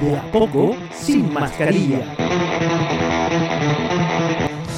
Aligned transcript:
De 0.00 0.14
a 0.14 0.22
poco, 0.30 0.76
sin 0.92 1.32
mascarilla. 1.32 2.00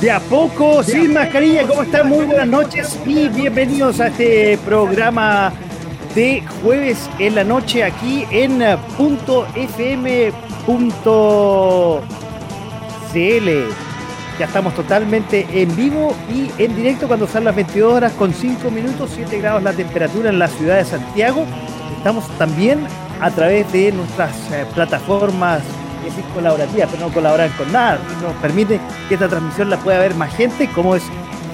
De 0.00 0.10
a 0.12 0.20
poco, 0.20 0.82
sin 0.84 1.12
mascarilla, 1.12 1.66
¿cómo 1.66 1.82
están? 1.82 2.08
Muy 2.08 2.24
buenas 2.24 2.46
noches 2.46 3.00
y 3.04 3.28
bienvenidos 3.28 3.98
a 3.98 4.08
este 4.08 4.56
programa 4.64 5.52
de 6.14 6.44
jueves 6.62 7.10
en 7.18 7.34
la 7.34 7.42
noche 7.42 7.82
aquí 7.82 8.26
en 8.30 8.60
punto 8.96 9.46
.fm.cl. 9.56 10.28
Ya 14.38 14.44
estamos 14.44 14.74
totalmente 14.74 15.48
en 15.52 15.74
vivo 15.74 16.14
y 16.32 16.52
en 16.62 16.76
directo 16.76 17.08
cuando 17.08 17.26
son 17.26 17.42
las 17.42 17.56
22 17.56 17.92
horas 17.92 18.12
con 18.12 18.32
5 18.32 18.70
minutos, 18.70 19.10
7 19.16 19.40
grados 19.40 19.64
la 19.64 19.72
temperatura 19.72 20.30
en 20.30 20.38
la 20.38 20.46
ciudad 20.46 20.76
de 20.76 20.84
Santiago. 20.84 21.44
Estamos 21.96 22.28
también 22.38 22.86
a 23.20 23.30
través 23.30 23.70
de 23.72 23.92
nuestras 23.92 24.32
eh, 24.52 24.66
plataformas 24.74 25.62
colaborativas, 26.34 26.88
pero 26.90 27.08
no 27.08 27.12
colaboran 27.12 27.50
con 27.56 27.70
nada. 27.72 27.98
Nos 28.22 28.32
permite 28.36 28.80
que 29.08 29.14
esta 29.14 29.28
transmisión 29.28 29.70
la 29.70 29.76
pueda 29.78 29.98
ver 29.98 30.14
más 30.14 30.34
gente, 30.34 30.68
como 30.68 30.94
es 30.94 31.02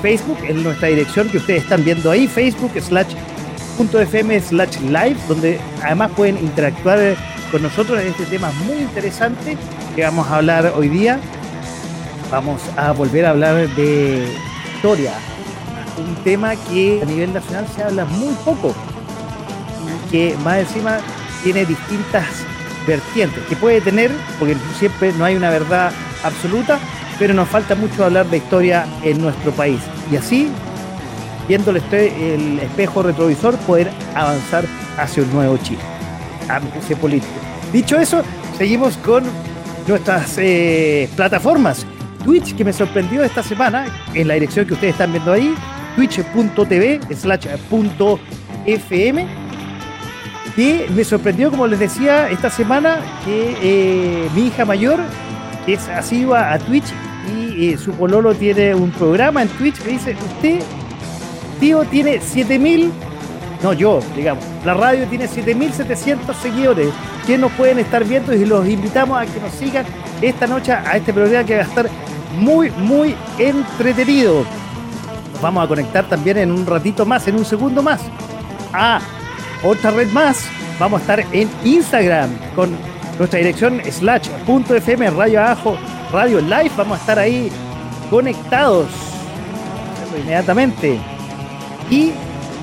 Facebook, 0.02 0.38
en 0.42 0.62
nuestra 0.62 0.88
dirección 0.88 1.28
que 1.28 1.38
ustedes 1.38 1.62
están 1.62 1.84
viendo 1.84 2.10
ahí, 2.10 2.26
Facebook 2.26 2.72
slash 2.80 3.14
.fm 3.76 4.40
slash 4.40 4.78
live, 4.82 5.16
donde 5.26 5.58
además 5.82 6.12
pueden 6.14 6.38
interactuar 6.38 6.98
eh, 7.00 7.16
con 7.50 7.62
nosotros 7.62 8.00
en 8.00 8.08
este 8.08 8.24
tema 8.26 8.52
muy 8.66 8.78
interesante 8.78 9.56
que 9.96 10.02
vamos 10.02 10.28
a 10.28 10.36
hablar 10.36 10.72
hoy 10.76 10.88
día. 10.88 11.18
Vamos 12.30 12.60
a 12.76 12.92
volver 12.92 13.26
a 13.26 13.30
hablar 13.30 13.68
de 13.70 14.28
historia, 14.74 15.12
un 15.98 16.14
tema 16.24 16.54
que 16.56 17.00
a 17.02 17.04
nivel 17.04 17.32
nacional 17.32 17.66
se 17.74 17.82
habla 17.82 18.04
muy 18.04 18.34
poco 18.44 18.74
y 20.06 20.10
que 20.10 20.36
más 20.42 20.58
encima 20.58 20.98
tiene 21.44 21.64
distintas 21.66 22.24
vertientes 22.86 23.44
que 23.48 23.54
puede 23.54 23.80
tener, 23.80 24.10
porque 24.38 24.56
siempre 24.78 25.12
no 25.12 25.24
hay 25.24 25.36
una 25.36 25.50
verdad 25.50 25.92
absoluta, 26.24 26.78
pero 27.18 27.34
nos 27.34 27.48
falta 27.48 27.74
mucho 27.74 28.04
hablar 28.04 28.26
de 28.26 28.38
historia 28.38 28.86
en 29.02 29.20
nuestro 29.20 29.52
país. 29.52 29.80
Y 30.10 30.16
así, 30.16 30.48
viendo 31.46 31.70
el, 31.70 32.58
espejo 32.60 33.02
retrovisor, 33.02 33.56
poder 33.58 33.90
avanzar 34.14 34.64
hacia 34.98 35.22
un 35.22 35.32
nuevo 35.32 35.56
Chile, 35.58 35.82
ese 36.78 36.96
político. 36.96 37.32
Dicho 37.72 37.98
eso, 37.98 38.22
seguimos 38.56 38.96
con 38.96 39.24
nuestras 39.86 40.36
eh, 40.38 41.08
plataformas. 41.14 41.86
Twitch, 42.24 42.56
que 42.56 42.64
me 42.64 42.72
sorprendió 42.72 43.22
esta 43.22 43.42
semana, 43.42 43.86
en 44.14 44.28
la 44.28 44.34
dirección 44.34 44.66
que 44.66 44.72
ustedes 44.72 44.94
están 44.94 45.12
viendo 45.12 45.32
ahí, 45.32 45.54
twitch.tv 45.94 47.00
slash 47.14 47.46
.fm 48.66 49.43
que 50.54 50.88
me 50.94 51.04
sorprendió, 51.04 51.50
como 51.50 51.66
les 51.66 51.78
decía, 51.78 52.30
esta 52.30 52.50
semana 52.50 52.98
que 53.24 53.56
eh, 53.60 54.28
mi 54.34 54.46
hija 54.46 54.64
mayor, 54.64 55.00
que 55.66 55.74
es 55.74 55.88
asidua 55.88 56.52
a 56.52 56.58
Twitch 56.58 56.86
y 57.36 57.72
eh, 57.72 57.78
su 57.78 57.92
pololo 57.92 58.34
tiene 58.34 58.74
un 58.74 58.90
programa 58.90 59.42
en 59.42 59.48
Twitch, 59.48 59.82
me 59.84 59.92
dice, 59.92 60.14
usted, 60.14 60.60
tío, 61.58 61.84
tiene 61.84 62.20
7000, 62.20 62.92
no 63.62 63.72
yo, 63.72 64.00
digamos, 64.14 64.44
la 64.64 64.74
radio 64.74 65.06
tiene 65.06 65.26
7700 65.26 66.36
seguidores 66.36 66.88
que 67.26 67.36
nos 67.38 67.50
pueden 67.52 67.78
estar 67.78 68.04
viendo 68.04 68.32
y 68.34 68.44
los 68.44 68.68
invitamos 68.68 69.20
a 69.20 69.26
que 69.26 69.40
nos 69.40 69.52
sigan 69.54 69.86
esta 70.20 70.46
noche 70.46 70.72
a 70.72 70.96
este 70.96 71.12
programa 71.12 71.44
que 71.44 71.56
va 71.56 71.62
a 71.62 71.66
estar 71.66 71.88
muy, 72.38 72.70
muy 72.70 73.14
entretenido. 73.38 74.44
Nos 75.32 75.42
vamos 75.42 75.64
a 75.64 75.68
conectar 75.68 76.08
también 76.08 76.38
en 76.38 76.52
un 76.52 76.66
ratito 76.66 77.04
más, 77.04 77.26
en 77.26 77.36
un 77.36 77.44
segundo 77.44 77.82
más, 77.82 78.00
a 78.72 79.00
otra 79.64 79.90
red 79.90 80.08
más. 80.12 80.44
Vamos 80.78 81.00
a 81.00 81.02
estar 81.02 81.24
en 81.32 81.48
Instagram 81.64 82.30
con 82.54 82.76
nuestra 83.18 83.38
dirección 83.38 83.80
slash.fm 83.84 85.10
radio 85.10 85.40
abajo 85.40 85.76
radio 86.12 86.40
live. 86.40 86.70
Vamos 86.76 86.98
a 86.98 87.00
estar 87.00 87.18
ahí 87.18 87.50
conectados 88.10 88.86
inmediatamente. 90.16 90.98
Y 91.90 92.12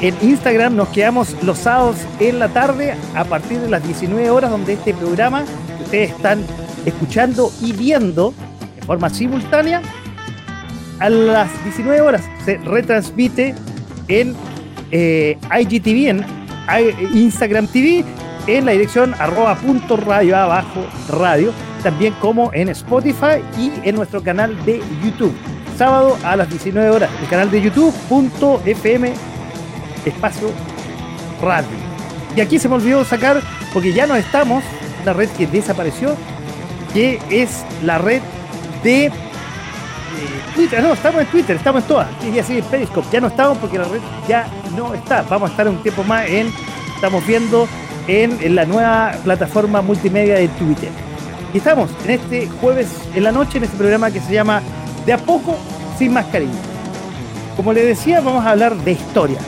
en 0.02 0.16
Instagram 0.22 0.76
nos 0.76 0.90
quedamos 0.90 1.36
los 1.44 1.60
sábados 1.60 1.98
en 2.20 2.40
la 2.40 2.48
tarde 2.50 2.96
a 3.16 3.24
partir 3.24 3.60
de 3.60 3.70
las 3.70 3.84
19 3.84 4.30
horas, 4.30 4.52
donde 4.52 4.74
este 4.74 4.94
programa 4.94 5.44
que 5.78 5.84
ustedes 5.84 6.12
están 6.12 6.44
escuchando 6.86 7.52
y 7.62 7.74
viendo 7.74 8.34
de 8.76 8.82
forma 8.84 9.10
simultánea, 9.10 9.82
a 11.00 11.10
las 11.10 11.64
19 11.64 12.02
horas 12.02 12.24
se 12.46 12.58
retransmite 12.58 13.56
en 14.08 14.36
eh, 14.92 15.38
IGTV, 15.60 16.41
Instagram 16.80 17.68
TV 17.68 18.06
en 18.48 18.66
la 18.66 18.72
dirección 18.72 19.14
arroba 19.20 19.56
punto 19.56 19.98
radio 19.98 20.38
abajo 20.38 20.86
radio, 21.10 21.54
también 21.84 22.14
como 22.20 22.52
en 22.54 22.70
Spotify 22.70 23.42
y 23.58 23.72
en 23.84 23.96
nuestro 23.96 24.24
canal 24.24 24.64
de 24.66 24.82
YouTube. 25.04 25.36
Sábado 25.78 26.18
a 26.24 26.36
las 26.36 26.50
19 26.50 26.90
horas, 26.90 27.10
el 27.22 27.28
canal 27.28 27.50
de 27.52 27.62
YouTube 27.62 27.94
punto 28.08 28.62
FM 28.66 29.14
espacio 30.06 30.50
radio. 31.42 31.70
Y 32.36 32.42
aquí 32.42 32.60
se 32.60 32.70
me 32.70 32.76
olvidó 32.76 33.04
sacar, 33.04 33.42
porque 33.74 33.94
ya 33.94 34.08
no 34.08 34.16
estamos, 34.16 34.64
la 35.06 35.14
red 35.14 35.30
que 35.30 35.48
desapareció, 35.48 36.16
que 36.94 37.20
es 37.30 37.64
la 37.84 37.98
red 37.98 38.22
de 38.84 39.12
Twitter, 40.56 40.82
no, 40.82 40.94
estamos 40.94 41.22
en 41.22 41.28
Twitter, 41.28 41.56
estamos 41.56 41.84
en 41.84 41.88
todas. 41.88 42.08
Y 42.24 42.38
así 42.40 42.58
en 42.58 42.66
Periscope, 42.66 43.08
ya 43.12 43.22
no 43.22 43.28
estamos 43.28 43.58
porque 43.58 43.78
la 43.78 43.86
red 43.86 44.00
ya 44.28 44.48
no 44.76 44.94
está. 44.94 45.24
Vamos 45.24 45.50
a 45.50 45.52
estar 45.52 45.68
un 45.68 45.82
tiempo 45.82 46.04
más 46.04 46.28
en, 46.28 46.52
estamos 46.96 47.26
viendo 47.26 47.68
en, 48.08 48.56
la 48.56 48.66
nueva 48.66 49.14
plataforma 49.24 49.82
multimedia 49.82 50.36
de 50.36 50.48
Twitter. 50.50 50.90
Y 51.54 51.58
estamos 51.58 51.90
en 52.06 52.12
este 52.12 52.48
jueves 52.48 52.88
en 53.14 53.24
la 53.24 53.32
noche 53.32 53.58
en 53.58 53.66
este 53.66 53.78
programa 53.78 54.10
que 54.12 54.20
se 54.20 54.34
llama 54.34 54.62
De 55.06 55.14
a 55.14 55.18
poco 55.18 55.58
sin 55.98 56.14
mascarilla. 56.14 56.52
Como 57.56 57.74
les 57.74 57.86
decía, 57.86 58.22
vamos 58.22 58.46
a 58.46 58.52
hablar 58.52 58.76
de 58.76 58.92
historia. 58.94 59.40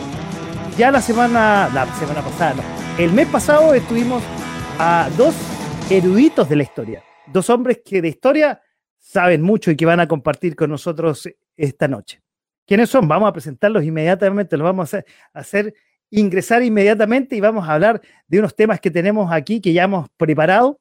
Ya 0.78 0.92
la 0.92 1.02
semana, 1.02 1.70
la 1.74 1.86
semana 1.96 2.22
pasada, 2.22 2.64
el 2.98 3.12
mes 3.14 3.28
pasado 3.28 3.74
estuvimos 3.74 4.24
a 4.80 5.08
dos 5.18 5.36
eruditos 5.90 6.50
de 6.50 6.56
la 6.56 6.64
historia. 6.64 7.04
Dos 7.28 7.50
hombres 7.50 7.80
que 7.86 8.02
de 8.02 8.10
historia 8.10 8.62
saben 9.14 9.44
mucho 9.44 9.70
y 9.70 9.76
que 9.76 9.86
van 9.86 10.00
a 10.00 10.08
compartir 10.08 10.56
con 10.56 10.72
nosotros 10.72 11.30
esta 11.56 11.88
noche. 11.88 12.22
¿Quiénes 12.66 12.90
son? 12.90 13.08
Vamos 13.08 13.30
a 13.30 13.34
presentarlos 13.34 13.84
inmediatamente, 13.84 14.58
los 14.58 14.66
vamos 14.66 14.94
a 14.94 15.04
hacer, 15.34 15.76
ingresar 16.10 16.64
inmediatamente 16.64 17.36
y 17.36 17.40
vamos 17.40 17.68
a 17.68 17.74
hablar 17.74 18.02
de 18.28 18.40
unos 18.40 18.56
temas 18.56 18.80
que 18.80 18.90
tenemos 18.90 19.32
aquí 19.32 19.62
que 19.62 19.72
ya 19.72 19.84
hemos 19.84 20.10
preparado. 20.18 20.80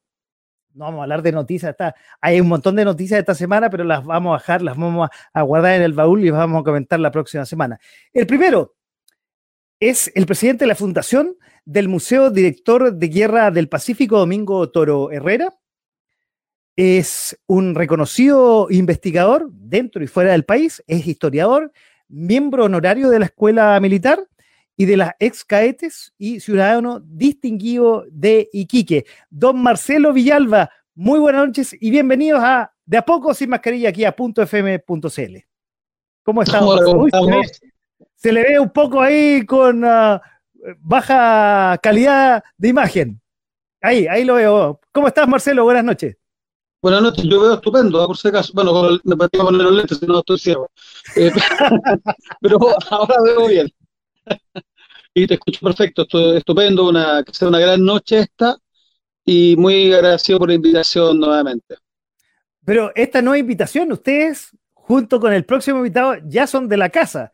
No 0.73 0.87
vamos 0.87 1.01
a 1.01 1.03
hablar 1.03 1.21
de 1.21 1.33
noticias, 1.33 1.73
está, 1.73 1.95
hay 2.23 2.41
un 2.41 2.49
montón 2.49 2.75
de 2.77 2.87
noticias 2.87 3.21
esta 3.21 3.35
semana, 3.35 3.69
pero 3.69 3.85
las 3.85 4.03
vamos 4.03 4.31
a 4.31 4.33
bajar, 4.39 4.63
las 4.63 4.79
vamos 4.79 5.11
a 5.35 5.43
guardar 5.43 5.75
en 5.75 5.83
el 5.83 5.93
baúl 5.93 6.25
y 6.25 6.31
las 6.31 6.39
vamos 6.39 6.63
a 6.63 6.65
comentar 6.65 6.99
la 6.99 7.11
próxima 7.11 7.45
semana. 7.45 7.79
El 8.15 8.27
primero 8.27 8.77
es 9.79 10.11
el 10.15 10.25
presidente 10.25 10.65
de 10.65 10.69
la 10.69 10.75
Fundación 10.75 11.37
del 11.67 11.89
Museo 11.89 12.31
Director 12.31 12.95
de 12.95 13.09
Guerra 13.09 13.51
del 13.51 13.69
Pacífico, 13.69 14.19
Domingo 14.19 14.71
Toro 14.71 15.11
Herrera 15.11 15.53
es 16.77 17.39
un 17.47 17.75
reconocido 17.75 18.69
investigador 18.71 19.51
dentro 19.53 20.03
y 20.03 20.07
fuera 20.07 20.33
del 20.33 20.45
país, 20.45 20.83
es 20.87 21.07
historiador, 21.07 21.73
miembro 22.09 22.65
honorario 22.65 23.11
de 23.11 23.19
la 23.19 23.27
Escuela 23.27 23.79
Militar 23.81 24.27
y 24.77 24.87
de 24.87 24.97
las 24.97 25.13
ex 25.19 25.45
caetes 25.45 26.15
y 26.19 26.41
ciudadano 26.41 27.01
distinguido 27.01 28.05
de 28.11 28.49
Iquique. 28.53 29.05
Don 29.31 29.63
Marcelo 29.63 30.13
Villalba, 30.13 30.71
muy 30.95 31.19
buenas 31.19 31.47
noches 31.47 31.77
y 31.79 31.91
bienvenidos 31.91 32.43
a 32.43 32.73
De 32.85 32.97
a 32.97 33.05
poco 33.05 33.35
sin 33.35 33.51
mascarilla 33.51 33.91
aquí 33.91 34.05
a 34.05 34.15
.fm.cl. 34.17 35.37
¿Cómo 36.23 36.43
estamos? 36.43 36.81
se, 38.15 38.33
le 38.33 38.43
ve 38.43 38.59
un 38.59 38.71
poco 38.71 39.01
ahí 39.01 39.45
con 39.45 39.85
ah, 39.85 40.23
baja 40.79 41.79
calidad 41.83 42.43
de 42.57 42.69
imagen. 42.69 43.21
Ahí, 43.81 44.07
ahí 44.07 44.25
lo 44.25 44.35
veo. 44.35 44.81
¿Cómo 44.93 45.09
estás, 45.09 45.27
Marcelo? 45.27 45.65
Buenas 45.65 45.85
noches. 45.85 46.17
Buenas 46.83 47.01
noches, 47.01 47.25
yo 47.27 47.41
veo 47.41 47.55
estupendo, 47.55 48.05
por 48.09 48.19
si 48.19 48.27
acaso. 48.27 48.53
Bueno, 48.55 48.99
me 49.05 49.15
voy 49.15 49.29
a 49.33 49.45
poner 49.45 49.63
los 49.63 49.73
lentes, 49.73 49.99
si 49.99 50.07
no 50.07 50.19
estoy 50.19 50.37
ciego. 50.37 50.69
Eh, 51.15 51.31
pero 52.41 52.59
ahora 52.91 53.15
veo 53.25 53.47
bien. 53.47 53.71
y 55.15 55.25
te 55.29 55.35
escucho 55.35 55.61
perfecto, 55.65 56.03
estoy 56.03 56.39
estupendo, 56.39 56.89
una, 56.89 57.23
que 57.23 57.33
sea 57.33 57.47
una 57.47 57.61
gran 57.61 57.85
noche 57.85 58.19
esta 58.19 58.57
y 59.25 59.55
muy 59.57 59.93
agradecido 59.93 60.41
por 60.41 60.49
la 60.49 60.55
invitación 60.55 61.21
nuevamente. 61.21 61.77
Pero 62.65 62.91
esta 62.97 63.23
nueva 63.23 63.39
invitación, 63.39 63.93
ustedes, 63.93 64.51
junto 64.75 65.21
con 65.21 65.33
el 65.33 65.45
próximo 65.45 65.79
invitado, 65.79 66.17
ya 66.25 66.49
son 66.49 66.69
de 66.69 66.79
la 66.79 66.89
casa. 66.89 67.31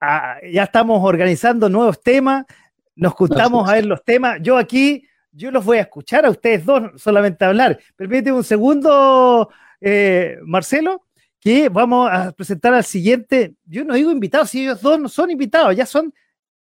Ah, 0.00 0.38
ya 0.50 0.62
estamos 0.62 1.00
organizando 1.04 1.68
nuevos 1.68 2.00
temas, 2.00 2.46
nos 2.94 3.12
juntamos 3.12 3.68
a 3.68 3.74
ver 3.74 3.84
los 3.84 4.02
temas. 4.02 4.38
Yo 4.40 4.56
aquí, 4.56 5.04
yo 5.32 5.50
los 5.50 5.64
voy 5.64 5.78
a 5.78 5.82
escuchar 5.82 6.24
a 6.26 6.30
ustedes 6.30 6.64
dos 6.64 7.00
solamente 7.00 7.44
hablar. 7.44 7.78
Permíteme 7.96 8.36
un 8.36 8.44
segundo, 8.44 9.50
eh, 9.80 10.38
Marcelo, 10.42 11.06
que 11.38 11.68
vamos 11.68 12.10
a 12.12 12.32
presentar 12.32 12.74
al 12.74 12.84
siguiente. 12.84 13.54
Yo 13.64 13.84
no 13.84 13.94
digo 13.94 14.10
invitados, 14.10 14.50
si 14.50 14.62
ellos 14.62 14.80
dos 14.80 14.98
no 14.98 15.08
son 15.08 15.30
invitados, 15.30 15.74
ya 15.76 15.86
son 15.86 16.12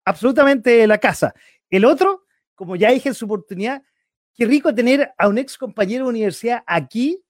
absolutamente 0.05 0.85
la 0.87 0.97
casa. 0.97 1.33
El 1.69 1.85
otro, 1.85 2.25
como 2.55 2.75
ya 2.75 2.91
dije 2.91 3.09
en 3.09 3.15
su 3.15 3.25
oportunidad, 3.25 3.83
qué 4.35 4.45
rico 4.45 4.73
tener 4.73 5.13
a 5.17 5.27
un 5.27 5.37
ex 5.37 5.57
compañero 5.57 6.05
de 6.05 6.11
universidad 6.11 6.63
aquí 6.65 7.21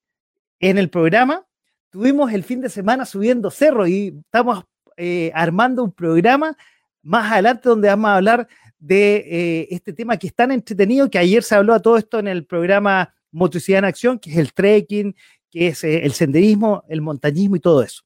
en 0.60 0.78
el 0.78 0.90
programa. 0.90 1.46
Tuvimos 1.90 2.32
el 2.32 2.44
fin 2.44 2.62
de 2.62 2.70
semana 2.70 3.06
subiendo 3.06 3.50
cerro 3.50 3.88
y 3.88 4.16
estamos 4.26 4.64
eh, 4.98 5.32
armando 5.34 5.84
un 5.84 5.92
programa 5.92 6.56
más 7.02 7.32
adelante 7.32 7.70
donde 7.70 7.88
vamos 7.88 8.10
a 8.10 8.16
hablar 8.18 8.48
de 8.80 9.16
eh, 9.18 9.68
este 9.72 9.94
tema 9.94 10.18
que 10.18 10.28
es 10.28 10.36
tan 10.36 10.52
entretenido 10.52 11.10
que 11.10 11.20
ayer 11.20 11.44
se 11.44 11.56
habló 11.56 11.74
a 11.74 11.82
todo 11.82 11.98
esto 11.98 12.20
en 12.20 12.28
el 12.28 12.46
programa 12.46 13.14
Motricidad 13.32 13.80
en 13.80 13.86
Acción, 13.86 14.20
que 14.20 14.32
es 14.32 14.38
el 14.38 14.54
trekking, 14.54 15.16
que 15.52 15.68
es 15.68 15.84
eh, 15.84 16.06
el 16.06 16.14
senderismo, 16.14 16.84
el 16.90 17.02
montañismo 17.02 17.56
y 17.56 17.60
todo 17.60 17.84
eso. 17.84 18.04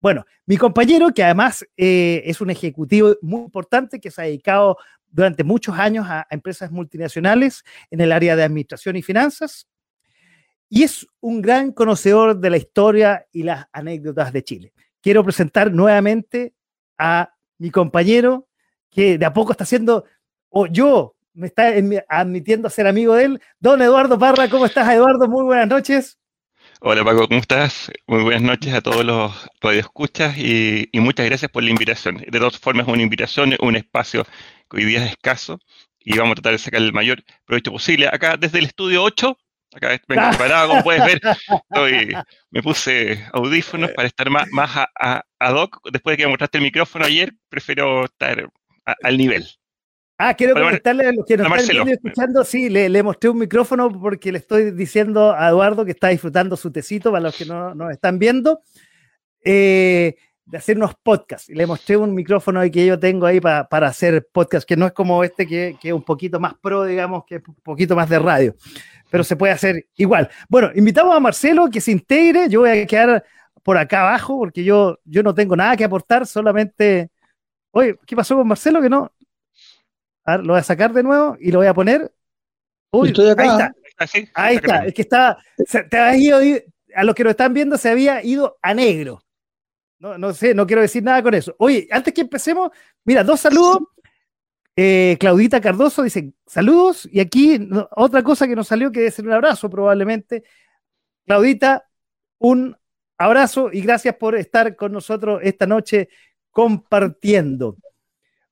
Bueno, 0.00 0.24
mi 0.46 0.56
compañero, 0.56 1.12
que 1.12 1.24
además 1.24 1.66
es 1.76 2.40
un 2.40 2.50
ejecutivo 2.50 3.16
muy 3.20 3.40
importante, 3.40 3.98
que 3.98 4.12
se 4.12 4.22
ha 4.22 4.24
dedicado 4.24 4.76
durante 5.10 5.44
muchos 5.44 5.76
años 5.78 6.06
a, 6.08 6.26
empresas 6.30 6.70
multinacionales 6.70 7.64
en 7.90 8.00
el 8.00 8.12
área 8.12 8.36
de 8.36 8.44
administración 8.44 8.96
y 8.96 9.02
finanzas, 9.02 9.68
y 10.68 10.82
es 10.82 11.06
un 11.20 11.40
gran 11.40 11.72
conocedor 11.72 12.38
de 12.38 12.50
la 12.50 12.58
historia 12.58 13.26
y 13.32 13.42
las 13.42 13.66
anécdotas 13.72 14.32
de 14.32 14.44
Chile. 14.44 14.72
Quiero 15.00 15.24
presentar 15.24 15.72
nuevamente 15.72 16.54
a 16.98 17.32
mi 17.58 17.70
compañero 17.70 18.47
que 18.90 19.18
de 19.18 19.26
a 19.26 19.32
poco 19.32 19.52
está 19.52 19.64
haciendo, 19.64 20.04
o 20.48 20.66
yo 20.66 21.14
me 21.34 21.46
está 21.46 21.72
admitiendo 22.08 22.68
a 22.68 22.70
ser 22.70 22.86
amigo 22.86 23.14
de 23.14 23.24
él, 23.24 23.42
don 23.60 23.80
Eduardo 23.80 24.18
Parra. 24.18 24.48
¿Cómo 24.48 24.66
estás, 24.66 24.88
Eduardo? 24.92 25.28
Muy 25.28 25.44
buenas 25.44 25.68
noches. 25.68 26.18
Hola 26.80 27.04
Paco, 27.04 27.26
¿cómo 27.26 27.40
estás? 27.40 27.90
Muy 28.06 28.22
buenas 28.22 28.42
noches 28.42 28.72
a 28.72 28.80
todos 28.80 29.04
los 29.04 29.32
radioescuchas 29.60 30.38
y, 30.38 30.88
y 30.92 31.00
muchas 31.00 31.26
gracias 31.26 31.50
por 31.50 31.62
la 31.62 31.70
invitación. 31.70 32.18
De 32.18 32.38
todas 32.38 32.58
formas, 32.58 32.86
una 32.86 33.02
invitación, 33.02 33.54
un 33.60 33.76
espacio 33.76 34.24
que 34.70 34.76
hoy 34.76 34.84
día 34.84 35.04
es 35.04 35.10
escaso 35.10 35.58
y 36.00 36.16
vamos 36.16 36.32
a 36.32 36.34
tratar 36.36 36.52
de 36.52 36.58
sacar 36.58 36.80
el 36.80 36.92
mayor 36.92 37.22
provecho 37.46 37.72
posible. 37.72 38.08
Acá 38.08 38.36
desde 38.36 38.58
el 38.58 38.66
estudio 38.66 39.02
8 39.02 39.36
Acá 39.74 40.00
vengo 40.08 40.28
preparado, 40.30 40.68
como 40.68 40.82
puedes 40.82 41.04
ver. 41.04 41.20
me 42.50 42.62
puse 42.62 43.26
audífonos 43.32 43.90
para 43.90 44.08
estar 44.08 44.30
más, 44.30 44.48
más 44.50 44.70
a, 44.76 45.22
ad 45.38 45.54
hoc. 45.54 45.80
Después 45.92 46.14
de 46.14 46.16
que 46.16 46.24
me 46.24 46.30
mostraste 46.30 46.58
el 46.58 46.64
micrófono 46.64 47.04
ayer, 47.04 47.32
prefiero 47.48 48.06
estar 48.06 48.48
al 49.02 49.16
nivel. 49.16 49.46
Ah, 50.20 50.34
quiero 50.34 50.54
comentarle 50.54 51.06
a 51.06 51.12
los 51.12 51.24
que 51.24 51.36
nos 51.36 51.46
están 51.62 51.88
escuchando, 51.88 52.44
sí, 52.44 52.68
le, 52.68 53.02
mostré 53.04 53.30
un 53.30 53.38
micrófono 53.38 53.88
porque 54.00 54.32
le 54.32 54.38
estoy 54.38 54.72
diciendo 54.72 55.32
a 55.32 55.48
Eduardo 55.48 55.84
que 55.84 55.92
está 55.92 56.08
disfrutando 56.08 56.56
su 56.56 56.72
tecito, 56.72 57.12
para 57.12 57.22
los 57.22 57.36
que 57.36 57.44
no 57.44 57.72
nos 57.74 57.92
están 57.92 58.18
viendo, 58.18 58.62
eh, 59.44 60.16
de 60.44 60.58
hacer 60.58 60.76
unos 60.76 60.96
podcasts. 61.00 61.48
Y 61.48 61.54
le 61.54 61.66
mostré 61.66 61.96
un 61.96 62.14
micrófono 62.14 62.60
que 62.68 62.84
yo 62.84 62.98
tengo 62.98 63.26
ahí 63.26 63.40
para, 63.40 63.68
para 63.68 63.86
hacer 63.86 64.26
podcasts, 64.32 64.66
que 64.66 64.76
no 64.76 64.86
es 64.86 64.92
como 64.92 65.22
este, 65.22 65.46
que, 65.46 65.76
que 65.80 65.88
es 65.88 65.94
un 65.94 66.02
poquito 66.02 66.40
más 66.40 66.54
pro, 66.60 66.84
digamos, 66.84 67.22
que 67.24 67.36
es 67.36 67.42
un 67.46 67.54
poquito 67.62 67.94
más 67.94 68.08
de 68.08 68.18
radio 68.18 68.56
pero 69.10 69.24
se 69.24 69.36
puede 69.36 69.52
hacer 69.52 69.86
igual. 69.96 70.28
Bueno, 70.48 70.70
invitamos 70.74 71.16
a 71.16 71.20
Marcelo 71.20 71.68
que 71.70 71.80
se 71.80 71.92
integre. 71.92 72.48
Yo 72.48 72.60
voy 72.60 72.70
a 72.70 72.86
quedar 72.86 73.24
por 73.62 73.76
acá 73.76 74.00
abajo 74.00 74.38
porque 74.38 74.64
yo, 74.64 74.98
yo 75.04 75.22
no 75.22 75.34
tengo 75.34 75.56
nada 75.56 75.76
que 75.76 75.84
aportar, 75.84 76.26
solamente. 76.26 77.10
Oye, 77.78 77.96
¿qué 78.04 78.16
pasó 78.16 78.34
con 78.34 78.48
Marcelo? 78.48 78.82
Que 78.82 78.90
no. 78.90 79.12
A 80.24 80.36
ver, 80.36 80.44
lo 80.44 80.54
voy 80.54 80.60
a 80.60 80.64
sacar 80.64 80.92
de 80.92 81.04
nuevo 81.04 81.36
y 81.38 81.52
lo 81.52 81.58
voy 81.58 81.68
a 81.68 81.74
poner. 81.74 82.12
Uy, 82.90 83.10
Estoy 83.10 83.30
acá. 83.30 83.42
Ahí 83.42 83.48
está. 83.48 84.32
Ahí 84.34 84.56
está. 84.56 84.84
Es 84.84 84.94
que 84.94 85.02
está. 85.02 85.38
te 85.88 86.18
ido, 86.18 86.40
a 86.96 87.04
los 87.04 87.14
que 87.14 87.22
lo 87.22 87.30
están 87.30 87.54
viendo, 87.54 87.78
se 87.78 87.88
había 87.88 88.24
ido 88.24 88.58
a 88.62 88.74
negro. 88.74 89.22
No, 90.00 90.18
no 90.18 90.32
sé, 90.32 90.54
no 90.54 90.66
quiero 90.66 90.82
decir 90.82 91.04
nada 91.04 91.22
con 91.22 91.34
eso. 91.34 91.54
Oye, 91.60 91.86
antes 91.92 92.12
que 92.12 92.22
empecemos, 92.22 92.72
mira, 93.04 93.22
dos 93.22 93.38
saludos. 93.38 93.78
Eh, 94.74 95.16
Claudita 95.20 95.60
Cardoso 95.60 96.02
dice, 96.02 96.32
saludos, 96.46 97.08
y 97.12 97.20
aquí 97.20 97.68
otra 97.94 98.24
cosa 98.24 98.48
que 98.48 98.56
nos 98.56 98.66
salió 98.66 98.90
que 98.90 99.00
debe 99.00 99.12
ser 99.12 99.24
un 99.24 99.34
abrazo 99.34 99.70
probablemente. 99.70 100.42
Claudita, 101.26 101.88
un 102.38 102.76
abrazo 103.16 103.70
y 103.72 103.82
gracias 103.82 104.16
por 104.16 104.34
estar 104.34 104.74
con 104.74 104.90
nosotros 104.90 105.40
esta 105.44 105.66
noche 105.66 106.08
compartiendo. 106.58 107.76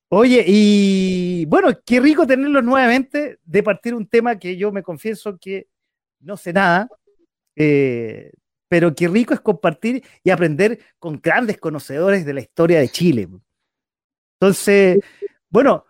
Oye, 0.08 0.44
y 0.47 1.44
bueno, 1.47 1.70
qué 1.85 1.99
rico 1.99 2.26
tenerlos 2.26 2.62
nuevamente 2.62 3.41
de 3.44 3.62
partir 3.62 3.94
un 3.94 4.06
tema 4.06 4.38
que 4.38 4.56
yo 4.56 4.70
me 4.70 4.85
confieso 4.85 5.37
que 5.38 5.67
no 6.20 6.37
sé 6.37 6.53
nada, 6.53 6.88
eh, 7.56 8.31
pero 8.69 8.94
qué 8.94 9.08
rico 9.08 9.35
es 9.35 9.41
compartir 9.41 10.05
y 10.23 10.31
aprender 10.31 10.79
con 10.99 11.20
grandes 11.20 11.58
conocedores 11.58 12.25
de 12.25 12.35
la 12.35 12.41
historia 12.41 12.79
de 12.79 12.88
Chile. 12.88 13.29
Entonces, 14.38 15.00
bueno, 15.49 15.85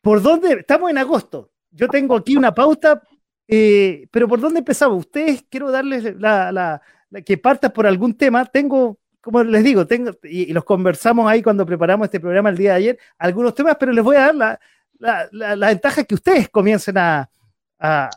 ¿Por 0.00 0.22
dónde? 0.22 0.54
Estamos 0.54 0.90
en 0.90 0.98
agosto. 0.98 1.52
Yo 1.70 1.88
tengo 1.88 2.16
aquí 2.16 2.36
una 2.36 2.54
pauta, 2.54 3.02
eh, 3.46 4.06
pero 4.10 4.26
¿por 4.26 4.40
dónde 4.40 4.60
empezamos? 4.60 4.98
Ustedes 4.98 5.44
quiero 5.48 5.70
darles 5.70 6.16
la, 6.16 6.80
que 7.24 7.36
partas 7.36 7.70
por 7.72 7.86
algún 7.86 8.16
tema. 8.16 8.44
Tengo, 8.46 8.98
como 9.20 9.42
les 9.42 9.64
digo, 9.64 9.86
tengo, 9.86 10.12
y, 10.22 10.52
los 10.52 10.64
conversamos 10.64 11.30
ahí 11.30 11.42
cuando 11.42 11.66
preparamos 11.66 12.06
este 12.06 12.20
programa 12.20 12.48
el 12.50 12.56
día 12.56 12.70
de 12.70 12.76
ayer, 12.76 12.98
algunos 13.18 13.54
temas, 13.54 13.76
pero 13.78 13.92
les 13.92 14.04
voy 14.04 14.16
a 14.16 14.32
dar 14.32 14.60
la, 14.98 15.68
ventaja 15.68 16.04
que 16.04 16.14
ustedes 16.14 16.48
comiencen 16.48 16.98
a, 16.98 17.30
a, 17.78 18.10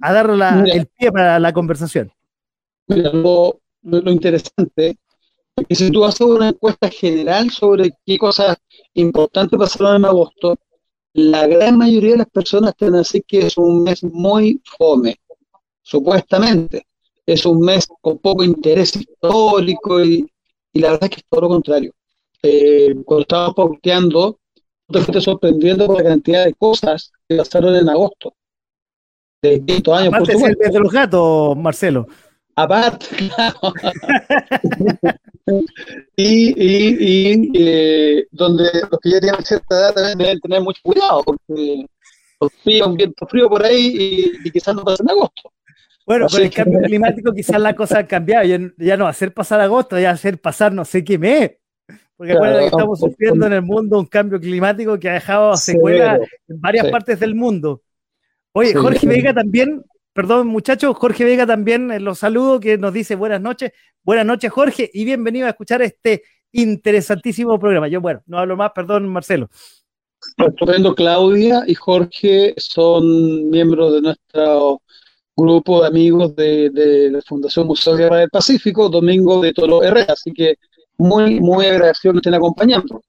dar 0.00 0.30
el 0.66 0.86
pie 0.86 1.12
para 1.12 1.38
la 1.38 1.52
conversación. 1.52 2.12
Mira, 2.88 3.10
lo, 3.12 3.60
lo 3.82 4.10
interesante 4.10 4.96
es 5.56 5.66
que 5.68 5.74
si 5.74 5.90
tú 5.90 6.04
haces 6.04 6.26
una 6.26 6.48
encuesta 6.48 6.88
general 6.88 7.50
sobre 7.50 7.90
qué 8.04 8.18
cosas 8.18 8.56
importantes 8.94 9.58
pasaron 9.58 9.96
en 9.96 10.04
agosto, 10.06 10.56
la 11.12 11.46
gran 11.46 11.76
mayoría 11.76 12.12
de 12.12 12.18
las 12.18 12.30
personas 12.30 12.74
te 12.76 12.86
van 12.86 12.94
a 12.94 12.98
decir 12.98 13.24
que 13.26 13.46
es 13.46 13.56
un 13.56 13.82
mes 13.82 14.02
muy 14.04 14.60
fome, 14.78 15.16
supuestamente. 15.82 16.86
Es 17.26 17.46
un 17.46 17.60
mes 17.60 17.86
con 18.00 18.18
poco 18.18 18.42
interés 18.42 18.96
histórico 18.96 20.04
y, 20.04 20.26
la 20.74 20.92
verdad 20.92 21.04
es 21.04 21.10
que 21.10 21.16
es 21.16 21.26
todo 21.28 21.40
lo 21.42 21.48
contrario. 21.48 21.92
Eh, 22.42 22.94
cuando 23.04 23.22
estábamos 23.22 23.54
posteando, 23.54 24.38
te 24.88 25.00
fuiste 25.00 25.20
sorprendiendo 25.20 25.86
por 25.86 25.96
la 25.96 26.10
cantidad 26.10 26.44
de 26.44 26.54
cosas 26.54 27.12
que 27.28 27.36
pasaron 27.36 27.74
en 27.76 27.88
agosto. 27.88 28.34
De 29.42 29.62
5 29.66 29.94
años, 29.94 30.14
Aparte 30.14 30.32
por 30.34 30.50
es 30.50 30.72
de 30.72 30.80
los 30.80 30.92
gatos, 30.92 31.56
Marcelo. 31.56 32.06
Aparte, 32.56 33.06
claro. 33.34 33.58
y, 36.16 36.54
y, 36.56 37.50
eh, 37.54 38.26
donde 38.30 38.64
los 38.90 39.00
que 39.00 39.10
ya 39.10 39.20
tienen 39.20 39.44
cierta 39.44 39.76
edad 39.76 39.94
también 39.94 40.18
deben 40.18 40.40
tener 40.40 40.60
mucho 40.60 40.80
cuidado, 40.82 41.22
porque 41.24 41.86
frío, 42.62 42.88
un 42.88 42.96
viento 42.96 43.26
frío 43.26 43.48
por 43.48 43.64
ahí 43.64 44.32
y, 44.44 44.50
quizás 44.50 44.74
no 44.74 44.84
pasa 44.84 45.02
en 45.02 45.10
agosto. 45.10 45.52
Bueno, 46.10 46.26
con 46.26 46.42
el 46.42 46.50
cambio 46.50 46.80
climático 46.80 47.32
quizás 47.32 47.60
la 47.60 47.76
cosa 47.76 48.00
ha 48.00 48.06
cambiado, 48.08 48.44
ya, 48.76 48.96
no 48.96 49.06
hacer 49.06 49.32
pasar 49.32 49.60
agosto, 49.60 49.96
ya 49.96 50.10
hacer 50.10 50.40
pasar 50.40 50.72
no 50.72 50.84
sé 50.84 51.04
qué 51.04 51.16
mes. 51.16 51.52
Porque 52.16 52.32
que 52.32 52.64
estamos 52.66 52.98
sufriendo 52.98 53.46
en 53.46 53.52
el 53.52 53.62
mundo 53.62 53.96
un 53.96 54.06
cambio 54.06 54.40
climático 54.40 54.98
que 54.98 55.08
ha 55.08 55.12
dejado 55.12 55.56
secuelas 55.56 56.18
en 56.48 56.60
varias 56.60 56.88
partes 56.88 57.20
del 57.20 57.36
mundo. 57.36 57.82
Oye, 58.50 58.74
Jorge 58.74 59.06
Vega 59.06 59.32
también 59.32 59.84
Perdón, 60.12 60.48
muchachos, 60.48 60.96
Jorge 60.96 61.24
Vega 61.24 61.46
también 61.46 61.92
eh, 61.92 62.00
los 62.00 62.18
saludo, 62.18 62.58
que 62.58 62.76
nos 62.76 62.92
dice 62.92 63.14
buenas 63.14 63.40
noches. 63.40 63.70
Buenas 64.02 64.26
noches, 64.26 64.50
Jorge, 64.50 64.90
y 64.92 65.04
bienvenido 65.04 65.46
a 65.46 65.50
escuchar 65.50 65.80
este 65.82 66.24
interesantísimo 66.50 67.56
programa. 67.60 67.86
Yo, 67.86 68.00
bueno, 68.00 68.20
no 68.26 68.38
hablo 68.38 68.56
más, 68.56 68.72
perdón, 68.74 69.06
Marcelo. 69.06 69.48
Estupendo, 70.36 70.96
Claudia 70.96 71.62
y 71.68 71.74
Jorge 71.76 72.54
son 72.56 73.48
miembros 73.48 73.94
de 73.94 74.02
nuestro 74.02 74.82
grupo 75.40 75.82
de 75.82 75.88
amigos 75.88 76.34
de, 76.36 77.08
la 77.10 77.20
Fundación 77.22 77.66
Museo 77.66 77.96
Guerra 77.96 78.18
del 78.18 78.30
Pacífico, 78.30 78.88
Domingo 78.88 79.40
de 79.40 79.52
Tolo 79.52 79.82
Herrera, 79.82 80.12
así 80.12 80.32
que 80.32 80.56
muy, 80.98 81.40
muy 81.40 81.66
agradecido 81.66 82.12
que 82.12 82.18
estén 82.18 82.34
acompañando. 82.34 83.02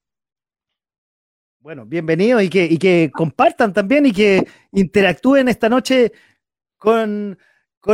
Bueno, 1.60 1.86
bienvenidos 1.86 2.42
y 2.42 2.50
que, 2.50 2.66
y 2.66 2.78
que 2.78 3.12
compartan 3.14 3.72
también 3.72 4.06
y 4.08 4.12
que 4.12 4.48
interactúen 4.72 5.48
esta 5.48 5.70
noche 5.70 6.12
con, 6.78 7.38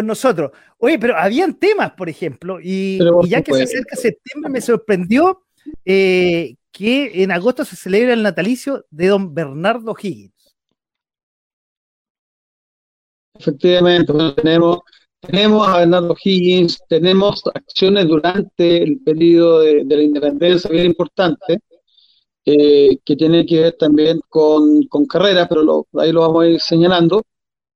nosotros. 0.04 0.52
Oye, 0.78 0.98
pero 0.98 1.18
habían 1.18 1.56
temas, 1.56 1.92
por 1.92 2.08
ejemplo, 2.08 2.60
y, 2.62 3.00
ya 3.28 3.42
que 3.42 3.54
se 3.54 3.64
acerca 3.64 3.96
septiembre, 3.96 4.50
me 4.50 4.62
sorprendió 4.62 5.44
eh, 5.84 6.56
que 6.72 7.24
en 7.24 7.32
agosto 7.32 7.66
se 7.66 7.76
celebra 7.76 8.14
el 8.14 8.24
natalicio 8.24 8.86
de 8.90 9.08
don 9.08 9.34
Bernardo 9.34 9.96
Higgins. 10.02 10.37
Efectivamente, 13.40 14.14
tenemos, 14.36 14.80
tenemos 15.20 15.68
a 15.68 15.80
Bernardo 15.80 16.16
Higgins, 16.24 16.80
tenemos 16.88 17.42
acciones 17.54 18.08
durante 18.08 18.84
el 18.84 19.00
periodo 19.02 19.62
de, 19.62 19.84
la 19.86 20.02
independencia 20.02 20.70
bien 20.70 20.88
importante, 20.88 21.60
eh, 22.46 22.98
que 23.06 23.16
tienen 23.16 23.46
que 23.46 23.62
ver 23.62 23.74
también 23.74 24.20
con, 24.30 24.84
con 24.88 25.06
carreras, 25.06 25.48
pero 25.50 25.88
ahí 25.98 26.12
lo 26.12 26.22
vamos 26.22 26.44
a 26.44 26.48
ir 26.48 26.60
señalando. 26.62 27.24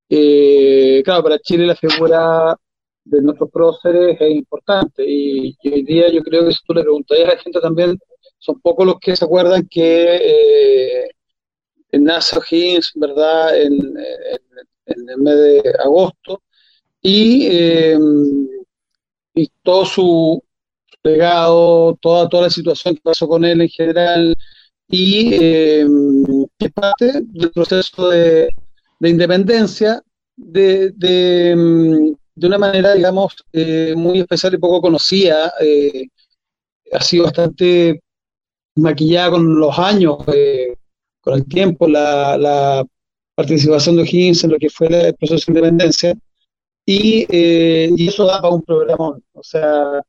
Eh, 0.10 1.02
claro, 1.04 1.24
para 1.24 1.40
Chile 1.40 1.66
la 1.66 1.76
figura 1.76 2.56
de 3.04 3.22
nuestros 3.22 3.50
próceres 3.52 4.18
es 4.20 4.32
importante 4.32 5.04
y, 5.08 5.56
hoy 5.64 5.84
día 5.84 6.12
yo 6.12 6.22
creo 6.24 6.46
que 6.46 6.52
si 6.54 6.60
tú 6.66 6.74
le 6.74 6.84
preguntarías 6.84 7.30
a 7.30 7.36
la 7.36 7.42
gente 7.42 7.60
también, 7.60 7.98
son 8.38 8.60
pocos 8.62 8.86
los 8.86 9.00
que 9.00 9.16
se 9.16 9.26
acuerdan 9.26 9.68
que 9.70 10.16
eh, 10.16 11.10
Higgins, 12.52 12.92
¿verdad?, 12.96 13.54
el 14.86 15.18
mes 15.18 15.36
de 15.36 15.74
agosto, 15.84 16.44
y, 17.02 17.48
eh, 17.50 17.98
su 19.86 20.44
legado, 21.04 21.98
toda, 22.02 22.30
toda 22.30 22.44
la 22.44 22.50
situación 22.50 22.96
que 22.96 23.02
pasó 23.02 23.28
con 23.28 23.44
él 23.46 23.62
en 23.62 23.70
general, 23.70 24.36
y 24.88 25.34
eh, 25.34 25.88
que 26.60 26.70
parte 26.70 27.22
del 27.24 27.52
proceso 27.52 28.10
de, 28.10 28.50
de 29.00 29.10
independencia 29.10 30.02
de, 30.36 30.92
de, 30.92 32.16
de, 32.36 32.48
una 32.48 32.58
manera, 32.58 32.94
digamos, 32.94 33.36
eh, 33.54 33.94
muy 33.96 34.20
especial 34.20 34.54
y 34.54 34.58
poco 34.58 34.82
conocida. 34.82 35.54
Eh, 35.62 36.08
ha 36.92 37.02
sido 37.02 37.26
bastante 37.26 38.02
maquillada 38.76 39.32
con 39.32 39.60
los 39.60 39.78
años, 39.80 40.18
eh, 40.34 40.76
con 41.22 41.36
el 41.36 41.46
tiempo, 41.48 41.88
la, 41.88 42.38
la, 42.38 42.86
participación 43.42 43.96
de 43.96 44.04
O'Higgins 44.04 44.44
en 44.44 44.52
lo 44.52 44.58
que 44.58 44.70
fue 44.70 44.88
el 44.88 45.16
proceso 45.16 45.52
de 45.52 45.60
independencia. 45.60 46.14
Y, 46.86 47.26
y 47.30 48.08
eso 48.08 48.26
da 48.26 48.42
para 48.42 48.56
un 48.56 48.64
programa. 48.64 49.18
O 49.34 49.44
sea, 49.44 50.02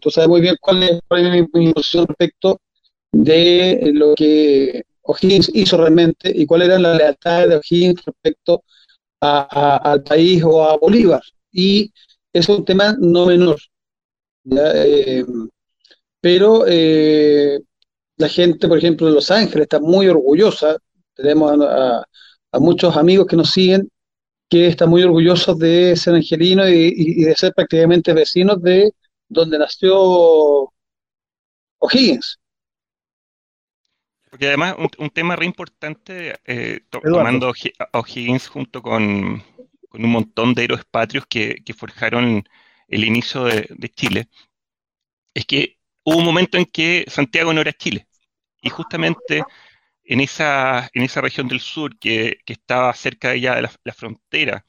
tú 0.00 0.10
sabes 0.10 0.28
muy 0.28 0.40
bien 0.40 0.56
cuál 0.60 0.82
es, 0.82 1.00
mi, 1.10 1.72
posición 1.72 2.06
respecto 2.06 2.60
de 3.12 3.90
lo 3.94 4.14
que 4.14 4.82
O'Higgins 5.02 5.50
hizo 5.54 5.76
realmente 5.76 6.32
y 6.34 6.46
cuál 6.46 6.62
era 6.62 6.78
la 6.78 6.94
lealtad 6.94 7.48
de 7.48 7.56
O'Higgins 7.56 8.04
respecto 8.04 8.64
al 9.20 10.02
país 10.02 10.42
o 10.44 10.64
a 10.64 10.76
Bolívar. 10.76 11.22
Y 11.52 11.92
es 12.32 12.48
un 12.48 12.64
tema 12.64 12.96
no 12.98 13.26
menor. 13.26 13.58
Eh, 14.50 15.24
pero 16.20 16.64
eh, 16.66 17.58
la 18.16 18.28
gente, 18.28 18.68
por 18.68 18.78
ejemplo, 18.78 19.06
de 19.06 19.14
Los 19.14 19.30
Ángeles 19.30 19.62
está 19.64 19.80
muy 19.80 20.08
orgullosa. 20.08 20.76
Tenemos 21.14 21.60
a, 21.62 22.04
muchos 22.60 22.96
amigos 22.96 23.26
que 23.26 23.36
nos 23.36 23.50
siguen 23.50 23.88
que 24.48 24.68
están 24.68 24.90
muy 24.90 25.02
orgullosos 25.02 25.58
de 25.58 25.96
ser 25.96 26.14
angelino 26.14 26.68
y, 26.68 27.24
de 27.24 27.34
ser 27.34 27.52
prácticamente 27.54 28.12
vecinos 28.12 28.62
de 28.62 28.92
donde 29.28 29.58
nació 29.58 30.72
O'Higgins. 31.78 32.38
Porque 34.30 34.48
además 34.48 34.76
un, 34.98 35.10
tema 35.10 35.36
re 35.36 35.46
importante, 35.46 36.40
eh, 36.44 36.80
tomando 36.90 37.48
a 37.48 37.98
O'Higgins 37.98 38.48
junto 38.48 38.82
con, 38.82 39.42
un 39.92 40.10
montón 40.10 40.54
de 40.54 40.64
héroes 40.64 40.84
patrios 40.84 41.24
que, 41.28 41.62
forjaron 41.76 42.44
el 42.88 43.04
inicio 43.04 43.44
de, 43.44 43.92
Chile, 43.94 44.28
es 45.34 45.46
que 45.46 45.78
hubo 46.04 46.18
un 46.18 46.24
momento 46.24 46.58
en 46.58 46.66
que 46.66 47.04
Santiago 47.08 47.52
no 47.52 47.60
era 47.60 47.72
Chile. 47.72 48.06
Y 48.60 48.70
justamente 48.70 49.44
en 50.04 50.20
esa, 50.20 50.90
en 50.92 51.02
esa 51.02 51.20
región 51.20 51.48
del 51.48 51.60
sur 51.60 51.98
que, 51.98 52.38
estaba 52.46 52.92
cerca 52.94 53.30
de 53.30 53.40
de 53.40 53.62
la, 53.84 53.92
frontera 53.92 54.64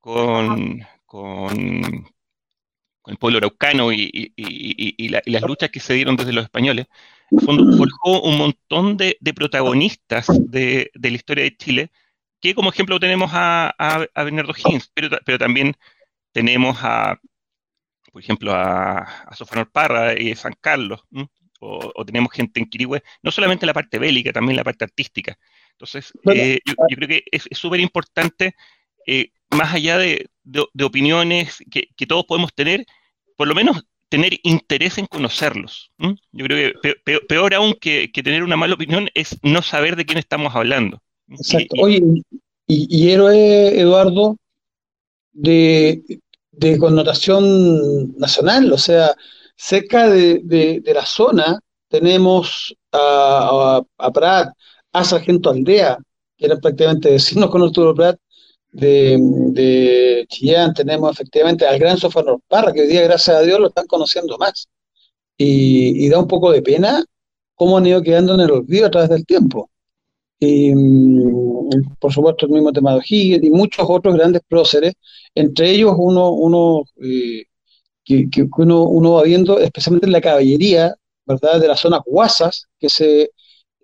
con, 0.00 0.80
con, 1.06 2.06
el 3.06 3.16
pueblo 3.18 3.38
araucano 3.38 3.92
y, 3.92 4.32
las 5.08 5.42
luchas 5.42 5.70
que 5.70 5.80
se 5.80 5.94
dieron 5.94 6.16
desde 6.16 6.32
los 6.32 6.44
españoles, 6.44 6.86
forjó 7.30 8.22
un 8.22 8.38
montón 8.38 8.96
de, 8.96 9.16
protagonistas 9.34 10.26
de, 10.50 10.90
la 10.94 11.08
historia 11.08 11.44
de 11.44 11.56
Chile, 11.56 11.90
que 12.40 12.54
como 12.54 12.70
ejemplo 12.70 12.98
tenemos 12.98 13.30
a, 13.34 14.06
Bernardo 14.14 14.54
Higgins, 14.56 14.90
pero, 14.94 15.18
pero 15.24 15.38
también 15.38 15.74
tenemos 16.32 16.78
a, 16.82 17.20
por 18.12 18.22
ejemplo, 18.22 18.54
a, 18.54 18.98
a 18.98 19.34
Sofanor 19.36 19.70
Parra 19.70 20.18
y 20.18 20.34
San 20.36 20.54
Carlos, 20.60 21.04
o, 21.60 22.04
tenemos 22.04 22.32
gente 22.32 22.58
en 22.58 22.66
Quirihue, 22.66 23.02
no 23.22 23.30
solamente 23.30 23.66
la 23.66 23.74
parte 23.74 23.98
bélica, 23.98 24.32
también 24.32 24.56
la 24.56 24.64
parte 24.64 24.84
artística. 24.84 25.38
Entonces, 25.72 26.12
eh, 26.34 26.58
yo, 26.64 26.96
creo 26.96 27.08
que 27.08 27.24
es 27.30 27.48
súper 27.52 27.80
importante, 27.80 28.54
eh, 29.06 29.30
más 29.50 29.74
allá 29.74 29.98
de, 29.98 30.26
opiniones 30.82 31.58
que, 31.70 32.06
todos 32.06 32.24
podemos 32.24 32.52
tener, 32.54 32.84
por 33.36 33.46
lo 33.48 33.54
menos 33.54 33.84
tener 34.08 34.38
interés 34.42 34.98
en 34.98 35.06
conocerlos. 35.06 35.92
Yo 36.32 36.44
creo 36.46 36.72
que 36.82 37.20
peor, 37.28 37.54
aún 37.54 37.74
que, 37.80 38.10
tener 38.12 38.42
una 38.42 38.56
mala 38.56 38.74
opinión 38.74 39.08
es 39.14 39.38
no 39.42 39.62
saber 39.62 39.96
de 39.96 40.04
quién 40.04 40.18
estamos 40.18 40.54
hablando. 40.56 41.00
Exacto. 41.28 41.76
Oye, 41.80 42.02
y, 42.66 43.10
héroe, 43.10 43.80
Eduardo, 43.80 44.36
de, 45.32 46.20
connotación 46.78 48.16
nacional, 48.18 48.72
o 48.72 48.78
sea, 48.78 49.14
cerca 49.60 50.08
de, 50.08 50.82
la 50.94 51.04
zona 51.04 51.60
tenemos 51.88 52.74
a, 52.92 53.82
a, 53.98 54.10
Prat, 54.10 54.54
a 54.92 55.04
Sargento 55.04 55.50
Aldea, 55.50 55.98
que 56.36 56.46
eran 56.46 56.60
prácticamente 56.60 57.10
vecinos 57.10 57.50
con 57.50 57.62
Arturo 57.62 57.94
Prat, 57.94 58.18
de, 58.72 59.18
de, 59.20 60.26
Chillán 60.28 60.72
tenemos 60.72 61.12
efectivamente 61.12 61.66
al 61.66 61.78
gran 61.78 61.98
Sofanor 61.98 62.40
Parra, 62.48 62.72
que 62.72 62.82
hoy 62.82 62.86
día, 62.86 63.02
gracias 63.02 63.36
a 63.36 63.42
Dios, 63.42 63.60
lo 63.60 63.68
están 63.68 63.86
conociendo 63.86 64.38
más. 64.38 64.68
Y, 65.36 66.08
da 66.08 66.18
un 66.18 66.28
poco 66.28 66.52
de 66.52 66.62
pena 66.62 67.04
cómo 67.54 67.78
han 67.78 67.86
ido 67.86 68.02
quedando 68.02 68.34
en 68.34 68.40
el 68.40 68.50
olvido 68.50 68.86
a 68.86 68.90
través 68.90 69.10
del 69.10 69.26
tiempo. 69.26 69.70
Y, 70.38 70.74
mm, 70.74 71.96
por 71.98 72.12
supuesto, 72.12 72.46
el 72.46 72.52
mismo 72.52 72.72
tema 72.72 72.92
de 72.92 72.98
O'Higgins 72.98 73.44
y 73.44 73.50
muchos 73.50 73.86
otros 73.88 74.14
grandes 74.14 74.42
próceres, 74.48 74.94
entre 75.34 75.70
ellos 75.70 75.94
uno, 75.98 76.30
uno 76.30 76.84
eh, 77.02 77.44
que, 78.30 78.48
uno, 78.56 78.84
uno, 78.84 79.12
va 79.14 79.22
viendo, 79.22 79.58
especialmente 79.58 80.06
en 80.06 80.12
la 80.12 80.20
caballería, 80.20 80.94
¿verdad? 81.26 81.60
De 81.60 81.68
las 81.68 81.80
zonas 81.80 82.00
guasas, 82.04 82.66
que 82.78 82.88
se 82.88 83.30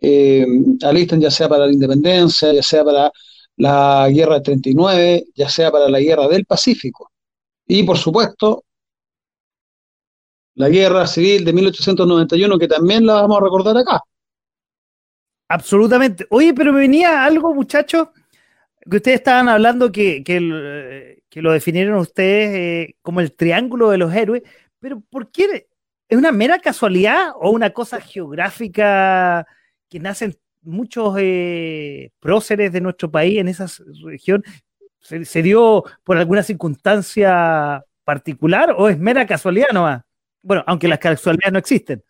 eh, 0.01 0.47
alistan 0.83 1.21
ya 1.21 1.31
sea 1.31 1.49
para 1.49 1.67
la 1.67 1.73
independencia, 1.73 2.53
ya 2.53 2.63
sea 2.63 2.85
para 2.85 3.13
la 3.57 4.09
guerra 4.11 4.35
del 4.35 4.43
39, 4.43 5.25
ya 5.35 5.49
sea 5.49 5.71
para 5.71 5.89
la 5.89 6.01
guerra 6.01 6.29
del 6.29 6.45
Pacífico. 6.45 7.11
Y 7.67 7.83
por 7.83 7.99
supuesto, 7.99 8.65
la 10.55 10.69
guerra 10.69 11.07
civil 11.07 11.45
de 11.45 11.53
1891, 11.53 12.59
que 12.59 12.69
también 12.69 13.07
la 13.07 13.15
vamos 13.15 13.39
a 13.39 13.45
recordar 13.45 13.77
acá. 13.77 14.01
Absolutamente. 15.49 16.27
Oye, 16.31 16.53
pero 16.55 16.73
me 16.73 16.81
venía 16.81 17.25
algo, 17.25 17.55
muchachos, 17.55 18.09
que 18.91 18.97
ustedes 18.97 19.19
estaban 19.19 19.49
hablando 19.49 19.91
que, 19.93 20.23
que, 20.23 21.41
lo 21.41 21.53
definieron 21.53 21.99
ustedes 21.99 22.55
eh, 22.55 22.97
como 23.03 23.21
el 23.21 23.33
triángulo 23.33 23.91
de 23.91 23.99
los 23.99 24.15
héroes, 24.15 24.43
pero 24.79 25.01
¿por 25.11 25.31
qué? 25.31 25.69
¿Es 26.09 26.17
una 26.17 26.33
mera 26.33 26.59
casualidad 26.59 27.33
o 27.39 27.51
una 27.51 27.71
cosa 27.71 28.01
geográfica 28.01 29.47
que 29.89 30.01
nacen 30.01 30.39
muchos 30.63 31.15
eh, 31.19 32.11
próceres 32.21 32.73
de 32.73 32.81
nuestro 32.81 33.11
país 33.11 33.39
en 33.39 33.49
esa 33.49 33.67
región, 34.05 34.45
¿se, 35.01 35.43
dio 35.43 35.85
por 36.05 36.17
alguna 36.17 36.43
circunstancia 36.43 37.85
particular 38.05 38.75
o 38.77 38.89
es 38.89 38.99
mera 38.99 39.27
casualidad 39.27 39.69
nomás? 39.73 40.03
Bueno, 40.43 40.65
aunque 40.67 40.89
las 40.89 40.99
casualidades 40.99 41.53
no 41.53 41.59
existen. 41.59 42.03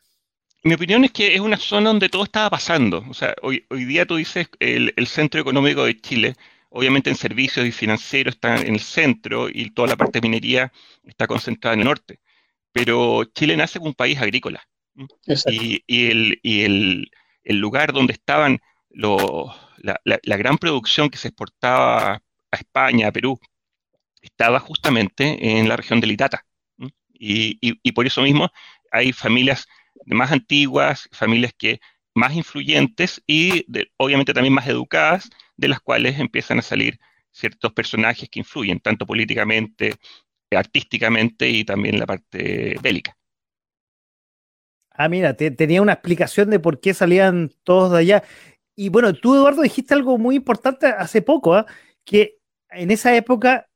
Mi 0.62 0.74
opinión 0.74 1.04
es 1.04 1.12
que 1.12 1.34
es 1.34 1.40
una 1.40 1.56
zona 1.58 1.90
donde 1.90 2.08
todo 2.08 2.24
estaba 2.24 2.50
pasando. 2.50 3.04
O 3.08 3.14
sea, 3.14 3.34
hoy, 3.42 3.64
día 3.70 4.04
tú 4.04 4.16
dices 4.16 4.48
el 4.58 5.06
centro 5.06 5.40
económico 5.40 5.84
de 5.84 5.98
Chile, 6.00 6.34
obviamente 6.76 7.10
en 7.10 7.16
servicios 7.16 7.66
y 7.66 7.72
financieros 7.72 8.34
está 8.34 8.60
en 8.60 8.74
el 8.74 8.80
centro 8.80 9.48
y 9.48 9.70
toda 9.70 9.88
la 9.88 9.96
parte 9.96 10.20
de 10.20 10.28
minería 10.28 10.72
está 11.04 11.26
concentrada 11.26 11.74
en 11.74 11.80
el 11.80 11.86
norte. 11.86 12.20
Pero 12.72 13.24
Chile 13.24 13.56
nace 13.56 13.78
como 13.78 13.90
un 13.90 13.94
país 13.94 14.18
agrícola. 14.18 14.62
Y, 15.50 15.82
y, 15.86 16.06
el, 16.10 16.40
y 16.42 16.62
el, 16.62 17.10
el 17.44 17.58
lugar 17.58 17.92
donde 17.92 18.14
estaban 18.14 18.60
la, 18.96 20.36
gran 20.36 20.58
producción 20.58 21.10
que 21.10 21.18
se 21.18 21.28
exportaba 21.28 22.14
a 22.14 22.56
España, 22.56 23.08
a 23.08 23.12
Perú, 23.12 23.38
estaba 24.20 24.60
justamente 24.60 25.58
en 25.58 25.68
la 25.68 25.76
región 25.76 26.00
del 26.00 26.12
Itata. 26.12 26.44
Y, 27.18 27.92
por 27.92 28.06
eso 28.06 28.22
mismo 28.22 28.50
hay 28.92 29.12
familias 29.12 29.66
más 30.06 30.32
antiguas, 30.32 31.08
familias 31.12 31.52
que 31.56 31.80
más 32.14 32.34
influyentes 32.34 33.22
y 33.26 33.66
obviamente 33.96 34.34
también 34.34 34.54
más 34.54 34.66
educadas, 34.66 35.30
de 35.56 35.68
las 35.68 35.80
cuales 35.80 36.18
empiezan 36.18 36.58
a 36.58 36.62
salir 36.62 36.98
ciertos 37.30 37.72
personajes 37.72 38.28
que 38.28 38.40
influyen, 38.40 38.80
tanto 38.80 39.06
políticamente, 39.06 39.94
artísticamente 40.50 41.48
y 41.48 41.64
también 41.64 41.98
la 41.98 42.06
parte 42.06 42.76
bélica. 42.82 43.16
Ah, 44.90 45.08
mira, 45.08 45.34
tenía 45.34 45.82
una 45.82 45.92
explicación 45.92 46.48
de 46.48 46.58
por 46.58 46.80
qué 46.80 46.94
salían 46.94 47.52
todos 47.64 47.92
de 47.92 47.98
allá. 47.98 48.24
Y 48.74 48.88
bueno, 48.88 49.12
tú, 49.12 49.34
Eduardo, 49.34 49.62
dijiste 49.62 49.92
algo 49.92 50.16
muy 50.16 50.36
importante 50.36 50.86
hace 50.86 51.20
poco, 51.20 51.54
¿ah? 51.54 51.66
que 52.04 52.38
en 52.70 52.90
esa 52.90 53.14
época 53.14 53.68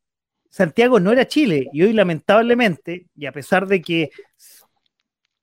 Santiago 0.49 0.99
no 0.99 1.13
era 1.13 1.29
Chile 1.29 1.69
y 1.73 1.83
hoy 1.83 1.93
lamentablemente, 1.93 3.07
y 3.15 3.27
a 3.27 3.33
pesar 3.33 3.67
de 3.67 3.83
que 3.83 4.11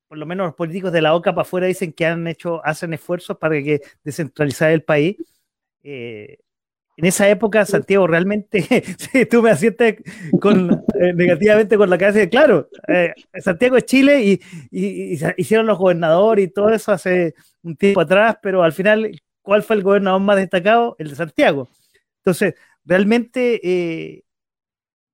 por 0.08 0.18
lo 0.18 0.26
menos 0.26 0.48
los 0.48 0.56
políticos 0.56 0.92
de 0.92 1.02
la 1.02 1.14
OCA 1.14 1.34
para 1.34 1.42
afuera 1.42 1.68
dicen 1.68 1.94
que 1.94 2.06
han 2.06 2.28
hecho, 2.28 2.66
hacen 2.66 2.94
esfuerzos 2.94 3.38
para 3.38 3.62
que 3.62 3.82
descentralizar 4.04 4.72
el 4.72 4.84
país, 4.84 5.18
eh, 5.90 6.38
en 6.98 7.06
esa 7.06 7.30
época 7.30 7.64
Santiago 7.66 8.08
realmente, 8.08 8.66
tú 9.32 9.44
me 9.44 9.52
asientes 9.52 9.98
con, 10.42 10.84
eh, 11.00 11.14
negativamente 11.14 11.78
con 11.78 11.90
la 11.92 11.98
cabeza, 11.98 12.28
claro, 12.28 12.70
eh, 12.88 13.14
Santiago 13.40 13.78
es 13.78 13.86
Chile 13.86 14.22
y, 14.24 14.42
hicieron 15.38 15.68
los 15.68 15.78
gobernadores 15.78 16.46
y 16.46 16.48
todo 16.50 16.70
eso 16.70 16.92
hace 16.92 17.36
un 17.62 17.78
tiempo 17.78 18.02
atrás, 18.02 18.38
pero 18.42 18.64
al 18.64 18.74
final, 18.74 19.12
¿cuál 19.44 19.62
fue 19.62 19.76
el 19.76 19.84
gobernador 19.84 20.20
más 20.22 20.38
destacado? 20.38 20.96
El 20.98 21.10
de 21.10 21.16
Santiago. 21.16 21.70
Entonces, 22.18 22.56
realmente, 22.84 23.62
eh, 23.64 24.24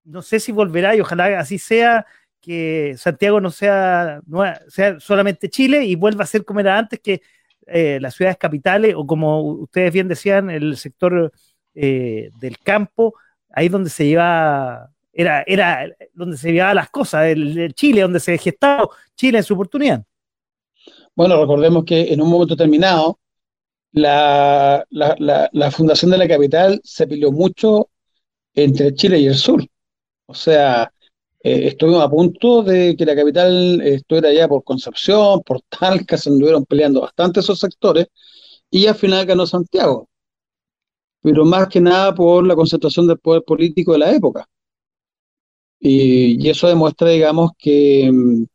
no 0.06 0.22
sé 0.22 0.40
si 0.40 0.54
volverá 0.54 0.96
y 0.96 1.02
ojalá 1.02 1.38
así 1.38 1.60
sea, 1.60 2.06
que 2.40 2.96
Santiago 2.98 3.42
no 3.42 3.52
sea, 3.52 4.22
no 4.26 4.44
sea 4.70 5.00
solamente 5.02 5.50
Chile 5.50 5.84
y 5.84 5.96
vuelva 5.96 6.24
a 6.24 6.28
ser 6.28 6.46
como 6.46 6.62
era 6.62 6.78
antes, 6.78 7.00
que 7.02 7.22
las 7.66 8.16
ciudades 8.16 8.38
capitales 8.38 8.94
o 8.96 9.06
como 9.06 9.42
ustedes 9.42 9.92
bien 9.94 10.08
decían, 10.08 10.50
el 10.50 10.78
sector 10.78 11.32
eh, 11.76 12.30
del 12.40 12.60
campo, 12.60 13.16
ahí 13.50 13.68
donde 13.68 13.90
se 13.90 14.06
lleva, 14.06 14.92
era, 15.12 15.44
era 15.48 15.88
donde 16.14 16.38
se 16.38 16.52
llevaba 16.52 16.76
las 16.76 16.90
cosas, 16.90 17.26
el, 17.26 17.74
Chile, 17.74 18.02
donde 18.02 18.20
se 18.20 18.38
gestaba 18.38 18.88
Chile 19.16 19.40
en 19.40 19.44
su 19.44 19.56
oportunidad. 19.56 20.04
Bueno, 21.16 21.40
recordemos 21.40 21.84
que 21.84 22.14
en 22.14 22.22
un 22.22 22.30
momento 22.30 22.56
determinado, 22.56 23.20
la, 23.92 24.86
la, 24.90 25.72
fundación 25.72 26.12
de 26.12 26.18
la 26.18 26.28
capital 26.28 26.80
se 26.84 27.08
peleó 27.08 27.32
mucho 27.32 27.90
entre 28.54 28.94
Chile 28.94 29.20
y 29.20 29.28
el 29.28 29.36
sur. 29.36 29.64
O 30.26 30.34
sea, 30.34 30.92
eh, 31.44 31.68
estuvimos 31.68 32.04
a 32.04 32.10
punto 32.10 32.64
de 32.64 32.96
que 32.98 33.06
la 33.06 33.16
capital 33.16 33.82
estuviera 33.82 34.32
ya 34.34 34.48
por 34.48 34.64
Concepción, 34.64 35.42
por 35.44 35.62
Talca, 35.70 36.18
se 36.18 36.30
anduvieron 36.30 36.66
peleando 36.66 37.02
bastante 37.02 37.42
esos 37.42 37.60
sectores, 37.60 38.08
y 38.72 38.88
al 38.88 38.96
final 38.96 39.26
ganó 39.26 39.46
Santiago 39.48 40.10
pero 41.24 41.46
más 41.46 41.70
que 41.70 41.82
nada 41.82 42.14
por 42.14 42.46
la 42.46 42.56
concentración 42.56 43.08
del 43.08 43.18
poder 43.20 43.44
político 43.44 43.94
de 43.94 44.00
la 44.00 44.12
época. 44.12 44.48
Y, 45.80 46.50
eso 46.50 46.68
demuestra, 46.68 47.10
digamos, 47.10 47.52
que, 47.58 48.10
mm, 48.12 48.46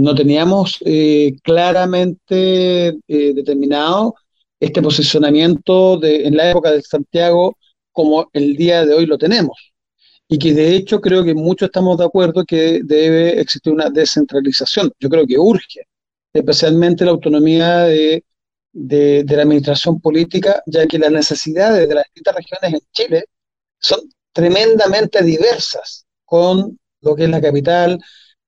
no 0.00 0.14
teníamos 0.14 0.78
eh, 0.84 1.32
claramente 1.42 2.88
eh, 3.08 3.32
determinado 3.34 4.14
este 4.60 4.82
posicionamiento 4.82 6.02
en 6.02 6.36
la 6.36 6.50
época 6.50 6.72
de 6.72 6.82
Santiago 6.82 7.56
como 7.92 8.28
el 8.32 8.56
día 8.56 8.84
de 8.84 8.94
hoy 8.94 9.06
lo 9.06 9.18
tenemos. 9.18 9.72
Y 10.28 10.38
que 10.38 10.52
de 10.52 10.76
hecho 10.76 11.00
creo 11.00 11.24
que 11.24 11.34
muchos 11.34 11.66
estamos 11.66 11.98
de 11.98 12.04
acuerdo 12.04 12.44
que 12.44 12.80
debe 12.84 13.40
existir 13.40 13.72
una 13.72 13.88
descentralización. 13.90 14.92
Yo 15.00 15.08
creo 15.08 15.26
que 15.26 15.38
urge, 15.38 15.86
especialmente 16.32 17.04
la 17.04 17.12
autonomía 17.12 17.84
de 17.84 18.22
de, 18.72 19.24
la 19.28 19.42
administración 19.42 20.00
política, 20.00 20.62
ya 20.66 20.86
que 20.86 20.98
las 20.98 21.10
necesidades 21.10 21.88
de 21.88 21.94
las 21.94 22.04
distintas 22.04 22.36
regiones 22.36 22.72
en 22.74 22.88
Chile 22.92 23.24
son 23.78 24.00
tremendamente 24.32 25.22
diversas 25.22 26.06
con 26.24 26.78
lo 27.00 27.14
que 27.14 27.24
es 27.24 27.30
la 27.30 27.40
capital 27.40 27.98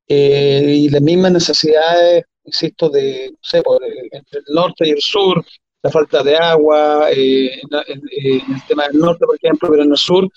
eh, 0.06 0.74
y 0.76 0.88
las 0.88 1.02
mismas 1.02 1.32
necesidades, 1.32 2.24
insisto, 2.44 2.90
de, 2.90 3.30
no 3.32 3.38
sé, 3.42 3.62
por, 3.62 3.80
entre 3.84 4.40
el 4.40 4.54
norte 4.54 4.88
y 4.88 4.90
el 4.90 5.00
sur, 5.00 5.44
la 5.82 5.90
falta 5.90 6.22
de 6.22 6.36
agua, 6.36 7.08
eh, 7.10 7.60
en, 7.60 8.02
el 8.18 8.66
tema 8.68 8.88
del 8.88 8.98
norte, 8.98 9.24
por 9.24 9.36
ejemplo, 9.36 9.68
pero 9.70 9.82
en 9.82 9.92
el 9.92 9.96
sur 9.96 10.28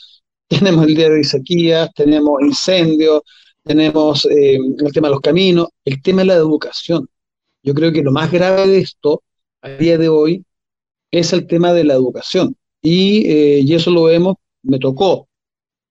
tenemos 0.59 0.85
el 0.85 0.95
día 0.95 1.09
de 1.09 1.23
sequías, 1.23 1.93
tenemos 1.93 2.41
incendios, 2.41 3.21
tenemos 3.63 4.25
eh, 4.25 4.55
el 4.55 4.91
tema 4.91 5.07
de 5.07 5.13
los 5.13 5.21
caminos, 5.21 5.69
el 5.85 6.01
tema 6.01 6.21
de 6.21 6.27
la 6.27 6.35
educación. 6.35 7.07
Yo 7.63 7.73
creo 7.73 7.91
que 7.91 8.03
lo 8.03 8.11
más 8.11 8.31
grave 8.31 8.67
de 8.67 8.79
esto 8.79 9.23
a 9.61 9.69
día 9.69 9.97
de 9.97 10.09
hoy 10.09 10.45
es 11.11 11.33
el 11.33 11.47
tema 11.47 11.73
de 11.73 11.83
la 11.85 11.93
educación. 11.93 12.55
Eh, 12.81 13.61
y, 13.65 13.73
eso 13.73 13.91
lo 13.91 14.03
vemos, 14.03 14.35
me 14.63 14.79
tocó 14.79 15.29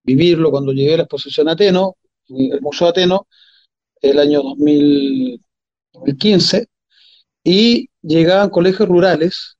vivirlo 0.05 0.51
cuando 0.51 0.73
llegué 0.73 0.95
a 0.95 0.97
la 0.99 1.03
exposición 1.05 1.49
Ateno, 1.49 1.97
el 2.29 2.61
Museo 2.61 2.89
Ateno, 2.89 3.27
el 4.03 4.19
año 4.19 4.43
2015, 4.43 6.67
y 7.45 7.89
llegaban 8.03 8.51
colegios 8.51 8.89
rurales 8.89 9.57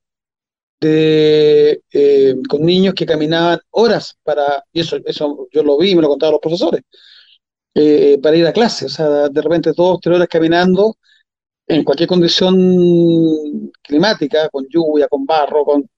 de, 0.83 1.81
eh, 1.93 2.35
con 2.49 2.63
niños 2.63 2.95
que 2.95 3.07
caminaban 3.07 3.61
horas 3.71 4.19
para, 4.25 4.65
y 4.73 4.81
eso, 4.81 4.99
eso 5.05 5.49
yo 5.53 5.63
lo 5.63 5.79
vi, 5.79 5.95
me 5.95 6.03
lo 6.03 6.09
contaban 6.09 6.33
los 6.33 6.41
profesores, 6.41 6.83
eh, 7.75 8.19
para 8.23 8.37
ir 8.37 8.47
a 8.47 8.53
clase, 8.53 8.87
o 8.87 8.89
sea, 8.89 9.29
de 9.29 9.43
repente 9.43 9.73
dos, 9.77 10.01
tres 10.01 10.17
horas 10.17 10.29
caminando 10.29 10.97
en 11.69 11.85
cualquier 11.85 12.09
condición 12.09 13.71
climática, 13.81 14.49
con 14.51 14.67
lluvia, 14.69 15.07
con 15.09 15.25
barro, 15.25 15.65
con... 15.65 15.89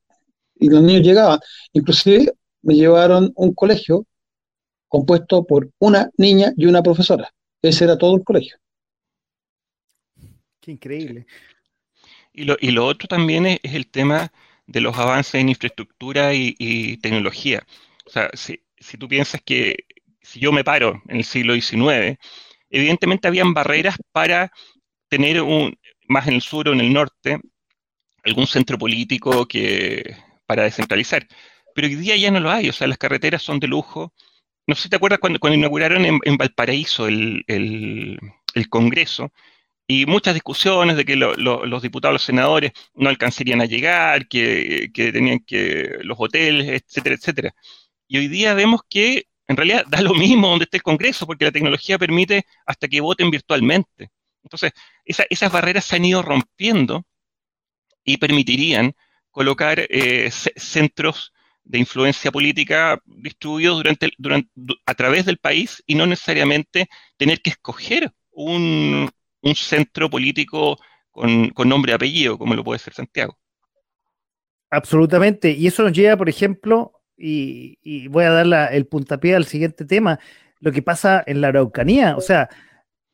y 0.57 0.69
los 0.69 0.83
niños 0.83 1.03
llegaban. 1.03 1.41
Inclusive 1.73 2.33
me 2.63 2.75
llevaron 2.75 3.33
un 3.37 3.55
colegio 3.55 4.07
compuesto 4.87 5.45
por 5.45 5.71
una 5.79 6.11
niña 6.19 6.53
y 6.57 6.67
una 6.67 6.83
profesora. 6.83 7.29
Ese 7.63 7.85
era 7.85 7.97
todo 7.97 8.15
el 8.17 8.23
colegio. 8.23 8.57
Qué 10.61 10.73
increíble. 10.73 11.27
Y 12.33 12.45
lo, 12.45 12.57
y 12.61 12.71
lo 12.71 12.87
otro 12.87 13.09
también 13.09 13.47
es, 13.47 13.59
el 13.63 13.91
tema 13.91 14.31
de 14.67 14.81
los 14.81 14.97
avances 14.99 15.35
en 15.37 15.49
infraestructura 15.51 16.35
y, 16.35 16.97
tecnología. 16.99 17.67
O 18.07 18.11
sea, 18.11 18.31
si, 18.35 18.61
si, 18.79 18.97
tú 18.99 19.09
piensas 19.09 19.41
que 19.45 19.87
si 20.23 20.41
yo 20.41 20.53
me 20.53 20.65
paro 20.65 21.03
en 21.09 21.19
el 21.19 21.25
siglo 21.25 21.55
XIX, 21.55 22.19
evidentemente 22.71 23.29
habían 23.29 23.55
barreras 23.55 23.97
para 24.13 24.53
tener 25.09 25.43
un, 25.43 25.77
más 26.09 26.27
en 26.29 26.35
el 26.35 26.43
sur 26.43 26.69
o 26.69 26.73
en 26.73 26.81
el 26.81 26.93
norte 26.93 27.39
algún 28.25 28.47
centro 28.47 28.79
político 28.79 29.47
que, 29.47 30.17
para 30.47 30.65
descentralizar. 30.65 31.27
Pero 31.75 31.89
hoy 31.89 31.97
día 31.97 32.17
ya 32.17 32.31
no 32.31 32.41
lo 32.41 32.51
hay, 32.51 32.69
o 32.69 32.73
sea, 32.73 32.87
las 32.87 32.99
carreteras 32.99 33.43
son 33.43 33.61
de 33.61 33.67
lujo. 33.69 34.13
No 34.67 34.75
sé 34.75 34.85
si 34.85 34.89
te 34.89 34.97
acuerdas 34.97 35.19
cuando, 35.19 35.39
cuando 35.39 35.59
inauguraron 35.59 36.05
en, 36.05 36.37
Valparaíso 36.37 37.07
el, 37.07 38.19
Congreso, 38.71 39.33
y 39.87 40.07
muchas 40.07 40.35
discusiones 40.35 40.97
de 40.97 41.05
que 41.05 41.17
los 41.17 41.83
diputados, 41.83 42.15
los 42.15 42.23
senadores 42.23 42.73
no 42.95 43.09
alcanzarían 43.09 43.61
a 43.61 43.67
llegar, 43.67 44.29
que, 44.29 44.91
que, 44.95 45.13
tenían 45.13 45.41
que 45.41 45.99
los 46.03 46.17
hoteles, 46.19 46.83
etcétera, 46.83 47.17
etcétera. 47.17 47.55
Y 48.09 48.19
hoy 48.19 48.29
día 48.29 48.55
vemos 48.55 48.81
que 48.89 49.29
en 49.47 49.57
realidad 49.57 49.85
da 49.89 50.01
lo 50.01 50.15
mismo 50.15 50.49
donde 50.49 50.65
esté 50.65 50.79
el 50.79 50.83
Congreso, 50.83 51.27
porque 51.27 51.45
la 51.45 51.53
tecnología 51.53 51.99
permite 51.99 52.47
hasta 52.67 52.89
que 52.89 53.01
voten 53.01 53.31
virtualmente. 53.31 54.11
Entonces, 54.43 54.73
esas 55.05 55.53
barreras 55.53 55.85
se 55.85 55.97
han 55.97 56.05
ido 56.05 56.23
rompiendo 56.23 57.05
y 58.05 58.19
permitirían 58.19 58.95
colocar 59.31 59.81
eh, 59.89 60.31
centros 60.31 61.33
de 61.65 61.79
influencia 61.79 62.31
política 62.31 63.01
distribuidos 63.07 63.79
durante, 63.79 64.11
durante, 64.19 64.51
a 64.87 64.95
través 64.95 65.25
del 65.25 65.39
país 65.39 65.83
y 65.87 65.95
no 65.95 66.07
necesariamente 66.07 66.89
tener 67.17 67.41
que 67.41 67.51
escoger 67.51 68.13
un, 68.31 69.11
centro 69.55 70.09
político 70.09 70.79
con, 71.11 71.69
nombre 71.69 71.93
y 71.93 71.95
apellido, 71.95 72.39
como 72.39 72.55
lo 72.55 72.65
puede 72.65 72.79
ser 72.79 72.93
Santiago. 72.93 73.39
Absolutamente. 74.71 75.51
Y 75.51 75.67
eso 75.67 75.83
nos 75.83 75.93
lleva, 75.93 76.17
por 76.17 76.29
ejemplo, 76.29 77.01
y, 77.17 78.09
voy 78.09 78.25
a 78.25 78.31
dar 78.31 78.75
el 78.75 78.87
puntapié 78.87 79.37
al 79.37 79.45
siguiente 79.45 79.85
tema, 79.85 80.19
lo 80.61 80.73
que 80.73 80.83
pasa 80.83 81.23
en 81.27 81.41
la 81.41 81.49
Araucanía. 81.49 82.17
O 82.17 82.21
sea, 82.21 82.49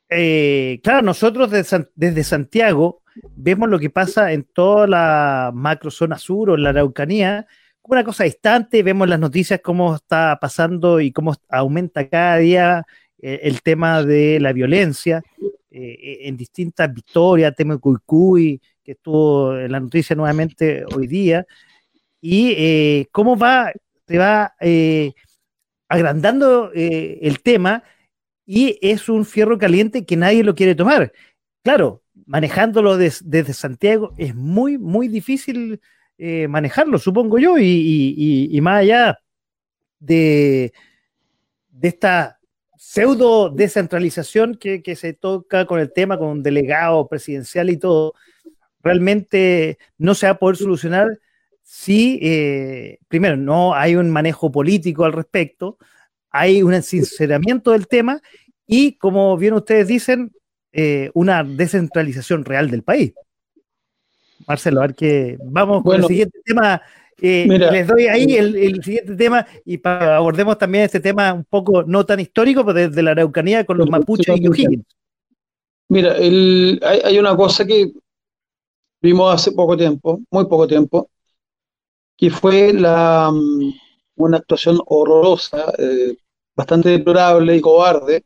eh, 0.08 0.80
claro, 0.82 1.02
nosotros 1.02 1.50
desde, 1.50 2.24
Santiago 2.24 3.02
vemos 3.36 3.68
lo 3.68 3.78
que 3.78 3.90
pasa 3.90 4.32
en 4.32 4.44
toda 4.44 4.86
la 4.86 5.50
macro 5.54 5.90
zona 5.90 6.16
sur 6.16 6.50
o 6.50 6.54
en 6.54 6.62
la 6.62 6.70
Araucanía, 6.70 7.46
una 7.82 8.04
cosa 8.04 8.22
distante, 8.24 8.84
vemos 8.84 9.08
las 9.08 9.18
noticias 9.18 9.60
cómo 9.62 9.96
está 9.96 10.38
pasando 10.40 11.00
y 11.00 11.10
cómo 11.10 11.34
aumenta 11.48 12.08
cada 12.08 12.36
día 12.36 12.86
eh, 13.18 13.40
el 13.42 13.62
tema 13.62 14.04
de 14.04 14.38
la 14.38 14.52
violencia 14.52 15.24
eh, 15.70 16.18
en 16.22 16.36
distintas 16.36 16.92
victorias, 16.92 17.54
tema 17.54 17.74
de 17.74 17.80
Cuicuy, 17.80 18.60
que 18.82 18.92
estuvo 18.92 19.56
en 19.56 19.72
la 19.72 19.80
noticia 19.80 20.16
nuevamente 20.16 20.84
hoy 20.94 21.06
día, 21.06 21.46
y 22.20 23.06
cómo 23.12 23.36
va, 23.36 23.72
se 24.06 24.18
va 24.18 24.52
agrandando 25.88 26.70
el 26.74 27.40
tema 27.40 27.82
y 28.44 28.78
es 28.82 29.08
un 29.08 29.24
fierro 29.24 29.58
caliente 29.58 30.04
que 30.04 30.16
nadie 30.16 30.42
lo 30.42 30.56
quiere 30.56 30.74
tomar. 30.74 31.12
Claro, 31.62 32.02
manejándolo 32.26 32.96
desde 32.96 33.52
Santiago 33.52 34.12
es 34.18 34.34
muy, 34.34 34.76
muy 34.76 35.06
difícil 35.06 35.80
eh, 36.18 36.48
manejarlo, 36.48 36.98
supongo 36.98 37.38
yo, 37.38 37.56
y, 37.58 38.58
más 38.60 38.80
allá 38.80 39.18
de, 40.00 40.72
de 41.68 41.88
esta 41.88 42.39
pseudo 42.90 43.50
descentralización 43.50 44.56
que, 44.56 44.96
se 44.96 45.12
toca 45.12 45.64
con 45.64 45.78
el 45.78 45.92
tema, 45.92 46.18
con 46.18 46.26
un 46.26 46.42
delegado 46.42 47.06
presidencial 47.06 47.70
y 47.70 47.76
todo, 47.76 48.14
realmente 48.82 49.78
no 49.96 50.16
se 50.16 50.26
va 50.26 50.32
a 50.32 50.38
poder 50.40 50.56
solucionar 50.56 51.06
si, 51.62 52.18
eh, 52.20 52.98
primero, 53.06 53.36
no 53.36 53.76
hay 53.76 53.94
un 53.94 54.10
manejo 54.10 54.50
político 54.50 55.04
al 55.04 55.12
respecto, 55.12 55.78
hay 56.32 56.64
un 56.64 56.82
sinceramiento 56.82 57.70
del 57.70 57.86
tema 57.86 58.20
y, 58.66 58.98
como 58.98 59.36
bien 59.36 59.54
ustedes 59.54 59.86
dicen, 59.86 60.32
eh, 60.72 61.12
una 61.14 61.44
descentralización 61.44 62.44
real 62.44 62.72
del 62.72 62.82
país. 62.82 63.14
Marcelo, 64.48 64.80
a 64.80 64.88
ver 64.88 64.96
que 64.96 65.38
vamos 65.44 65.84
con 65.84 65.94
el 65.94 66.06
siguiente 66.06 66.40
tema. 66.44 66.82
Eh, 67.22 67.46
les 67.48 67.86
doy 67.86 68.06
ahí 68.06 68.34
el, 68.34 68.82
siguiente 68.82 69.14
tema 69.14 69.46
y 69.64 69.78
para 69.78 70.16
abordemos 70.16 70.56
también 70.56 70.84
este 70.84 71.00
tema 71.00 71.32
un 71.32 71.44
poco 71.44 71.82
no 71.82 72.04
tan 72.06 72.20
histórico, 72.20 72.64
pero 72.64 72.88
desde 72.88 73.02
la 73.02 73.10
Araucanía 73.12 73.64
con 73.64 73.78
los 73.78 73.90
mapuches 73.90 74.40
y 74.40 74.48
O'Higgins. 74.48 74.84
Mira, 75.88 76.12
hay, 76.12 76.78
hay, 76.82 77.18
una 77.18 77.36
cosa 77.36 77.66
que 77.66 77.92
vimos 79.02 79.34
hace 79.34 79.52
poco 79.52 79.76
tiempo, 79.76 80.20
muy 80.30 80.46
poco 80.46 80.66
tiempo, 80.66 81.10
que 82.16 82.30
fue 82.30 82.72
la, 82.72 83.30
mm, 83.32 83.72
una 84.16 84.36
actuación 84.38 84.80
horrorosa, 84.86 85.72
eh, 85.78 86.16
bastante 86.54 86.90
deplorable 86.90 87.56
y 87.56 87.60
cobarde, 87.60 88.24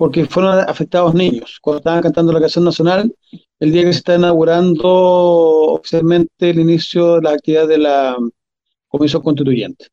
porque 0.00 0.24
fueron 0.24 0.60
afectados 0.60 1.12
niños. 1.12 1.58
Cuando 1.60 1.80
estaban 1.80 2.00
cantando 2.00 2.32
la 2.32 2.40
canción 2.40 2.64
nacional, 2.64 3.14
el 3.58 3.70
día 3.70 3.82
que 3.82 3.92
se 3.92 3.98
está 3.98 4.14
inaugurando 4.14 4.88
oficialmente 5.74 6.48
el 6.48 6.58
inicio 6.58 7.16
de 7.16 7.20
la 7.20 7.32
actividad 7.32 7.68
de 7.68 7.76
la 7.76 8.16
Comisión 8.88 9.20
Constituyente, 9.20 9.88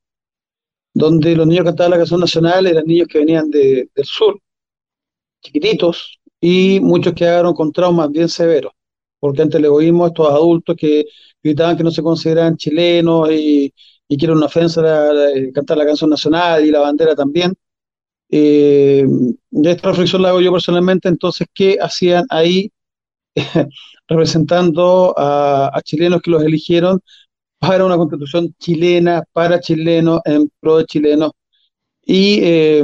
donde 0.94 1.36
los 1.36 1.46
niños 1.46 1.66
cantaban 1.66 1.92
la 1.92 1.98
canción 1.98 2.22
nacional 2.22 2.68
eran 2.68 2.86
niños 2.86 3.10
que 3.10 3.20
venían 3.20 3.50
del 3.52 3.90
sur, 4.04 4.40
chiquititos, 5.42 6.18
y 6.40 6.80
muchos 6.80 7.12
quedaron 7.14 7.54
con 7.54 7.74
traumas 7.74 8.10
bien 8.10 8.30
severos, 8.30 8.72
porque 9.20 9.42
antes 9.42 9.60
le 9.60 9.68
oímos 9.68 10.06
a 10.06 10.08
estos 10.08 10.30
adultos 10.30 10.78
que 10.78 11.06
gritaban 11.44 11.76
que 11.76 11.84
no 11.84 11.92
se 11.92 12.02
consideraban 12.02 12.56
chilenos 12.56 13.30
y, 13.30 13.74
que 14.08 14.24
era 14.26 14.32
una 14.32 14.46
ofensa 14.46 14.82
cantar 15.54 15.78
la 15.78 15.86
canción 15.86 16.10
nacional 16.10 16.66
y 16.66 16.72
la 16.72 16.80
bandera 16.80 17.14
también. 17.14 17.54
Eh, 18.30 19.06
esta 19.64 19.90
reflexión 19.90 20.22
la 20.22 20.30
hago 20.30 20.42
yo 20.42 20.52
personalmente, 20.52 21.08
entonces, 21.10 21.48
¿qué 21.54 21.78
hacían 21.82 22.26
ahí 22.30 22.72
representando 24.08 25.14
a, 25.18 25.80
chilenos 25.84 26.22
que 26.22 26.32
los 26.32 26.44
eligieron 26.44 27.00
para 27.60 27.86
una 27.86 27.98
constitución 27.98 28.54
chilena, 28.60 29.24
para 29.34 29.60
chilenos, 29.60 30.22
en 30.26 30.52
pro 30.60 30.78
de 30.78 30.86
chilenos? 30.86 31.32
Y, 32.06 32.40
eh, 32.44 32.84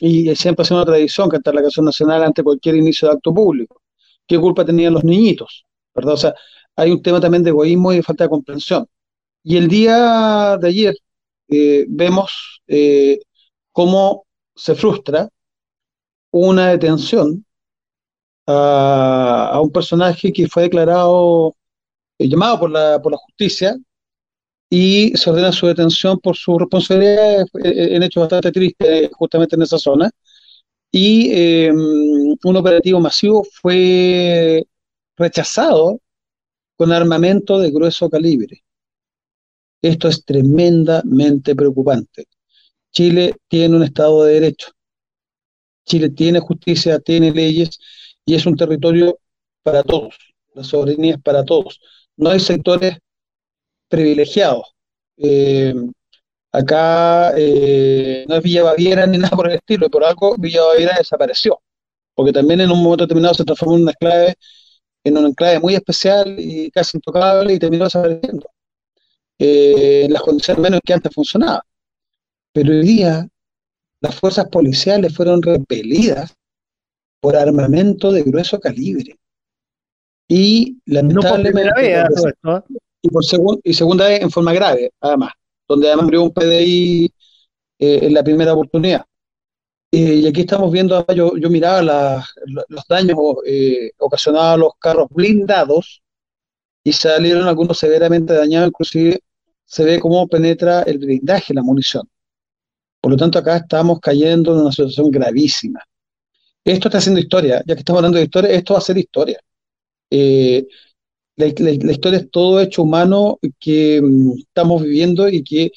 y 0.00 0.34
siempre 0.36 0.62
ha 0.62 0.66
sido 0.66 0.78
una 0.78 0.86
tradición 0.86 1.28
cantar 1.30 1.54
la 1.54 1.62
canción 1.62 1.86
nacional 1.86 2.22
ante 2.24 2.42
cualquier 2.42 2.76
inicio 2.76 3.08
de 3.08 3.14
acto 3.14 3.34
público. 3.34 3.80
¿Qué 4.26 4.38
culpa 4.38 4.64
tenían 4.64 4.94
los 4.94 5.04
niñitos? 5.04 5.64
¿Verdad? 5.94 6.14
O 6.14 6.16
sea, 6.16 6.34
hay 6.76 6.90
un 6.92 7.02
tema 7.02 7.20
también 7.20 7.42
de 7.42 7.50
egoísmo 7.50 7.92
y 7.92 7.96
de 7.96 8.02
falta 8.02 8.24
de 8.24 8.30
comprensión. 8.30 8.86
Y 9.42 9.56
el 9.56 9.68
día 9.68 10.58
de 10.58 10.68
ayer 10.68 10.94
eh, 11.48 11.86
vemos 11.88 12.62
cómo 13.72 14.24
se 14.60 14.74
frustra 14.74 15.28
una 16.32 16.68
detención 16.68 17.44
a, 18.46 19.60
un 19.62 19.70
personaje 19.70 20.32
que 20.32 20.48
fue 20.48 20.64
declarado, 20.64 21.56
eh, 22.18 22.28
llamado 22.28 22.60
por 22.60 22.70
la, 22.70 23.00
por 23.00 23.12
la 23.12 23.18
justicia, 23.18 23.76
y 24.70 25.16
se 25.16 25.30
ordena 25.30 25.52
su 25.52 25.66
detención 25.66 26.18
por 26.20 26.36
su 26.36 26.58
responsabilidad 26.58 27.44
en 27.64 28.02
hechos 28.02 28.22
bastante 28.22 28.52
tristes 28.52 29.10
justamente 29.12 29.56
en 29.56 29.62
esa 29.62 29.78
zona. 29.78 30.10
Y 30.92 31.32
em, 31.32 32.36
un 32.44 32.56
operativo 32.56 33.00
masivo 33.00 33.44
fue 33.44 34.64
rechazado 35.16 36.00
con 36.76 36.92
armamento 36.92 37.58
de 37.58 37.70
grueso 37.70 38.08
calibre. 38.10 38.64
Esto 39.82 40.08
es 40.08 40.24
tremendamente 40.24 41.54
preocupante. 41.56 42.26
Chile 42.92 43.34
tiene 43.48 43.76
un 43.76 43.82
Estado 43.82 44.24
de 44.24 44.34
Derecho. 44.34 44.68
Chile 45.84 46.10
tiene 46.10 46.40
justicia, 46.40 46.98
tiene 47.00 47.30
leyes 47.32 47.78
y 48.24 48.34
es 48.34 48.46
un 48.46 48.56
territorio 48.56 49.18
para 49.62 49.82
todos. 49.82 50.14
La 50.54 50.64
soberanía 50.64 51.14
es 51.14 51.22
para 51.22 51.44
todos. 51.44 51.80
No 52.16 52.30
hay 52.30 52.40
sectores 52.40 52.98
privilegiados. 53.88 54.74
Eh, 55.16 55.74
acá 56.52 57.32
eh, 57.36 58.24
no 58.28 58.36
es 58.36 58.42
Villa 58.42 58.62
Baviera 58.64 59.06
ni 59.06 59.18
nada 59.18 59.36
por 59.36 59.48
el 59.48 59.56
estilo, 59.56 59.86
y 59.86 59.90
por 59.90 60.04
algo 60.04 60.36
Villa 60.38 60.62
Baviera 60.62 60.96
desapareció, 60.98 61.60
porque 62.14 62.32
también 62.32 62.60
en 62.62 62.70
un 62.70 62.82
momento 62.82 63.04
determinado 63.04 63.34
se 63.34 63.44
transformó 63.44 63.76
en 63.76 63.82
una 63.82 63.92
enclave, 63.92 64.34
en 65.04 65.18
una 65.18 65.28
enclave 65.28 65.60
muy 65.60 65.74
especial 65.74 66.36
y 66.38 66.70
casi 66.70 66.96
intocable 66.96 67.54
y 67.54 67.58
terminó 67.58 67.84
desapareciendo. 67.84 68.48
Eh, 69.38 70.04
en 70.04 70.12
las 70.12 70.22
condiciones 70.22 70.62
menos 70.62 70.80
que 70.84 70.92
antes 70.92 71.12
funcionaba. 71.14 71.64
Pero 72.52 72.72
hoy 72.72 72.82
día 72.82 73.28
las 74.00 74.18
fuerzas 74.18 74.48
policiales 74.48 75.14
fueron 75.14 75.42
repelidas 75.42 76.34
por 77.20 77.36
armamento 77.36 78.10
de 78.10 78.22
grueso 78.22 78.58
calibre. 78.58 79.18
Y 80.28 80.78
lamentablemente... 80.86 81.70
¿eh? 81.78 82.04
y, 83.02 83.08
por 83.08 83.24
y 83.64 83.74
segunda 83.74 84.08
vez 84.08 84.22
en 84.22 84.30
forma 84.30 84.52
grave, 84.52 84.90
además, 85.00 85.32
donde 85.68 85.88
además 85.88 86.04
murió 86.06 86.22
un 86.22 86.32
PDI 86.32 87.12
eh, 87.78 87.98
en 88.02 88.14
la 88.14 88.22
primera 88.22 88.54
oportunidad. 88.54 89.04
Eh, 89.92 90.14
y 90.14 90.26
aquí 90.26 90.42
estamos 90.42 90.70
viendo, 90.70 91.04
yo, 91.14 91.36
yo 91.36 91.50
miraba 91.50 91.82
los 91.82 92.84
daños 92.88 93.18
ocasionados 93.98 94.54
a 94.54 94.56
los 94.56 94.72
carros 94.78 95.08
blindados 95.10 96.00
y 96.84 96.92
salieron 96.92 97.48
algunos 97.48 97.78
severamente 97.78 98.32
dañados, 98.32 98.68
inclusive 98.68 99.20
se 99.64 99.84
ve 99.84 99.98
cómo 99.98 100.26
penetra 100.28 100.82
el 100.82 100.98
blindaje, 100.98 101.54
la 101.54 101.62
munición. 101.62 102.08
Por 103.00 103.12
lo 103.12 103.16
tanto, 103.16 103.38
acá 103.38 103.56
estamos 103.56 104.00
cayendo 104.00 104.52
en 104.52 104.60
una 104.60 104.70
situación 104.70 105.10
gravísima. 105.10 105.80
Esto 106.64 106.88
está 106.88 106.98
haciendo 106.98 107.20
historia, 107.20 107.62
ya 107.66 107.74
que 107.74 107.80
estamos 107.80 107.98
hablando 108.00 108.18
de 108.18 108.24
historia, 108.24 108.50
esto 108.50 108.74
va 108.74 108.78
a 108.78 108.82
ser 108.82 108.98
historia. 108.98 109.40
Eh, 110.10 110.66
la, 111.36 111.46
historia 111.46 112.18
es 112.20 112.30
todo 112.30 112.60
hecho 112.60 112.82
humano 112.82 113.38
que 113.58 114.00
mm, 114.02 114.32
estamos 114.40 114.82
viviendo 114.82 115.28
y 115.28 115.42
que 115.42 115.72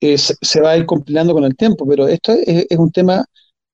eh, 0.00 0.18
se, 0.18 0.60
va 0.60 0.72
a 0.72 0.76
ir 0.76 0.86
compilando 0.86 1.32
con 1.32 1.44
el 1.44 1.56
tiempo, 1.56 1.86
pero 1.88 2.06
esto 2.08 2.32
es, 2.32 2.66
un 2.78 2.92
tema 2.92 3.24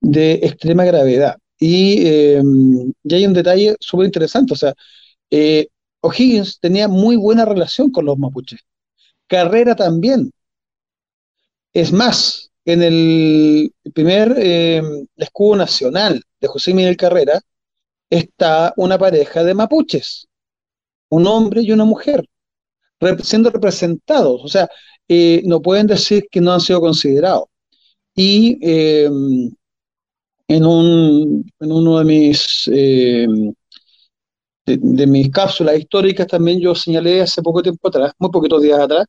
de 0.01 0.35
extrema 0.35 0.85
gravedad. 0.85 1.37
Y, 1.59 2.07
eh, 2.07 2.43
y 3.05 3.15
hay 3.15 3.27
un 3.27 3.35
detalle 3.35 3.77
súper 3.81 4.07
interesante, 4.07 4.55
o 4.55 4.57
sea, 4.57 4.75
O'Higgins 6.03 6.59
tenía 6.61 6.89
muy 6.89 7.17
buena 7.17 7.45
relación 7.45 7.91
con 7.91 8.05
los 8.05 8.19
mapuches. 8.19 8.61
Carrera 9.27 9.75
también. 9.77 10.31
Es 11.73 11.93
más, 11.93 12.52
en 12.65 12.83
el 12.83 13.73
primer 13.95 14.35
eh, 14.39 14.83
escudo 15.17 15.57
nacional 15.57 16.23
de 16.41 16.49
José 16.49 16.75
Miguel 16.75 16.97
Carrera 16.97 17.41
está 18.11 18.73
una 18.77 18.99
pareja 18.99 19.43
de 19.45 19.55
mapuches, 19.55 20.29
un 21.11 21.27
hombre 21.27 21.63
y 21.63 21.73
una 21.73 21.85
mujer, 21.85 22.25
siendo 23.23 23.51
representados, 23.51 24.43
o 24.45 24.49
sea, 24.49 24.69
eh, 25.09 25.43
no 25.45 25.61
pueden 25.61 25.87
decir 25.87 26.25
que 26.31 26.41
no 26.41 26.53
han 26.53 26.61
sido 26.61 26.81
considerados. 26.81 27.45
Y 28.15 28.59
em, 28.63 29.51
en, 30.49 30.67
un, 30.67 31.51
en 31.61 31.73
uno 31.73 31.99
de 31.99 32.05
mis, 32.05 32.69
em, 32.73 33.53
de 34.67 35.07
mis 35.07 35.31
cápsulas 35.31 35.79
históricas 35.79 36.27
también 36.27 36.61
yo 36.61 36.75
señalé 36.75 37.23
hace 37.23 37.43
poco 37.43 37.63
tiempo 37.63 37.89
atrás, 37.89 38.13
muy 38.19 38.31
poquitos 38.31 38.63
días 38.63 38.79
atrás, 38.81 39.07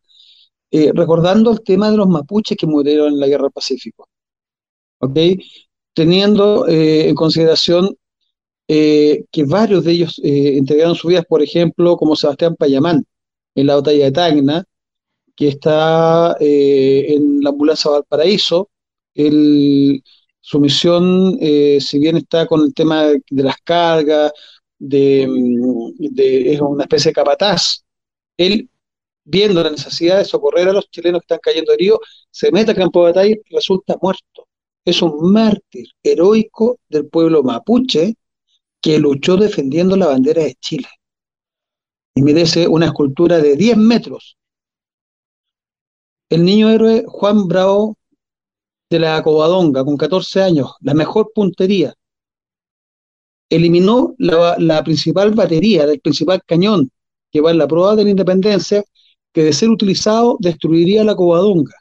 eh, 0.76 0.92
recordando 0.92 1.52
el 1.52 1.62
tema 1.62 1.92
de 1.92 1.98
los 1.98 2.08
mapuches 2.08 2.58
que 2.58 2.66
murieron 2.66 3.14
en 3.14 3.20
la 3.20 3.28
Guerra 3.28 3.44
del 3.44 3.52
Pacífico. 3.52 4.10
Teniendo 5.94 6.68
eh, 6.68 7.10
en 7.10 7.16
consideración 7.16 7.96
eh, 8.68 9.24
que 9.32 9.44
varios 9.44 9.84
de 9.84 9.92
ellos 9.92 10.20
entregaron 10.24 10.96
sus 10.96 11.10
vidas, 11.10 11.26
por 11.30 11.44
ejemplo, 11.44 11.96
como 11.96 12.16
Sebastián 12.16 12.56
Payamán, 12.56 13.06
en 13.54 13.68
la 13.68 13.76
batalla 13.76 14.06
de 14.06 14.12
Tacna, 14.12 14.66
que 15.36 15.50
está 15.50 16.36
en 16.40 17.42
la 17.42 17.52
ambulancia 17.52 17.92
Valparaíso. 17.92 18.72
su 19.14 20.60
misión, 20.60 21.38
si 21.80 22.00
bien 22.00 22.18
está 22.18 22.48
con 22.48 22.62
el 22.62 22.74
tema 22.74 23.04
de, 23.04 23.44
las 23.44 23.58
cargas, 23.64 24.32
de, 24.80 25.28
de, 26.00 26.54
es 26.54 26.62
una 26.62 26.86
especie 26.86 27.10
de 27.12 27.16
capataz, 27.16 27.84
él 28.38 28.70
viendo 29.24 29.64
la 29.64 29.70
necesidad 29.70 30.18
de 30.18 30.26
socorrer 30.26 30.70
a 30.70 30.74
los 30.74 30.90
chilenos 30.90 31.22
que 31.22 31.26
están 31.26 31.40
cayendo 31.42 31.74
heridos, 31.74 32.00
se 32.30 32.52
mete 32.52 32.72
al 32.72 32.78
campo 32.78 33.02
de 33.02 33.12
batalla 33.12 33.36
y 33.36 33.54
resulta 33.54 33.96
muerto. 34.02 34.48
Es 34.86 35.02
un 35.02 35.32
mártir 35.32 35.88
heroico 36.04 36.80
del 36.90 37.08
pueblo 37.08 37.44
mapuche 37.44 38.16
que 38.82 39.00
luchó 39.00 39.38
defendiendo 39.38 39.96
la 39.96 40.08
bandera 40.08 40.44
de 40.44 40.56
Chile. 40.56 40.88
Y 42.16 42.22
merece 42.22 42.68
una 42.68 42.88
escultura 42.88 43.40
de 43.40 43.56
10 43.56 43.78
metros. 43.78 44.38
El 46.30 46.44
niño 46.44 46.70
héroe 46.70 47.06
Juan 47.08 47.48
Bravo 47.48 47.98
de 48.90 49.00
la 49.00 49.24
Covadonga, 49.24 49.84
con 49.84 49.98
14 49.98 50.42
años, 50.42 50.74
la 50.82 50.94
mejor 50.94 51.32
puntería, 51.34 51.94
eliminó 53.50 54.16
la, 54.18 54.56
la 54.60 54.84
principal 54.84 55.32
batería, 55.32 55.84
el 55.86 56.00
principal 56.00 56.42
cañón 56.46 56.92
que 57.32 57.42
va 57.42 57.52
en 57.52 57.58
la 57.58 57.68
prueba 57.68 57.96
de 57.96 58.04
la 58.04 58.10
independencia 58.12 58.84
que 59.34 59.44
de 59.44 59.54
ser 59.54 59.70
utilizado 59.70 60.38
destruiría 60.40 61.04
la 61.04 61.16
Covadonga. 61.16 61.76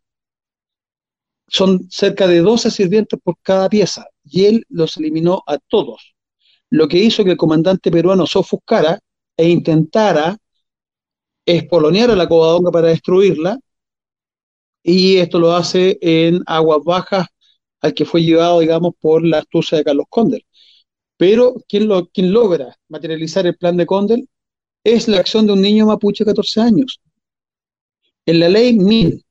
son 1.49 1.89
cerca 1.91 2.27
de 2.27 2.41
12 2.41 2.71
sirvientes 2.71 3.21
por 3.23 3.37
cada 3.43 3.69
pieza, 3.69 4.07
y 4.25 4.47
él 4.47 4.65
los 4.69 4.97
eliminó 4.97 5.43
a 5.47 5.59
todos. 5.59 6.15
Lo 6.71 6.89
que 6.89 6.99
hizo 6.99 7.25
que 7.25 7.33
el 7.33 7.37
comandante 7.37 7.91
peruano 7.91 8.27
se 8.27 8.39
ofuscara 8.39 8.99
e 9.37 9.49
intentara 9.49 10.39
espolonear 11.47 12.11
a 12.11 12.17
la 12.17 12.29
Covadonga 12.29 12.71
para 12.71 12.89
destruirla, 12.89 13.59
y 14.83 15.19
esto 15.19 15.39
lo 15.39 15.55
hace 15.55 15.99
en 16.01 16.43
aguas 16.47 16.81
bajas 16.85 17.27
al 17.81 17.95
que 17.95 18.05
fue 18.05 18.23
llevado, 18.23 18.61
digamos, 18.61 18.95
por 19.01 19.25
la 19.25 19.39
astucia 19.39 19.79
de 19.79 19.85
Carlos 19.85 20.07
Condel. 20.09 20.45
Pero 21.17 21.55
quien, 21.69 21.89
lo, 21.89 22.09
logra 22.17 22.77
materializar 22.89 23.47
el 23.47 23.57
plan 23.57 23.77
de 23.77 23.87
Condel 23.87 24.29
es 24.85 25.09
la 25.09 25.19
acción 25.19 25.47
de 25.47 25.53
un 25.53 25.61
niño 25.61 25.87
mapuche 25.87 26.25
de 26.25 26.31
14 26.31 26.61
años. 26.61 27.01
En 28.27 28.41
la 28.41 28.49
ley 28.49 28.79
1000 28.79 29.25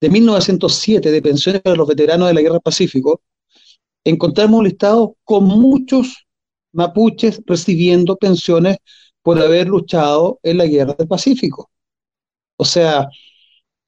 de 0.00 0.10
1907 0.10 1.10
de 1.10 1.22
pensiones 1.22 1.62
para 1.62 1.76
los 1.76 1.88
veteranos 1.88 2.28
de 2.28 2.34
la 2.34 2.42
Guerra 2.42 2.60
Pacífico, 2.60 3.22
encontramos 4.04 4.58
un 4.58 4.64
listado 4.64 5.16
con 5.24 5.44
muchos 5.44 6.26
mapuches 6.72 7.42
recibiendo 7.46 8.16
pensiones 8.16 8.78
por 9.22 9.40
haber 9.40 9.68
luchado 9.68 10.38
en 10.42 10.58
la 10.58 10.66
Guerra 10.66 10.94
del 10.94 11.08
Pacífico. 11.08 11.70
O 12.56 12.64
sea, 12.64 13.08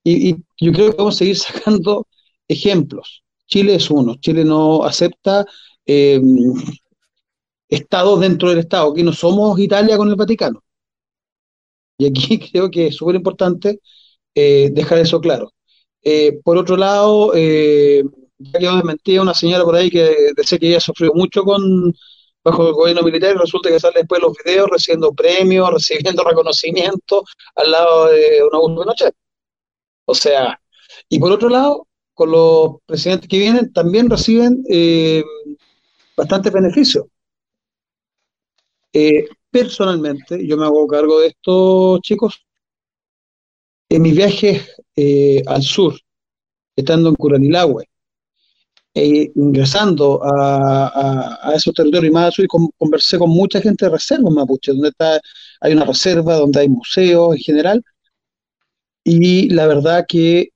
y, 0.05 0.35
yo 0.61 0.73
creo 0.73 0.91
que 0.91 0.97
vamos 0.97 1.17
a 1.17 1.19
seguir 1.19 1.37
sacando 1.39 2.07
ejemplos. 2.49 3.23
Chile 3.47 3.77
es 3.77 3.91
uno. 3.91 4.17
Chile 4.17 4.45
no 4.45 4.85
acepta 4.85 5.47
eh, 5.87 6.21
estados 7.69 8.21
dentro 8.21 8.51
del 8.51 8.59
Estado. 8.61 8.93
Aquí 8.93 9.03
no 9.03 9.13
somos 9.13 9.59
Italia 9.59 9.97
con 9.97 10.09
el 10.09 10.17
Vaticano. 10.17 10.63
Y 11.99 12.07
aquí 12.07 12.39
creo 12.53 12.71
que 12.71 12.89
es 12.89 12.97
súper 12.97 13.17
importante 13.17 13.81
eh, 14.35 14.71
dejar 14.73 14.99
eso 14.99 15.21
claro. 15.21 15.53
Eh, 16.03 16.41
por 16.45 16.57
otro 16.57 16.77
lado, 16.77 17.33
eh, 17.35 18.03
ya 18.39 18.59
que 18.59 18.67
desmentía 18.69 19.23
una 19.23 19.35
señora 19.35 19.65
por 19.65 19.77
ahí 19.77 19.91
que 19.91 20.33
decía 20.37 20.59
que 20.59 20.69
ella 20.69 20.81
sufrió 20.81 21.13
mucho 21.15 21.43
con 21.45 21.93
bajo 22.45 22.69
el 22.69 22.75
gobierno 22.75 23.03
militar 23.03 23.35
y 23.35 23.39
resulta 23.39 23.69
que 23.69 23.81
sale 23.81 24.01
después 24.01 24.23
los 24.23 24.33
videos 24.45 24.71
recibiendo 24.71 25.13
premios, 25.13 25.71
recibiendo 25.73 26.25
reconocimiento 26.25 27.25
al 27.57 27.71
lado 27.71 28.07
de 28.09 28.43
una 28.45 28.59
Augusto 28.59 28.85
noche. 28.85 29.11
O 30.07 30.15
sea, 30.15 30.61
y 31.09 31.19
por 31.19 31.33
otro 31.33 31.49
lado, 31.49 31.87
con 32.15 32.31
los 32.31 32.77
presidentes 32.87 33.29
que 33.29 33.39
vienen 33.39 33.73
también 33.73 34.11
reciben 34.11 34.65
eh, 34.69 35.23
bastantes 36.17 36.53
beneficios. 36.53 37.07
Eh, 38.93 39.29
personalmente, 39.51 40.47
yo 40.47 40.57
me 40.57 40.65
hago 40.65 40.87
cargo 40.87 41.21
de 41.21 41.29
esto, 41.29 41.99
chicos, 42.01 42.45
en 43.89 44.03
mis 44.03 44.15
viajes 44.15 44.77
eh, 44.97 45.43
al 45.47 45.63
sur, 45.63 45.99
estando 46.77 47.09
en 47.09 47.15
Curanilagüe, 47.17 47.85
e 48.95 49.31
ingresando 49.35 50.21
a, 50.23 51.53
esos 51.55 51.75
territorios 51.75 52.11
y 52.11 52.15
más 52.15 52.27
al 52.27 52.33
sur, 52.33 52.47
conversé 52.77 53.19
con 53.19 53.31
mucha 53.31 53.61
gente 53.61 53.87
de 53.87 53.93
reservas 53.93 54.33
mapuche, 54.33 54.73
donde 54.73 54.89
está, 54.89 55.21
hay 55.61 55.73
una 55.73 55.85
reserva, 55.85 56.37
donde 56.37 56.61
hay 56.61 56.69
museos 56.69 57.37
en 57.37 57.43
general, 57.43 57.85
y 59.05 59.49
la 59.51 59.67
verdad 59.67 60.05
que 60.09 60.51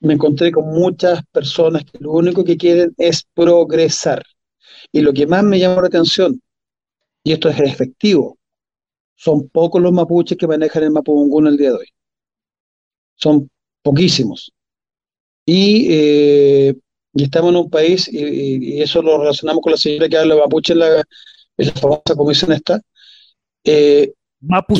me 0.00 0.14
encontré 0.14 0.52
con 0.52 0.68
muchas 0.68 1.20
personas 1.32 1.84
que 1.84 1.98
lo 2.00 2.12
único 2.12 2.44
que 2.44 2.56
quieren 2.56 2.94
es 2.98 3.24
progresar. 3.34 4.22
Y 4.92 5.00
lo 5.00 5.12
que 5.12 5.26
más 5.26 5.42
me 5.42 5.58
llamó 5.58 5.80
la 5.80 5.88
atención, 5.88 6.40
y 7.24 7.32
esto 7.32 7.48
es 7.48 7.58
efectivo, 7.60 8.38
son 9.16 9.48
pocos 9.48 9.82
los 9.82 9.92
mapuches 9.92 10.38
que 10.38 10.46
manejan 10.46 10.84
el 10.84 10.90
mapudungún 10.92 11.48
el 11.48 11.56
día 11.56 11.70
de 11.70 11.76
hoy 11.78 11.95
son 13.16 13.50
poquísimos. 13.82 14.52
Y, 15.44 15.86
eh, 15.90 16.74
y 17.14 17.22
estamos 17.22 17.50
en 17.50 17.56
un 17.56 17.70
país, 17.70 18.08
y, 18.12 18.80
eso 18.80 19.00
lo 19.02 19.18
relacionamos 19.18 19.62
con 19.62 19.72
la 19.72 19.78
señora 19.78 20.08
que 20.08 20.18
habla 20.18 20.36
Mapuche 20.36 20.72
en 20.72 20.80
la, 20.80 20.98
en 21.56 21.66
la 21.66 21.72
famosa 21.72 22.14
comisión 22.16 22.52
esta. 22.52 22.80
Eh, 23.64 24.12
Mapu 24.40 24.76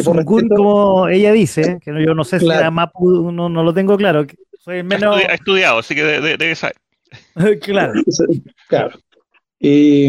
como 0.54 1.08
ella 1.08 1.32
dice, 1.32 1.78
que 1.82 1.92
yo 2.04 2.14
no 2.14 2.24
sé 2.24 2.40
si 2.40 2.46
era 2.46 2.70
Mapu, 2.70 3.32
no, 3.32 3.48
no, 3.48 3.62
lo 3.62 3.72
tengo 3.72 3.96
claro. 3.96 4.26
Soy 4.58 4.82
menos... 4.82 5.16
Ha 5.16 5.34
estudiado, 5.34 5.78
así 5.78 5.94
que 5.94 6.02
debe, 6.02 6.54
saber. 6.54 6.76
claro. 7.62 7.92
claro. 8.68 8.98
Y, 9.58 10.08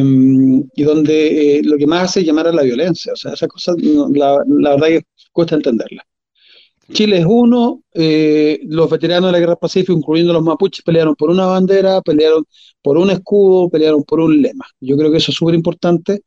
y 0.76 0.84
donde 0.84 1.58
eh, 1.58 1.62
lo 1.64 1.78
que 1.78 1.88
más 1.88 2.04
hace 2.04 2.20
es 2.20 2.26
llamar 2.26 2.48
a 2.48 2.52
la 2.52 2.64
violencia. 2.64 3.14
O 3.14 3.16
sea, 3.16 3.34
esa 3.34 3.48
cosa, 3.48 3.74
la, 3.78 4.44
la 4.48 4.72
verdad 4.72 4.88
que 4.88 5.04
cuesta 5.32 5.56
entenderla. 5.56 6.04
Chile 6.92 7.20
es 7.20 7.26
uno, 7.28 7.84
eh, 7.94 8.60
los 8.64 8.90
veteranos 8.90 9.28
de 9.30 9.32
la 9.34 9.40
Guerra 9.40 9.56
Pacífica, 9.58 9.94
incluyendo 9.94 10.34
los 10.34 10.44
mapuches, 10.44 10.84
pelearon 10.84 11.16
por 11.16 11.30
una 11.30 11.46
bandera, 11.46 12.02
pelearon 12.02 12.46
por 12.82 12.98
un 12.98 13.10
escudo, 13.10 13.70
pelearon 13.70 14.04
por 14.04 14.20
un 14.22 14.42
lema. 14.42 14.66
Yo 14.80 14.98
creo 14.98 15.12
que 15.12 15.18
eso 15.18 15.32
es 15.32 15.38
súper 15.38 15.56
importante 15.56 16.22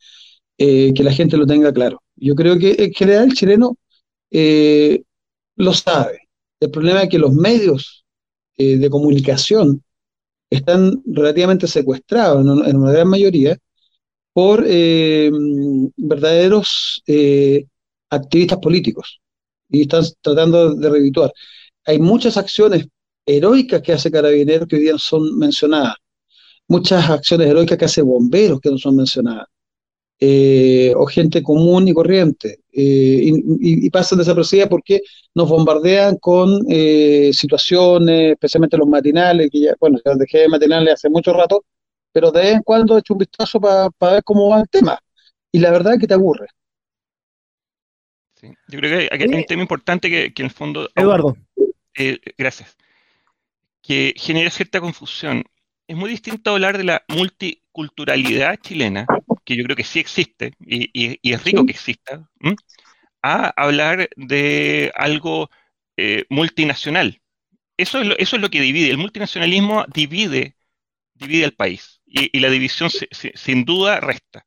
eh, 0.58 0.92
que 0.94 1.02
la 1.02 1.12
gente 1.12 1.36
lo 1.36 1.46
tenga 1.46 1.72
claro. 1.72 2.02
Yo 2.16 2.34
creo 2.34 2.58
que 2.58 2.76
en 2.78 2.92
general 2.92 3.24
el 3.28 3.34
chileno 3.34 3.76
eh, 4.30 5.02
lo 5.56 5.72
sabe. 5.72 6.28
El 6.60 6.70
problema 6.70 7.02
es 7.04 7.08
que 7.08 7.18
los 7.18 7.32
medios 7.32 8.04
de 8.58 8.90
comunicación 8.90 9.82
están 10.50 11.02
relativamente 11.06 11.66
secuestrados 11.66 12.42
en, 12.66 12.76
una 12.76 12.92
gran 12.92 13.08
mayoría 13.08 13.56
por 14.34 14.62
verdaderos 15.96 17.02
activistas 18.10 18.58
políticos 18.58 19.19
y 19.70 19.82
están 19.82 20.04
tratando 20.20 20.74
de 20.74 20.90
revituar. 20.90 21.32
Hay 21.86 21.98
muchas 21.98 22.36
acciones 22.36 22.86
heroicas 23.26 23.82
que 23.82 23.92
hace 23.92 24.10
Carabineros 24.10 24.68
que 24.68 24.76
hoy 24.76 24.82
día 24.82 24.98
son 24.98 25.38
mencionadas, 25.38 25.94
muchas 26.68 27.08
acciones 27.10 27.48
heroicas 27.48 27.78
que 27.78 27.84
hace 27.84 28.02
Bomberos 28.02 28.60
que 28.60 28.70
no 28.70 28.78
son 28.78 28.96
mencionadas, 28.96 29.46
eh, 30.18 30.92
o 30.96 31.06
gente 31.06 31.42
común 31.42 31.88
y 31.88 31.94
corriente, 31.94 32.60
eh, 32.72 33.32
y, 33.60 33.90
pasan 33.90 34.18
desapercibidas 34.18 34.68
porque 34.68 35.00
nos 35.34 35.48
bombardean 35.48 36.16
con 36.16 36.60
eh, 36.68 37.30
situaciones, 37.32 38.32
especialmente 38.32 38.76
los 38.76 38.88
matinales, 38.88 39.50
que 39.50 39.60
ya, 39.60 39.74
bueno, 39.80 39.98
ya 40.04 40.14
dejé 40.14 40.40
de 40.40 40.48
matinales 40.48 40.94
hace 40.94 41.08
mucho 41.08 41.32
rato, 41.32 41.64
pero 42.12 42.30
de 42.30 42.40
vez 42.42 42.52
en 42.56 42.62
cuando 42.62 42.96
he 42.96 43.00
hecho 43.00 43.14
un 43.14 43.18
vistazo 43.18 43.60
para 43.60 43.90
ver 44.00 44.24
cómo 44.24 44.48
va 44.50 44.60
el 44.60 44.68
tema, 44.68 44.98
y 45.52 45.58
la 45.58 45.70
verdad 45.70 45.94
es 45.94 46.00
que 46.00 46.06
te 46.06 46.14
aburre. 46.14 46.48
Yo 48.42 48.78
creo 48.78 49.08
que 49.08 49.08
hay 49.10 49.22
un 49.22 49.44
tema 49.44 49.62
importante 49.62 50.08
que, 50.08 50.32
en 50.36 50.44
el 50.46 50.50
fondo... 50.50 50.88
Eduardo. 50.94 51.36
Eh, 51.96 52.18
gracias. 52.38 52.76
Que 53.82 54.14
genera 54.16 54.50
cierta 54.50 54.80
confusión. 54.80 55.44
Es 55.86 55.96
muy 55.96 56.10
distinto 56.10 56.52
hablar 56.52 56.78
de 56.78 56.84
la 56.84 57.04
multiculturalidad 57.08 58.58
chilena, 58.60 59.06
que 59.44 59.56
yo 59.56 59.64
creo 59.64 59.76
que 59.76 59.84
sí 59.84 59.98
existe, 59.98 60.54
y, 60.60 61.18
es 61.22 61.44
rico 61.44 61.66
que 61.66 61.72
exista, 61.72 62.28
a 63.22 63.48
hablar 63.56 64.08
de 64.16 64.92
algo 64.94 65.50
eh, 65.96 66.24
multinacional. 66.28 67.20
Eso 67.76 68.00
es, 68.00 68.06
lo, 68.06 68.16
eso 68.18 68.36
es 68.36 68.42
lo 68.42 68.50
que 68.50 68.60
divide. 68.60 68.90
El 68.90 68.98
multinacionalismo 68.98 69.84
divide, 69.92 70.54
divide 71.14 71.44
al 71.44 71.52
país, 71.52 72.00
y, 72.06 72.38
la 72.38 72.50
división 72.50 72.90
sin 72.90 73.64
duda 73.64 74.00
resta. 74.00 74.46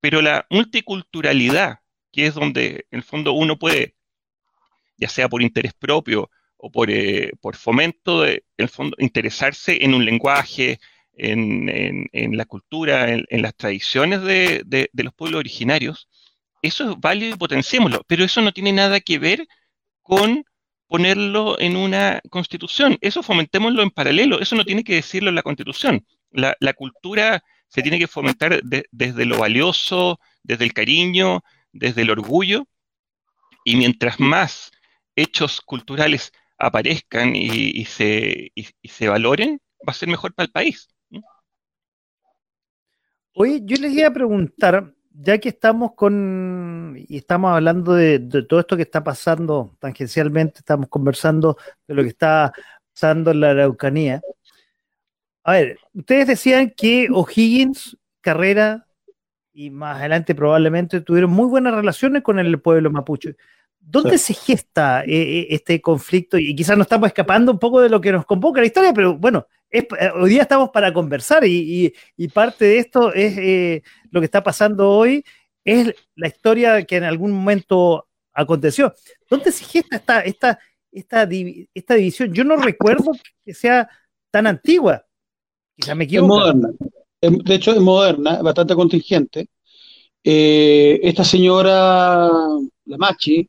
Pero 0.00 0.20
la 0.20 0.46
multiculturalidad 0.50 1.81
que 2.12 2.26
es 2.26 2.34
donde 2.34 2.86
en 2.90 2.98
el 2.98 3.02
fondo 3.02 3.32
uno 3.32 3.58
puede, 3.58 3.94
ya 4.96 5.08
sea 5.08 5.28
por 5.28 5.42
interés 5.42 5.74
propio 5.74 6.30
o 6.56 6.70
por, 6.70 6.90
eh, 6.90 7.32
fomento, 7.54 8.22
de, 8.22 8.44
en 8.56 8.64
el 8.64 8.68
fondo, 8.68 8.96
interesarse 9.00 9.84
en 9.84 9.94
un 9.94 10.04
lenguaje, 10.04 10.78
en, 11.14 12.36
la 12.36 12.44
cultura, 12.44 13.10
en, 13.10 13.42
las 13.42 13.54
tradiciones 13.54 14.22
de, 14.22 14.90
los 14.92 15.14
pueblos 15.14 15.40
originarios, 15.40 16.08
eso 16.62 16.90
es 16.90 17.00
válido 17.00 17.34
y 17.34 17.38
potenciémoslo, 17.38 18.02
pero 18.06 18.24
eso 18.24 18.40
no 18.40 18.52
tiene 18.52 18.72
nada 18.72 19.00
que 19.00 19.18
ver 19.18 19.46
con 20.02 20.44
ponerlo 20.86 21.58
en 21.58 21.76
una 21.76 22.20
constitución. 22.30 22.98
Eso 23.00 23.22
fomentémoslo 23.22 23.82
en 23.82 23.90
paralelo, 23.90 24.40
eso 24.40 24.54
no 24.54 24.64
tiene 24.64 24.84
que 24.84 24.94
decirlo 24.94 25.30
en 25.30 25.34
la 25.34 25.42
constitución. 25.42 26.06
La, 26.30 26.72
cultura 26.74 27.42
se 27.68 27.82
tiene 27.82 27.98
que 27.98 28.06
fomentar 28.06 28.60
desde 28.62 29.24
lo 29.24 29.38
valioso, 29.38 30.20
desde 30.42 30.64
el 30.64 30.72
cariño, 30.72 31.42
desde 31.72 32.02
el 32.02 32.10
orgullo, 32.10 32.66
y 33.64 33.76
mientras 33.76 34.20
más 34.20 34.70
hechos 35.16 35.60
culturales 35.60 36.32
aparezcan 36.58 37.34
y, 37.34 37.84
se, 37.86 38.52
se 38.84 39.08
valoren, 39.08 39.60
va 39.86 39.90
a 39.90 39.94
ser 39.94 40.08
mejor 40.08 40.32
para 40.34 40.46
el 40.46 40.52
país. 40.52 40.88
Oye, 43.34 43.60
yo 43.64 43.76
les 43.80 43.92
iba 43.92 44.08
a 44.08 44.12
preguntar, 44.12 44.94
ya 45.10 45.38
que 45.38 45.48
estamos 45.48 45.92
con, 45.94 46.96
y 47.08 47.16
estamos 47.16 47.52
hablando 47.52 47.94
de, 47.94 48.18
todo 48.48 48.60
esto 48.60 48.76
que 48.76 48.82
está 48.82 49.02
pasando 49.02 49.76
tangencialmente, 49.80 50.58
estamos 50.58 50.88
conversando 50.88 51.56
de 51.88 51.94
lo 51.94 52.02
que 52.02 52.10
está 52.10 52.52
pasando 52.92 53.30
en 53.30 53.40
la 53.40 53.50
Araucanía. 53.50 54.20
A 55.44 55.52
ver, 55.52 55.78
ustedes 55.94 56.26
decían 56.28 56.72
que 56.76 57.08
O'Higgins, 57.10 57.96
Carrera 58.20 58.86
y 59.52 59.70
más 59.70 59.98
adelante 59.98 60.34
probablemente 60.34 61.00
tuvieron 61.00 61.30
muy 61.30 61.46
buenas 61.46 61.74
relaciones 61.74 62.22
con 62.22 62.38
el 62.38 62.60
pueblo 62.60 62.90
mapuche. 62.90 63.36
¿Dónde 63.78 64.16
se 64.16 64.32
gesta 64.32 65.02
este 65.06 65.80
conflicto? 65.80 66.38
Y 66.38 66.54
quizás 66.54 66.76
nos 66.78 66.84
estamos 66.84 67.08
escapando 67.08 67.52
un 67.52 67.58
poco 67.58 67.80
de 67.80 67.88
lo 67.88 68.00
que 68.00 68.12
nos 68.12 68.24
convoca 68.24 68.60
la 68.60 68.66
historia, 68.66 68.92
pero 68.92 69.16
bueno, 69.16 69.46
hoy 70.14 70.30
día 70.30 70.42
estamos 70.42 70.70
para 70.70 70.92
conversar 70.92 71.44
y, 71.44 71.92
parte 72.32 72.64
de 72.64 72.78
esto 72.78 73.12
es 73.12 73.82
lo 74.10 74.20
que 74.20 74.26
está 74.26 74.42
pasando 74.42 74.88
hoy, 74.88 75.24
es 75.64 75.94
la 76.14 76.28
historia 76.28 76.84
que 76.84 76.96
en 76.96 77.04
algún 77.04 77.32
momento 77.32 78.08
aconteció. 78.32 78.94
¿Dónde 79.28 79.50
se 79.50 79.64
gesta 79.64 79.96
esta, 79.96 80.20
esta, 80.20 80.58
esta, 80.90 81.28
esta 81.74 81.94
división? 81.94 82.32
Yo 82.32 82.44
no 82.44 82.56
recuerdo 82.56 83.12
que 83.44 83.52
sea 83.52 83.88
tan 84.30 84.46
antigua. 84.46 85.04
Quizás 85.76 85.96
me 85.96 86.04
equivoco. 86.04 86.38
Es 86.38 86.54
moderna. 86.54 86.68
De 87.22 87.54
hecho, 87.54 87.70
es 87.70 87.80
moderna, 87.80 88.42
bastante 88.42 88.74
contingente. 88.74 89.48
Eh, 90.24 90.98
esta 91.04 91.22
señora, 91.22 92.28
la 92.86 92.96
Machi, 92.98 93.48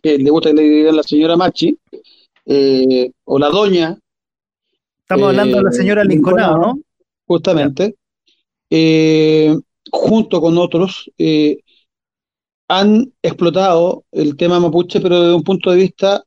que 0.00 0.16
le 0.16 0.30
gusta 0.30 0.50
que 0.50 0.54
le 0.54 0.62
digan 0.62 0.96
la 0.96 1.02
señora 1.02 1.36
Machi, 1.36 1.76
eh, 2.46 3.10
o 3.24 3.36
la 3.36 3.48
doña. 3.48 3.98
Estamos 5.00 5.30
hablando 5.30 5.56
de 5.56 5.62
la 5.64 5.72
señora 5.72 6.02
eh, 6.02 6.04
Lincolnado, 6.04 6.58
¿no? 6.58 6.78
Justamente. 7.26 7.96
junto 9.90 10.40
con 10.40 10.56
otros, 10.56 11.10
han 12.68 13.12
explotado 13.20 14.04
el 14.12 14.36
tema 14.36 14.60
mapuche, 14.60 15.00
pero 15.00 15.20
desde 15.20 15.34
un 15.34 15.42
punto 15.42 15.72
de 15.72 15.76
vista 15.78 16.22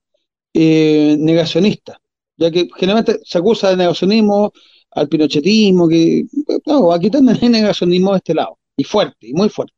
negacionista, 0.53 1.97
ya 2.35 2.51
que 2.51 2.67
generalmente 2.75 3.21
se 3.23 3.37
acusa 3.37 3.69
de 3.69 3.77
negacionismo 3.77 4.51
al 4.95 5.07
pinochetismo, 5.09 5.87
que 5.87 6.25
no, 6.65 6.91
aquí 6.91 7.09
también 7.09 7.37
hay 7.41 7.49
negacionismo 7.49 8.11
de 8.11 8.17
este 8.17 8.33
lado, 8.33 8.57
y 8.77 8.83
fuerte, 8.83 9.27
y 9.27 9.33
muy 9.33 9.49
fuerte. 9.49 9.73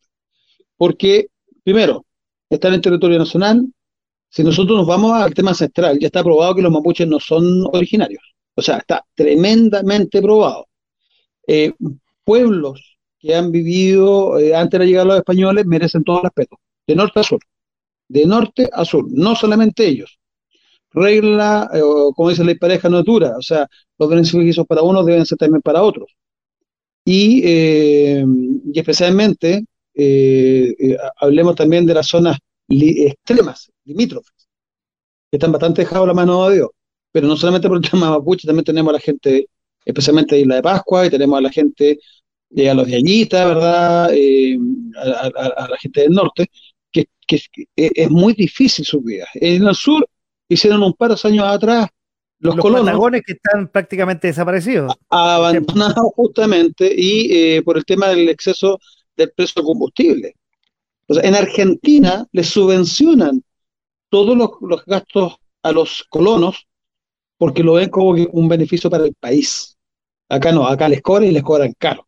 Porque, 0.78 1.28
primero, 1.64 2.06
está 2.50 2.74
en 2.74 2.82
territorio 2.82 3.20
nacional, 3.20 3.66
si 4.30 4.44
nosotros 4.44 4.78
nos 4.78 4.88
vamos 4.88 5.14
al 5.14 5.34
tema 5.34 5.52
ancestral, 5.52 5.98
ya 6.00 6.08
está 6.08 6.24
probado 6.24 6.56
que 6.56 6.62
los 6.62 6.72
mapuches 6.72 7.08
no 7.08 7.20
son 7.20 7.66
originarios. 7.72 8.22
O 8.56 8.62
sea, 8.62 8.78
está 8.78 9.06
tremendamente 9.16 10.22
probado. 10.22 10.68
Eh, 11.48 11.74
pueblos 12.24 12.98
que 13.20 13.34
han 13.36 13.52
vivido 13.52 14.38
eh, 14.38 14.54
antes 14.56 14.72
de 14.72 14.80
la 14.80 14.86
llegada 14.86 15.04
de 15.06 15.10
los 15.10 15.18
españoles 15.20 15.66
merecen 15.66 16.04
todo 16.04 16.18
el 16.18 16.24
respeto, 16.24 16.60
de 16.86 16.96
norte 16.96 17.20
a 17.20 17.24
sur, 17.24 17.40
de 18.08 18.26
norte 18.26 18.70
a 18.72 18.84
sur, 18.86 19.06
no 19.10 19.36
solamente 19.36 19.88
ellos. 19.88 20.20
Regla, 20.92 21.70
eh, 21.74 21.82
como 22.16 22.30
dice 22.30 22.44
la 22.44 22.56
pareja, 22.56 22.90
no 22.90 23.04
dura, 23.04 23.38
o 23.38 23.42
sea, 23.42 23.68
los 23.98 24.10
beneficios 24.10 24.66
para 24.68 24.82
unos 24.82 25.06
deben 25.06 25.26
ser 25.26 25.38
también 25.38 25.62
para 25.62 25.84
otros. 25.84 26.10
Y, 27.06 27.44
y 27.46 28.80
especialmente 28.80 29.64
eh, 29.96 30.76
eh, 30.78 30.98
hablemos 31.22 31.56
también 31.56 31.86
de 31.86 31.94
las 31.94 32.08
zonas 32.08 32.38
extremas, 32.68 33.72
limítrofes, 33.86 34.48
que 35.32 35.38
están 35.38 35.52
bastante 35.54 35.82
dejados 35.84 36.08
la 36.08 36.14
mano 36.14 36.50
de 36.50 36.56
Dios. 36.56 36.70
Pero 37.12 37.28
no 37.28 37.38
solamente 37.38 37.68
por 37.70 37.78
el 37.78 37.84
tema 37.90 38.10
mapuche, 38.10 38.48
también 38.48 38.66
tenemos 38.66 38.90
a 38.92 38.94
la 38.94 39.00
gente, 39.00 39.48
especialmente 39.86 40.36
de 40.36 40.42
Isla 40.42 40.56
de 40.56 40.62
Pascua, 40.64 41.06
y 41.06 41.10
tenemos 41.10 41.38
a 41.40 41.42
la 41.42 41.52
gente, 41.52 42.00
eh, 42.56 42.70
a 42.70 42.74
los 42.74 42.88
de 42.88 42.98
Añita, 42.98 43.46
¿verdad? 43.46 44.06
a, 44.06 45.68
la 45.70 45.78
gente 45.80 46.02
del 46.02 46.12
norte, 46.12 46.48
que, 46.92 47.08
es 47.76 48.10
muy 48.12 48.34
difícil 48.34 48.86
su 48.86 49.02
vida. 49.02 49.26
En 49.36 49.66
el 49.66 49.76
sur 49.76 50.08
hicieron 50.48 50.84
un 50.84 50.94
par 50.94 51.16
de 51.16 51.28
años 51.28 51.46
atrás 51.46 51.90
los, 52.46 52.56
los 52.56 52.72
patagones 52.72 53.24
que 53.26 53.34
están 53.34 53.68
prácticamente 53.68 54.28
desaparecidos. 54.28 54.94
Abandonados 55.10 56.12
justamente 56.16 56.94
y 56.96 57.62
por 57.62 57.78
el 57.78 57.86
tema 57.86 58.10
del 58.10 58.30
exceso 58.30 58.80
del 59.16 59.32
precio 59.32 59.62
del 59.62 59.66
combustible. 59.66 60.36
en 61.08 61.36
Argentina 61.36 62.26
les 62.32 62.48
subvencionan 62.48 63.44
todos 64.10 64.38
los, 64.38 64.86
gastos 64.86 65.36
a 65.64 65.72
los 65.72 66.06
colonos 66.10 66.68
porque 67.38 67.64
lo 67.64 67.74
ven 67.74 67.90
como 67.90 68.12
un 68.12 68.48
beneficio 68.48 68.90
para 68.90 69.06
el 69.06 69.14
país. 69.14 69.78
Acá 70.30 70.52
no, 70.52 70.66
acá 70.68 70.88
les 70.88 71.02
cobran 71.02 71.30
y 71.30 71.32
les 71.32 71.44
cobran 71.44 71.74
caro. 71.78 72.08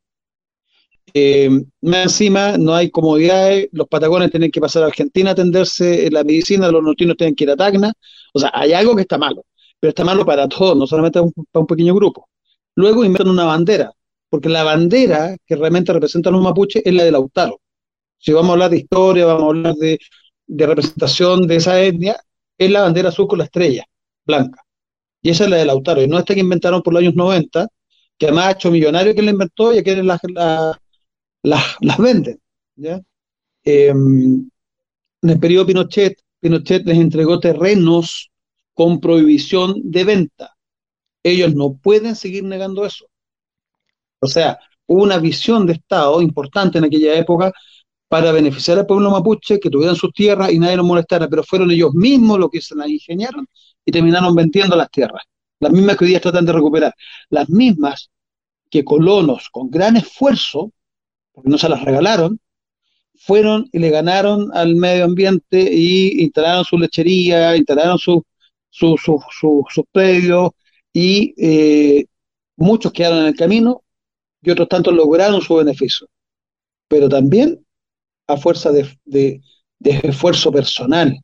Eh, 1.13 1.49
más 1.81 2.03
encima 2.03 2.57
no 2.57 2.75
hay 2.75 2.89
comodidades, 2.89 3.69
los 3.71 3.87
patagones 3.87 4.29
tienen 4.29 4.51
que 4.51 4.61
pasar 4.61 4.83
a 4.83 4.87
Argentina 4.87 5.31
a 5.31 5.33
atenderse 5.33 6.09
la 6.11 6.23
medicina, 6.23 6.69
los 6.69 6.83
nortinos 6.83 7.17
tienen 7.17 7.35
que 7.35 7.45
ir 7.45 7.51
a 7.51 7.55
Tacna. 7.55 7.93
O 8.33 8.39
sea, 8.39 8.51
hay 8.53 8.73
algo 8.73 8.95
que 8.95 9.01
está 9.01 9.17
malo, 9.17 9.43
pero 9.79 9.89
está 9.89 10.03
malo 10.03 10.25
para 10.25 10.47
todos, 10.47 10.75
no 10.77 10.87
solamente 10.87 11.19
para 11.51 11.61
un 11.61 11.67
pequeño 11.67 11.93
grupo. 11.95 12.29
Luego 12.75 13.03
inventan 13.03 13.29
una 13.29 13.45
bandera, 13.45 13.91
porque 14.29 14.49
la 14.49 14.63
bandera 14.63 15.35
que 15.45 15.55
realmente 15.55 15.93
representa 15.93 16.29
a 16.29 16.31
los 16.31 16.41
mapuches 16.41 16.83
es 16.85 16.93
la 16.93 17.03
de 17.03 17.11
Lautaro. 17.11 17.59
Si 18.17 18.31
vamos 18.33 18.49
a 18.49 18.53
hablar 18.53 18.71
de 18.71 18.77
historia, 18.77 19.25
vamos 19.25 19.43
a 19.43 19.47
hablar 19.47 19.75
de, 19.75 19.99
representación 20.47 21.47
de 21.47 21.55
esa 21.57 21.81
etnia, 21.81 22.19
es 22.57 22.71
la 22.71 22.81
bandera 22.81 23.09
azul 23.09 23.27
con 23.27 23.39
la 23.39 23.45
estrella 23.45 23.85
blanca. 24.25 24.61
Y 25.21 25.29
esa 25.29 25.45
es 25.45 25.49
la 25.49 25.57
de 25.57 25.65
Lautaro, 25.65 26.01
y 26.01 26.07
no 26.07 26.17
esta 26.17 26.33
que 26.33 26.39
inventaron 26.41 26.81
por 26.81 26.93
los 26.93 27.01
años 27.01 27.15
90, 27.15 27.67
que 28.17 28.25
además 28.25 28.45
ha 28.45 28.51
hecho 28.51 28.71
millonario 28.71 29.13
que 29.13 29.21
la 29.21 29.31
inventó 29.31 29.73
y 29.73 29.83
que 29.83 30.01
las, 30.03 30.19
las, 31.43 31.97
venden. 31.97 32.39
Em, 33.63 34.49
en 35.21 35.29
el 35.29 35.39
periodo 35.39 35.65
Pinochet, 35.67 36.19
Pinochet 36.39 36.85
les 36.85 36.97
entregó 36.97 37.39
terrenos 37.39 38.31
con 38.77 38.99
prohibición 38.99 39.81
de 39.83 40.03
venta. 40.03 40.55
Ellos 41.23 41.55
no 41.55 41.73
pueden 41.73 42.15
seguir 42.15 42.43
negando 42.43 42.85
eso. 42.85 43.07
O 44.19 44.27
sea, 44.27 44.59
hubo 44.85 45.01
una 45.01 45.17
visión 45.17 45.65
de 45.65 45.73
Estado 45.73 46.21
importante 46.21 46.77
en 46.77 46.83
aquella 46.83 47.15
época 47.15 47.51
para 48.07 48.31
beneficiar 48.31 48.77
al 48.77 48.85
pueblo 48.85 49.09
mapuche, 49.09 49.59
que 49.59 49.71
tuvieran 49.71 49.95
sus 49.95 50.13
tierras 50.13 50.51
y 50.51 50.59
nadie 50.59 50.77
los 50.77 50.85
molestara, 50.85 51.27
pero 51.27 51.43
fueron 51.43 51.71
ellos 51.71 51.95
mismos 51.95 52.37
los 52.37 52.51
que 52.51 52.61
se 52.61 52.75
las 52.75 52.87
ingeniaron 52.87 53.47
y 53.83 53.91
terminaron 53.91 54.35
vendiendo 54.35 54.75
las 54.75 54.91
tierras. 54.91 55.23
Las 55.59 55.71
mismas 55.71 55.97
que 55.97 56.05
hoy 56.05 56.11
día 56.11 56.21
tratan 56.21 56.45
de 56.45 56.53
recuperar. 56.53 56.93
Las 57.31 57.49
mismas 57.49 58.11
que 58.69 58.83
colonos 58.83 59.49
con 59.49 59.71
gran 59.71 59.97
esfuerzo, 59.97 60.71
porque 61.31 61.49
no 61.49 61.57
se 61.57 61.67
las 61.67 61.83
regalaron, 61.83 62.39
fueron 63.15 63.67
y 63.71 63.79
le 63.79 63.89
ganaron 63.89 64.55
al 64.55 64.75
medio 64.75 65.05
ambiente 65.05 65.67
y 65.73 66.21
instalaron 66.21 66.63
su 66.63 66.77
lechería, 66.77 67.57
instalaron 67.57 67.97
sus 67.97 68.21
su, 68.77 68.97
su, 68.97 69.85
predios 69.91 70.51
y 70.93 71.33
eh, 71.37 72.05
muchos 72.55 72.91
quedaron 72.91 73.19
en 73.19 73.25
el 73.27 73.35
camino 73.35 73.83
y 74.41 74.51
otros 74.51 74.69
tantos 74.69 74.93
lograron 74.93 75.41
su 75.41 75.55
beneficio, 75.55 76.07
pero 76.87 77.09
también 77.09 77.65
a 78.27 78.37
fuerza 78.37 78.71
de, 78.71 79.41
esfuerzo 79.79 80.51
personal. 80.51 81.17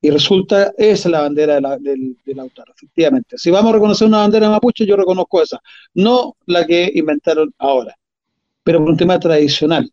Y 0.00 0.10
resulta, 0.10 0.72
esa 0.78 1.08
es 1.08 1.12
la 1.12 1.20
bandera 1.20 1.60
del, 1.78 2.16
del 2.24 2.50
efectivamente. 2.74 3.38
Si 3.38 3.50
vamos 3.50 3.70
a 3.70 3.74
reconocer 3.74 4.08
una 4.08 4.18
bandera 4.18 4.50
mapuche, 4.50 4.84
yo 4.84 4.96
reconozco 4.96 5.42
esa, 5.42 5.60
no 5.94 6.36
la 6.46 6.66
que 6.66 6.90
inventaron 6.94 7.54
ahora, 7.58 7.96
pero 8.64 8.80
por 8.80 8.90
un 8.90 8.96
tema 8.96 9.20
tradicional. 9.20 9.88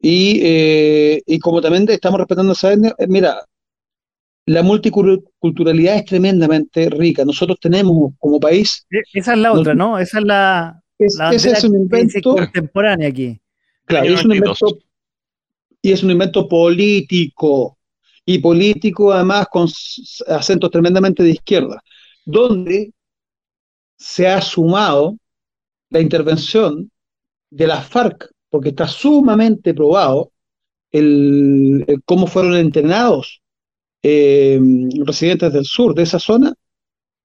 Y, 0.00 0.40
eh, 0.42 1.22
y 1.26 1.38
como 1.38 1.60
también 1.60 1.88
estamos 1.90 2.18
respetando 2.18 2.52
esa 2.52 2.72
etnia, 2.72 2.94
eh, 2.98 3.06
mira, 3.08 3.42
la 4.46 4.62
multiculturalidad 4.62 5.96
es 5.96 6.04
tremendamente 6.04 6.88
rica. 6.88 7.24
Nosotros 7.24 7.58
tenemos 7.60 8.12
como 8.18 8.38
país... 8.38 8.86
E, 8.90 9.02
esa 9.12 9.34
es 9.34 9.38
la 9.38 9.52
otra, 9.52 9.74
¿no? 9.74 9.98
Esa 9.98 10.18
es 10.18 10.24
la, 10.24 10.82
ese 10.98 11.50
es 11.50 11.64
un 11.64 11.74
invento 11.74 12.34
contemporáneo 12.34 13.08
aquí. 13.08 13.40
Claro, 13.84 14.06
es 14.06 14.24
un 14.24 14.34
invento, 14.34 14.78
y 15.82 15.92
es 15.92 16.02
un 16.02 16.10
invento 16.12 16.48
político, 16.48 17.78
y 18.24 18.38
político 18.38 19.12
además 19.12 19.46
con 19.50 19.68
acentos 20.28 20.70
tremendamente 20.70 21.22
de 21.22 21.30
izquierda, 21.30 21.82
donde 22.24 22.92
se 23.96 24.28
ha 24.28 24.40
sumado 24.40 25.16
la 25.90 26.00
intervención 26.00 26.90
de 27.50 27.66
las 27.66 27.86
FARC, 27.88 28.30
porque 28.48 28.70
está 28.70 28.86
sumamente 28.86 29.74
probado 29.74 30.32
el, 30.90 31.84
cómo 32.04 32.26
fueron 32.26 32.56
entrenados 32.56 33.42
eh, 34.08 34.60
residentes 35.04 35.52
del 35.52 35.64
sur 35.64 35.92
de 35.92 36.04
esa 36.04 36.20
zona 36.20 36.54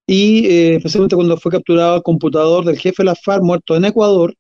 y 0.08 0.48
eh, 0.48 0.76
especialmente 0.78 1.16
cuando 1.16 1.38
fue 1.38 1.52
capturado 1.52 1.98
el 1.98 2.02
computador 2.02 2.66
del 2.66 2.80
jefe 2.80 3.04
de 3.04 3.06
la 3.06 3.16
FARC 3.16 3.44
muerto 3.44 3.76
en 3.76 3.86
Ecuador 3.86 4.34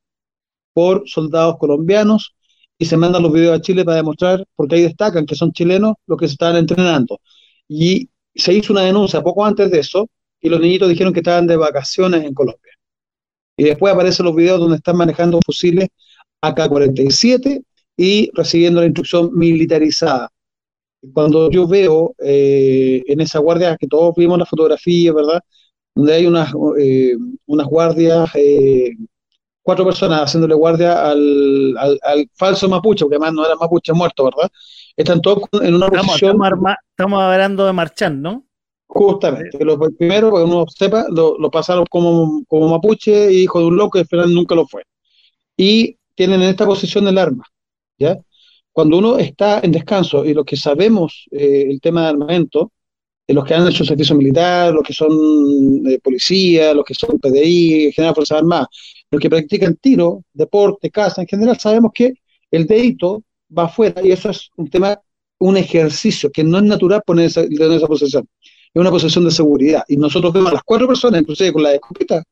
por 0.73 1.07
soldados 1.07 1.57
colombianos 1.59 2.35
y 2.79 2.85
se 2.85 2.97
mandan 2.97 3.21
los 3.21 3.31
videos 3.31 3.59
a 3.59 3.61
Chile 3.61 3.85
para 3.85 3.97
demostrar, 3.97 4.43
porque 4.55 4.75
ahí 4.75 4.81
destacan 4.81 5.27
que 5.27 5.35
son 5.35 5.51
chilenos 5.51 5.93
los 6.07 6.17
que 6.17 6.27
se 6.27 6.33
estaban 6.33 6.55
entrenando. 6.55 7.19
Y 7.67 8.09
se 8.33 8.53
hizo 8.53 8.73
una 8.73 8.81
denuncia 8.81 9.21
poco 9.21 9.45
antes 9.45 9.69
de 9.69 9.79
eso 9.79 10.09
y 10.41 10.49
los 10.49 10.59
niñitos 10.59 10.89
dijeron 10.89 11.13
que 11.13 11.19
estaban 11.19 11.45
de 11.45 11.57
vacaciones 11.57 12.23
en 12.23 12.33
Colombia. 12.33 12.73
Y 13.55 13.65
después 13.65 13.93
aparecen 13.93 14.25
los 14.25 14.35
videos 14.35 14.59
donde 14.59 14.77
están 14.77 14.97
manejando 14.97 15.39
fusiles 15.45 15.89
AK-47 16.41 17.63
y 17.97 18.31
recibiendo 18.33 18.79
la 18.79 18.87
instrucción 18.87 19.29
militarizada. 19.37 20.30
Cuando 21.13 21.49
yo 21.49 21.67
veo 21.67 22.15
eh, 22.19 23.01
en 23.07 23.21
esa 23.21 23.39
guardia, 23.39 23.77
que 23.77 23.87
todos 23.87 24.13
vimos 24.15 24.37
la 24.37 24.45
fotografía, 24.45 25.11
¿verdad? 25.13 25.41
Donde 25.95 26.13
hay 26.13 26.25
unas, 26.27 26.53
eh, 26.79 27.15
unas 27.47 27.67
guardias 27.67 28.29
eh, 28.35 28.91
cuatro 29.61 29.85
personas 29.85 30.21
haciéndole 30.21 30.53
guardia 30.53 31.09
al, 31.09 31.75
al, 31.77 32.29
falso 32.35 32.67
mapuche, 32.69 33.05
porque 33.05 33.15
además 33.15 33.33
no 33.33 33.45
era 33.45 33.55
mapuche 33.55 33.93
muerto, 33.93 34.25
¿verdad? 34.25 34.49
Están 34.95 35.21
todos 35.21 35.43
en 35.61 35.75
una 35.75 35.87
posición... 35.87 36.37
Estamos, 36.97 37.21
hablando 37.21 37.65
de 37.65 37.73
Marchán, 37.73 38.21
¿no? 38.21 38.45
Justamente, 38.87 39.63
lo 39.63 39.79
primero, 39.79 40.31
para 40.31 40.43
que 40.43 40.51
uno 40.51 40.65
sepa, 40.67 41.05
lo, 41.09 41.37
lo 41.37 41.49
pasaron 41.49 41.85
como, 41.89 42.43
como 42.47 42.67
mapuche, 42.67 43.31
hijo 43.31 43.59
de 43.59 43.65
un 43.65 43.77
loco, 43.77 43.97
y 43.97 44.01
al 44.01 44.07
final 44.07 44.33
nunca 44.33 44.53
lo 44.53 44.67
fue. 44.67 44.83
Y 45.55 45.97
tienen 46.15 46.41
en 46.41 46.49
esta 46.49 46.65
posición 46.65 47.07
el 47.07 47.17
arma, 47.17 47.45
¿ya? 47.97 48.17
Cuando 48.71 48.97
uno 48.97 49.17
está 49.17 49.59
en 49.63 49.71
descanso 49.71 50.23
y 50.25 50.33
lo 50.33 50.45
que 50.45 50.55
sabemos, 50.55 51.25
eh, 51.31 51.67
el 51.69 51.81
tema 51.81 52.03
de 52.03 52.07
armamento, 52.09 52.71
de 53.27 53.33
los 53.33 53.45
que 53.45 53.53
han 53.53 53.67
hecho 53.67 53.85
servicio 53.85 54.15
militar, 54.15 54.73
los 54.73 54.83
que 54.83 54.93
son 54.93 55.11
eh, 55.87 55.99
policía, 55.99 56.73
los 56.73 56.85
que 56.85 56.93
son 56.93 57.19
PDI, 57.19 57.91
General 57.93 58.15
Fuerzas 58.15 58.39
Armadas, 58.39 58.67
los 59.09 59.21
que 59.21 59.29
practican 59.29 59.75
tiro, 59.75 60.23
deporte, 60.33 60.89
caza, 60.89 61.21
en 61.21 61.27
general 61.27 61.59
sabemos 61.59 61.91
que 61.93 62.13
el 62.49 62.65
dedito 62.65 63.23
va 63.55 63.65
afuera 63.65 64.01
y 64.03 64.11
eso 64.11 64.29
es 64.29 64.49
un 64.55 64.69
tema, 64.69 64.99
un 65.39 65.57
ejercicio 65.57 66.31
que 66.31 66.43
no 66.43 66.57
es 66.57 66.63
natural 66.63 67.01
poner 67.05 67.25
esa, 67.25 67.43
tener 67.47 67.71
esa 67.71 67.87
posición. 67.87 68.27
Es 68.73 68.79
una 68.79 68.89
posición 68.89 69.25
de 69.25 69.31
seguridad. 69.31 69.83
Y 69.87 69.97
nosotros 69.97 70.31
vemos 70.31 70.51
a 70.51 70.55
las 70.55 70.63
cuatro 70.63 70.87
personas, 70.87 71.21
inclusive 71.21 71.51
con 71.51 71.63
la 71.63 71.73
escopeta, 71.73 72.23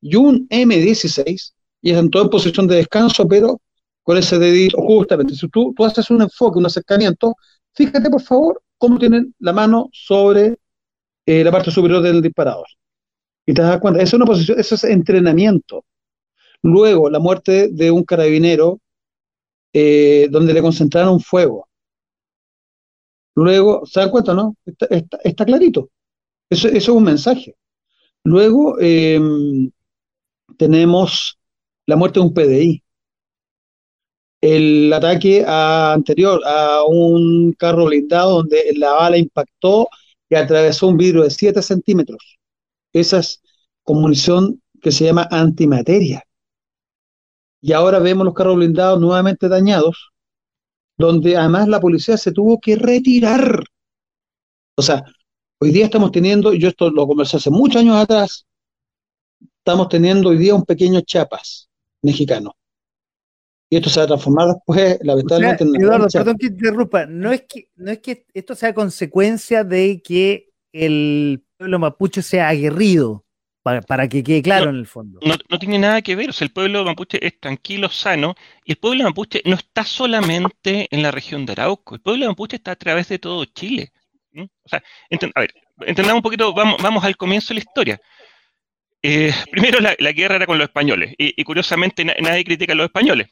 y 0.00 0.16
un 0.16 0.48
M16, 0.48 1.52
y 1.82 1.90
están 1.90 2.10
todos 2.10 2.26
en 2.26 2.30
posición 2.30 2.66
de 2.66 2.76
descanso, 2.76 3.28
pero 3.28 3.60
con 4.02 4.16
ese 4.16 4.38
dedito, 4.38 4.78
justamente, 4.82 5.34
si 5.34 5.48
tú, 5.48 5.72
tú 5.76 5.84
haces 5.84 6.10
un 6.10 6.22
enfoque, 6.22 6.58
un 6.58 6.66
acercamiento, 6.66 7.36
fíjate 7.74 8.10
por 8.10 8.22
favor 8.22 8.62
cómo 8.78 8.98
tienen 8.98 9.34
la 9.38 9.52
mano 9.52 9.88
sobre 9.92 10.58
eh, 11.26 11.44
la 11.44 11.52
parte 11.52 11.70
superior 11.70 12.02
del 12.02 12.20
disparador. 12.20 12.66
Y 13.46 13.54
te 13.54 13.62
das 13.62 13.80
cuenta, 13.80 14.00
eso 14.00 14.16
es 14.16 14.20
una 14.20 14.26
posición, 14.26 14.58
eso 14.58 14.74
es 14.74 14.84
entrenamiento. 14.84 15.84
Luego, 16.62 17.10
la 17.10 17.18
muerte 17.18 17.68
de 17.72 17.90
un 17.90 18.04
carabinero 18.04 18.80
eh, 19.72 20.28
donde 20.30 20.52
le 20.52 20.62
concentraron 20.62 21.20
fuego. 21.20 21.68
Luego, 23.34 23.86
¿se 23.86 24.00
dan 24.00 24.10
cuenta, 24.10 24.34
no? 24.34 24.56
Está, 24.66 25.44
clarito. 25.44 25.90
Eso, 26.50 26.68
es 26.68 26.88
un 26.88 27.04
mensaje. 27.04 27.56
Luego, 28.24 28.78
em, 28.80 29.70
tenemos 30.58 31.38
la 31.86 31.96
muerte 31.96 32.20
de 32.20 32.26
un 32.26 32.34
PDI 32.34 32.81
el 34.42 34.92
ataque 34.92 35.44
anterior 35.46 36.40
a 36.44 36.82
un 36.84 37.52
carro 37.52 37.86
blindado 37.86 38.38
donde 38.38 38.72
la 38.76 38.92
bala 38.92 39.16
impactó 39.16 39.88
y 40.28 40.34
atravesó 40.34 40.88
un 40.88 40.96
vidrio 40.96 41.22
de 41.22 41.30
7 41.30 41.62
centímetros. 41.62 42.38
Esa 42.92 43.20
es 43.20 43.40
con 43.84 44.00
munición 44.00 44.60
que 44.82 44.90
se 44.90 45.04
llama 45.04 45.28
antimateria. 45.30 46.24
Y 47.60 47.72
ahora 47.72 48.00
vemos 48.00 48.24
los 48.24 48.34
carros 48.34 48.56
blindados 48.56 49.00
nuevamente 49.00 49.48
dañados, 49.48 50.10
donde 50.98 51.36
además 51.36 51.68
la 51.68 51.80
policía 51.80 52.16
se 52.16 52.32
tuvo 52.32 52.58
que 52.60 52.74
retirar. 52.74 53.62
O 54.74 54.82
sea, 54.82 55.04
hoy 55.60 55.70
día 55.70 55.84
estamos 55.84 56.10
teniendo, 56.10 56.52
yo 56.52 56.68
esto 56.68 56.90
lo 56.90 57.06
conversé 57.06 57.36
hace 57.36 57.50
muchos 57.50 57.80
años 57.80 57.96
atrás, 57.96 58.44
estamos 59.58 59.88
teniendo 59.88 60.30
hoy 60.30 60.38
día 60.38 60.56
un 60.56 60.64
pequeño 60.64 61.00
Chiapas 61.02 61.68
mexicano 62.02 62.56
y 63.72 63.76
esto 63.76 63.88
se 63.88 64.00
va 64.00 64.04
a 64.04 64.08
transformar 64.08 64.48
después, 64.48 64.98
lamentablemente, 65.02 65.64
en 65.64 65.74
Eduardo, 65.80 66.06
perdón 66.12 66.36
que 66.36 66.46
interrumpa, 66.48 67.06
no 67.06 67.32
es 67.32 67.44
que, 67.48 67.70
no 67.76 67.90
es 67.90 68.00
que 68.00 68.26
esto 68.34 68.54
sea 68.54 68.74
consecuencia 68.74 69.64
de 69.64 70.02
que 70.04 70.50
el 70.72 71.42
pueblo 71.56 71.78
mapuche 71.78 72.20
sea 72.20 72.50
aguerrido, 72.50 73.24
para, 73.62 74.08
que 74.08 74.22
quede 74.22 74.42
claro 74.42 74.68
en 74.68 74.76
el 74.76 74.86
fondo. 74.86 75.20
No, 75.24 75.58
tiene 75.58 75.78
nada 75.78 76.02
que 76.02 76.14
ver, 76.14 76.28
o 76.28 76.32
sea, 76.34 76.44
el 76.44 76.52
pueblo 76.52 76.84
mapuche 76.84 77.26
es 77.26 77.40
tranquilo, 77.40 77.88
sano, 77.88 78.34
y 78.62 78.72
el 78.72 78.76
pueblo 78.76 79.04
mapuche 79.04 79.40
no 79.46 79.54
está 79.54 79.84
solamente 79.84 80.86
en 80.90 81.02
la 81.02 81.10
región 81.10 81.46
de 81.46 81.52
Arauco, 81.52 81.94
el 81.94 82.02
pueblo 82.02 82.26
mapuche 82.26 82.56
está 82.56 82.72
a 82.72 82.76
través 82.76 83.08
de 83.08 83.18
todo 83.18 83.46
Chile. 83.46 83.90
O 84.34 84.68
sea, 84.68 84.82
a 85.34 85.40
ver, 85.40 85.54
entendamos 85.86 86.18
un 86.18 86.22
poquito, 86.22 86.52
vamos, 86.52 86.76
vamos 86.82 87.02
al 87.04 87.16
comienzo 87.16 87.48
de 87.48 87.54
la 87.54 87.60
historia. 87.60 88.00
Eh, 89.02 89.32
primero, 89.50 89.80
la, 89.80 90.12
guerra 90.12 90.36
era 90.36 90.46
con 90.46 90.58
los 90.58 90.68
españoles, 90.68 91.14
y, 91.18 91.42
curiosamente 91.44 92.04
nadie 92.04 92.44
critica 92.44 92.72
a 92.72 92.76
los 92.76 92.86
españoles, 92.86 93.28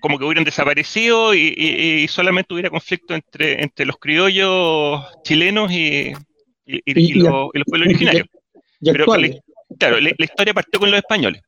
como 0.00 0.18
que 0.18 0.24
hubieran 0.24 0.44
desaparecido 0.44 1.34
y, 1.34 2.06
solamente 2.08 2.54
hubiera 2.54 2.70
conflicto 2.70 3.14
entre, 3.14 3.62
entre 3.62 3.86
los 3.86 3.96
criollos 3.98 5.04
chilenos 5.22 5.70
y, 5.70 6.12
los, 7.14 7.50
pueblos 7.66 7.88
originarios. 7.88 8.26
Pero 8.80 9.06
claro, 9.78 10.00
la, 10.00 10.12
historia 10.18 10.52
partió 10.52 10.80
con 10.80 10.90
los 10.90 10.98
españoles. 10.98 11.42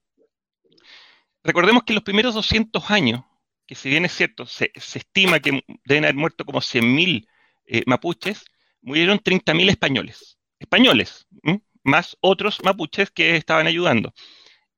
Recordemos 1.43 1.83
que 1.83 1.93
en 1.93 1.97
los 1.97 2.05
primeros 2.05 2.35
200 2.35 2.91
años, 2.91 3.23
que 3.67 3.75
si 3.75 3.89
bien 3.89 4.05
es 4.05 4.13
cierto, 4.13 4.47
se, 4.47 4.71
estima 4.75 5.41
que 5.41 5.63
deben 5.85 6.05
haber 6.05 6.15
muerto 6.15 6.45
como 6.45 6.61
100.000 6.61 7.27
eh, 7.67 7.83
mapuches, 7.87 8.45
murieron 8.83 9.19
30.000 9.19 9.71
españoles. 9.71 10.39
Españoles 10.59 11.27
más 11.89 12.16
otros 12.20 12.61
mapuches 12.64 13.11
que 13.11 13.36
estaban 13.36 13.66
ayudando. 13.66 14.14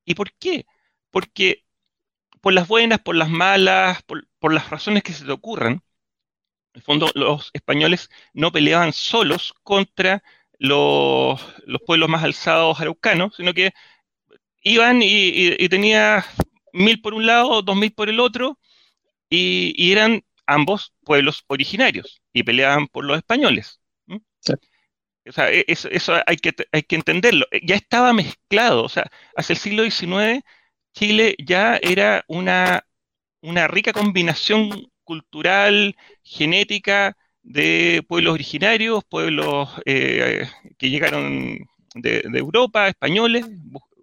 ¿Y 0.05 0.15
por 0.15 0.33
qué? 0.35 0.67
Porque 1.11 1.65
por 2.41 2.53
las 2.55 2.69
buenas, 2.69 3.01
por 3.01 3.17
las 3.17 3.31
malas, 3.31 4.03
por, 4.03 4.53
las 4.53 4.71
razones 4.71 5.03
que 5.03 5.13
se 5.13 5.25
te 5.25 5.33
ocurran, 5.33 5.73
en 5.73 5.83
el 6.75 6.83
fondo 6.83 7.11
los 7.15 7.51
españoles 7.53 8.11
no 8.33 8.53
peleaban 8.53 8.93
solos 8.93 9.55
contra 9.63 10.23
los, 10.59 11.41
pueblos 11.87 12.09
más 12.09 12.25
alzados 12.25 12.81
araucanos, 12.81 13.37
sino 13.37 13.55
que 13.55 13.73
iban 14.63 15.01
y, 15.03 15.69
tenía 15.69 16.25
mil 16.73 17.01
por 17.01 17.15
un 17.15 17.27
lado, 17.27 17.63
dos 17.63 17.77
mil 17.77 17.93
por 17.93 18.09
el 18.09 18.21
otro, 18.21 18.59
y, 19.29 19.93
eran 19.93 20.25
ambos 20.47 20.95
pueblos 21.05 21.45
originarios 21.49 22.23
y 22.33 22.43
peleaban 22.43 22.89
por 22.89 23.05
los 23.05 23.19
españoles. 23.19 23.81
O 25.29 25.33
sea, 25.33 25.53
e, 25.53 25.65
eso, 25.69 25.89
hay, 26.27 26.37
que, 26.37 26.55
hay 26.73 26.83
que 26.83 26.97
entenderlo. 26.97 27.47
Ya 27.63 27.77
estaba 27.77 28.13
mezclado. 28.13 28.85
O 28.85 28.89
sea, 28.89 29.11
hacia 29.37 29.55
el 29.55 29.59
siglo 29.59 29.85
XIX, 29.85 30.45
Chile 30.95 31.37
ya 31.39 31.77
era 31.83 32.25
una, 32.29 32.85
una 33.43 33.69
rica 33.69 33.93
combinación 33.93 34.91
cultural, 35.05 35.97
genética, 36.23 37.17
de 37.43 38.05
pueblos 38.09 38.35
originarios, 38.35 39.05
pueblos 39.05 39.71
eh, 39.87 40.49
que 40.79 40.91
llegaron 40.91 41.59
de, 41.95 42.23
Europa, 42.35 42.89
españoles, 42.89 43.47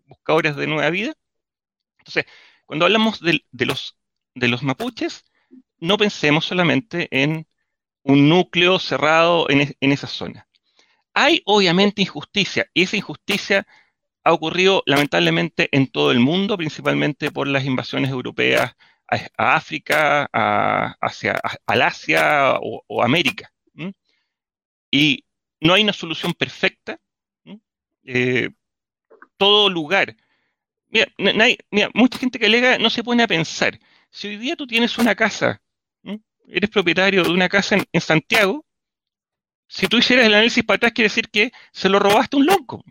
buscadores 0.05 0.55
de 0.55 0.67
nueva 0.67 0.89
vida. 0.89 1.13
Entonces, 1.99 2.25
cuando 2.65 2.85
hablamos 2.85 3.21
de, 3.21 3.41
los, 3.65 3.97
de 4.35 4.47
los 4.47 4.63
mapuches, 4.63 5.25
no 5.79 5.97
pensemos 5.97 6.45
solamente 6.45 7.07
en 7.11 7.47
un 8.03 8.29
núcleo 8.29 8.79
cerrado 8.79 9.49
en, 9.49 9.75
en 9.79 9.91
esa 9.91 10.07
zona. 10.07 10.47
Hay 11.19 11.41
obviamente 11.45 12.03
injusticia 12.03 12.69
y 12.75 12.83
esa 12.83 12.95
injusticia 12.95 13.65
ha 14.23 14.33
ocurrido 14.33 14.83
lamentablemente 14.85 15.67
en 15.71 15.87
todo 15.87 16.11
el 16.11 16.19
mundo, 16.19 16.55
principalmente 16.57 17.31
por 17.31 17.47
las 17.47 17.65
invasiones 17.65 18.11
europeas 18.11 18.75
a, 19.35 19.55
África, 19.55 20.29
a, 20.31 20.95
hacia, 21.01 21.41
al 21.65 21.81
Asia 21.81 22.59
o, 22.61 23.01
América. 23.01 23.51
Y 24.91 25.25
no 25.59 25.73
hay 25.73 25.81
una 25.81 25.93
solución 25.93 26.35
perfecta. 26.35 26.99
Eh, 28.03 28.51
todo 29.37 29.71
lugar. 29.71 30.15
Mira, 30.87 31.11
mucha 31.95 32.19
gente 32.19 32.37
que 32.37 32.45
alega 32.45 32.77
no 32.77 32.91
se 32.91 33.03
pone 33.03 33.23
a 33.23 33.27
pensar. 33.27 33.79
Si 34.11 34.27
hoy 34.27 34.37
día 34.37 34.55
tú 34.55 34.67
tienes 34.67 34.99
una 34.99 35.15
casa, 35.15 35.63
eres 36.47 36.69
propietario 36.69 37.23
de 37.23 37.31
una 37.31 37.49
casa 37.49 37.75
en 37.91 38.01
Santiago, 38.01 38.66
si 39.67 39.87
tú 39.87 39.97
hicieras 39.97 40.25
el 40.25 40.33
análisis 40.33 40.63
para 40.63 40.77
atrás, 40.77 40.93
quiere 40.93 41.09
decir 41.09 41.29
que 41.29 41.51
se 41.71 41.89
lo 41.89 41.99
robaste 41.99 42.37
a 42.37 42.39
un 42.39 42.45
loco. 42.45 42.83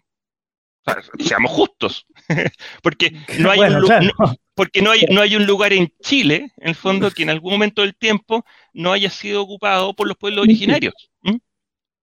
seamos 1.18 1.50
justos. 1.50 2.06
porque 2.82 3.12
no 3.38 3.50
hay, 3.50 3.60
un, 3.60 4.12
porque 4.54 4.82
no 4.82 4.90
hay, 4.90 5.06
no 5.10 5.22
hay 5.22 5.36
un 5.36 5.46
lugar 5.46 5.72
en 5.72 5.92
Chile, 6.02 6.52
en 6.58 6.68
el 6.68 6.74
fondo, 6.74 7.10
que 7.10 7.22
en 7.22 7.30
algún 7.30 7.52
momento 7.52 7.82
del 7.82 7.96
tiempo 7.96 8.44
no 8.72 8.92
haya 8.92 9.10
sido 9.10 9.42
ocupado 9.42 9.94
por 9.94 10.06
los 10.06 10.16
pueblos 10.16 10.44
originarios. 10.44 10.94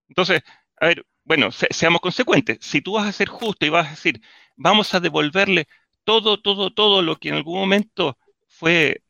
Entonces, 0.08 0.42
a 0.80 0.86
ver, 0.86 1.06
bueno, 1.24 1.50
seamos 1.52 2.00
consecuentes. 2.00 2.58
Si 2.60 2.80
tú 2.80 2.94
vas 2.94 3.06
a 3.06 3.12
ser 3.12 3.28
justo 3.28 3.64
y 3.64 3.70
vas 3.70 3.86
a 3.86 3.90
decir, 3.90 4.20
vamos 4.56 4.92
a 4.94 5.00
devolverle 5.00 5.66
todo, 6.04 6.40
todo, 6.40 6.72
todo 6.72 7.00
lo 7.00 7.16
que 7.16 7.30
en 7.30 7.36
algún 7.36 7.58
momento 7.58 8.18
fue 8.46 9.02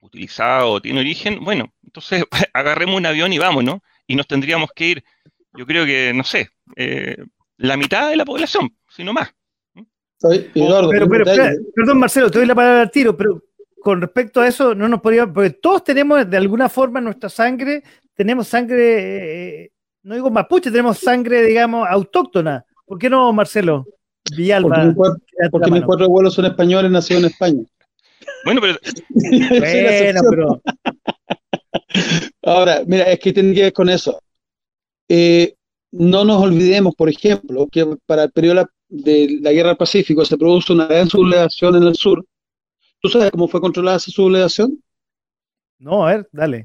utilizado 0.00 0.70
o 0.72 0.80
tiene 0.80 1.00
origen, 1.00 1.42
bueno, 1.42 1.72
entonces 1.82 2.24
agarremos 2.52 2.96
un 2.96 3.06
avión 3.06 3.32
y 3.32 3.38
vámonos 3.38 3.80
y 4.06 4.16
nos 4.16 4.26
tendríamos 4.26 4.70
que 4.74 4.86
ir, 4.86 5.04
yo 5.54 5.66
creo 5.66 5.84
que, 5.84 6.12
no 6.14 6.24
sé, 6.24 6.50
eh, 6.76 7.16
la 7.58 7.76
mitad 7.76 8.10
de 8.10 8.16
la 8.16 8.24
población, 8.24 8.70
sino 8.88 9.12
más. 9.12 9.32
pero, 10.20 11.08
perdón, 11.74 11.98
Marcelo, 11.98 12.30
te 12.30 12.38
doy 12.38 12.46
la 12.46 12.54
palabra 12.54 12.82
al 12.82 12.90
tiro, 12.90 13.16
pero 13.16 13.42
con 13.80 14.00
respecto 14.00 14.40
a 14.40 14.48
eso, 14.48 14.74
no 14.74 14.88
nos 14.88 15.00
podríamos, 15.00 15.34
porque 15.34 15.50
todos 15.50 15.84
tenemos 15.84 16.28
de 16.28 16.36
alguna 16.36 16.68
forma 16.68 17.00
nuestra 17.00 17.28
sangre, 17.28 17.82
tenemos 18.14 18.48
sangre, 18.48 19.62
eh, 19.62 19.72
no 20.02 20.14
digo 20.14 20.30
mapuche, 20.30 20.70
tenemos 20.70 20.98
sangre, 20.98 21.42
digamos, 21.42 21.86
autóctona. 21.88 22.64
¿Por 22.84 22.98
qué 22.98 23.10
no, 23.10 23.32
Marcelo? 23.32 23.86
Villalba. 24.36 24.94
Porque, 25.50 25.70
mis 25.70 25.82
cuatro, 25.82 26.06
abuelos 26.06 26.34
son 26.34 26.46
españoles, 26.46 26.90
nacidos 26.90 27.22
en 27.22 27.30
España. 27.30 27.62
Bueno, 28.44 28.60
pero. 28.60 28.78
bueno, 29.10 30.20
pero. 30.30 30.62
Ahora, 32.42 32.82
mira, 32.86 33.04
es 33.04 33.18
que 33.18 33.32
tiene 33.32 33.54
que 33.54 33.62
ver 33.62 33.72
con 33.72 33.88
eso. 33.88 34.20
Eh, 35.08 35.54
no 35.92 36.24
nos 36.24 36.42
olvidemos, 36.42 36.94
por 36.94 37.08
ejemplo, 37.08 37.68
que 37.70 37.86
para 38.06 38.24
el 38.24 38.32
periodo 38.32 38.68
de 38.88 39.38
la 39.40 39.52
Guerra 39.52 39.70
del 39.70 39.76
Pacífico 39.76 40.24
se 40.24 40.36
produce 40.36 40.72
una 40.72 40.86
gran 40.86 41.08
sublevación 41.08 41.76
en 41.76 41.84
el 41.84 41.94
sur. 41.94 42.24
¿Tú 43.00 43.08
sabes 43.08 43.30
cómo 43.30 43.48
fue 43.48 43.60
controlada 43.60 43.98
esa 43.98 44.10
sublevación? 44.10 44.82
No, 45.78 46.06
a 46.06 46.16
ver, 46.16 46.28
dale. 46.32 46.64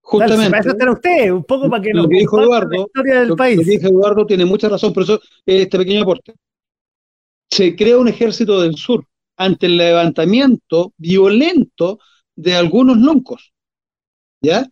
Justamente. 0.00 0.58
Dale, 0.58 0.74
para 0.78 0.92
usted, 0.92 1.30
un 1.30 1.44
poco 1.44 1.70
para 1.70 1.82
que 1.82 1.92
lo 1.92 2.08
que 2.08 2.18
dijo 2.18 2.40
Eduardo, 2.40 2.70
la 2.70 2.80
historia 2.80 3.20
del 3.20 3.28
lo, 3.28 3.36
país. 3.36 3.56
Lo 3.56 3.64
que 3.64 3.70
dijo 3.70 3.86
Eduardo 3.88 4.26
tiene 4.26 4.44
mucha 4.44 4.68
razón, 4.68 4.92
por 4.92 5.04
eso 5.04 5.20
este 5.46 5.78
pequeño 5.78 6.02
aporte. 6.02 6.34
Se 7.50 7.74
crea 7.74 7.98
un 7.98 8.08
ejército 8.08 8.60
del 8.60 8.76
sur 8.76 9.04
ante 9.36 9.66
el 9.66 9.76
levantamiento 9.76 10.92
violento 10.96 11.98
de 12.36 12.54
algunos 12.54 12.98
loncos, 12.98 13.52
¿ya? 14.40 14.68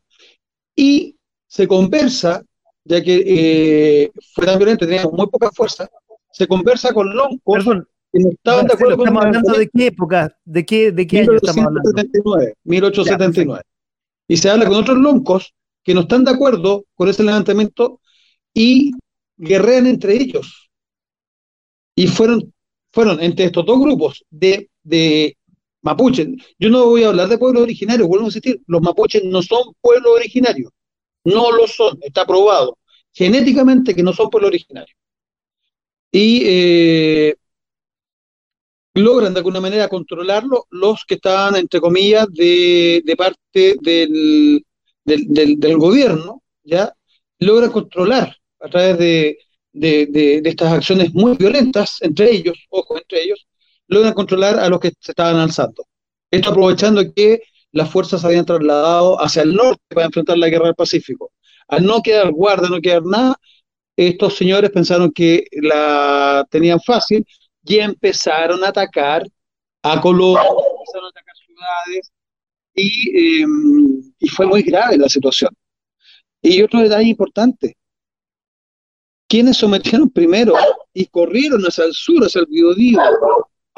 Y 0.74 1.16
se 1.46 1.66
conversa, 1.66 2.44
ya 2.84 3.02
que 3.02 3.24
eh, 3.26 4.10
fue 4.34 4.46
tan 4.46 4.58
violento, 4.58 4.86
teníamos 4.86 5.12
muy 5.12 5.26
poca 5.28 5.50
fuerza, 5.50 5.88
se 6.30 6.46
conversa 6.46 6.92
con 6.92 7.14
loncos 7.14 7.64
Perdón, 7.64 7.88
que 8.12 8.20
no 8.20 8.30
estaban 8.30 8.66
de 8.66 8.74
acuerdo 8.74 9.02
estamos 9.02 9.20
con 9.20 9.26
hablando 9.26 9.58
de 9.58 9.68
qué 9.68 9.86
época, 9.86 10.36
de 10.44 10.66
qué, 10.66 10.92
de 10.92 11.06
qué 11.06 11.20
año 11.20 11.32
estamos 11.32 11.64
hablando. 11.64 11.90
1879, 11.94 12.54
1879. 12.64 13.62
y 14.28 14.36
se 14.36 14.50
habla 14.50 14.66
con 14.66 14.76
otros 14.76 14.98
loncos 14.98 15.54
que 15.82 15.94
no 15.94 16.02
están 16.02 16.24
de 16.24 16.32
acuerdo 16.32 16.84
con 16.94 17.08
ese 17.08 17.22
levantamiento 17.22 18.00
y 18.52 18.90
guerrean 19.38 19.86
entre 19.86 20.14
ellos. 20.14 20.70
Y 21.94 22.08
fueron, 22.08 22.52
fueron 22.92 23.20
entre 23.20 23.46
estos 23.46 23.64
dos 23.64 23.80
grupos 23.80 24.24
de, 24.30 24.70
de 24.82 25.37
mapuches. 25.82 26.28
Yo 26.58 26.70
no 26.70 26.86
voy 26.86 27.04
a 27.04 27.08
hablar 27.08 27.28
de 27.28 27.38
pueblos 27.38 27.62
originarios, 27.62 28.08
vuelvo 28.08 28.26
a 28.26 28.28
insistir, 28.28 28.60
los 28.66 28.82
mapuches 28.82 29.24
no 29.24 29.42
son 29.42 29.74
pueblos 29.80 30.12
originarios. 30.16 30.72
No 31.24 31.52
lo 31.52 31.66
son, 31.66 31.98
está 32.02 32.24
probado 32.26 32.78
genéticamente 33.18 33.94
que 33.94 34.02
no 34.02 34.12
son 34.12 34.30
pueblos 34.30 34.50
originarios. 34.50 34.96
Y 36.12 36.42
eh, 36.44 37.34
logran 38.94 39.34
de 39.34 39.40
alguna 39.40 39.60
manera 39.60 39.88
controlarlo 39.88 40.66
los 40.70 41.04
que 41.04 41.14
estaban, 41.14 41.56
entre 41.56 41.80
comillas, 41.80 42.28
de, 42.32 43.02
parte 43.18 43.76
del, 43.80 44.64
gobierno, 45.78 46.42
¿ya? 46.62 46.92
Logran 47.40 47.72
controlar 47.72 48.36
a 48.60 48.68
través 48.68 48.98
de, 48.98 49.38
estas 50.44 50.72
acciones 50.72 51.12
muy 51.12 51.36
violentas, 51.36 51.98
entre 52.02 52.30
ellos, 52.32 52.56
ojo, 52.70 52.96
entre 52.98 53.24
ellos, 53.24 53.47
logran 53.88 54.14
controlar 54.14 54.58
a 54.58 54.68
los 54.68 54.80
que 54.80 54.92
se 55.00 55.12
estaban 55.12 55.36
alzando. 55.36 55.84
Esto 56.30 56.50
aprovechando 56.50 57.02
que 57.14 57.42
las 57.72 57.90
fuerzas 57.90 58.24
habían 58.24 58.44
trasladado 58.44 59.20
hacia 59.20 59.42
el 59.42 59.54
norte 59.54 59.82
para 59.88 60.06
enfrentar 60.06 60.38
la 60.38 60.48
guerra 60.48 60.66
del 60.66 60.74
Pacífico. 60.74 61.32
Al 61.66 61.84
no 61.84 62.02
quedar 62.02 62.30
guarda, 62.30 62.68
no 62.68 62.80
quedar 62.80 63.04
nada, 63.04 63.36
estos 63.96 64.36
señores 64.36 64.70
pensaron 64.70 65.10
que 65.10 65.44
la 65.52 66.46
tenían 66.50 66.80
fácil 66.80 67.26
y 67.64 67.78
empezaron 67.78 68.62
a 68.64 68.68
atacar 68.68 69.26
a 69.82 70.00
Colombia, 70.00 70.42
empezaron 70.42 71.06
a 71.06 71.08
atacar 71.08 71.34
ciudades 71.36 72.12
y, 72.74 73.42
eh, 73.42 73.46
y, 74.20 74.28
fue 74.28 74.46
muy 74.46 74.62
grave 74.62 74.96
la 74.96 75.08
situación. 75.08 75.50
Y 76.40 76.62
otro 76.62 76.80
detalle 76.80 77.08
importante, 77.08 77.76
quienes 79.26 79.56
sometieron 79.56 80.08
primero 80.08 80.54
y 80.94 81.06
corrieron 81.06 81.62
hacia 81.62 81.84
el 81.84 81.92
sur, 81.92 82.24
hacia 82.24 82.40
el 82.42 82.46
Biodío, 82.46 83.00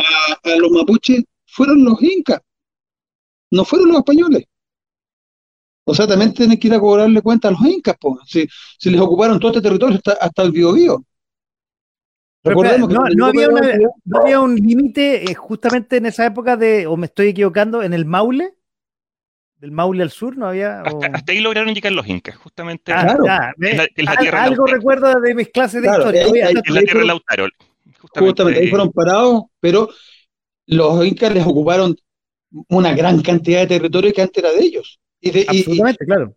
a, 0.01 0.51
a 0.51 0.57
los 0.57 0.71
mapuches, 0.71 1.25
fueron 1.47 1.85
los 1.85 2.03
incas, 2.03 2.41
no 3.51 3.65
fueron 3.65 3.89
los 3.89 3.99
españoles. 3.99 4.45
O 5.85 5.95
sea, 5.95 6.07
también 6.07 6.33
tienen 6.33 6.59
que 6.59 6.69
ir 6.69 6.75
a 6.75 6.81
cobrarle 6.81 7.21
cuenta 7.21 7.49
a 7.49 7.51
los 7.51 7.63
incas, 7.63 7.97
pues, 8.01 8.19
si, 8.27 8.47
si 8.79 8.91
les 8.91 9.01
ocuparon 9.01 9.41
todo 9.41 9.51
este 9.51 9.63
territorio 9.63 9.97
hasta, 9.97 10.13
hasta 10.13 10.43
el 10.43 10.53
Biobío. 10.53 11.05
Recordemos 12.45 12.89
no, 12.89 13.05
que 13.05 13.15
no, 13.17 13.27
había 13.27 13.49
una, 13.49 13.77
no, 14.05 14.21
había 14.21 14.41
un 14.41 14.55
límite 14.55 15.31
eh, 15.31 15.35
justamente 15.35 15.97
en 15.97 16.07
esa 16.07 16.25
época 16.25 16.57
de, 16.57 16.87
o 16.87 16.97
me 16.97 17.07
estoy 17.07 17.29
equivocando, 17.29 17.83
en 17.83 17.93
el 17.93 18.07
Maule, 18.07 18.55
del 19.57 19.73
Maule 19.73 20.03
al 20.03 20.11
sur, 20.11 20.39
no 20.39 20.47
había. 20.47 20.81
Hasta, 20.81 20.97
o... 20.97 21.15
hasta 21.15 21.33
ahí 21.33 21.41
lograron 21.41 21.75
llegar 21.75 21.93
los 21.93 22.07
incas, 22.07 22.37
justamente. 22.37 22.93
Ah, 22.93 23.03
claro. 23.03 23.25
ya, 23.27 23.53
en 23.59 23.77
la, 23.77 23.89
en 23.95 24.05
la 24.05 24.17
tierra 24.17 24.45
algo 24.45 24.67
recuerdo 24.67 25.21
de 25.21 25.35
mis 25.35 25.49
clases 25.49 25.83
de 25.83 25.89
claro, 25.89 26.05
historia. 26.05 26.25
Ahí, 26.25 26.41
ahí, 26.41 26.63
en 26.65 26.75
la 26.75 26.81
tierra 26.81 27.01
de 27.01 27.07
Lautaro. 27.07 27.49
Justamente, 28.01 28.31
justamente 28.31 28.61
ahí 28.61 28.69
fueron 28.69 28.91
parados, 28.93 29.43
pero 29.61 29.89
los 30.67 31.05
incas 31.05 31.35
les 31.35 31.47
ocuparon 31.47 31.97
una 32.69 32.95
gran 32.95 33.21
cantidad 33.23 33.61
de 33.61 33.67
territorio 33.67 34.13
que 34.13 34.23
antes 34.23 34.43
era 34.43 34.53
de 34.53 34.65
ellos. 34.65 34.99
Y 35.21 35.31
de, 35.31 35.47
Absolutamente, 35.49 36.05
y, 36.05 36.07
claro. 36.07 36.35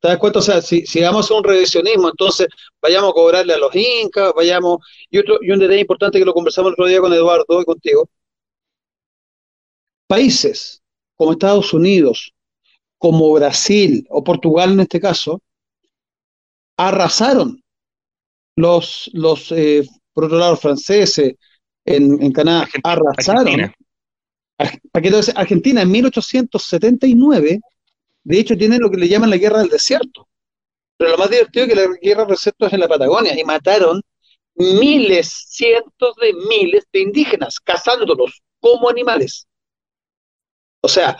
¿Te 0.00 0.08
das 0.08 0.18
cuenta? 0.18 0.38
O 0.40 0.42
sea, 0.42 0.60
si, 0.60 0.84
si 0.86 1.00
vamos 1.00 1.30
a 1.30 1.34
un 1.34 1.44
revisionismo, 1.44 2.08
entonces 2.08 2.48
vayamos 2.80 3.10
a 3.10 3.14
cobrarle 3.14 3.54
a 3.54 3.58
los 3.58 3.74
incas, 3.74 4.32
vayamos. 4.34 4.78
Y, 5.10 5.18
otro, 5.18 5.38
y 5.40 5.50
un 5.50 5.58
detalle 5.58 5.80
importante 5.80 6.18
que 6.18 6.24
lo 6.24 6.34
conversamos 6.34 6.70
el 6.70 6.72
otro 6.74 6.86
día 6.86 7.00
con 7.00 7.12
Eduardo 7.12 7.60
y 7.60 7.64
contigo. 7.64 8.08
Países 10.08 10.82
como 11.16 11.32
Estados 11.32 11.72
Unidos, 11.72 12.32
como 12.98 13.32
Brasil 13.32 14.06
o 14.10 14.24
Portugal 14.24 14.72
en 14.72 14.80
este 14.80 15.00
caso, 15.00 15.40
arrasaron 16.76 17.62
los, 18.56 19.08
los 19.12 19.52
eh, 19.52 19.86
por 20.12 20.24
otro 20.24 20.38
lado, 20.38 20.56
franceses 20.56 21.34
en, 21.84 22.22
en 22.22 22.32
Canadá, 22.32 22.62
Argentina, 22.62 22.92
arrasaron. 22.92 23.48
Argentina. 23.48 23.74
Argentina 25.34 25.82
en 25.82 25.90
1879 25.90 27.60
de 28.24 28.38
hecho, 28.38 28.56
tienen 28.56 28.80
lo 28.80 28.90
que 28.90 28.96
le 28.96 29.08
llaman 29.08 29.30
la 29.30 29.36
guerra 29.36 29.58
del 29.58 29.68
desierto. 29.68 30.28
Pero 30.96 31.12
lo 31.12 31.18
más 31.18 31.30
divertido 31.30 31.64
es 31.64 31.70
que 31.70 31.76
la 31.76 31.88
guerra 32.00 32.22
del 32.22 32.34
desierto 32.36 32.66
es 32.66 32.72
en 32.72 32.80
la 32.80 32.88
Patagonia 32.88 33.38
y 33.38 33.44
mataron 33.44 34.00
miles, 34.54 35.46
cientos 35.48 36.14
de 36.20 36.32
miles 36.48 36.84
de 36.92 37.00
indígenas, 37.00 37.58
cazándolos 37.58 38.42
como 38.60 38.88
animales. 38.88 39.46
O 40.80 40.88
sea, 40.88 41.18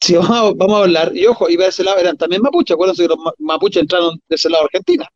si 0.00 0.14
vamos 0.14 0.30
a, 0.30 0.42
vamos 0.54 0.78
a 0.78 0.82
hablar, 0.82 1.16
y 1.16 1.26
ojo, 1.26 1.48
iba 1.48 1.64
de 1.64 1.70
ese 1.70 1.82
lado, 1.82 1.98
eran 1.98 2.16
también 2.16 2.42
mapuches, 2.42 2.74
acuérdense 2.74 3.02
que 3.02 3.08
los 3.08 3.18
mapuches 3.38 3.82
entraron 3.82 4.20
de 4.28 4.36
ese 4.36 4.48
lado 4.48 4.64
de 4.64 4.66
Argentina. 4.66 5.08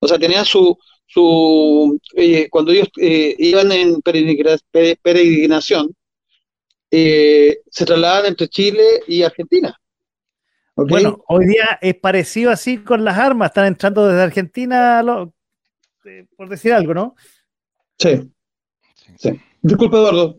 O 0.00 0.08
sea, 0.08 0.18
tenían 0.18 0.44
su, 0.44 0.76
su 1.06 1.98
eh, 2.14 2.48
cuando 2.50 2.72
ellos 2.72 2.88
eh, 2.98 3.34
iban 3.38 3.72
en 3.72 4.00
peregrinación, 4.02 5.94
eh, 6.90 7.58
se 7.70 7.84
trasladaban 7.84 8.26
entre 8.26 8.48
Chile 8.48 8.82
y 9.06 9.22
Argentina. 9.22 9.78
Okay. 10.74 10.90
Bueno, 10.90 11.24
hoy 11.28 11.46
día 11.46 11.78
es 11.80 11.94
parecido 11.94 12.50
así 12.50 12.78
con 12.78 13.04
las 13.04 13.16
armas, 13.16 13.48
están 13.48 13.66
entrando 13.66 14.06
desde 14.06 14.22
Argentina, 14.22 15.02
lo, 15.02 15.32
eh, 16.04 16.26
por 16.36 16.48
decir 16.48 16.72
algo, 16.72 16.92
¿no? 16.92 17.14
Sí. 17.98 18.30
sí. 19.18 19.40
Disculpe, 19.62 19.96
Eduardo, 19.96 20.38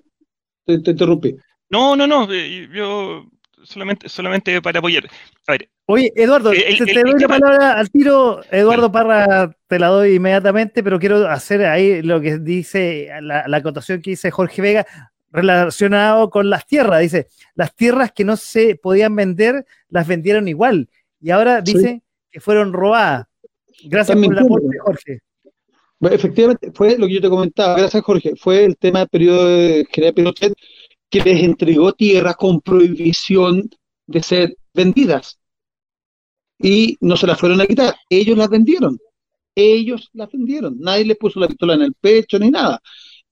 te, 0.66 0.80
te, 0.80 0.92
interrumpí. 0.92 1.36
No, 1.70 1.96
no, 1.96 2.06
no, 2.06 2.32
yo 2.32 3.26
solamente, 3.64 4.10
solamente 4.10 4.62
para 4.62 4.80
apoyar. 4.80 5.10
A 5.48 5.54
ver. 5.54 5.70
Oye, 5.90 6.12
Eduardo, 6.16 6.52
el, 6.52 6.60
te, 6.60 6.84
el, 6.84 6.86
te, 6.86 7.02
doy 7.02 7.20
la 7.20 7.28
palabra 7.28 7.74
al 7.74 7.90
tiro. 7.90 8.42
Eduardo 8.52 8.92
Parra 8.92 9.50
te 9.68 9.80
la 9.80 9.88
doy 9.88 10.16
inmediatamente, 10.16 10.84
pero 10.84 11.00
quiero 11.00 11.28
hacer 11.28 11.66
ahí 11.66 12.02
lo 12.02 12.20
que 12.20 12.40
dice, 12.40 13.10
la, 13.22 13.48
la 13.48 13.58
acotación 13.58 14.02
que 14.02 14.12
dice 14.12 14.30
Jorge 14.30 14.62
Vega 14.62 14.86
relacionado 15.32 16.30
con 16.30 16.50
las 16.50 16.66
tierras. 16.66 17.02
Dice, 17.02 17.28
las 17.56 17.74
tierras 17.76 18.12
que 18.12 18.26
no 18.26 18.36
se 18.36 18.76
podían 18.76 19.16
vender, 19.16 19.66
las 19.90 20.08
vendieron 20.08 20.48
igual. 20.48 20.90
Y 21.22 21.32
ahora 21.32 21.62
dice 21.62 21.88
sí. 21.88 22.04
que 22.32 22.40
fueron 22.40 22.74
robadas. 22.74 23.28
Gracias 23.86 24.16
También 24.16 24.34
por 24.34 24.42
el 24.42 24.46
aporte, 24.46 24.80
Jorge. 24.80 25.20
Efectivamente, 26.02 26.72
fue 26.74 26.98
lo 26.98 27.08
que 27.08 27.14
yo 27.14 27.22
te 27.22 27.30
comentaba. 27.30 27.78
Gracias, 27.78 28.04
Jorge. 28.04 28.34
Fue 28.36 28.66
el 28.66 28.78
tema 28.78 29.00
del 29.00 29.10
periodo 29.10 29.48
de 29.48 29.88
General 29.92 30.14
Pinochet 30.14 30.54
que 31.10 31.22
les 31.22 31.44
entregó 31.44 31.94
tierras 31.94 32.36
con 32.36 32.60
prohibición 32.62 33.70
de 34.08 34.22
ser 34.22 34.58
vendidas. 34.74 35.40
Y 36.60 36.98
no 37.02 37.16
se 37.18 37.28
las 37.28 37.40
fueron 37.40 37.62
a 37.62 37.68
quitar. 37.68 37.96
Ellos 38.10 38.38
las 38.38 38.50
vendieron. 38.50 38.98
Ellos 39.56 40.10
las 40.14 40.32
vendieron. 40.32 40.78
Nadie 40.80 41.06
les 41.06 41.18
puso 41.18 41.40
la 41.40 41.48
pistola 41.48 41.76
en 41.76 41.84
el 41.84 41.94
pecho 41.94 42.40
ni 42.40 42.50
nada. 42.52 42.82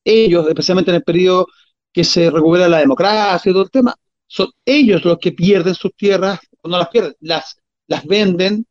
Ellos, 0.03 0.47
especialmente 0.47 0.91
en 0.91 0.95
el 0.97 1.03
periodo 1.03 1.47
que 1.91 2.03
se 2.03 2.29
recupera 2.29 2.67
la 2.69 2.79
democracia 2.79 3.49
y 3.49 3.53
todo 3.53 3.63
el 3.63 3.71
tema, 3.71 3.95
son 4.27 4.49
ellos 4.65 5.03
los 5.05 5.17
que 5.19 5.31
pierden 5.31 5.75
sus 5.75 5.95
tierras, 5.95 6.39
no 6.63 6.77
las 6.77 6.89
pierden, 6.89 7.13
las, 7.21 7.57
las 7.87 8.05
venden 8.05 8.65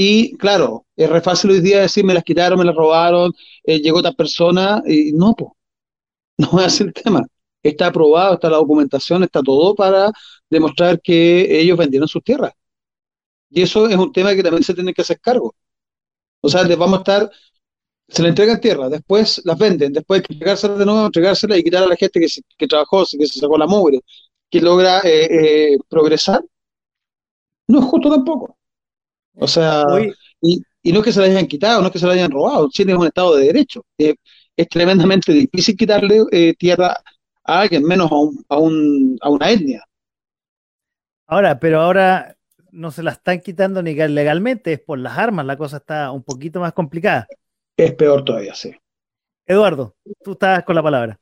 y 0.00 0.36
claro, 0.36 0.86
es 0.96 1.10
re 1.10 1.20
fácil 1.20 1.50
hoy 1.50 1.60
día 1.60 1.80
decir 1.80 2.04
me 2.04 2.14
las 2.14 2.22
quitaron, 2.22 2.56
me 2.58 2.64
las 2.64 2.76
robaron, 2.76 3.32
eh, 3.64 3.80
llegó 3.80 3.98
otra 3.98 4.12
persona, 4.12 4.80
y 4.86 5.12
no, 5.12 5.34
pues, 5.34 5.50
no 6.38 6.60
es 6.60 6.80
el 6.80 6.92
tema. 6.92 7.26
Está 7.62 7.88
aprobado, 7.88 8.34
está 8.34 8.48
la 8.50 8.58
documentación, 8.58 9.24
está 9.24 9.42
todo 9.42 9.74
para 9.74 10.12
demostrar 10.48 11.00
que 11.02 11.60
ellos 11.60 11.76
vendieron 11.76 12.08
sus 12.08 12.22
tierras. 12.22 12.52
Y 13.50 13.62
eso 13.62 13.88
es 13.88 13.96
un 13.96 14.12
tema 14.12 14.34
que 14.34 14.42
también 14.42 14.64
se 14.64 14.74
tiene 14.74 14.92
que 14.92 15.02
hacer 15.02 15.20
cargo. 15.20 15.54
O 16.40 16.48
sea, 16.48 16.62
les 16.64 16.76
vamos 16.76 16.98
a 16.98 17.00
estar 17.00 17.30
se 18.08 18.22
le 18.22 18.30
entregan 18.30 18.60
tierra, 18.60 18.88
después 18.88 19.42
las 19.44 19.58
venden, 19.58 19.92
después 19.92 20.20
hay 20.20 20.26
que 20.26 20.32
entregárselas 20.32 20.78
de 20.78 20.86
nuevo, 20.86 21.06
entregárselas 21.06 21.58
y 21.58 21.62
quitar 21.62 21.82
a 21.82 21.88
la 21.88 21.96
gente 21.96 22.18
que, 22.18 22.28
se, 22.28 22.40
que 22.56 22.66
trabajó, 22.66 23.04
que 23.04 23.26
se 23.26 23.38
sacó 23.38 23.58
la 23.58 23.66
mugre. 23.66 24.00
que 24.50 24.60
logra 24.60 25.00
eh, 25.00 25.74
eh, 25.74 25.78
progresar, 25.88 26.42
no 27.68 27.80
es 27.80 27.84
justo 27.84 28.10
tampoco. 28.10 28.56
O 29.34 29.46
sea, 29.46 29.84
y, 30.40 30.62
no 30.92 31.00
es 31.00 31.04
que 31.04 31.12
se 31.12 31.20
la 31.20 31.26
hayan 31.26 31.46
quitado, 31.46 31.80
no 31.82 31.88
es 31.88 31.92
que 31.92 31.98
se 31.98 32.06
la 32.06 32.14
hayan 32.14 32.30
robado, 32.30 32.68
Chile 32.70 32.92
es 32.92 32.98
un 32.98 33.06
Estado 33.06 33.36
de 33.36 33.46
Derecho. 33.46 33.84
es 33.98 34.68
tremendamente 34.68 35.32
difícil 35.32 35.76
quitarle 35.76 36.24
tierra 36.58 36.96
a 37.44 37.60
alguien, 37.60 37.84
menos 37.84 38.10
a, 38.10 38.16
un, 38.16 38.44
a, 38.48 38.58
un, 38.58 39.18
a 39.20 39.28
una 39.28 39.50
etnia. 39.50 39.84
Ahora, 41.26 41.58
pero 41.60 41.82
ahora 41.82 42.37
no 42.70 42.90
se 42.90 43.02
la 43.02 43.12
están 43.12 43.40
quitando 43.40 43.82
ni 43.82 43.94
legalmente, 43.94 44.72
es 44.72 44.80
por 44.80 44.98
las 44.98 45.16
armas, 45.18 45.46
la 45.46 45.56
cosa 45.56 45.78
está 45.78 46.10
un 46.10 46.22
poquito 46.22 46.60
más 46.60 46.72
complicada. 46.72 47.26
Es 47.76 47.94
peor 47.94 48.24
todavía, 48.24 48.54
sí. 48.54 48.74
Eduardo, 49.46 49.96
tú 50.22 50.32
estás 50.32 50.64
con 50.64 50.74
la 50.74 50.82
palabra. 50.82 51.18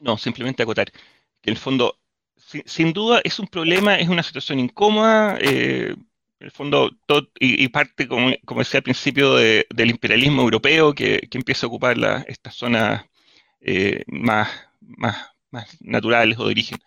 No, 0.00 0.16
simplemente 0.16 0.62
acotar 0.62 0.90
que 0.90 1.50
en 1.50 1.52
el 1.52 1.58
fondo, 1.58 1.98
sin, 2.36 2.92
duda, 2.92 3.20
es 3.24 3.38
un 3.38 3.46
problema, 3.46 3.96
es 3.96 4.08
una 4.08 4.22
situación 4.22 4.58
incómoda. 4.58 5.38
Eh, 5.40 5.94
en 6.38 6.46
el 6.46 6.50
fondo, 6.50 6.90
todo, 7.06 7.28
y, 7.38 7.66
parte, 7.68 8.06
como, 8.06 8.30
decía 8.58 8.78
al 8.78 8.82
principio, 8.84 9.34
del 9.36 9.90
imperialismo 9.90 10.42
europeo 10.42 10.94
que, 10.94 11.28
empieza 11.32 11.66
a 11.66 11.68
ocupar 11.68 11.96
estas 12.26 12.54
zonas 12.54 13.06
eh, 13.60 14.04
más, 14.06 14.48
más, 14.80 15.30
más 15.50 15.80
naturales 15.80 16.38
o 16.38 16.44
de 16.44 16.50
origen. 16.50 16.78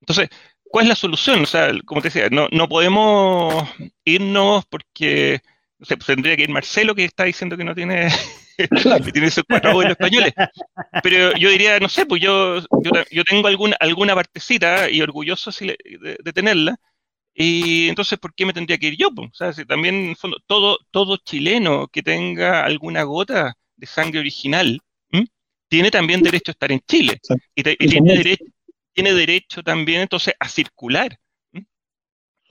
Entonces, 0.00 0.28
¿cuál 0.70 0.84
es 0.84 0.88
la 0.88 0.94
solución? 0.94 1.42
O 1.42 1.46
sea, 1.46 1.72
como 1.84 2.00
te 2.00 2.08
decía, 2.08 2.28
no, 2.30 2.48
no 2.50 2.68
podemos 2.68 3.68
irnos 4.04 4.64
porque 4.66 5.40
no 5.78 5.86
sé, 5.86 5.96
pues 5.96 6.06
tendría 6.06 6.36
que 6.36 6.42
ir 6.42 6.50
Marcelo 6.50 6.94
que 6.94 7.04
está 7.04 7.24
diciendo 7.24 7.56
que 7.56 7.64
no 7.64 7.74
tiene, 7.74 8.08
que 9.04 9.12
tiene 9.12 9.28
esos 9.28 9.44
cuatro 9.48 9.70
abuelos 9.70 9.92
españoles. 9.92 10.32
Pero 11.02 11.36
yo 11.36 11.50
diría, 11.50 11.78
no 11.78 11.88
sé, 11.88 12.04
pues 12.04 12.20
yo, 12.20 12.60
yo, 13.10 13.24
tengo 13.24 13.46
alguna, 13.46 13.76
alguna 13.78 14.14
partecita 14.14 14.90
y 14.90 15.00
orgulloso 15.00 15.50
de, 15.60 16.32
tenerla. 16.34 16.76
Y 17.32 17.88
entonces, 17.88 18.18
¿por 18.18 18.34
qué 18.34 18.44
me 18.44 18.52
tendría 18.52 18.78
que 18.78 18.88
ir 18.88 18.96
yo? 18.96 19.10
Pues? 19.14 19.30
O 19.30 19.34
sea, 19.34 19.52
si 19.52 19.64
también, 19.64 19.94
en 19.94 20.10
el 20.10 20.16
fondo, 20.16 20.38
todo, 20.46 20.78
todo 20.90 21.18
chileno 21.18 21.86
que 21.86 22.02
tenga 22.02 22.64
alguna 22.64 23.04
gota 23.04 23.56
de 23.76 23.86
sangre 23.86 24.18
original, 24.18 24.80
tiene 25.68 25.90
también 25.90 26.22
derecho 26.22 26.50
a 26.50 26.52
estar 26.52 26.72
en 26.72 26.80
Chile. 26.80 27.20
Y, 27.54 27.62
tiene, 27.62 28.16
derecho, 28.16 28.44
tiene 28.98 29.14
derecho 29.14 29.62
también 29.62 30.00
entonces 30.00 30.34
a 30.40 30.48
circular 30.48 31.20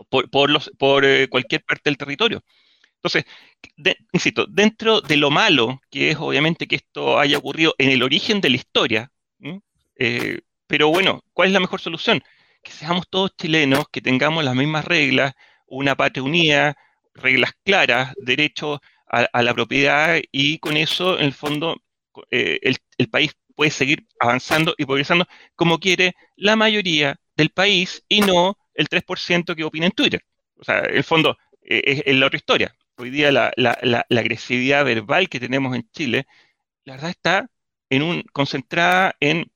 por, 0.10 0.30
por, 0.30 0.50
los, 0.50 0.72
por 0.78 1.04
eh, 1.04 1.28
cualquier 1.28 1.62
parte 1.66 1.90
del 1.90 1.98
territorio. 1.98 2.42
Entonces, 2.96 3.26
insisto, 4.14 4.46
dentro 4.46 5.02
de 5.02 5.18
lo 5.18 5.30
malo 5.30 5.82
que 5.92 6.12
es 6.12 6.18
obviamente 6.18 6.66
que 6.66 6.78
esto 6.78 7.20
haya 7.20 7.38
ocurrido 7.38 7.76
en 7.78 7.90
el 7.90 8.02
origen 8.02 8.40
de 8.40 8.50
la 8.50 8.56
historia, 8.56 9.12
eh, 9.98 10.40
pero 10.68 10.88
bueno, 10.88 11.22
¿cuál 11.34 11.50
es 11.50 11.54
la 11.54 11.60
mejor 11.60 11.82
solución? 11.82 12.24
Que 12.64 12.72
seamos 12.72 13.10
todos 13.10 13.36
chilenos, 13.36 13.84
que 13.92 14.00
tengamos 14.00 14.46
las 14.46 14.56
mismas 14.56 14.86
reglas, 14.86 15.34
una 15.66 15.96
patria 15.98 16.24
unida, 16.24 16.78
reglas 17.14 17.52
claras, 17.66 18.14
derecho 18.22 18.80
a, 19.06 19.44
la 19.44 19.54
propiedad 19.54 20.18
y 20.32 20.60
con 20.60 20.78
eso, 20.78 21.20
en 21.20 21.26
el 21.26 21.34
fondo, 21.34 21.76
eh, 22.32 22.62
el, 22.62 23.10
país 23.10 23.34
puede 23.58 23.72
seguir 23.72 24.08
avanzando 24.22 24.74
y 24.78 24.86
progresando 24.86 25.28
como 25.56 25.80
quiere 25.80 26.16
la 26.38 26.56
mayoría 26.56 27.20
del 27.36 27.50
país 27.50 28.06
y 28.08 28.22
no 28.22 28.58
el 28.74 28.88
3% 28.88 29.56
que 29.56 29.66
opina 29.66 29.88
en 29.88 29.92
Twitter. 29.92 30.24
O 30.56 30.64
sea, 30.64 30.80
el 30.80 31.04
fondo 31.04 31.38
eh, 31.64 32.04
es 32.06 32.16
la 32.16 32.28
otra 32.28 32.38
historia 32.38 32.74
hoy 32.98 33.12
día 33.12 33.32
la, 33.32 33.52
agresividad 34.10 34.86
verbal 34.86 35.30
que 35.30 35.40
tenemos 35.40 35.76
en 35.76 35.88
Chile, 35.92 36.28
la 36.84 36.94
verdad 36.96 37.12
está 37.12 37.50
en 37.90 38.02
un, 38.04 38.24
concentrada 38.34 39.16
en, 39.20 39.52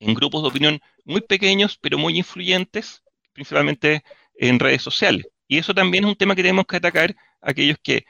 grupos 0.00 0.42
de 0.42 0.48
opinión 0.48 0.80
muy 1.04 1.20
pequeños, 1.20 1.78
pero 1.80 1.98
muy 1.98 2.18
influyentes, 2.18 3.02
principalmente 3.32 4.04
en 4.34 4.58
redes 4.58 4.82
sociales. 4.82 5.26
Y 5.46 5.58
eso 5.58 5.74
también 5.74 6.04
es 6.04 6.10
un 6.10 6.16
tema 6.16 6.34
que 6.36 6.42
tenemos 6.42 6.66
que 6.66 6.76
atacar 6.76 7.16
aquellos 7.40 7.78
que 7.82 8.04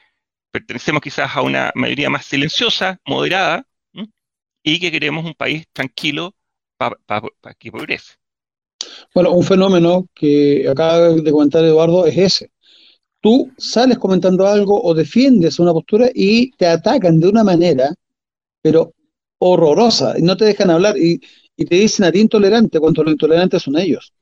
pertenecemos 0.51 1.01
quizás 1.01 1.35
a 1.35 1.41
una 1.41 1.71
mayoría 1.75 2.09
más 2.09 2.25
silenciosa, 2.25 2.99
moderada, 3.05 3.65
y 4.63 4.79
que 4.79 4.91
queremos 4.91 5.25
un 5.25 5.33
país 5.33 5.65
tranquilo 5.73 6.35
para 6.77 7.55
que 7.57 7.71
progrese. 7.71 8.13
Bueno, 9.13 9.31
un 9.31 9.43
fenómeno 9.43 10.07
que 10.13 10.67
acaba 10.69 11.09
de 11.09 11.31
comentar 11.31 11.63
Eduardo 11.63 12.05
es 12.05 12.17
ese 12.17 12.51
tú 13.21 13.51
sales 13.57 13.97
comentando 13.97 14.47
algo 14.47 14.81
o 14.81 14.93
defiendes 14.93 15.59
una 15.59 15.73
postura 15.73 16.09
y 16.13 16.51
te 16.51 16.67
atacan 16.67 17.19
de 17.19 17.27
una 17.27 17.43
manera, 17.43 17.93
pero 18.61 18.93
horrorosa, 19.39 20.17
y 20.17 20.21
no 20.21 20.37
te 20.37 20.45
dejan 20.45 20.69
hablar 20.69 20.97
y, 20.97 21.19
te 21.57 21.75
dicen 21.75 22.05
a 22.05 22.11
ti 22.11 22.19
intolerante 22.21 22.79
cuando 22.79 23.03
los 23.03 23.11
intolerantes 23.11 23.63
son 23.63 23.77
ellos. 23.77 24.13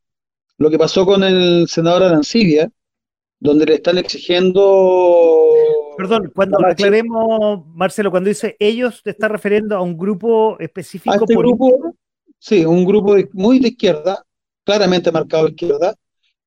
Lo 0.58 0.72
que 0.72 0.80
pasó 0.80 1.06
con 1.06 1.24
el 1.24 1.68
senador 1.68 2.04
Arancibia, 2.04 2.68
donde 3.40 3.66
le 3.68 3.76
están 3.76 4.00
exigiendo... 4.00 5.52
Perdón, 5.98 6.32
cuando 6.36 6.60
aclaremos, 6.66 7.66
Marcelo, 7.74 8.12
cuando 8.12 8.30
dice 8.30 8.56
ellos, 8.60 9.02
te 9.04 9.10
está 9.10 9.28
refiriendo 9.28 9.76
a 9.76 9.82
un 9.82 9.98
grupo 9.98 10.58
específico. 10.60 11.12
A 11.12 11.18
este 11.18 11.36
grupo, 11.36 11.96
sí, 12.38 12.64
un 12.66 12.86
grupo 12.86 13.16
muy 13.34 13.60
de 13.60 13.70
izquierda, 13.70 14.24
claramente 14.64 15.12
marcado 15.12 15.46
de 15.46 15.52
izquierda, 15.52 15.96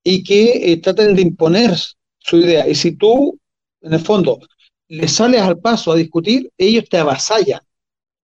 y 0.05 0.23
que 0.23 0.73
eh, 0.73 0.77
tratan 0.81 1.15
de 1.15 1.23
imponer 1.23 1.73
su 2.19 2.37
idea. 2.37 2.69
Y 2.69 2.75
si 2.75 2.93
tú, 2.93 3.39
en 3.83 3.93
el 3.93 4.01
fondo, 4.01 4.39
le 4.89 5.09
sales 5.09 5.41
al 5.41 5.59
paso 5.59 5.93
a 5.93 5.97
discutir, 5.97 6.51
ellos 6.57 6.85
te 6.89 6.99
avasallan. 6.99 7.61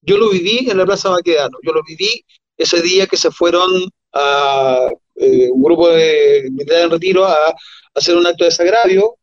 Yo 0.03 0.19
lo 0.19 0.31
viví 0.31 0.71
en 0.71 0.79
la 0.79 0.87
Plaza 0.87 1.11
Baquedano, 1.11 1.59
yo 1.63 1.73
lo 1.73 1.83
viví 1.83 2.25
ese 2.57 2.81
día 2.83 3.07
que 3.07 3.17
se 3.17 3.31
fueron 3.31 3.71
a 4.13 4.89
eh, 5.17 5.51
un 5.51 5.63
grupo 5.63 5.89
de 5.89 6.49
militares 6.51 6.85
en 6.85 6.91
retiro 6.91 7.25
a, 7.27 7.55
hacer 7.95 8.17
un 8.17 8.27
acto 8.27 8.45
de 8.45 8.51
desagravio 8.51 9.17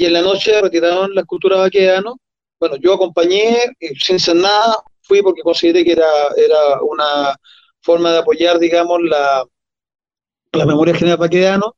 y 0.00 0.06
en 0.06 0.14
la 0.14 0.22
noche 0.22 0.58
retiraron 0.62 1.14
la 1.14 1.20
escultura 1.20 1.58
Baquedano. 1.58 2.16
Bueno, 2.58 2.76
yo 2.76 2.94
acompañé 2.94 3.64
eh, 3.78 3.92
sin 3.98 4.18
ser 4.18 4.36
nada, 4.36 4.76
fui 5.02 5.20
porque 5.20 5.42
consideré 5.42 5.84
que 5.84 5.92
era, 5.92 6.06
era 6.38 6.80
una 6.80 7.36
forma 7.82 8.10
de 8.10 8.18
apoyar, 8.20 8.58
digamos, 8.58 8.98
la, 9.02 9.44
la 10.52 10.64
memoria 10.64 10.94
general 10.94 11.18
Baquedano 11.18 11.76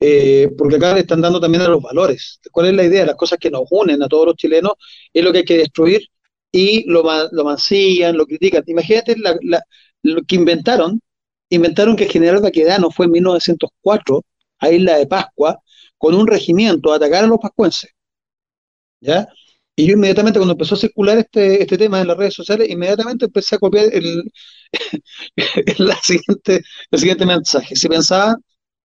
eh, 0.00 0.48
porque 0.56 0.76
acá 0.76 0.94
le 0.94 1.00
están 1.00 1.20
dando 1.20 1.40
también 1.40 1.62
a 1.62 1.68
los 1.68 1.82
valores. 1.82 2.40
¿Cuál 2.50 2.68
es 2.68 2.72
la 2.72 2.84
idea? 2.84 3.04
Las 3.04 3.16
cosas 3.16 3.38
que 3.38 3.50
nos 3.50 3.64
unen 3.70 4.02
a 4.02 4.08
todos 4.08 4.24
los 4.28 4.36
chilenos 4.36 4.72
es 5.12 5.22
lo 5.22 5.30
que 5.30 5.38
hay 5.38 5.44
que 5.44 5.58
destruir 5.58 6.00
y 6.50 6.88
lo, 6.90 7.02
lo 7.32 7.44
mancillan, 7.44 8.16
lo 8.16 8.24
critican. 8.24 8.62
Imagínate 8.66 9.14
lo 10.02 10.22
que 10.22 10.36
inventaron. 10.36 11.02
Inventaron 11.50 11.96
que 11.96 12.04
el 12.04 12.10
general 12.10 12.40
Baquedano 12.40 12.90
fue 12.90 13.04
en 13.04 13.12
1904 13.12 14.24
a 14.60 14.70
Isla 14.70 14.96
de 14.96 15.06
Pascua 15.06 15.60
con 15.98 16.14
un 16.14 16.26
regimiento 16.26 16.92
a 16.92 16.96
atacar 16.96 17.24
a 17.24 17.26
los 17.26 17.38
pascuenses. 17.38 17.90
¿Ya? 19.00 19.28
Y 19.76 19.86
yo 19.86 19.92
inmediatamente, 19.94 20.40
cuando 20.40 20.54
empezó 20.54 20.74
a 20.74 20.78
circular 20.78 21.18
este, 21.18 21.62
este 21.62 21.78
tema 21.78 22.00
en 22.00 22.08
las 22.08 22.16
redes 22.16 22.34
sociales, 22.34 22.68
inmediatamente 22.68 23.26
empecé 23.26 23.54
a 23.56 23.58
copiar 23.58 23.86
el, 23.92 24.24
la 25.78 25.96
siguiente, 26.02 26.62
el 26.90 26.98
siguiente 26.98 27.24
mensaje. 27.24 27.76
Si 27.76 27.88
pensaban 27.88 28.42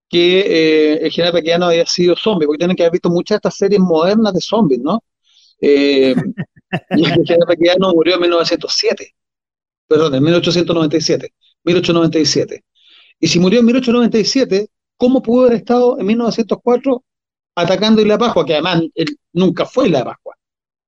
que 0.09 0.41
eh, 0.41 0.99
el 1.05 1.11
general 1.11 1.34
Pequeano 1.34 1.66
había 1.66 1.88
sido 1.88 2.16
zombie, 2.16 2.45
porque 2.45 2.59
tienen 2.59 2.76
que 2.76 2.84
haber 2.84 2.93
visto 2.93 3.09
muchas 3.09 3.36
de 3.36 3.38
estas 3.38 3.57
series 3.57 3.80
modernas 3.82 4.34
de 4.34 4.41
zombies, 4.41 4.82
¿no? 4.82 5.03
Eh, 5.59 6.14
y 6.97 7.05
el 7.05 7.26
general 7.26 7.47
Pequeano 7.47 7.91
murió 7.93 8.16
en 8.16 8.22
1907, 8.22 9.16
perdón, 9.88 10.16
en 10.16 10.24
1897, 10.24 11.34
1897. 11.64 12.64
Y 13.20 13.28
si 13.28 13.39
murió 13.39 13.59
en 13.61 13.66
1897, 13.66 14.68
¿cómo 14.97 15.21
pudo 15.21 15.45
haber 15.45 15.57
estado 15.57 15.99
en 15.99 16.05
1904 16.05 17.03
atacando 17.55 18.01
Isla 18.01 18.17
Pascua, 18.17 18.45
que 18.45 18.53
además 18.53 18.83
él 18.95 19.17
nunca 19.33 19.65
fue 19.65 19.87
Isla 19.87 20.05
Pascua? 20.05 20.35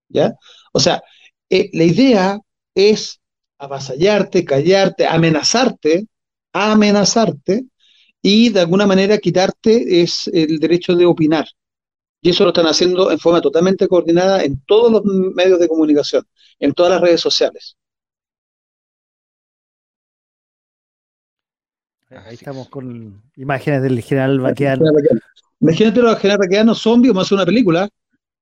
¿Ya? 0.09 0.33
O 0.73 0.79
sea, 0.79 1.01
eh, 1.49 1.69
la 1.73 1.83
idea 1.83 2.39
es 2.73 3.19
avasallarte, 3.57 4.45
callarte, 4.45 5.07
amenazarte, 5.07 6.07
amenazarte, 6.53 7.65
y 8.21 8.49
de 8.49 8.61
alguna 8.61 8.87
manera 8.87 9.19
quitarte 9.19 10.01
es 10.01 10.27
el 10.33 10.59
derecho 10.59 10.95
de 10.95 11.05
opinar. 11.05 11.45
Y 12.21 12.31
eso 12.31 12.43
lo 12.43 12.49
están 12.49 12.65
haciendo 12.65 13.11
en 13.11 13.19
forma 13.19 13.39
totalmente 13.39 13.87
coordinada 13.87 14.43
en 14.43 14.59
todos 14.65 14.91
los 14.91 15.05
medios 15.05 15.59
de 15.59 15.67
comunicación, 15.67 16.25
en 16.57 16.73
todas 16.73 16.93
las 16.93 17.01
redes 17.01 17.21
sociales. 17.21 17.77
Ahí 22.09 22.35
estamos 22.35 22.69
con 22.69 23.23
imágenes 23.35 23.81
del 23.81 24.01
general 24.01 24.39
Baqueano. 24.39 24.85
Imagínate 25.59 26.01
los 26.01 26.19
general 26.19 26.39
Baqueano 26.39 26.75
zombie, 26.75 27.09
vamos 27.09 27.23
a 27.23 27.25
hacer 27.25 27.35
una 27.37 27.45
película. 27.45 27.89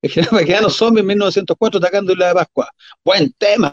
El 0.02 0.10
general 0.10 0.40
Baqueano 0.40 0.68
zombie 0.68 1.00
en 1.00 1.06
1904 1.06 1.78
atacando 1.78 2.14
la 2.14 2.28
de 2.28 2.34
Pascua. 2.34 2.70
Buen 3.02 3.32
tema. 3.32 3.72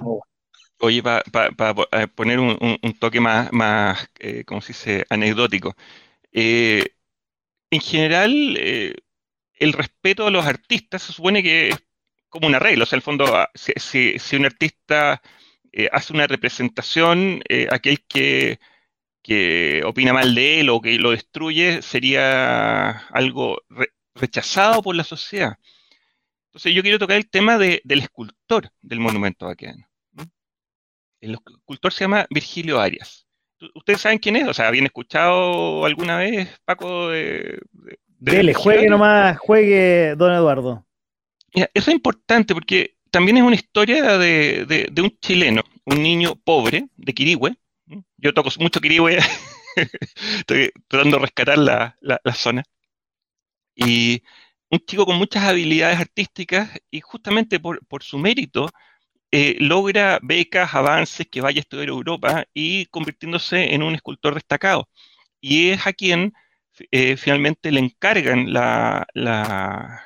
Oye, 0.80 1.04
para 1.04 1.76
eh, 1.92 2.08
poner 2.08 2.40
un, 2.40 2.80
toque 3.00 3.20
más, 3.20 3.52
más 3.52 4.10
eh, 4.20 4.44
¿cómo 4.46 4.62
se 4.62 4.70
dice?, 4.70 5.06
anecdótico. 5.10 5.76
Eh, 6.32 6.86
en 7.70 7.82
general, 7.82 8.58
el 8.58 9.74
respeto 9.74 10.26
a 10.26 10.32
los 10.32 10.46
artistas 10.46 11.04
se 11.04 11.14
supone 11.14 11.44
que 11.44 11.70
es 11.70 11.78
como 12.30 12.48
una 12.48 12.60
regla. 12.60 12.84
O 12.84 12.86
sea, 12.86 12.96
en 12.96 13.00
el 13.00 13.04
fondo, 13.04 13.26
ah, 13.36 13.50
si, 13.54 14.36
un 14.36 14.46
artista 14.46 15.22
hace 15.92 16.14
una 16.14 16.28
representación, 16.28 17.42
aquel 17.70 18.02
que 18.08 18.60
que 19.22 19.84
opina 19.86 20.14
mal 20.14 20.34
de 20.34 20.62
él 20.62 20.70
o 20.70 20.82
que 20.82 20.98
lo 20.98 21.12
destruye 21.12 21.82
sería 21.82 22.90
algo 23.10 23.62
rechazado 24.16 24.82
por 24.82 24.96
la 24.96 25.04
sociedad. 25.04 25.58
Entonces 26.48 26.74
yo 26.74 26.82
quiero 26.82 27.00
tocar 27.00 27.18
el 27.18 27.30
tema 27.30 27.58
del 27.58 27.82
escultor 27.86 28.70
del 28.82 29.00
monumento 29.00 29.46
vaqueano. 29.46 29.88
El 31.22 31.36
escultor 31.36 31.94
se 31.94 32.04
llama 32.04 32.26
Virgilio 32.30 32.80
Arias. 32.80 33.28
¿Ustedes 33.76 34.02
saben 34.02 34.18
quién 34.18 34.36
es? 34.36 34.48
O 34.48 34.54
sea, 34.54 34.68
¿habían 34.68 34.86
escuchado 34.86 35.86
alguna 35.86 36.18
vez, 36.18 36.50
Paco, 36.66 37.10
de... 37.10 37.60
Dele, 38.18 38.54
juegue 38.54 38.88
nomás, 38.88 39.38
juegue, 39.40 40.16
don 40.16 40.34
Eduardo. 40.34 40.86
Mira, 41.56 41.70
eso 41.74 41.90
es 41.90 41.96
importante 41.96 42.54
porque 42.54 42.96
también 43.10 43.38
es 43.38 43.44
una 43.44 43.56
historia 43.56 44.18
de, 44.18 44.92
un 44.98 45.18
chileno, 45.20 45.64
un 45.86 46.02
niño 46.02 46.36
pobre 46.36 46.88
de 46.96 47.14
Quirihue. 47.14 47.56
Yo 48.18 48.34
toco 48.34 48.50
mucho 48.60 48.80
Quirihue, 48.80 49.20
estoy 50.38 50.72
tratando 50.88 51.18
de 51.18 51.22
rescatar 51.22 51.58
la, 51.58 51.96
zona. 52.34 52.64
Y 53.76 54.24
un 54.70 54.80
chico 54.80 55.06
con 55.06 55.18
muchas 55.18 55.44
habilidades 55.44 56.00
artísticas 56.00 56.70
y 56.90 57.02
justamente 57.02 57.60
por, 57.60 58.04
su 58.04 58.18
mérito 58.18 58.70
eh, 59.32 59.58
logra 59.60 60.20
becas, 60.22 60.74
avances, 60.76 61.28
que 61.30 61.42
vaya 61.42 61.60
a 61.60 61.62
estudiar 61.62 61.90
Europa 61.90 62.46
y 62.54 62.86
convirtiéndose 62.88 63.74
en 63.74 63.84
un 63.84 63.96
escultor 63.96 64.36
destacado. 64.36 64.90
Y 65.40 65.70
es 65.70 65.88
a 65.88 65.94
quien 65.94 66.34
eh, 66.92 67.18
finalmente 67.18 67.72
le 67.72 67.80
encargan 67.80 68.48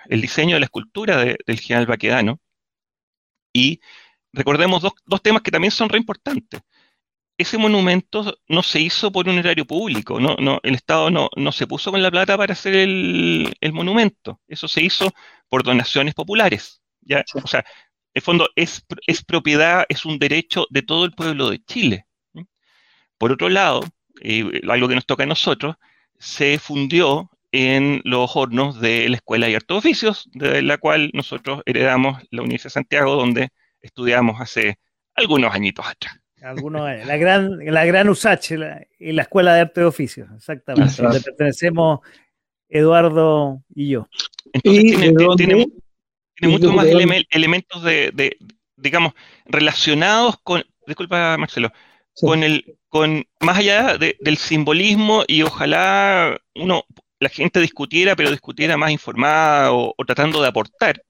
el 0.09 0.21
diseño 0.21 0.55
de 0.55 0.59
la 0.59 0.65
escultura 0.65 1.17
del 1.23 1.59
general 1.59 1.85
Baquedano. 1.87 2.39
Y 3.53 3.79
recordemos 4.33 4.81
dos, 4.81 5.21
temas 5.21 5.41
que 5.41 5.51
también 5.51 5.71
son 5.71 5.89
re 5.89 5.97
importantes. 5.97 6.61
Ese 7.37 7.57
monumento 7.57 8.37
no 8.47 8.63
se 8.63 8.79
hizo 8.79 9.11
por 9.11 9.27
un 9.27 9.37
erario 9.37 9.65
público, 9.65 10.19
no, 10.19 10.35
no, 10.39 10.59
el 10.63 10.75
Estado 10.75 11.09
no, 11.09 11.29
no 11.35 11.51
se 11.51 11.67
puso 11.67 11.91
con 11.91 12.01
la 12.01 12.09
plata 12.09 12.37
para 12.37 12.53
hacer 12.53 12.75
el, 12.75 13.73
monumento, 13.73 14.39
eso 14.47 14.67
se 14.69 14.81
hizo 14.81 15.11
por 15.49 15.63
donaciones 15.63 16.13
populares. 16.13 16.81
¿ya? 17.01 17.25
O 17.33 17.47
sea, 17.47 17.65
en 18.13 18.21
fondo 18.21 18.49
es, 18.55 18.85
es 19.07 19.23
propiedad, 19.23 19.85
es 19.89 20.05
un 20.05 20.17
derecho 20.17 20.65
de 20.69 20.81
todo 20.81 21.05
el 21.05 21.11
pueblo 21.11 21.49
de 21.49 21.63
Chile. 21.63 22.05
Por 23.17 23.31
otro 23.31 23.49
lado, 23.49 23.81
eh, 24.21 24.61
algo 24.69 24.87
que 24.87 24.95
nos 24.95 25.05
toca 25.05 25.23
a 25.23 25.27
nosotros, 25.27 25.75
se 26.17 26.59
fundió 26.59 27.29
en 27.51 28.01
los 28.03 28.35
hornos 28.35 28.79
de 28.81 29.07
la 29.09 29.17
Escuela 29.17 29.47
de 29.47 29.55
Artes 29.55 29.77
Oficios, 29.77 30.29
de 30.33 30.61
la 30.61 30.77
cual 30.77 31.11
nosotros 31.13 31.61
heredamos 31.65 32.21
la 32.31 32.41
Universidad 32.41 32.69
de 32.69 32.73
Santiago, 32.73 33.15
donde 33.15 33.49
estudiamos 33.81 34.41
hace 34.41 34.79
algunos 35.15 35.53
añitos 35.53 35.85
atrás. 35.87 36.24
Algunos 36.45 36.83
la 36.83 37.17
gran, 37.17 37.57
la 37.65 37.85
gran 37.85 38.07
USACH 38.07 38.51
y 38.99 39.11
la 39.13 39.23
Escuela 39.23 39.55
de 39.55 39.61
Artes 39.61 39.83
Oficios, 39.83 40.29
exactamente, 40.35 41.01
donde 41.01 41.19
pertenecemos 41.21 42.01
Eduardo 42.69 43.63
y 43.73 43.89
yo. 43.89 44.07
Entonces 44.53 45.37
tiene, 45.37 45.67
muchos 46.41 46.71
más 46.71 46.85
elementos 46.85 47.83
de, 47.83 48.37
digamos, 48.75 49.13
relacionados 49.45 50.35
con, 50.43 50.63
disculpa 50.85 51.35
Marcelo, 51.35 51.71
con 52.13 52.43
el, 52.43 52.77
con, 52.89 53.25
más 53.39 53.57
allá 53.57 53.97
del 53.97 54.37
simbolismo 54.37 55.23
y 55.27 55.41
ojalá 55.41 56.39
uno, 56.53 56.83
la 57.19 57.29
gente 57.29 57.59
discutiera, 57.59 58.15
pero 58.15 58.29
discutiera 58.29 58.77
más 58.77 58.91
informada 58.91 59.73
o, 59.73 59.95
tratando 60.05 60.43
de 60.43 60.47
aportar, 60.47 61.01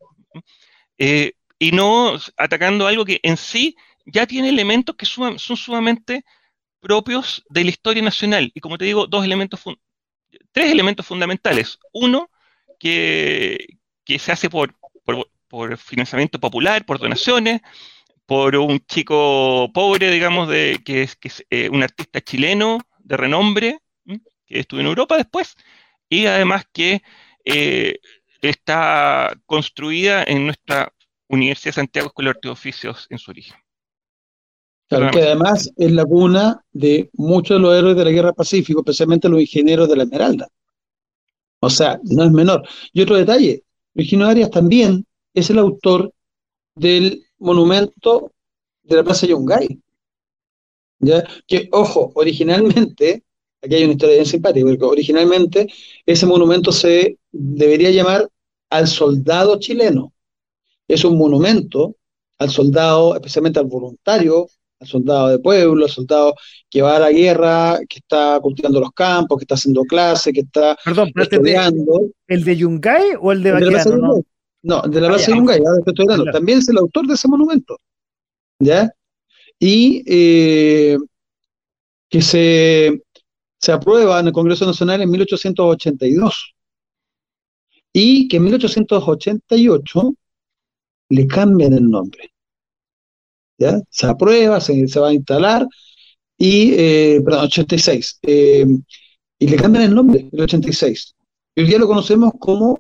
eh, 0.98 1.34
y 1.60 1.74
no 1.74 2.14
atacando 2.38 2.88
algo 2.88 3.04
que 3.04 3.20
en 3.22 3.36
sí 3.36 3.76
ya 4.06 4.28
tiene 4.28 4.50
elementos 4.50 4.96
que 4.96 5.06
son 5.06 5.40
sumamente 5.40 6.24
propios 6.80 7.44
de 7.50 7.64
la 7.64 7.70
historia 7.72 8.04
nacional. 8.04 8.52
Y 8.54 8.60
como 8.60 8.78
te 8.78 8.86
digo, 8.86 9.08
dos 9.08 9.26
elementos, 9.26 9.62
tres 10.52 10.72
elementos 10.72 11.06
fundamentales. 11.06 11.80
Uno, 11.94 12.30
que, 12.80 13.80
se 14.20 14.32
hace 14.32 14.50
por, 14.50 14.76
por 15.48 15.78
financiamiento 15.78 16.40
popular, 16.40 16.86
por 16.86 17.00
donaciones, 17.00 17.62
por 18.26 18.56
un 18.56 18.80
chico 18.86 19.72
pobre, 19.74 20.12
digamos, 20.12 20.48
de, 20.50 20.82
que 20.86 21.04
es, 21.04 21.16
que 21.16 21.32
eh, 21.50 21.70
un 21.70 21.84
artista 21.84 22.22
chileno 22.22 22.80
de 23.00 23.18
renombre, 23.18 23.80
que 24.46 24.60
estuvo 24.60 24.80
en 24.80 24.88
Europa 24.88 25.18
después, 25.18 25.56
y 26.10 26.28
además 26.28 26.66
que 26.72 27.02
eh, 27.46 28.00
está 28.42 29.36
construida 29.46 30.24
en 30.24 30.46
nuestra 30.46 30.94
Universidad 31.28 31.72
de 31.72 31.82
Santiago 31.82 32.08
Escuela 32.08 32.30
de 32.30 32.38
Artes 32.38 32.52
Oficios 32.52 33.08
en 33.10 33.18
su 33.18 33.32
origen. 33.32 33.65
Claro, 34.88 35.10
que 35.12 35.22
además 35.22 35.72
es 35.78 35.92
la 35.92 36.06
cuna 36.06 36.64
de 36.72 37.10
muchos 37.14 37.58
de 37.58 37.62
los 37.62 37.76
héroes 37.76 37.98
de 37.98 38.06
la 38.06 38.12
Guerra 38.12 38.34
Pacífico, 38.34 38.82
especialmente 38.82 39.30
los 39.30 39.42
ingenieros 39.42 39.90
de 39.90 39.96
la 39.96 40.04
Esmeralda. 40.04 40.48
O 41.60 41.70
sea, 41.70 42.00
no 42.04 42.24
es 42.24 42.32
menor. 42.32 42.68
Y 42.94 43.02
otro 43.02 43.16
detalle, 43.16 43.64
Virginio 43.94 44.28
Arias 44.28 44.52
también 44.52 45.06
es 45.34 45.50
el 45.50 45.58
autor 45.58 46.14
del 46.76 47.26
monumento 47.40 48.32
de 48.84 48.96
la 48.98 49.04
Plaza 49.04 49.26
Yungay. 49.26 49.82
¿ya? 51.00 51.24
Que, 51.48 51.68
ojo, 51.72 52.12
originalmente, 52.16 53.24
aquí 53.62 53.76
hay 53.76 53.84
una 53.84 53.94
historia 53.94 54.16
bien 54.16 54.26
simpática, 54.26 54.66
porque 54.66 54.86
originalmente 54.86 55.68
ese 56.06 56.26
monumento 56.26 56.72
se 56.72 57.18
debería 57.32 57.90
llamar 57.92 58.30
al 58.70 58.88
soldado 58.88 59.60
chileno. 59.60 60.14
Es 60.88 61.04
un 61.04 61.18
monumento 61.18 61.96
al 62.38 62.50
soldado, 62.50 63.16
especialmente 63.16 63.60
al 63.60 63.66
voluntario, 63.66 64.48
soldado 64.86 65.30
de 65.30 65.40
pueblo, 65.40 65.88
soldado 65.88 66.36
que 66.70 66.82
va 66.82 66.98
a 66.98 67.00
la 67.00 67.12
guerra, 67.12 67.80
que 67.88 68.00
está 68.00 68.40
cultivando 68.42 68.80
los 68.80 68.92
campos, 68.92 69.38
que 69.38 69.44
está 69.44 69.56
haciendo 69.56 69.84
clase, 69.84 70.34
que 70.34 70.42
está 70.42 70.78
Perdón, 70.84 71.12
este 71.16 71.36
estudiando. 71.36 72.10
¿El 72.28 72.44
de 72.44 72.58
Yungay 72.58 73.16
o 73.20 73.32
el 73.32 73.44
de 73.44 73.52
Baquiano? 73.52 74.24
No, 74.64 74.82
de 74.82 75.02
la 75.02 75.10
Plaza 75.10 75.32
de 75.32 75.38
Yungay, 75.38 75.62
estoy 75.86 76.06
hablando. 76.06 76.32
También 76.32 76.60
es 76.60 76.70
el 76.70 76.78
autor 76.78 77.08
de 77.08 77.14
ese 77.14 77.28
monumento. 77.28 77.78
¿Ya? 78.60 78.92
Y 79.60 80.04
eh, 80.08 80.98
que 82.10 82.22
se, 82.22 83.04
se 83.60 83.72
aprueba 83.72 84.20
en 84.20 84.28
el 84.28 84.34
Congreso 84.34 84.66
Nacional 84.66 85.02
en 85.02 85.10
1882. 85.12 86.56
Y 87.94 88.28
que 88.28 88.38
en 88.38 88.44
1888 88.44 90.14
le 91.10 91.28
cambian 91.28 91.74
el 91.74 91.90
nombre. 91.90 92.35
¿Ya? 93.58 93.80
Se 93.90 94.08
aprueba, 94.08 94.60
se, 94.60 94.86
va 95.00 95.10
a 95.10 95.14
instalar, 95.14 95.68
y, 96.38 96.74
eh, 96.78 97.22
perdón, 97.24 97.46
86. 97.46 98.20
Eh, 98.24 98.66
y 99.40 99.48
le 99.48 99.58
cambian 99.58 99.86
el 99.86 99.96
nombre, 99.96 100.28
el 100.32 100.42
86. 100.42 101.16
Y 101.56 101.62
hoy 101.62 101.68
día 101.68 101.80
lo 101.80 101.88
conocemos 101.88 102.34
como 102.40 102.80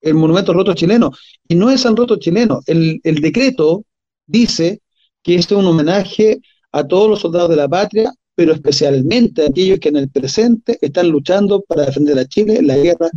el 0.00 0.14
monumento 0.14 0.52
roto 0.52 0.74
chileno. 0.74 1.12
Y 1.48 1.54
no 1.54 1.70
es 1.70 1.84
al 1.86 1.96
roto 1.96 2.16
chileno. 2.16 2.60
El, 2.66 3.00
decreto 3.02 3.84
dice 4.26 4.80
que 5.22 5.34
este 5.36 5.54
es 5.54 5.60
un 5.60 5.66
homenaje 5.66 6.40
a 6.72 6.86
todos 6.86 7.10
los 7.10 7.20
soldados 7.20 7.50
de 7.50 7.56
la 7.56 7.68
patria, 7.68 8.12
pero 8.34 8.52
especialmente 8.52 9.42
a 9.42 9.48
aquellos 9.48 9.80
que 9.80 9.88
en 9.88 9.96
el 9.96 10.10
presente 10.10 10.78
están 10.80 11.08
luchando 11.08 11.62
para 11.62 11.86
defender 11.86 12.18
a 12.18 12.26
Chile 12.26 12.56
en 12.58 12.66
la 12.66 12.76
guerra 12.76 13.08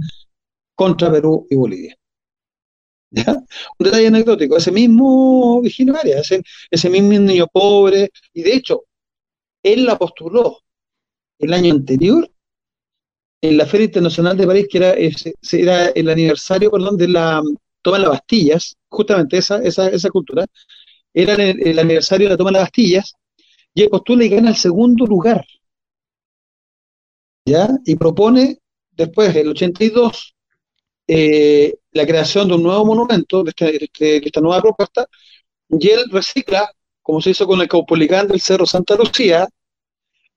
contra 0.75 1.11
Perú 1.11 1.45
y 1.49 1.55
Bolivia. 1.55 1.98
Un 3.11 3.85
detalle 3.85 4.07
anecdótico, 4.07 4.57
ese 4.57 4.71
mismo 4.71 5.61
Virginio 5.61 5.97
Arias, 5.97 6.31
ese, 6.69 6.89
mismo 6.89 7.09
niño 7.09 7.47
pobre, 7.47 8.11
y 8.33 8.43
de 8.43 8.53
hecho, 8.53 8.83
él 9.63 9.85
la 9.85 9.97
postuló 9.97 10.59
el 11.39 11.53
año 11.53 11.73
anterior 11.73 12.29
en 13.41 13.57
la 13.57 13.65
Feria 13.65 13.85
Internacional 13.85 14.37
de 14.37 14.47
París, 14.47 14.67
que 14.69 14.77
era, 14.77 14.93
era 14.93 15.85
el 15.87 16.09
aniversario, 16.09 16.69
perdón, 16.71 16.97
de 16.97 17.07
la 17.07 17.41
toma 17.81 17.97
de 17.97 18.03
las 18.03 18.11
Bastillas, 18.11 18.77
justamente 18.89 19.37
esa, 19.37 19.61
esa, 19.63 20.09
cultura, 20.09 20.45
era 21.13 21.33
el, 21.33 21.79
aniversario 21.79 22.27
de 22.27 22.33
la 22.33 22.37
toma 22.37 22.49
de 22.49 22.53
las 22.53 22.63
Bastillas, 22.63 23.13
y 23.73 23.83
él 23.83 23.89
postula 23.89 24.25
y 24.25 24.29
gana 24.29 24.49
el 24.49 24.55
segundo 24.55 25.05
lugar. 25.05 25.45
¿Ya? 27.45 27.69
Y 27.85 27.95
propone 27.95 28.59
después, 28.91 29.35
el 29.35 29.49
82, 29.49 30.35
eh, 31.07 31.78
la 31.91 32.05
creación 32.05 32.47
de 32.47 32.55
un 32.55 32.63
nuevo 32.63 32.85
monumento, 32.85 33.43
de, 33.43 33.49
este, 33.49 33.83
este, 33.83 34.25
esta 34.25 34.41
nueva 34.41 34.61
propuesta, 34.61 35.07
y 35.69 35.89
él 35.89 36.05
recicla, 36.11 36.71
como 37.01 37.21
se 37.21 37.31
hizo 37.31 37.47
con 37.47 37.61
el 37.61 37.67
Caupolicán 37.67 38.27
del 38.27 38.41
Cerro 38.41 38.65
Santa 38.65 38.95
Lucía, 38.95 39.47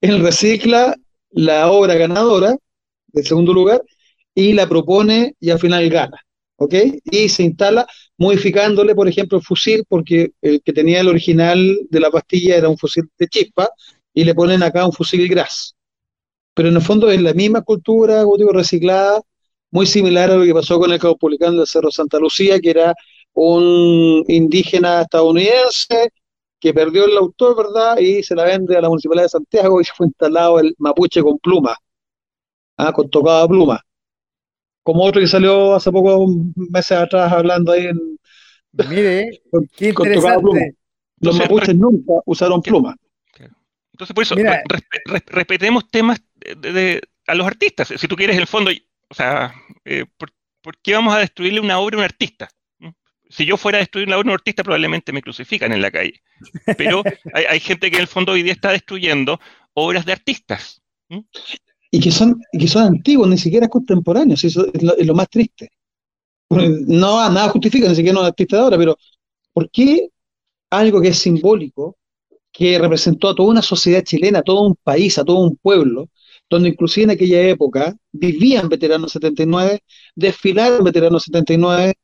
él 0.01 0.21
recicla 0.21 0.95
la 1.31 1.71
obra 1.71 1.95
ganadora 1.95 2.55
de 3.07 3.23
segundo 3.23 3.53
lugar 3.53 3.81
y 4.35 4.53
la 4.53 4.67
propone 4.67 5.35
y 5.39 5.49
al 5.49 5.59
final 5.59 5.89
gana. 5.89 6.19
¿Ok? 6.57 6.75
Y 7.05 7.29
se 7.29 7.43
instala 7.43 7.87
modificándole, 8.17 8.93
por 8.95 9.07
ejemplo, 9.07 9.39
el 9.39 9.43
fusil, 9.43 9.83
porque 9.87 10.31
el 10.41 10.61
que 10.61 10.71
tenía 10.71 11.01
el 11.01 11.09
original 11.09 11.79
de 11.89 11.99
la 11.99 12.11
pastilla 12.11 12.55
era 12.55 12.69
un 12.69 12.77
fusil 12.77 13.09
de 13.17 13.27
chispa, 13.27 13.69
y 14.13 14.23
le 14.23 14.35
ponen 14.35 14.61
acá 14.61 14.85
un 14.85 14.93
fusil 14.93 15.27
gras. 15.27 15.75
Pero 16.53 16.69
en 16.69 16.75
el 16.75 16.81
fondo 16.81 17.09
es 17.09 17.21
la 17.21 17.33
misma 17.33 17.61
cultura, 17.61 18.23
digo, 18.37 18.51
reciclada, 18.51 19.21
muy 19.73 19.87
similar 19.87 20.29
a 20.29 20.35
lo 20.35 20.45
que 20.45 20.53
pasó 20.53 20.79
con 20.79 20.91
el 20.91 20.99
caupolicán 20.99 21.57
del 21.57 21.65
Cerro 21.65 21.89
Santa 21.89 22.19
Lucía, 22.19 22.59
que 22.59 22.69
era 22.69 22.93
un 23.33 24.23
indígena 24.27 25.01
estadounidense 25.01 26.11
que 26.59 26.75
perdió 26.75 27.05
el 27.05 27.17
autor, 27.17 27.57
¿verdad? 27.57 27.97
Y 27.97 28.21
se 28.21 28.35
la 28.35 28.43
vende 28.43 28.77
a 28.77 28.81
la 28.81 28.89
Municipalidad 28.89 29.25
de 29.25 29.29
Santiago 29.29 29.81
y 29.81 29.83
se 29.83 29.91
fue 29.97 30.05
instalado 30.05 30.59
el 30.59 30.75
mapuche 30.77 31.23
con 31.23 31.39
pluma, 31.39 31.75
¿ah? 32.77 32.93
con 32.93 33.09
tocada 33.09 33.47
pluma. 33.47 33.81
Como 34.83 35.03
otro 35.03 35.19
que 35.19 35.27
salió 35.27 35.73
hace 35.73 35.91
poco, 35.91 36.27
meses 36.55 36.95
atrás, 36.95 37.33
hablando 37.33 37.71
ahí 37.71 37.87
en... 37.87 38.19
Mire, 38.89 39.41
qué 39.75 39.89
interesante. 39.89 40.75
Los 41.19 41.35
mapuches 41.35 41.75
nunca 41.75 42.13
usaron 42.27 42.61
pluma. 42.61 42.95
Entonces, 43.91 44.13
por 44.13 44.23
eso, 44.23 44.35
respetemos 45.27 45.89
temas 45.89 46.21
de, 46.57 47.01
a 47.25 47.33
los 47.35 47.47
artistas. 47.47 47.91
Si 47.95 48.07
tú 48.07 48.15
quieres, 48.15 48.37
el 48.37 48.47
fondo, 48.47 48.71
o 49.13 49.15
sea, 49.15 49.53
eh, 49.85 50.05
¿por, 50.17 50.31
qué 50.81 50.95
vamos 50.95 51.13
a 51.13 51.19
destruirle 51.19 51.59
una 51.59 51.77
obra 51.77 51.97
a 51.97 51.99
un 51.99 52.03
artista? 52.03 52.49
¿Mm? 52.79 52.89
Si 53.29 53.45
yo 53.45 53.57
fuera 53.57 53.77
a 53.77 53.81
destruir 53.81 54.09
la 54.09 54.17
obra 54.17 54.29
a 54.29 54.31
un 54.31 54.33
artista, 54.33 54.63
probablemente 54.63 55.13
me 55.13 55.21
crucifican 55.21 55.71
en 55.71 55.83
la 55.83 55.91
calle. 55.91 56.23
Pero 56.75 57.03
hay, 57.33 57.59
gente 57.59 57.91
que 57.91 57.97
en 57.97 58.01
el 58.01 58.07
fondo 58.07 58.31
hoy 58.31 58.41
día 58.41 58.53
está 58.53 58.71
destruyendo 58.71 59.39
obras 59.75 60.03
de 60.07 60.13
artistas. 60.13 60.81
¿Mm? 61.09 61.19
Y 61.91 61.99
que 61.99 62.09
son, 62.09 62.41
y 62.51 62.57
que 62.57 62.67
son 62.67 62.87
antiguos, 62.87 63.29
ni 63.29 63.37
siquiera 63.37 63.67
contemporáneos, 63.67 64.43
eso 64.43 64.65
es 64.73 64.81
lo, 64.81 65.13
más 65.13 65.29
triste. 65.29 65.69
No, 66.49 67.29
nada 67.29 67.49
justifica, 67.49 67.87
ni 67.87 67.95
siquiera 67.95 68.19
un 68.19 68.25
artista 68.25 68.55
de 68.55 68.63
ahora, 68.63 68.77
pero 68.79 68.97
¿por 69.53 69.69
qué 69.69 70.09
algo 70.71 71.01
que 71.01 71.09
es 71.09 71.19
simbólico, 71.19 71.97
que 72.51 72.79
representó 72.79 73.29
a 73.29 73.35
toda 73.35 73.49
una 73.49 73.61
sociedad 73.61 74.03
chilena, 74.03 74.39
a 74.39 74.43
todo 74.43 74.61
un 74.61 74.75
país, 74.75 75.19
a 75.19 75.23
todo 75.23 75.37
un 75.37 75.55
pueblo, 75.55 76.09
donde 76.53 76.69
inclusive 76.69 77.05
en 77.05 77.11
aquella 77.11 77.41
época 77.41 77.95
vivían 78.11 78.69
veteranos 78.69 79.11
79, 79.13 79.81
desfilaron 80.15 80.83
veteranos 80.83 81.23
79 81.23 81.95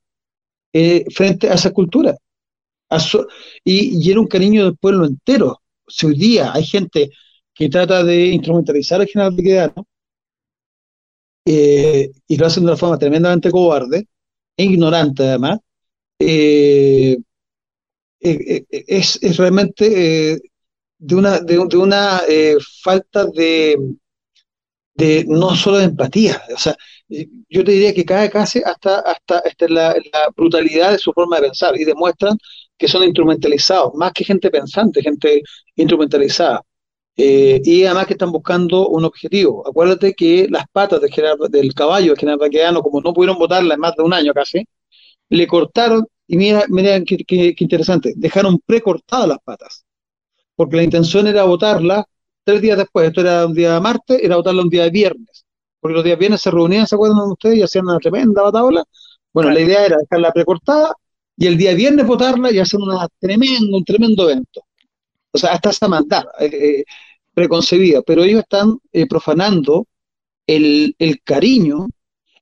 eh, 0.74 1.06
frente 1.14 1.50
a 1.50 1.54
esa 1.54 1.72
cultura. 1.72 2.16
y, 3.64 4.10
era 4.10 4.20
un 4.20 4.28
cariño 4.28 4.66
del 4.66 4.78
pueblo 4.78 5.06
entero. 5.06 5.62
Si 5.88 6.08
hoy 6.08 6.16
día 6.16 6.52
hay 6.54 6.64
gente 6.64 7.12
que 7.54 7.70
trata 7.70 8.04
de 8.04 8.28
instrumentalizar 8.28 9.02
al 9.02 9.08
general 9.08 9.36
de 9.36 9.72
eh, 11.46 12.12
y 12.28 12.38
lo 12.38 12.46
hacen 12.48 12.64
de 12.64 12.70
una 12.72 12.78
forma 12.78 12.98
tremendamente 12.98 13.52
cobarde 13.52 14.08
e 14.58 14.64
ignorante 14.64 15.24
además, 15.24 15.60
eh, 16.20 17.18
es, 18.20 19.20
es, 19.22 19.38
realmente 19.38 20.42
de 20.98 21.16
una, 21.16 21.40
de, 21.40 21.78
una 21.78 22.22
falta 22.84 23.26
de, 23.26 23.78
no 25.28 25.56
solo 25.56 25.78
de 25.78 25.86
empatía, 25.86 26.42
o 26.54 26.58
sea, 26.58 26.76
yo 27.10 27.64
te 27.64 27.72
diría 27.72 27.94
que 27.94 28.06
cae 28.06 28.30
casi 28.30 28.62
hasta, 28.64 29.00
hasta, 29.00 29.42
la, 29.68 29.96
brutalidad 30.36 30.92
de 30.92 31.00
su 31.00 31.12
forma 31.14 31.38
de 31.38 31.48
pensar 31.48 31.76
y 31.80 31.84
demuestran 31.86 32.38
que 32.78 32.88
son 32.88 33.04
instrumentalizados, 33.04 33.94
más 33.96 34.14
que 34.14 34.24
gente 34.24 34.50
pensante, 34.50 35.02
gente 35.02 35.42
instrumentalizada. 35.76 36.62
Eh, 37.18 37.60
y 37.66 37.84
además 37.84 38.08
que 38.08 38.14
están 38.14 38.32
buscando 38.32 38.88
un 38.88 39.04
objetivo. 39.04 39.68
Acuérdate 39.68 40.14
que 40.14 40.48
las 40.50 40.66
patas 40.72 41.02
de 41.02 41.10
del 41.50 41.74
caballo 41.74 42.14
de 42.14 42.20
General 42.20 42.40
Baqueano, 42.40 42.82
como 42.82 43.02
no 43.02 43.14
pudieron 43.14 43.38
votarla 43.38 43.74
en 43.74 43.80
más 43.82 43.96
de 43.98 44.04
un 44.04 44.14
año 44.14 44.34
casi, 44.34 44.66
le 45.30 45.48
cortaron, 45.48 46.08
y 46.28 46.38
mira, 46.38 46.66
mira 46.70 47.02
qué, 47.04 47.18
qué 47.26 47.56
interesante, 47.60 48.14
dejaron 48.16 48.60
precortadas 48.66 49.28
las 49.28 49.40
patas, 49.44 49.86
porque 50.56 50.78
la 50.78 50.84
intención 50.84 51.28
era 51.28 51.44
votarla 51.44 52.06
tres 52.44 52.62
días 52.62 52.78
después, 52.78 53.08
esto 53.08 53.22
era 53.22 53.46
un 53.46 53.54
día 53.54 53.74
de 53.74 53.80
martes, 53.82 54.20
era 54.22 54.36
votarla 54.38 54.64
un 54.64 54.70
día 54.70 54.84
de 54.84 54.90
viernes, 54.92 55.46
porque 55.80 55.96
los 55.96 56.04
días 56.04 56.20
viernes 56.20 56.42
se 56.42 56.52
reunían, 56.52 56.88
¿se 56.88 56.96
acuerdan 56.96 57.20
ustedes? 57.32 57.58
Y 57.58 57.64
hacían 57.64 57.86
una 57.86 58.00
tremenda 58.00 58.42
bataola. 58.44 58.84
Bueno, 59.34 59.52
la 59.52 59.60
idea 59.62 59.86
era 59.86 59.98
dejarla 59.98 60.32
precortada 60.32 60.94
y 61.38 61.48
el 61.48 61.58
día 61.58 61.74
viernes 61.74 62.06
votarla 62.08 62.52
y 62.52 62.60
hacer 62.60 62.80
una 62.80 63.08
tremendo, 63.20 63.78
un 63.78 63.84
tremendo 63.86 64.30
evento. 64.30 64.62
O 65.32 65.38
sea, 65.38 65.54
hasta 65.54 65.70
esa 65.72 65.88
maldad 65.88 66.24
eh, 66.40 66.46
eh, 66.52 66.84
preconcebida, 67.34 68.02
pero 68.02 68.24
ellos 68.24 68.42
están 68.42 68.78
eh, 68.92 69.08
profanando 69.08 69.88
el, 70.48 70.96
el 71.00 71.22
cariño, 71.24 71.88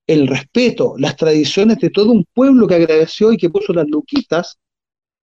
el 0.07 0.27
respeto, 0.27 0.95
las 0.97 1.15
tradiciones 1.17 1.79
de 1.79 1.89
todo 1.89 2.11
un 2.11 2.25
pueblo 2.33 2.67
que 2.67 2.75
agradeció 2.75 3.31
y 3.31 3.37
que 3.37 3.49
puso 3.49 3.73
las 3.73 3.87
luquitas 3.87 4.57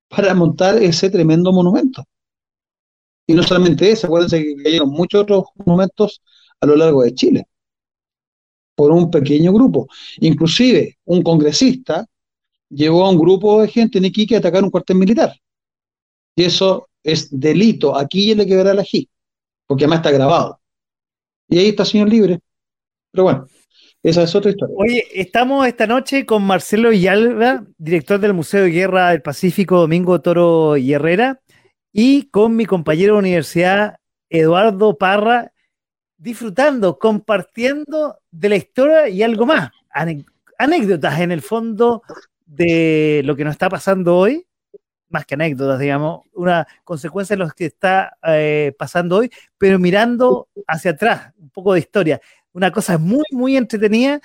para 0.08 0.34
montar 0.34 0.82
ese 0.82 1.10
tremendo 1.10 1.52
monumento. 1.52 2.04
Y 3.26 3.34
no 3.34 3.42
solamente 3.42 3.90
eso, 3.90 4.06
acuérdense 4.06 4.42
que 4.42 4.62
cayeron 4.62 4.90
muchos 4.90 5.22
otros 5.22 5.44
monumentos 5.64 6.20
a 6.60 6.66
lo 6.66 6.76
largo 6.76 7.02
de 7.02 7.14
Chile, 7.14 7.46
por 8.74 8.90
un 8.90 9.10
pequeño 9.10 9.52
grupo. 9.52 9.88
Inclusive 10.20 10.98
un 11.04 11.22
congresista 11.22 12.06
llevó 12.68 13.04
a 13.04 13.10
un 13.10 13.18
grupo 13.18 13.62
de 13.62 13.68
gente 13.68 13.98
en 13.98 14.06
Iquique 14.06 14.34
a 14.34 14.38
atacar 14.38 14.62
un 14.62 14.70
cuartel 14.70 14.96
militar. 14.96 15.32
Y 16.36 16.44
eso 16.44 16.88
es 17.02 17.28
delito. 17.30 17.96
Aquí 17.96 18.28
ya 18.28 18.34
le 18.34 18.46
quedará 18.46 18.74
la 18.74 18.82
G, 18.82 19.08
porque 19.66 19.84
además 19.84 20.00
está 20.00 20.10
grabado. 20.10 20.60
Y 21.48 21.58
ahí 21.58 21.68
está 21.68 21.84
el 21.84 21.88
señor 21.88 22.08
libre. 22.08 22.40
Pero 23.10 23.24
bueno, 23.24 23.46
esa 24.02 24.22
es 24.24 24.34
otra 24.34 24.50
historia. 24.50 24.74
Oye, 24.76 25.04
estamos 25.14 25.66
esta 25.66 25.86
noche 25.86 26.26
con 26.26 26.42
Marcelo 26.42 26.90
Villalba, 26.90 27.64
director 27.78 28.18
del 28.18 28.34
Museo 28.34 28.64
de 28.64 28.70
Guerra 28.70 29.10
del 29.10 29.22
Pacífico, 29.22 29.78
Domingo 29.78 30.20
Toro 30.20 30.76
y 30.76 30.92
Herrera 30.92 31.40
y 31.96 32.24
con 32.24 32.56
mi 32.56 32.66
compañero 32.66 33.14
de 33.14 33.20
universidad, 33.20 34.00
Eduardo 34.28 34.98
Parra, 34.98 35.52
disfrutando, 36.16 36.98
compartiendo 36.98 38.18
de 38.32 38.48
la 38.48 38.56
historia 38.56 39.08
y 39.08 39.22
algo 39.22 39.46
más, 39.46 39.70
anécdotas 40.58 41.20
en 41.20 41.30
el 41.30 41.40
fondo 41.40 42.02
de 42.46 43.22
lo 43.24 43.36
que 43.36 43.44
nos 43.44 43.52
está 43.52 43.68
pasando 43.68 44.16
hoy, 44.16 44.44
más 45.08 45.24
que 45.24 45.34
anécdotas, 45.34 45.78
digamos, 45.78 46.22
una 46.32 46.66
consecuencia 46.82 47.36
de 47.36 47.44
lo 47.44 47.50
que 47.50 47.66
está 47.66 48.18
eh, 48.26 48.74
pasando 48.76 49.18
hoy, 49.18 49.30
pero 49.56 49.78
mirando 49.78 50.48
hacia 50.66 50.90
atrás, 50.90 51.32
un 51.38 51.50
poco 51.50 51.74
de 51.74 51.78
historia. 51.78 52.20
Una 52.52 52.72
cosa 52.72 52.98
muy, 52.98 53.24
muy 53.30 53.56
entretenida 53.56 54.20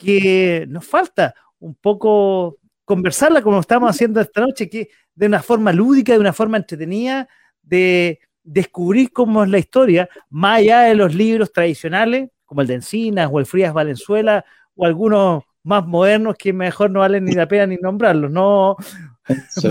que 0.00 0.66
nos 0.68 0.84
falta 0.84 1.36
un 1.60 1.76
poco 1.76 2.58
conversarla 2.84 3.42
como 3.42 3.60
estamos 3.60 3.90
haciendo 3.90 4.20
esta 4.20 4.40
noche, 4.40 4.68
que 4.68 4.88
de 5.14 5.26
una 5.26 5.42
forma 5.42 5.72
lúdica, 5.72 6.12
de 6.12 6.18
una 6.18 6.32
forma 6.32 6.56
entretenida, 6.56 7.28
de 7.62 8.20
descubrir 8.42 9.12
cómo 9.12 9.42
es 9.42 9.50
la 9.50 9.58
historia, 9.58 10.08
más 10.30 10.58
allá 10.58 10.82
de 10.82 10.94
los 10.94 11.14
libros 11.14 11.52
tradicionales, 11.52 12.30
como 12.44 12.60
el 12.60 12.66
de 12.66 12.74
Encinas 12.74 13.30
o 13.32 13.38
el 13.38 13.46
Frías 13.46 13.72
Valenzuela, 13.72 14.44
o 14.76 14.84
algunos 14.84 15.44
más 15.62 15.86
modernos 15.86 16.36
que 16.38 16.52
mejor 16.52 16.90
no 16.90 17.00
valen 17.00 17.24
ni 17.24 17.32
la 17.32 17.48
pena 17.48 17.66
ni 17.66 17.76
nombrarlos, 17.76 18.30
¿no, 18.30 18.76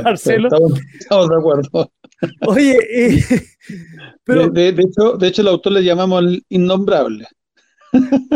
Marcelo? 0.04 0.50
Estamos, 1.00 1.30
de 1.30 1.36
acuerdo. 1.36 1.92
Oye, 2.48 2.78
eh, 2.92 3.24
pero... 4.24 4.50
De, 4.50 4.70
hecho, 4.70 5.18
de 5.18 5.28
hecho, 5.28 5.42
el 5.44 5.48
autor 5.50 5.74
le 5.74 5.84
llamamos 5.84 6.24
el 6.24 6.46
innombrable. 6.50 7.28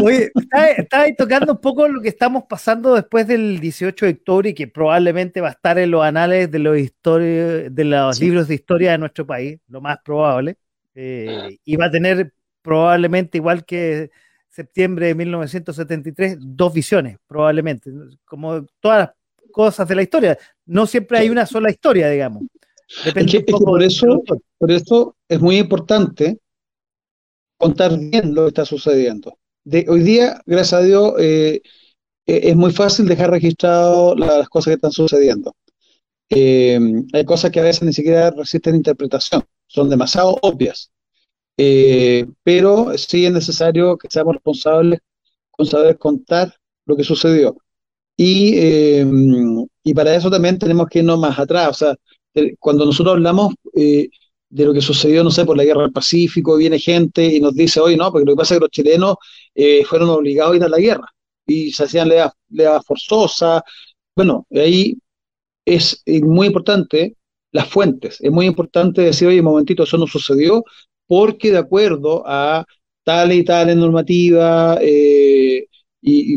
Oye, 0.03 0.32
está, 0.78 1.01
ahí 1.01 1.16
tocando 1.16 1.53
un 1.53 1.62
poco 1.62 1.88
lo 1.88 2.01
que 2.01 2.10
estamos 2.10 2.43
pasando 2.47 2.93
después 2.93 3.28
del 3.28 3.60
18 3.60 4.05
de 4.05 4.12
octubre 4.12 4.49
y 4.49 4.53
que 4.53 4.68
probablemente 4.68 5.41
va 5.41 5.49
a 5.49 5.51
estar 5.51 5.80
en 5.80 5.91
los 5.91 6.03
anales 6.03 6.51
de 6.51 6.60
los, 6.60 6.76
de 6.76 7.84
los 7.84 8.20
libros 8.20 8.47
de 8.47 8.55
historia 8.55 8.91
de 8.91 8.97
nuestro 8.97 9.26
país, 9.26 9.60
lo 9.68 9.82
más 9.82 9.97
probable. 10.03 10.58
Eh, 10.93 11.58
y 11.64 11.76
va 11.76 11.86
a 11.86 11.91
tener 11.91 12.34
probablemente, 12.62 13.38
igual 13.38 13.66
que 13.66 14.12
septiembre 14.49 15.08
de 15.08 15.16
1973, 15.16 16.38
dos 16.39 16.74
visiones, 16.74 17.18
probablemente, 17.28 17.91
como 18.26 18.66
todas 18.80 18.99
las 18.99 19.12
cosas 19.51 19.88
de 19.88 19.95
la 19.95 20.03
historia. 20.03 20.38
No 20.66 20.86
siempre 20.86 21.20
hay 21.20 21.30
una 21.30 21.45
sola 21.45 21.70
historia, 21.70 22.10
digamos. 22.10 22.43
Depende 23.03 23.43
por, 23.43 23.84
eso, 23.84 24.24
por 24.58 24.72
eso 24.72 25.16
es 25.28 25.39
muy 25.39 25.58
importante 25.58 26.39
contar 27.58 27.97
bien 27.97 28.34
lo 28.34 28.43
que 28.43 28.47
está 28.49 28.66
sucediendo 28.66 29.38
hoy 29.88 30.01
día, 30.01 30.41
gracias 30.45 30.82
a 30.82 30.84
Dios, 30.84 31.13
eh, 31.20 31.61
eh, 32.26 32.41
es 32.43 32.55
muy 32.55 32.72
fácil 32.72 33.07
dejar 33.07 33.32
registrado 33.32 34.15
las 34.15 34.47
cosas 34.49 34.72
que 34.72 34.76
están 34.76 34.91
sucediendo. 34.91 35.55
Eh, 36.30 36.80
hay 37.13 37.26
cosas 37.26 37.51
que 37.51 37.59
a 37.59 37.63
veces 37.63 37.84
ni 37.84 37.93
siquiera 37.93 38.32
resisten 38.32 38.76
interpretación, 38.76 39.43
son 39.68 39.89
demasiado 39.89 40.38
obvias. 40.41 40.91
pero 42.43 42.97
sí 42.97 43.26
es 43.26 43.32
necesario 43.32 43.97
que 43.97 44.07
seamos 44.09 44.36
responsables 44.36 44.99
con 45.51 45.65
saber 45.65 45.97
contar 45.97 46.53
lo 46.86 46.95
que 46.95 47.03
sucedió. 47.03 47.57
Y, 48.15 48.55
y 49.84 49.93
para 49.93 50.15
eso 50.15 50.30
también 50.30 50.57
tenemos 50.59 50.88
que 50.88 50.99
irnos 50.99 51.20
más 51.20 51.38
atrás. 51.39 51.70
O 51.70 51.74
sea, 51.74 51.95
cuando 52.59 52.86
nosotros 52.86 53.15
hablamos 53.15 53.53
de 54.50 54.66
lo 54.66 54.74
que 54.74 54.82
sucedió, 54.82 55.24
no 55.24 55.32
sé, 55.32 55.45
por 55.45 55.58
la 55.58 55.64
guerra 55.64 55.84
del 55.84 55.91
Pacífico, 55.91 56.58
viene 56.58 56.80
gente 56.80 57.26
y 57.26 57.39
nos 57.39 57.54
dice, 57.54 57.80
oye, 57.80 57.98
no, 57.98 58.12
porque 58.12 58.26
lo 58.26 58.34
que 58.34 58.38
pasa 58.38 58.54
es 58.54 58.60
que 58.60 58.64
los 58.64 58.72
chilenos 58.72 59.16
eh, 59.56 59.84
fueron 59.86 60.10
obligados 60.10 60.54
a 60.54 60.58
ir 60.58 60.64
a 60.64 60.70
la 60.70 60.78
guerra 60.78 61.08
y 61.45 61.72
se 61.72 61.84
hacían 61.84 62.10
leas, 62.10 62.86
forzosas. 62.86 63.62
Bueno, 64.16 64.45
ahí 64.52 64.98
es 65.66 66.04
muy 66.24 66.48
importante 66.48 67.16
las 67.52 67.68
fuentes, 67.70 68.20
es 68.22 68.32
muy 68.32 68.45
importante 68.45 69.02
decir, 69.02 69.28
oye, 69.28 69.39
un 69.39 69.45
momentito, 69.45 69.84
eso 69.84 69.98
no 69.98 70.08
sucedió 70.08 70.64
porque 71.08 71.52
de 71.52 71.58
acuerdo 71.58 72.24
a 72.26 72.66
tal 73.04 73.32
y 73.34 73.43
tal 73.43 73.78
normativa, 73.80 74.78
eh, 74.82 75.66
y, 76.02 76.36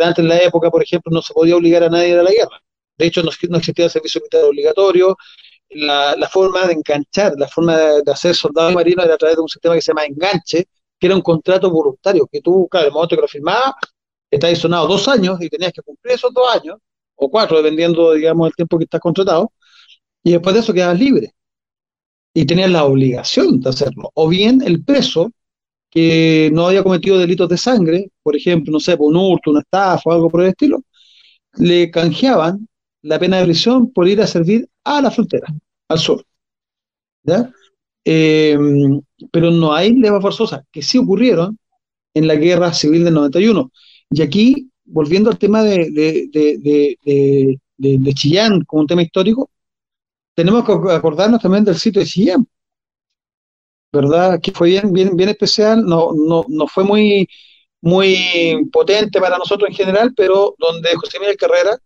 antes 0.00 0.18
en 0.18 0.28
la 0.28 0.38
época, 0.38 0.70
por 0.70 0.82
ejemplo, 0.82 1.10
no 1.12 1.22
se 1.22 1.34
podía 1.34 1.56
obligar 1.56 1.82
a 1.84 1.88
nadie 1.88 2.18
a 2.18 2.22
la 2.22 2.30
guerra. 2.30 2.62
De 2.96 3.06
hecho, 3.06 3.22
no, 3.22 3.30
no 3.50 3.58
existía 3.58 3.86
el 3.86 3.90
servicio 3.90 4.20
militar 4.20 4.44
obligatorio, 4.44 5.16
la, 5.70 6.28
forma 6.30 6.66
de 6.66 6.74
enganchar, 6.74 7.34
la 7.36 7.48
forma 7.48 7.76
de, 7.76 8.10
hacer 8.10 8.34
soldados 8.34 8.74
marinos 8.74 9.04
era 9.04 9.14
a 9.14 9.18
través 9.18 9.36
de 9.36 9.42
un 9.42 9.48
sistema 9.48 9.74
que 9.74 9.82
se 9.82 9.92
llama 9.92 10.06
enganche, 10.06 10.66
que 10.98 11.06
era 11.06 11.14
un 11.14 11.22
contrato 11.22 11.70
voluntario, 11.70 12.26
que 12.30 12.40
tú, 12.40 12.68
claro, 12.70 12.88
el 12.88 12.92
momento 12.92 13.16
que 13.16 13.22
lo 13.22 13.28
firmabas, 13.28 13.74
estabas 14.30 14.58
sonado 14.58 14.88
dos 14.88 15.08
años 15.08 15.38
y 15.40 15.48
tenías 15.48 15.72
que 15.72 15.82
cumplir 15.82 16.14
esos 16.14 16.32
dos 16.32 16.48
años, 16.54 16.76
o 17.16 17.30
cuatro, 17.30 17.58
dependiendo, 17.58 18.12
digamos, 18.12 18.48
del 18.48 18.54
tiempo 18.54 18.78
que 18.78 18.84
estás 18.84 19.00
contratado, 19.00 19.52
y 20.22 20.32
después 20.32 20.54
de 20.54 20.60
eso 20.60 20.72
quedabas 20.72 20.98
libre. 20.98 21.32
Y 22.34 22.46
tenías 22.46 22.70
la 22.70 22.84
obligación 22.84 23.60
de 23.60 23.70
hacerlo. 23.70 24.10
O 24.14 24.28
bien 24.28 24.62
el 24.64 24.84
preso, 24.84 25.32
que 25.90 26.50
no 26.52 26.66
había 26.68 26.82
cometido 26.82 27.18
delitos 27.18 27.48
de 27.48 27.56
sangre, 27.56 28.10
por 28.22 28.36
ejemplo, 28.36 28.72
no 28.72 28.80
sé, 28.80 28.96
un 28.98 29.16
hurto, 29.16 29.50
una 29.50 29.60
estafa 29.60 30.10
o 30.10 30.12
algo 30.12 30.30
por 30.30 30.42
el 30.42 30.48
estilo, 30.50 30.82
le 31.54 31.90
canjeaban 31.90 32.68
la 33.08 33.18
pena 33.18 33.38
de 33.38 33.44
prisión 33.44 33.90
por 33.90 34.06
ir 34.06 34.20
a 34.20 34.26
servir 34.26 34.68
a 34.84 35.00
la 35.00 35.10
frontera, 35.10 35.48
al 35.88 35.98
sur. 35.98 36.24
¿ya? 37.22 37.50
Em, 38.04 39.00
pero 39.32 39.50
no 39.50 39.72
hay 39.72 39.94
leva 39.94 40.20
forzosa, 40.20 40.64
que 40.70 40.82
sí 40.82 40.98
ocurrieron 40.98 41.58
en 42.14 42.26
la 42.26 42.36
guerra 42.36 42.72
civil 42.72 43.04
del 43.04 43.14
91. 43.14 43.70
Y 44.10 44.22
aquí, 44.22 44.70
volviendo 44.84 45.30
al 45.30 45.38
tema 45.38 45.62
de, 45.62 45.90
de, 47.78 48.14
Chillán 48.14 48.64
como 48.64 48.82
un 48.82 48.86
tema 48.86 49.02
histórico, 49.02 49.50
tenemos 50.34 50.64
que 50.64 50.72
acordarnos 50.92 51.40
también 51.40 51.64
del 51.64 51.76
sitio 51.76 52.00
de 52.00 52.06
Chillán, 52.06 52.46
¿verdad? 53.92 54.40
Que 54.40 54.52
fue 54.52 54.68
bien, 54.70 54.92
bien, 54.92 55.16
bien 55.16 55.30
especial, 55.30 55.84
no, 55.84 56.12
no, 56.14 56.44
no 56.48 56.66
fue 56.68 56.84
muy, 56.84 57.28
muy 57.80 58.68
potente 58.72 59.20
para 59.20 59.38
nosotros 59.38 59.68
en 59.70 59.76
general, 59.76 60.12
pero 60.16 60.54
donde 60.58 60.94
José 60.96 61.18
Miguel 61.20 61.36
Carrera 61.36 61.78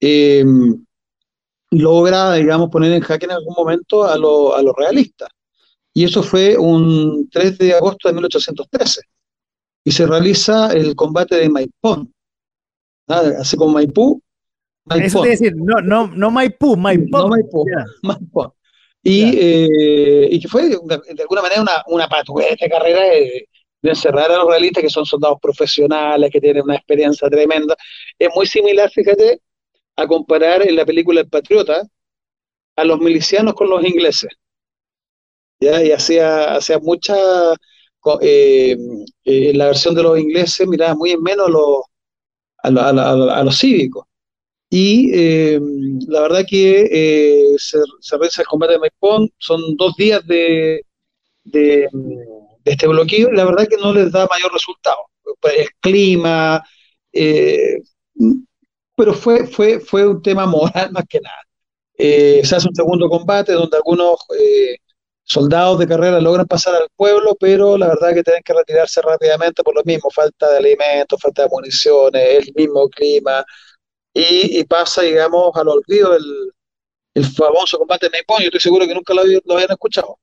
eh, 0.00 0.44
logra, 1.70 2.34
digamos, 2.34 2.70
poner 2.70 2.92
en 2.92 3.00
jaque 3.00 3.26
en 3.26 3.32
algún 3.32 3.54
momento 3.56 4.04
a, 4.04 4.14
a 4.14 4.18
los 4.18 4.76
realistas. 4.76 5.28
Y 5.92 6.04
eso 6.04 6.22
fue 6.22 6.56
un 6.56 7.28
3 7.30 7.58
de 7.58 7.74
agosto 7.74 8.08
de 8.08 8.14
1813. 8.14 9.00
Y 9.84 9.90
se 9.90 10.06
realiza 10.06 10.72
el 10.72 10.94
combate 10.94 11.36
de 11.36 11.48
Maipón. 11.48 12.12
Así 13.08 13.56
como 13.56 13.72
Maipú. 13.72 14.22
Eso 14.90 15.24
es 15.24 15.40
decir, 15.40 15.54
no, 15.56 15.80
no, 15.80 16.06
no 16.08 16.30
Maipú, 16.30 16.76
Maipón. 16.76 17.22
No 17.22 17.28
Maipú, 17.28 17.64
Maipón. 18.02 18.52
Y, 19.02 19.22
eh, 19.38 20.28
y, 20.30 20.40
que 20.40 20.48
fue 20.48 20.68
de 20.68 21.22
alguna 21.22 21.42
manera 21.42 21.62
una, 21.62 21.82
una 21.86 22.08
patueta 22.08 22.68
carrera 22.68 23.00
de, 23.02 23.48
de, 23.80 23.90
encerrar 23.90 24.30
a 24.30 24.38
los 24.38 24.48
realistas 24.48 24.82
que 24.82 24.90
son 24.90 25.06
soldados 25.06 25.38
profesionales, 25.40 26.30
que 26.30 26.40
tienen 26.40 26.62
una 26.62 26.76
experiencia 26.76 27.28
tremenda. 27.30 27.76
Es 28.18 28.28
muy 28.34 28.46
similar, 28.46 28.90
fíjate, 28.90 29.40
a 29.98 30.06
comparar 30.06 30.62
en 30.62 30.76
la 30.76 30.86
película 30.86 31.20
El 31.20 31.28
Patriota 31.28 31.82
a 32.76 32.84
los 32.84 33.00
milicianos 33.00 33.54
con 33.54 33.68
los 33.68 33.84
ingleses. 33.84 34.30
¿ya? 35.60 35.82
Y 35.82 35.90
hacía, 35.90 36.54
hacía 36.54 36.78
mucha, 36.78 37.16
eh, 38.20 38.76
eh, 39.24 39.52
la 39.54 39.66
versión 39.66 39.96
de 39.96 40.04
los 40.04 40.18
ingleses 40.18 40.68
miraba 40.68 40.94
muy 40.94 41.10
en 41.10 41.22
menos 41.22 41.50
los, 41.50 41.82
a, 42.62 43.42
los 43.42 43.58
cívicos. 43.58 44.04
Y 44.70 45.10
eh, 45.12 45.60
la 46.06 46.20
verdad 46.20 46.46
que 46.48 47.56
se, 47.58 47.78
se 48.00 48.16
el 48.40 48.46
combate 48.46 48.74
de 48.74 48.78
Maipón, 48.78 49.28
son 49.38 49.76
dos 49.76 49.96
días 49.96 50.24
de, 50.28 50.82
de, 51.42 51.88
este 52.64 52.86
bloqueo 52.86 53.30
y 53.32 53.36
la 53.36 53.46
verdad 53.46 53.66
que 53.68 53.78
no 53.78 53.92
les 53.92 54.12
da 54.12 54.28
mayor 54.30 54.52
resultado. 54.52 54.98
El 55.42 55.68
clima, 55.80 56.62
pero 58.98 59.14
fue, 59.14 59.46
fue, 59.46 59.78
fue 59.78 60.06
un 60.06 60.20
tema 60.20 60.44
moral 60.44 60.90
más 60.92 61.04
que 61.08 61.20
nada. 61.20 61.42
Eh, 61.96 62.42
se 62.44 62.56
hace 62.56 62.68
un 62.68 62.74
segundo 62.74 63.08
combate 63.08 63.52
donde 63.52 63.76
algunos 63.76 64.16
eh, 64.38 64.76
soldados 65.24 65.78
de 65.78 65.86
carrera 65.88 66.20
logran 66.20 66.46
pasar 66.46 66.74
al 66.74 66.88
pueblo, 66.96 67.36
pero 67.38 67.78
la 67.78 67.88
verdad 67.88 68.10
es 68.10 68.16
que 68.16 68.22
tienen 68.24 68.42
que 68.42 68.54
retirarse 68.54 69.00
rápidamente 69.02 69.62
por 69.62 69.74
lo 69.76 69.82
mismo, 69.84 70.10
falta 70.10 70.50
de 70.50 70.58
alimentos, 70.58 71.20
falta 71.20 71.42
de 71.42 71.48
municiones, 71.48 72.48
el 72.48 72.52
mismo 72.56 72.88
clima, 72.88 73.44
y, 74.14 74.64
pasa, 74.64 75.02
digamos, 75.02 75.54
al 75.54 75.68
olvido 75.68 76.16
el, 76.16 76.52
el 77.14 77.24
famoso 77.24 77.78
combate 77.78 78.06
de 78.06 78.10
Maipón, 78.10 78.40
yo 78.40 78.46
estoy 78.46 78.60
seguro 78.60 78.86
que 78.86 78.94
nunca 78.94 79.14
lo, 79.14 79.22
lo 79.24 79.54
habían 79.54 79.70
escuchado. 79.70 80.18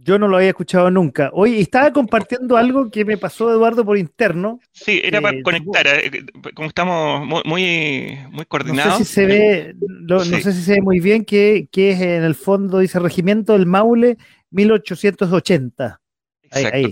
Yo 0.00 0.16
no 0.16 0.28
lo 0.28 0.36
había 0.36 0.50
escuchado 0.50 0.92
nunca. 0.92 1.28
Oye, 1.32 1.58
estaba 1.58 1.92
compartiendo 1.92 2.56
algo 2.56 2.88
que 2.88 3.04
me 3.04 3.18
pasó 3.18 3.50
Eduardo 3.50 3.84
por 3.84 3.98
interno. 3.98 4.60
Sí, 4.70 5.00
era 5.02 5.20
para 5.20 5.42
conectar, 5.42 5.86
eh, 5.88 6.24
como 6.54 6.68
estamos 6.68 7.26
muy, 7.44 8.16
muy, 8.30 8.44
coordinados. 8.46 8.92
No 8.92 8.98
sé 8.98 9.04
si 9.04 9.12
se 9.12 9.26
ve, 9.26 9.74
no, 9.80 10.20
sé 10.20 10.52
si 10.52 10.62
se 10.62 10.74
ve 10.74 10.82
muy 10.82 11.00
bien 11.00 11.24
que, 11.24 11.68
es 11.72 12.00
en 12.00 12.22
el 12.22 12.36
fondo, 12.36 12.78
dice 12.78 13.00
Regimiento 13.00 13.54
del 13.54 13.66
Maule 13.66 14.18
1880. 14.52 16.00
Exacto. 16.42 16.90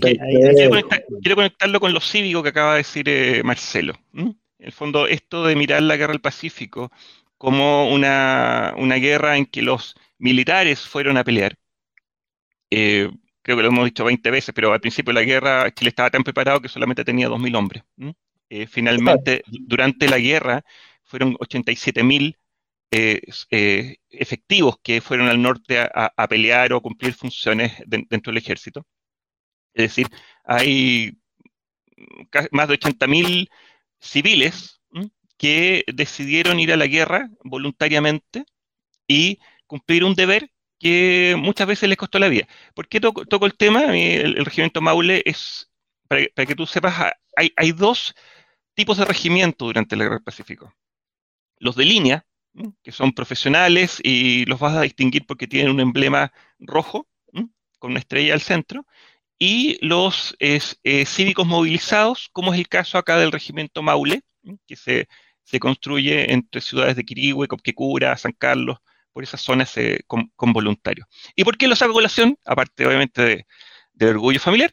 quiero, 1.21 1.35
conectarlo 1.35 1.79
con 1.79 1.93
lo 1.93 2.01
cívico 2.01 2.43
que 2.43 2.49
acaba 2.49 2.73
de 2.73 2.79
decir 2.79 3.07
eh, 3.07 3.41
Marcelo. 3.41 3.93
En 4.13 4.35
el 4.59 4.73
fondo, 4.73 5.07
esto 5.07 5.45
de 5.45 5.55
mirar 5.55 5.81
la 5.81 5.95
guerra 5.95 6.11
del 6.11 6.21
Pacífico 6.21 6.91
como 7.37 7.89
una, 7.89 8.73
una 8.77 8.95
guerra 8.95 9.37
en 9.37 9.45
que 9.45 9.61
los 9.61 9.95
militares 10.17 10.81
fueron 10.81 11.15
a 11.15 11.23
pelear 11.23 11.57
eh, 12.69 13.09
creo 13.41 13.57
que 13.57 13.63
lo 13.63 13.69
hemos 13.69 13.85
dicho 13.85 14.03
20 14.03 14.29
veces, 14.29 14.53
pero 14.53 14.73
al 14.73 14.81
principio 14.81 15.13
de 15.13 15.21
la 15.21 15.25
guerra 15.25 15.73
Chile 15.73 15.89
estaba 15.89 16.09
tan 16.09 16.23
preparado 16.23 16.61
que 16.61 16.67
solamente 16.67 17.05
tenía 17.05 17.29
2.000 17.29 17.55
hombres. 17.55 17.83
Eh, 18.49 18.67
finalmente, 18.67 19.43
durante 19.47 20.09
la 20.09 20.19
guerra, 20.19 20.63
fueron 21.05 21.35
87.000 21.35 22.37
eh, 22.91 23.21
eh, 23.51 23.97
efectivos 24.09 24.77
que 24.83 25.01
fueron 25.01 25.27
al 25.27 25.41
norte 25.41 25.79
a, 25.79 26.27
pelear 26.27 26.73
o 26.73 26.81
cumplir 26.81 27.13
funciones 27.13 27.73
dentro 27.85 28.31
del 28.31 28.37
ejército. 28.37 28.85
Es 29.73 29.83
decir, 29.85 30.07
hay 30.43 31.17
más 32.51 32.67
de 32.67 32.79
80.000 32.79 33.49
civiles 33.99 34.81
que 35.37 35.83
decidieron 35.93 36.59
ir 36.59 36.73
a 36.73 36.77
la 36.77 36.87
guerra 36.87 37.29
voluntariamente 37.43 38.43
y 39.07 39.39
cumplir 39.67 40.03
un 40.03 40.15
deber 40.15 40.51
que 40.79 41.35
muchas 41.37 41.67
veces 41.67 41.89
les 41.89 41.97
costó 41.97 42.19
la 42.19 42.27
vida. 42.29 42.47
¿Por 42.73 42.87
qué 42.87 42.99
toco, 42.99 43.45
el 43.45 43.55
tema? 43.55 43.97
El, 43.97 44.45
regimiento 44.45 44.81
Maule 44.81 45.23
es, 45.25 45.69
para, 46.07 46.45
que 46.45 46.55
tú 46.55 46.65
sepas, 46.65 47.13
hay, 47.35 47.51
hay, 47.55 47.71
dos 47.71 48.13
tipos 48.73 48.97
de 48.97 49.05
regimiento 49.05 49.65
durante 49.65 49.95
la 49.95 50.03
Guerra 50.03 50.15
del 50.17 50.23
Pacífico. 50.23 50.73
Los 51.59 51.75
de 51.75 51.85
línea, 51.85 52.25
que 52.83 52.91
son 52.91 53.13
profesionales 53.13 53.99
y 54.03 54.45
los 54.45 54.59
vas 54.59 54.75
a 54.75 54.81
distinguir 54.81 55.25
porque 55.25 55.47
tienen 55.47 55.71
un 55.71 55.79
emblema 55.79 56.31
rojo 56.59 57.07
con 57.79 57.91
una 57.91 57.99
estrella 57.99 58.33
al 58.33 58.41
centro, 58.41 58.85
y 59.39 59.77
los 59.85 60.35
eh, 60.39 60.59
cívicos 61.05 61.45
movilizados, 61.45 62.29
como 62.31 62.53
es 62.53 62.59
el 62.59 62.67
caso 62.67 62.97
acá 62.97 63.17
del 63.17 63.31
regimiento 63.31 63.83
Maule, 63.83 64.23
que 64.65 64.75
se, 64.75 65.07
se 65.43 65.59
construye 65.59 66.33
entre 66.33 66.61
ciudades 66.61 66.95
de 66.95 67.05
Quirihue, 67.05 67.47
Copquecura, 67.47 68.17
San 68.17 68.31
Carlos, 68.31 68.79
por 69.17 69.23
esas 69.23 69.41
zonas 69.41 69.75
eh, 69.77 70.01
con, 70.05 70.29
voluntarios. 70.53 71.07
¿Y 71.35 71.43
por 71.43 71.57
qué 71.57 71.67
lo 71.67 71.75
saco 71.75 71.91
colación? 71.91 72.37
Aparte, 72.45 72.85
obviamente, 72.85 73.23
de, 73.23 73.47
del 73.93 74.09
orgullo 74.09 74.39
familiar, 74.39 74.71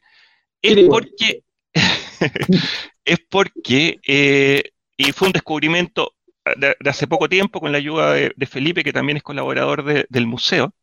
es 0.61 0.86
porque, 0.86 1.45
es 3.07 3.18
porque, 3.30 4.01
eh, 4.07 4.64
y 4.99 5.12
fue 5.12 5.28
un 5.28 5.32
descubrimiento 5.32 6.12
de, 6.59 6.76
hace 6.84 7.07
poco 7.07 7.26
tiempo 7.26 7.59
con 7.59 7.72
la 7.72 7.78
ayuda 7.78 8.12
de, 8.12 8.47
Felipe, 8.47 8.84
que 8.84 8.92
también 8.92 9.16
es 9.16 9.22
colaborador 9.22 10.07
del 10.07 10.26
museo, 10.26 10.74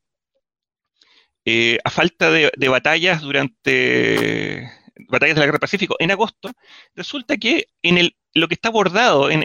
eh, 1.45 1.77
a 1.83 1.91
falta 1.91 2.31
de, 2.31 2.49
batallas 2.67 3.21
durante 3.21 4.71
batallas 5.07 5.35
de 5.35 5.39
la 5.39 5.45
Guerra 5.45 5.59
Pacífico 5.59 5.97
en 5.99 6.09
agosto, 6.09 6.51
resulta 6.95 7.37
que 7.37 7.67
en 7.83 7.99
el, 7.99 8.15
lo 8.33 8.47
que 8.47 8.55
está 8.55 8.71
bordado 8.71 9.29
en, 9.29 9.43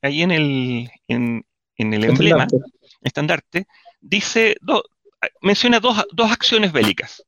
ahí 0.00 0.22
en 0.22 0.30
el, 0.30 0.90
en, 1.08 1.44
el 1.76 2.04
emblema, 2.04 2.46
estandarte, 3.06 3.66
dice, 4.00 4.56
menciona 5.40 5.80
dos, 5.80 6.04
acciones 6.30 6.72
bélicas. 6.72 7.22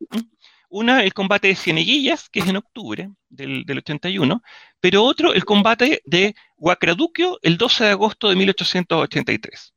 Una, 0.71 1.03
el 1.03 1.15
combate 1.15 1.49
de 1.49 1.57
Cieneguillas, 1.57 2.29
que 2.29 2.41
es 2.41 2.47
en 2.47 2.57
octubre 2.57 3.11
del, 3.29 3.65
81, 3.67 4.43
pero 4.81 5.05
otro, 5.05 5.33
el 5.33 5.45
combate 5.45 6.03
de 6.05 6.35
Huacraduquio, 6.57 7.39
el 7.43 7.57
12 7.57 7.85
de 7.85 7.91
agosto 7.91 8.29
de 8.29 8.37
1883. 8.37 9.75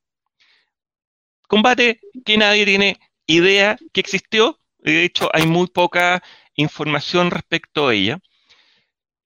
Combate 1.47 2.01
que 2.25 2.37
nadie 2.37 2.65
tiene 2.65 2.99
idea 3.25 3.77
que 3.93 4.01
existió, 4.01 4.59
de 4.79 5.05
hecho 5.05 5.29
hay 5.33 5.47
muy 5.47 5.67
poca 5.67 6.21
información 6.55 7.31
respecto 7.31 7.87
a 7.87 7.93
ella, 7.93 8.19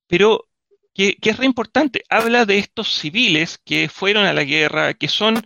pero 0.08 0.48
que, 0.94 1.16
que 1.16 1.32
es 1.32 1.38
re 1.38 1.46
importante, 1.46 2.04
habla 2.10 2.46
de 2.46 2.60
estos 2.60 2.94
civiles 2.94 3.60
que 3.66 3.90
fueron 3.90 4.26
a 4.26 4.34
la 4.34 4.44
guerra, 4.44 4.94
que 4.94 5.08
son 5.08 5.46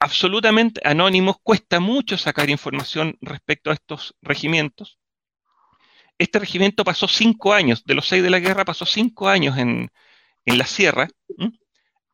absolutamente 0.00 0.80
anónimos, 0.84 1.36
cuesta 1.42 1.80
mucho 1.80 2.16
sacar 2.16 2.50
información 2.50 3.16
respecto 3.20 3.70
a 3.70 3.74
estos 3.74 4.14
regimientos. 4.22 4.98
Este 6.18 6.38
regimiento 6.38 6.84
pasó 6.84 7.06
cinco 7.06 7.52
años, 7.52 7.84
de 7.84 7.94
los 7.94 8.08
seis 8.08 8.22
de 8.22 8.30
la 8.30 8.40
guerra, 8.40 8.64
pasó 8.64 8.84
cinco 8.84 9.28
años 9.28 9.56
en, 9.58 9.90
la 10.46 10.64
sierra, 10.64 11.08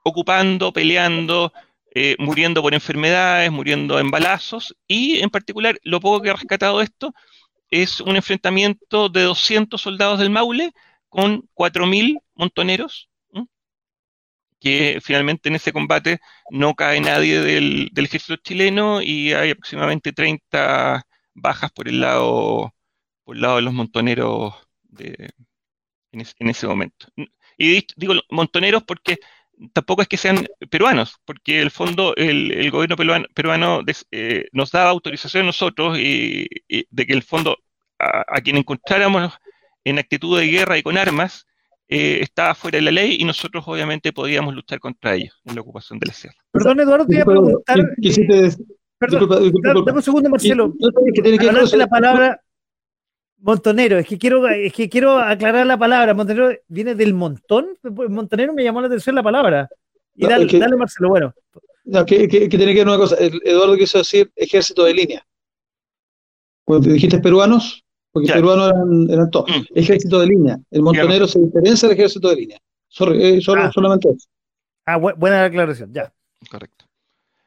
ocupando, 0.03 0.73
peleando, 0.73 1.53
eh, 1.95 2.17
muriendo 2.19 2.61
por 2.63 2.75
enfermedades, 2.75 3.53
muriendo 3.53 4.01
en 4.01 4.11
balazos, 4.11 4.77
y 4.89 5.21
en 5.21 5.31
particular 5.31 5.79
lo 5.85 6.01
poco 6.01 6.21
que 6.21 6.31
ha 6.31 6.35
rescatado 6.35 6.81
esto 6.81 7.15
es 7.71 8.01
un 8.01 8.17
enfrentamiento 8.17 9.09
de 9.09 9.23
200 9.23 9.81
soldados 9.81 10.19
del 10.19 10.31
Maule 10.31 10.73
con 11.09 11.49
4.000 11.55 12.21
montoneros, 12.35 13.09
que 14.65 14.99
finalmente 15.03 15.51
en 15.51 15.57
ese 15.57 15.75
combate 15.75 16.21
no 16.51 16.75
cae 16.75 16.99
nadie 16.99 17.39
del, 17.39 17.91
ejército 17.95 18.37
chileno 18.37 19.03
y 19.03 19.35
hay 19.35 19.51
aproximadamente 19.51 20.15
30 20.15 21.07
bajas 21.35 21.71
por 21.71 21.87
el 21.87 22.01
lado, 22.01 22.73
por 23.25 23.37
el 23.37 23.43
lado 23.43 23.57
de 23.57 23.63
los 23.63 23.75
montoneros 23.75 24.55
en, 24.99 26.49
ese 26.49 26.67
momento. 26.67 27.09
Y 27.59 27.87
digo 27.97 28.15
montoneros 28.31 28.85
porque 28.85 29.19
tampoco 29.75 30.01
es 30.01 30.09
que 30.09 30.17
sean 30.17 30.47
peruanos, 30.71 31.17
porque 31.27 31.61
el 31.61 31.71
fondo 31.71 32.15
el, 32.17 32.71
gobierno 32.71 32.97
peruano, 33.35 33.83
eh, 34.13 34.47
nos 34.53 34.71
daba 34.71 34.89
autorización 34.89 35.43
a 35.43 35.47
nosotros 35.47 35.99
y, 35.99 36.49
de 36.91 37.07
que 37.07 37.13
el 37.13 37.23
fondo 37.23 37.59
a, 37.99 38.41
quien 38.41 38.57
encontráramos 38.57 39.35
en 39.85 39.99
actitud 39.99 40.39
de 40.41 40.47
guerra 40.47 40.79
y 40.79 40.83
con 40.83 40.97
armas 40.97 41.47
eh, 41.95 42.23
estaba 42.23 42.55
fuera 42.55 42.77
de 42.77 42.83
la 42.83 42.91
ley 42.91 43.17
y 43.21 43.25
nosotros 43.25 43.65
obviamente 43.67 44.13
podíamos 44.13 44.55
luchar 44.55 44.81
contra 44.81 45.15
ellos 45.15 45.41
en 45.45 45.55
la 45.55 45.61
ocupación 45.61 45.99
de 45.99 46.07
la 46.07 46.13
sierra. 46.13 46.37
Perdón, 46.51 46.81
Eduardo, 46.81 47.07
te 47.07 47.15
iba 47.15 47.23
a 47.23 47.27
preguntar. 47.27 47.79
Eh, 47.79 48.51
perdón, 48.99 49.85
dame 49.85 49.99
un 49.99 50.03
segundo, 50.03 50.31
Marcelo. 50.31 50.75
Que 51.15 51.77
la 51.77 51.87
palabra 51.87 52.41
montonero, 53.39 53.99
es 53.99 54.07
que 54.07 54.19
quiero, 54.19 54.49
es 54.49 54.73
que 54.73 54.89
quiero 54.89 55.19
aclarar 55.19 55.67
la 55.67 55.79
palabra. 55.79 56.15
Montonero 56.15 56.51
viene 56.67 56.95
del 56.95 57.15
montón. 57.15 57.79
Montonero 57.83 58.55
me 58.55 58.65
llamó 58.65 58.81
la 58.81 58.87
atención 58.87 59.15
la 59.15 59.23
palabra. 59.23 59.69
Y 60.17 60.27
dale, 60.27 60.77
Marcelo, 60.77 61.11
bueno. 61.11 61.35
No, 61.85 62.07
que, 62.07 62.27
que, 62.27 62.49
tiene 62.49 62.73
que 62.73 62.79
ver 62.79 62.89
una 62.89 62.97
cosa. 62.97 63.17
Eduardo 63.19 63.77
quiso 63.77 63.99
decir 63.99 64.33
ejército 64.37 64.85
de 64.85 64.95
línea. 64.95 65.27
Cuando 66.65 66.89
dijiste 66.89 67.19
peruanos, 67.19 67.84
porque 68.15 68.33
peruanos 68.33 68.73
eran, 69.11 69.29
todos. 69.29 69.51
Mm. 69.51 69.63
Ejército 69.75 70.21
de 70.21 70.29
línea. 70.29 70.59
El 70.71 70.83
montonero 70.83 71.27
se 71.27 71.41
diferencia 71.41 71.89
del 71.89 71.99
ejército 71.99 72.29
de 72.29 72.37
línea. 72.37 72.59
Eh, 73.13 73.41
ah. 73.49 73.71
Solamente 73.75 74.09
eso. 74.09 74.29
Ah, 74.87 74.97
buena 74.99 75.45
aclaración, 75.45 75.93
ya. 75.93 76.13
Correcto. 76.49 76.85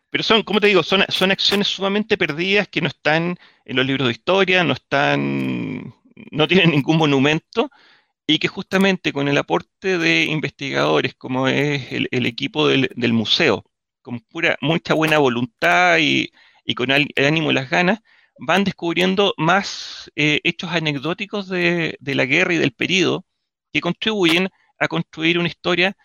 Pero 0.09 0.25
son, 0.25 0.43
como 0.43 0.59
te 0.59 0.67
digo, 0.67 0.83
son, 0.83 1.05
son 1.07 1.31
acciones 1.31 1.69
sumamente 1.69 2.17
perdidas 2.17 2.67
que 2.67 2.81
no 2.81 2.89
están 2.89 3.37
en 3.63 3.75
los 3.77 3.85
libros 3.85 4.09
de 4.09 4.11
historia, 4.11 4.65
no 4.65 4.73
están, 4.73 5.93
no 6.31 6.47
tienen 6.49 6.71
ningún 6.71 6.97
monumento 6.97 7.71
y 8.25 8.37
que 8.37 8.49
justamente 8.49 9.13
con 9.13 9.29
el 9.29 9.37
aporte 9.37 9.97
de 9.97 10.25
investigadores 10.25 11.15
como 11.15 11.47
es 11.47 11.93
el, 11.93 12.25
equipo 12.25 12.67
del, 12.67 13.13
museo, 13.13 13.63
con 14.01 14.19
pura, 14.19 14.57
mucha 14.59 14.93
buena 14.95 15.17
voluntad 15.17 15.97
y, 16.01 16.29
con 16.75 16.91
el 16.91 17.07
ánimo 17.15 17.51
y 17.51 17.53
las 17.53 17.69
ganas, 17.69 17.99
van 18.39 18.63
descubriendo 18.63 19.33
más 19.37 20.11
eh, 20.15 20.39
hechos 20.43 20.71
anecdóticos 20.71 21.47
de, 21.47 21.97
la 22.01 22.25
guerra 22.25 22.53
y 22.53 22.57
del 22.57 22.71
periodo 22.71 23.25
que 23.71 23.81
contribuyen 23.81 24.49
a 24.79 24.87
construir 24.87 25.39
una 25.39 25.47
historia 25.47 25.95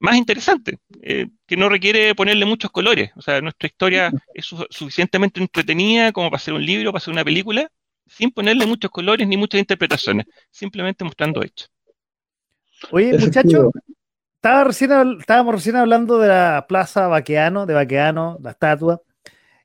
más 0.00 0.16
interesante, 0.16 0.80
eh, 1.02 1.28
que 1.46 1.56
no 1.56 1.68
requiere 1.68 2.14
ponerle 2.14 2.44
muchos 2.44 2.70
colores. 2.70 3.12
O 3.14 3.22
sea, 3.22 3.40
nuestra 3.40 3.68
historia 3.68 4.12
es 4.34 4.46
suficientemente 4.70 5.40
entretenida 5.40 6.12
como 6.12 6.28
para 6.28 6.40
hacer 6.40 6.54
un 6.54 6.64
libro, 6.64 6.90
para 6.90 6.98
hacer 6.98 7.12
una 7.12 7.24
película, 7.24 7.70
sin 8.06 8.30
ponerle 8.30 8.66
muchos 8.66 8.90
colores 8.90 9.28
ni 9.28 9.36
muchas 9.36 9.60
interpretaciones, 9.60 10.26
simplemente 10.50 11.04
mostrando 11.04 11.42
hechos. 11.42 11.70
Oye, 12.90 13.16
muchachos, 13.16 13.68
estaba 14.34 14.64
recién, 14.64 14.90
estábamos 15.20 15.54
recién 15.54 15.76
hablando 15.76 16.18
de 16.18 16.28
la 16.28 16.66
Plaza 16.68 17.06
Baqueano, 17.06 17.64
de 17.64 17.74
Baqueano, 17.74 18.38
la 18.42 18.50
estatua. 18.50 19.00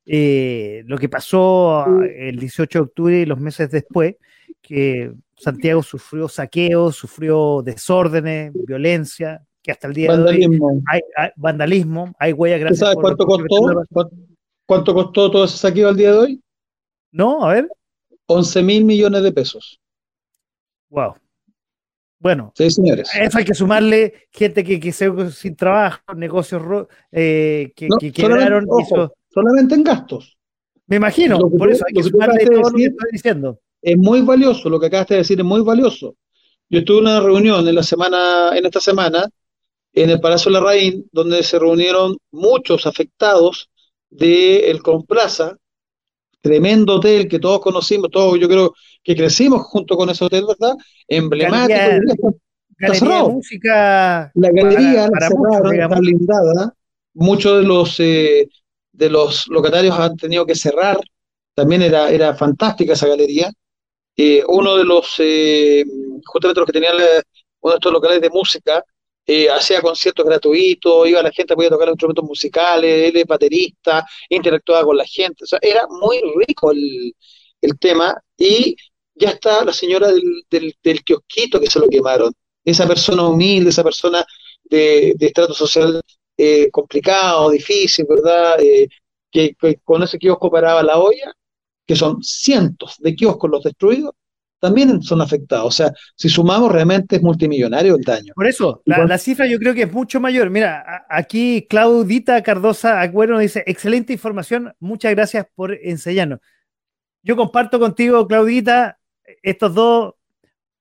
Eh, 0.10 0.84
lo 0.88 0.98
que 0.98 1.10
pasó 1.10 1.86
el 2.02 2.40
18 2.40 2.80
de 2.80 2.84
octubre 2.84 3.20
y 3.20 3.26
los 3.26 3.40
meses 3.42 3.70
después, 3.70 4.16
que 4.62 5.12
Santiago 5.36 5.84
sufrió 5.84 6.30
saqueos, 6.30 6.96
sufrió 6.96 7.62
desórdenes, 7.62 8.54
violencia, 8.66 9.46
que 9.62 9.72
hasta 9.72 9.88
el 9.88 9.94
día 9.94 10.16
de 10.16 10.24
hoy 10.24 10.60
hay, 10.88 11.02
vandalismo, 11.36 12.16
hay 12.18 12.32
huellas 12.32 12.62
gracias. 12.62 12.80
¿Sabes 12.80 12.98
cuánto 13.02 13.26
costó? 13.26 13.84
¿Cuánto 14.66 14.94
costó 14.94 15.32
todo 15.32 15.44
ese 15.44 15.58
saqueo 15.58 15.90
al 15.90 15.98
día 15.98 16.12
de 16.14 16.18
hoy? 16.18 16.42
No, 17.12 17.44
a 17.46 17.54
ver. 17.54 17.70
11 18.28 18.64
mil 18.64 18.86
millones 18.86 19.24
de 19.24 19.32
pesos. 19.34 19.80
Wow. 20.90 21.16
Bueno, 22.20 22.52
sí, 22.56 22.70
señores. 22.72 23.10
eso 23.14 23.38
hay 23.38 23.46
que 23.46 23.54
sumarle 23.54 24.28
gente 24.32 24.64
que, 24.64 24.80
que 24.80 24.92
se 24.92 25.32
sin 25.32 25.56
trabajo, 25.56 26.14
negocios 26.16 26.88
eh, 27.12 27.74
que, 27.76 27.90
que 28.00 28.12
quebraron. 28.12 28.66
Solamente 29.38 29.76
en 29.76 29.84
gastos. 29.84 30.36
Me 30.88 30.96
imagino, 30.96 31.38
por 31.38 31.70
eso 31.70 31.84
hay 31.88 31.94
que 31.94 32.02
sumarle 32.02 32.44
todo 32.44 32.72
lo 32.72 32.72
que 32.72 32.86
estoy 32.86 33.10
diciendo. 33.12 33.60
Es 33.80 33.96
muy 33.96 34.22
valioso, 34.22 34.68
lo 34.68 34.80
que 34.80 34.88
acabaste 34.88 35.14
de 35.14 35.20
decir 35.20 35.40
es 35.40 35.46
muy 35.46 35.62
valioso. 35.62 36.16
Yo 36.70 36.80
estuve 36.80 36.98
en 36.98 37.04
una 37.04 37.20
reunión 37.20 37.68
en 37.68 37.76
la 37.76 37.84
semana, 37.84 38.58
en 38.58 38.66
esta 38.66 38.80
semana, 38.80 39.30
en 39.94 40.10
el 40.10 40.20
Palacio 40.20 40.50
Larraín, 40.50 41.08
donde 41.12 41.44
se 41.44 41.60
reunieron 41.60 42.18
muchos 42.32 42.88
afectados 42.88 43.70
del 44.10 44.82
Complaza, 44.82 45.56
tremendo 46.42 46.96
hotel 46.96 47.28
que 47.28 47.38
todos 47.38 47.62
conocimos, 47.62 48.10
todos 48.10 48.40
yo 48.40 48.48
creo 48.48 48.74
que 49.04 49.16
crecimos 49.16 49.68
junto 49.68 49.96
con 49.96 50.10
ese 50.10 50.26
hotel, 50.26 50.46
¿verdad? 50.48 50.76
Emblemático. 51.08 52.40
Galería, 52.80 53.24
música. 53.24 54.32
La 54.34 54.52
galería 54.52 55.08
la 55.08 55.28
cerraron, 55.28 55.80
está 55.80 56.00
blindada. 56.00 56.74
Muchos 57.14 57.62
de 57.62 57.68
los 57.68 58.00
eh, 58.00 58.50
de 58.98 59.10
los 59.10 59.48
locatarios 59.48 59.98
han 60.00 60.18
tenido 60.18 60.46
que 60.46 60.56
cerrar. 60.56 61.00
También 61.54 61.84
era, 61.84 62.10
era 62.10 62.36
fantástica 62.36 62.94
esa 62.94 63.08
galería. 63.08 63.52
Eh, 64.16 64.44
uno 64.48 64.78
de 64.78 64.84
los, 64.84 65.16
eh, 65.20 65.86
justamente 66.26 66.60
los 66.60 66.68
que 66.68 66.74
tenían 66.74 66.96
uno 66.96 67.74
de 67.74 67.78
estos 67.78 67.94
locales 67.94 68.22
de 68.22 68.30
música, 68.30 68.84
eh, 69.26 69.50
hacía 69.50 69.82
conciertos 69.82 70.26
gratuitos, 70.26 71.08
iba 71.08 71.22
la 71.22 71.32
gente, 71.32 71.56
podía 71.56 71.70
tocar 71.70 71.90
instrumentos 71.90 72.26
musicales, 72.26 73.10
él 73.10 73.18
es 73.18 73.26
baterista, 73.26 74.06
interactuaba 74.30 74.86
con 74.86 74.98
la 74.98 75.06
gente, 75.06 75.46
era 75.62 75.86
muy 75.90 76.22
rico 76.48 76.72
el, 76.72 77.14
tema 77.80 78.16
y 78.38 78.76
ya 79.14 79.32
está 79.32 79.66
la 79.66 79.74
señora 79.74 80.08
del, 80.08 80.74
del, 80.82 81.04
kiosquito 81.04 81.60
que 81.60 81.70
se 81.70 81.80
lo 81.80 81.88
quemaron, 81.90 82.34
esa 82.64 82.88
persona 82.88 83.28
humilde, 83.28 83.70
esa 83.72 83.84
persona 83.84 84.26
de, 84.64 85.14
de 85.18 85.26
estrato 85.28 85.54
social 85.54 86.02
eh, 86.38 86.70
complicado, 86.72 87.50
difícil, 87.50 88.06
¿verdad? 88.08 88.60
Eh, 88.62 88.88
que, 89.32 89.56
con 89.84 90.04
ese 90.04 90.18
kiosco 90.18 90.52
paraba 90.52 90.84
la 90.84 91.00
olla, 91.00 91.34
que 91.86 91.96
son 91.96 92.22
cientos 92.24 92.96
de 93.00 93.16
kioscos 93.16 93.50
los 93.50 93.64
destruidos, 93.64 94.14
también 94.60 95.02
son 95.02 95.22
afectados. 95.22 95.68
O 95.68 95.72
sea, 95.72 95.92
si 96.16 96.30
sumamos, 96.30 96.72
realmente 96.72 97.18
es 97.18 97.22
multimillonario 97.22 97.96
el 97.96 98.04
daño. 98.04 98.34
Por 98.36 98.48
eso, 98.48 98.82
la, 98.86 99.18
cifra 99.18 99.46
yo 99.46 99.60
creo 99.60 99.74
que 99.74 99.84
es 99.84 99.92
mucho 99.92 100.20
mayor. 100.20 100.50
Mira, 100.50 101.06
aquí 101.10 101.66
Claudita 101.70 102.42
Cardosa 102.42 103.02
Agüero 103.02 103.34
nos 103.34 103.42
dice, 103.42 103.64
excelente 103.68 104.14
información, 104.14 104.74
muchas 104.80 105.14
gracias 105.14 105.46
por 105.56 105.74
enseñarnos. 105.74 106.40
Yo 107.22 107.36
comparto 107.36 107.80
contigo, 107.80 108.28
Claudita, 108.28 109.00
estos 109.44 109.74
dos 109.74 110.14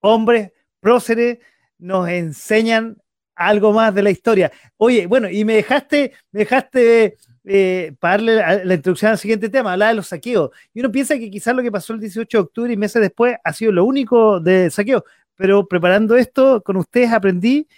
hombres 0.00 0.52
próceres 0.80 1.38
nos 1.78 2.08
enseñan 2.08 2.98
algo 3.36 3.72
más 3.72 3.94
de 3.94 4.02
la 4.02 4.10
historia. 4.10 4.50
Oye, 4.78 5.06
bueno, 5.06 5.28
y 5.28 5.44
me 5.44 5.54
dejaste, 5.54 6.12
me 6.32 6.40
dejaste 6.40 7.16
eh, 7.44 7.92
para 8.00 8.14
darle 8.14 8.64
la, 8.64 8.74
introducción 8.74 9.12
al 9.12 9.18
siguiente 9.18 9.48
tema, 9.48 9.72
hablar 9.72 9.90
de 9.90 9.96
los 9.96 10.08
saqueos. 10.08 10.50
Y 10.74 10.80
uno 10.80 10.90
piensa 10.90 11.16
que 11.16 11.30
quizás 11.30 11.54
lo 11.54 11.62
que 11.62 11.70
pasó 11.70 11.92
el 11.92 12.00
18 12.00 12.38
de 12.38 12.42
octubre 12.42 12.72
y 12.72 12.76
meses 12.76 13.00
después 13.00 13.36
ha 13.44 13.52
sido 13.52 13.70
lo 13.70 13.84
único 13.84 14.40
de 14.40 14.70
saqueo, 14.70 15.04
pero 15.36 15.68
preparando 15.68 16.16
esto 16.16 16.62
con 16.62 16.76
ustedes 16.76 17.12
aprendí 17.12 17.68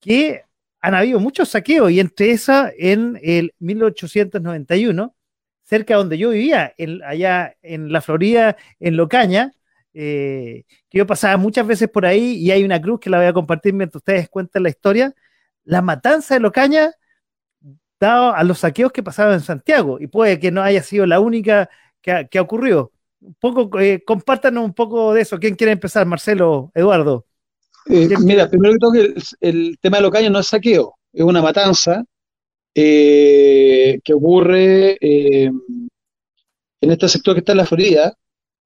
que 0.00 0.42
han 0.80 0.94
habido 0.94 1.18
muchos 1.18 1.48
saqueos 1.48 1.90
y 1.90 1.98
entre 1.98 2.30
esas 2.30 2.72
en 2.78 3.18
el 3.20 3.52
1891, 3.58 5.16
cerca 5.64 5.96
donde 5.96 6.18
yo 6.18 6.30
vivía, 6.30 6.74
allá 7.04 7.56
en 7.62 7.90
la 7.90 8.00
Florida, 8.00 8.56
en 8.78 8.96
Locaña, 8.96 9.52
eh, 9.98 10.64
que 10.90 10.98
yo 10.98 11.06
pasaba 11.06 11.38
muchas 11.38 11.66
veces 11.66 11.88
por 11.88 12.04
ahí 12.04 12.34
y 12.36 12.50
hay 12.50 12.62
una 12.64 12.80
cruz 12.80 13.00
que 13.00 13.08
la 13.08 13.16
voy 13.16 13.26
a 13.26 13.32
compartir 13.32 13.72
mientras 13.72 14.00
ustedes 14.00 14.28
cuentan 14.28 14.62
la 14.62 14.68
historia. 14.68 15.14
La 15.64 15.80
matanza 15.80 16.34
de 16.34 16.40
Locaña 16.40 16.92
dado 17.98 18.34
a 18.34 18.44
los 18.44 18.58
saqueos 18.58 18.92
que 18.92 19.02
pasaban 19.02 19.34
en 19.34 19.40
Santiago, 19.40 19.98
y 19.98 20.06
puede 20.06 20.38
que 20.38 20.50
no 20.50 20.62
haya 20.62 20.82
sido 20.82 21.06
la 21.06 21.18
única 21.18 21.70
que, 22.02 22.28
que 22.30 22.40
ocurrió. 22.40 22.92
Un 23.20 23.34
poco, 23.40 23.80
eh, 23.80 24.02
compártanos 24.04 24.64
un 24.64 24.74
poco 24.74 25.14
de 25.14 25.22
eso. 25.22 25.38
¿Quién 25.38 25.54
quiere 25.54 25.72
empezar, 25.72 26.04
Marcelo, 26.04 26.70
Eduardo? 26.74 27.24
Eh, 27.88 28.08
mira, 28.20 28.50
primero 28.50 28.74
que 28.74 28.78
todo, 28.78 28.94
el, 28.94 29.14
el 29.40 29.78
tema 29.80 29.96
de 29.96 30.02
los 30.02 30.10
caños 30.10 30.30
no 30.30 30.40
es 30.40 30.46
saqueo, 30.46 30.94
es 31.10 31.22
una 31.22 31.40
matanza 31.40 32.04
eh, 32.74 33.98
que 34.04 34.12
ocurre 34.12 34.98
en 35.00 35.60
este 36.80 37.08
sector 37.08 37.34
que 37.34 37.38
está 37.38 37.52
en 37.52 37.58
la 37.58 37.66
Florida. 37.66 38.12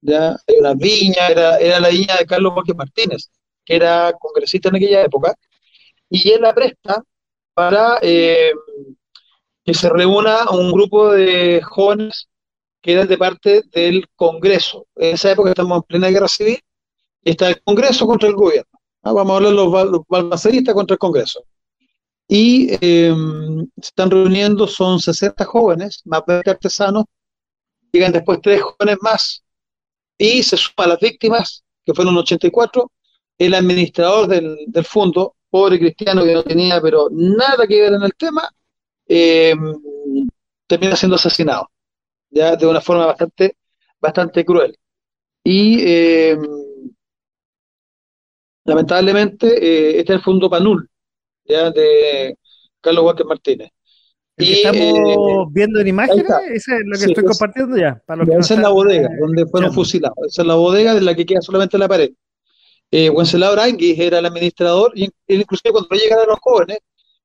Ya 0.02 0.30
hay 0.46 0.56
una 0.58 0.74
viña, 0.74 1.28
era, 1.28 1.58
era 1.58 1.80
la 1.80 1.88
viña 1.88 2.16
de 2.16 2.26
Carlos 2.26 2.52
Jorge 2.54 2.74
Martínez, 2.74 3.30
que 3.64 3.76
era 3.76 4.12
congresista 4.18 4.68
en 4.70 4.76
aquella 4.76 5.02
época, 5.02 5.34
y 6.08 6.30
él 6.30 6.40
la 6.42 6.54
presta 6.54 7.02
para 7.54 7.98
que 8.00 9.74
se 9.74 9.88
reúna 9.88 10.50
un 10.50 10.72
grupo 10.72 11.12
de 11.12 11.60
jóvenes 11.62 12.28
que 12.80 12.92
eran 12.92 13.08
de 13.08 13.18
parte 13.18 13.62
del 13.72 14.06
Congreso. 14.16 14.86
En 14.96 15.14
esa 15.14 15.32
época 15.32 15.50
estamos 15.50 15.76
en 15.76 15.82
plena 15.82 16.08
guerra 16.08 16.28
civil 16.28 16.58
está 17.24 17.48
el 17.48 17.62
Congreso 17.62 18.06
contra 18.06 18.28
el 18.28 18.34
gobierno. 18.34 18.70
Vamos 19.02 19.30
a 19.30 19.36
hablar 19.36 19.52
los, 19.52 19.90
los 19.90 20.02
balmaceristas 20.08 20.74
contra 20.74 20.94
el 20.94 20.98
Congreso. 20.98 21.44
Y 22.28 22.68
eh, 22.80 23.12
se 23.76 23.88
están 23.88 24.10
reuniendo, 24.10 24.66
son 24.66 25.00
60 25.00 25.44
jóvenes, 25.44 26.00
más 26.04 26.22
20 26.26 26.50
artesanos, 26.50 27.04
llegan 27.92 28.12
después 28.12 28.38
tres 28.40 28.62
jóvenes 28.62 28.98
más 29.00 29.42
y 30.20 30.42
se 30.42 30.58
suma 30.58 30.84
a 30.84 30.88
las 30.88 31.00
víctimas, 31.00 31.64
que 31.82 31.94
fueron 31.94 32.14
84, 32.14 32.92
el 33.38 33.54
administrador 33.54 34.28
del, 34.28 34.84
fondo, 34.84 35.36
pobre 35.48 35.78
cristiano 35.78 36.22
que 36.24 36.34
no 36.34 36.42
tenía 36.42 36.78
pero 36.80 37.08
nada 37.10 37.66
que 37.66 37.80
ver 37.80 37.94
en 37.94 38.02
el 38.02 38.12
tema, 38.14 38.46
eh, 39.08 39.54
termina 40.66 40.94
siendo 40.94 41.16
asesinado, 41.16 41.70
ya 42.28 42.54
de 42.54 42.66
una 42.66 42.82
forma 42.82 43.06
bastante, 43.06 43.56
bastante 43.98 44.44
cruel. 44.44 44.76
Y 45.42 45.78
eh, 45.86 46.38
lamentablemente, 48.64 49.46
eh, 49.46 50.00
este 50.00 50.12
es 50.12 50.18
el 50.18 50.22
fondo 50.22 50.50
Panul, 50.50 50.86
ya 51.46 51.70
de 51.70 52.36
Carlos 52.78 53.04
Walker 53.04 53.24
Martínez. 53.24 53.70
Y, 54.40 54.52
estamos 54.52 54.80
eh, 54.80 55.50
viendo 55.50 55.80
en 55.80 55.88
imágenes, 55.88 56.26
esa 56.52 56.76
es 56.76 56.82
lo 56.84 56.98
que 56.98 57.04
estoy 57.06 57.24
compartiendo 57.24 57.76
ya. 57.76 58.00
Para 58.06 58.24
esa 58.24 58.54
es 58.54 58.60
la 58.60 58.70
bodega 58.70 59.08
donde 59.20 59.46
fueron 59.46 59.72
fusilados. 59.72 60.18
Esa 60.26 60.42
es 60.42 60.48
la 60.48 60.54
bodega 60.54 60.94
de 60.94 61.00
la 61.00 61.14
que 61.14 61.26
queda 61.26 61.40
solamente 61.40 61.78
la 61.78 61.88
pared. 61.88 62.10
Eh, 62.90 63.08
Wenceslao 63.10 63.52
Aranguis 63.52 63.98
era 63.98 64.18
el 64.18 64.26
administrador, 64.26 64.92
y 64.96 65.08
inclusive 65.28 65.72
cuando 65.72 65.88
llegaron 65.94 66.26
los 66.28 66.38
jóvenes, 66.40 66.78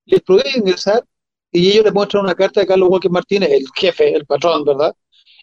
les 0.06 0.22
prohíben 0.22 0.58
ingresar 0.58 1.04
y 1.52 1.72
ellos 1.72 1.86
le 1.86 1.92
muestran 1.92 2.24
una 2.24 2.36
carta 2.36 2.60
de 2.60 2.68
Carlos 2.68 2.90
Walker 2.90 3.10
Martínez, 3.10 3.50
el 3.50 3.66
jefe, 3.76 4.14
el 4.14 4.26
patrón, 4.26 4.64
¿verdad? 4.64 4.94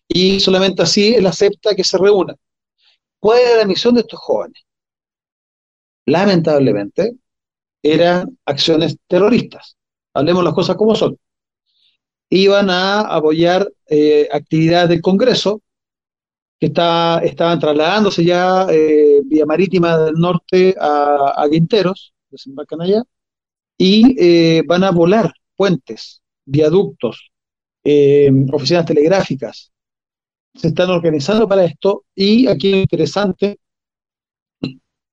Y 0.06 0.40
solamente 0.40 0.82
así 0.82 1.14
él 1.14 1.26
acepta 1.26 1.74
que 1.74 1.82
se 1.82 1.98
reúnan. 1.98 2.36
¿Cuál 3.18 3.40
era 3.40 3.56
la 3.58 3.64
misión 3.64 3.94
de 3.94 4.02
estos 4.02 4.20
jóvenes? 4.20 4.62
Lamentablemente, 6.06 7.16
eran 7.82 8.38
acciones 8.44 8.96
terroristas. 9.06 9.76
Hablemos 10.14 10.44
las 10.44 10.54
cosas 10.54 10.76
como 10.76 10.94
son. 10.94 11.16
Iban 12.34 12.70
a 12.70 13.02
apoyar 13.02 13.70
eh, 13.88 14.26
actividades 14.32 14.88
del 14.88 15.02
Congreso 15.02 15.60
que 16.58 16.66
está, 16.66 17.18
estaban 17.18 17.58
trasladándose 17.58 18.24
ya 18.24 18.66
eh, 18.70 19.20
vía 19.24 19.44
marítima 19.44 19.98
del 19.98 20.14
norte 20.14 20.74
a, 20.80 21.34
a 21.36 21.50
Quinteros, 21.50 22.14
desembarcan 22.30 22.80
allá, 22.80 23.02
y 23.76 24.16
eh, 24.16 24.62
van 24.66 24.84
a 24.84 24.92
volar 24.92 25.32
puentes, 25.56 26.22
viaductos, 26.44 27.32
eh, 27.84 28.30
oficinas 28.52 28.86
telegráficas. 28.86 29.72
Se 30.54 30.68
están 30.68 30.88
organizando 30.90 31.48
para 31.48 31.64
esto 31.64 32.04
y 32.14 32.46
aquí 32.46 32.70
lo 32.70 32.78
interesante 32.78 33.58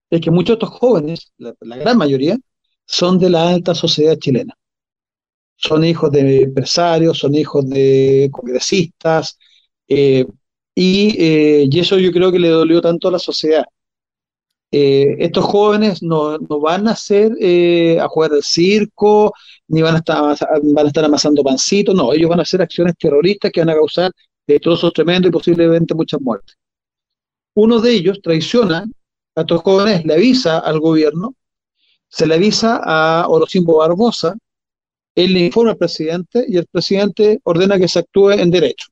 es 0.10 0.22
que 0.22 0.32
muchos 0.32 0.60
de 0.60 0.66
estos 0.66 0.80
jóvenes, 0.80 1.34
la 1.38 1.78
gran 1.78 1.98
mayoría, 1.98 2.38
son 2.86 3.20
de 3.20 3.30
la 3.30 3.50
alta 3.50 3.74
sociedad 3.76 4.18
chilena. 4.18 4.59
Son 5.62 5.84
hijos 5.84 6.12
de 6.12 6.44
empresarios, 6.44 7.20
son 7.20 7.36
hijos 7.36 7.70
de 7.70 8.30
congresistas, 8.32 9.38
eh, 9.88 10.26
y, 10.76 11.16
eh, 11.20 11.68
y, 11.70 11.80
eso 11.80 11.98
yo 12.00 12.12
creo 12.12 12.32
que 12.32 12.40
le 12.40 12.50
dolió 12.50 12.82
tanto 12.82 13.10
a 13.10 13.12
la 13.12 13.20
sociedad. 13.20 13.66
Eh, 14.72 15.16
estos 15.20 15.46
jóvenes 15.46 16.04
no, 16.04 16.38
no, 16.38 16.60
van 16.60 16.88
a 16.88 16.96
eh, 17.10 18.00
a 18.00 18.08
jugar 18.08 18.32
al 18.34 18.44
circo, 18.44 19.34
ni 19.68 19.82
van 19.82 19.96
a, 19.96 19.98
estar, 19.98 20.38
van 20.64 20.86
a 20.86 20.88
estar 20.88 21.04
amasando 21.04 21.44
pancitos, 21.44 21.96
no, 21.96 22.14
ellos 22.14 22.30
van 22.30 22.40
a 22.40 22.44
hacer 22.44 22.62
acciones 22.62 22.96
terroristas 22.98 23.52
que 23.52 23.62
van 23.62 23.72
a 23.72 23.74
causar 23.74 24.12
destrozos 24.46 24.94
tremendos 24.94 25.30
y 25.30 25.32
posiblemente 25.34 25.96
muchas 25.96 26.22
muertes. 26.22 26.56
Uno 27.56 27.80
de 27.80 27.94
ellos 27.94 28.22
traiciona 28.22 28.86
a 29.36 29.42
estos 29.42 29.62
jóvenes, 29.64 30.06
le 30.06 30.14
avisa 30.14 30.60
al 30.60 30.80
gobierno, 30.80 31.34
se 32.08 32.28
le 32.28 32.36
avisa 32.36 32.80
a 32.84 33.28
Orosimbo 33.28 33.78
Barbosa, 33.78 34.36
él 35.16 35.34
le 35.34 35.46
informa 35.46 35.72
al 35.72 35.78
presidente 35.78 36.46
y 36.48 36.58
el 36.58 36.68
presidente 36.68 37.40
ordena 37.44 37.78
que 37.78 37.88
se 37.88 38.00
actúe 38.00 38.32
en 38.32 38.52
derecho. 38.52 38.88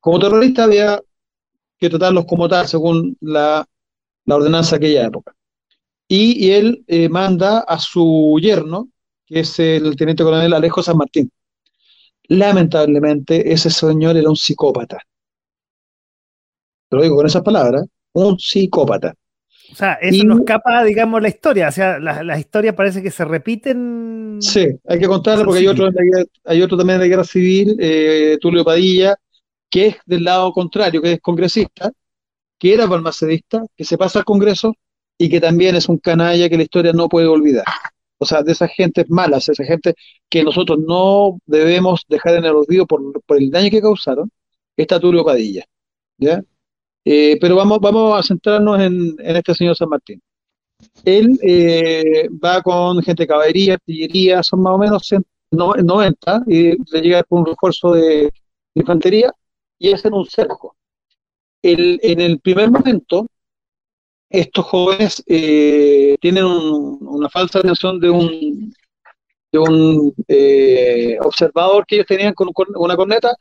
Como 0.00 0.18
terrorista 0.18 0.64
había 0.64 1.00
que 1.78 1.90
tratarlos 1.90 2.24
como 2.26 2.48
tal, 2.48 2.66
según 2.68 3.16
la, 3.20 3.66
ordenanza 4.26 4.76
de 4.78 4.86
aquella 4.86 5.06
época. 5.06 5.34
Y, 6.08 6.46
y 6.46 6.52
él 6.52 6.84
eh, 6.86 7.08
manda 7.08 7.60
a 7.60 7.78
su 7.78 8.38
yerno, 8.40 8.88
que 9.26 9.40
es 9.40 9.58
el 9.58 9.96
teniente 9.96 10.24
coronel 10.24 10.52
Alejo 10.52 10.82
San 10.82 10.96
Martín. 10.96 11.30
Lamentablemente, 12.28 13.52
ese 13.52 13.70
señor 13.70 14.16
era 14.16 14.28
un 14.28 14.36
psicópata. 14.36 14.98
Te 16.88 16.96
lo 16.96 17.02
digo 17.02 17.16
con 17.16 17.26
esas 17.26 17.42
palabras, 17.42 17.84
un 18.12 18.38
psicópata. 18.38 19.14
O 19.72 19.74
sea, 19.74 19.94
eso 19.94 20.22
y, 20.22 20.26
nos 20.26 20.40
escapa, 20.40 20.84
digamos, 20.84 21.20
la 21.20 21.28
historia. 21.28 21.68
O 21.68 21.72
sea, 21.72 21.98
las 21.98 22.24
la 22.24 22.38
historias 22.38 22.74
parece 22.74 23.02
que 23.02 23.10
se 23.10 23.24
repiten. 23.24 24.38
Sí, 24.40 24.68
hay 24.86 24.98
que 24.98 25.06
contarla 25.06 25.44
porque 25.44 25.60
hay 25.60 25.68
otro, 25.68 25.88
hay 26.44 26.62
otro 26.62 26.76
también 26.76 26.98
de 26.98 27.04
la 27.04 27.08
guerra 27.08 27.24
civil, 27.24 27.76
eh, 27.80 28.38
Tulio 28.40 28.64
Padilla, 28.64 29.16
que 29.70 29.86
es 29.88 29.96
del 30.06 30.24
lado 30.24 30.52
contrario, 30.52 31.02
que 31.02 31.14
es 31.14 31.20
congresista, 31.20 31.90
que 32.58 32.74
era 32.74 32.86
balmacedista, 32.86 33.64
que 33.76 33.84
se 33.84 33.98
pasa 33.98 34.20
al 34.20 34.24
Congreso 34.24 34.74
y 35.18 35.28
que 35.28 35.40
también 35.40 35.76
es 35.76 35.88
un 35.88 35.98
canalla 35.98 36.48
que 36.48 36.56
la 36.56 36.62
historia 36.64 36.92
no 36.92 37.08
puede 37.08 37.26
olvidar. 37.26 37.64
O 38.18 38.24
sea, 38.24 38.42
de 38.42 38.52
esas 38.52 38.70
gentes 38.72 39.06
malas, 39.10 39.48
esa 39.48 39.64
gente 39.64 39.94
que 40.28 40.42
nosotros 40.42 40.78
no 40.78 41.38
debemos 41.46 42.04
dejar 42.08 42.36
en 42.36 42.46
el 42.46 42.56
olvido 42.56 42.86
por, 42.86 43.02
por 43.24 43.36
el 43.38 43.50
daño 43.50 43.70
que 43.70 43.80
causaron, 43.82 44.30
está 44.76 45.00
Tulio 45.00 45.24
Padilla. 45.24 45.64
¿ya? 46.18 46.42
Eh, 47.08 47.38
pero 47.40 47.54
vamos, 47.54 47.78
vamos 47.80 48.18
a 48.18 48.22
centrarnos 48.24 48.80
en, 48.80 49.14
en, 49.20 49.36
este 49.36 49.54
señor 49.54 49.76
San 49.76 49.88
Martín. 49.88 50.20
Él 51.04 51.38
eh, 51.40 52.28
va 52.44 52.60
con 52.62 53.00
gente 53.00 53.22
de 53.22 53.28
caballería, 53.28 53.74
artillería, 53.74 54.42
son 54.42 54.60
más 54.62 54.74
o 54.74 54.78
menos 54.78 55.08
90, 55.52 56.42
y 56.48 56.72
le 56.92 57.00
llega 57.00 57.22
con 57.22 57.40
un 57.40 57.46
refuerzo 57.46 57.92
de 57.92 58.32
infantería 58.74 59.32
y 59.78 59.92
hacen 59.92 60.14
un 60.14 60.26
cerco. 60.26 60.74
El, 61.62 62.00
en 62.02 62.20
el 62.20 62.40
primer 62.40 62.72
momento, 62.72 63.28
estos 64.28 64.64
jóvenes 64.64 65.22
eh, 65.28 66.16
tienen 66.20 66.44
un, 66.44 66.98
una 67.02 67.28
falsa 67.30 67.60
atención 67.60 68.00
de 68.00 68.10
un, 68.10 68.74
de 69.52 69.58
un 69.60 70.12
eh, 70.26 71.18
observador 71.22 71.86
que 71.86 71.96
ellos 71.96 72.08
tenían 72.08 72.34
con, 72.34 72.50
una 72.74 72.96
corneta 72.96 73.32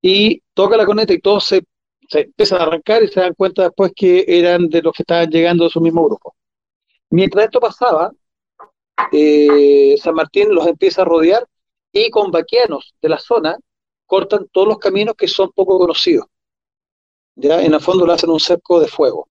y 0.00 0.40
toca 0.54 0.78
la 0.78 0.86
corneta 0.86 1.12
y 1.12 1.20
todos 1.20 1.44
se, 1.44 1.62
se, 2.10 2.20
empiezan 2.22 2.60
a 2.60 2.64
arrancar 2.64 3.02
y 3.02 3.08
se 3.08 3.20
dan 3.20 3.34
cuenta 3.34 3.62
después 3.64 3.92
que 3.94 4.24
eran 4.26 4.68
de 4.68 4.82
los 4.82 4.92
que 4.92 5.02
estaban 5.02 5.30
llegando 5.30 5.64
de 5.64 5.70
su 5.70 5.80
mismo 5.80 6.04
grupo. 6.04 6.34
Mientras 7.10 7.46
esto 7.46 7.60
pasaba, 7.60 8.12
eh, 9.12 9.96
San 9.98 10.14
Martín 10.14 10.54
los 10.54 10.66
empieza 10.66 11.02
a 11.02 11.04
rodear 11.04 11.46
y 11.92 12.10
con 12.10 12.30
vaquianos 12.30 12.94
de 13.00 13.08
la 13.08 13.18
zona 13.18 13.56
cortan 14.06 14.48
todos 14.52 14.68
los 14.68 14.78
caminos 14.78 15.14
que 15.16 15.28
son 15.28 15.50
poco 15.52 15.78
conocidos. 15.78 16.26
En 17.36 17.72
el 17.72 17.80
fondo 17.80 18.06
le 18.06 18.12
hacen 18.12 18.30
un 18.30 18.40
cerco 18.40 18.80
de 18.80 18.88
fuego. 18.88 19.28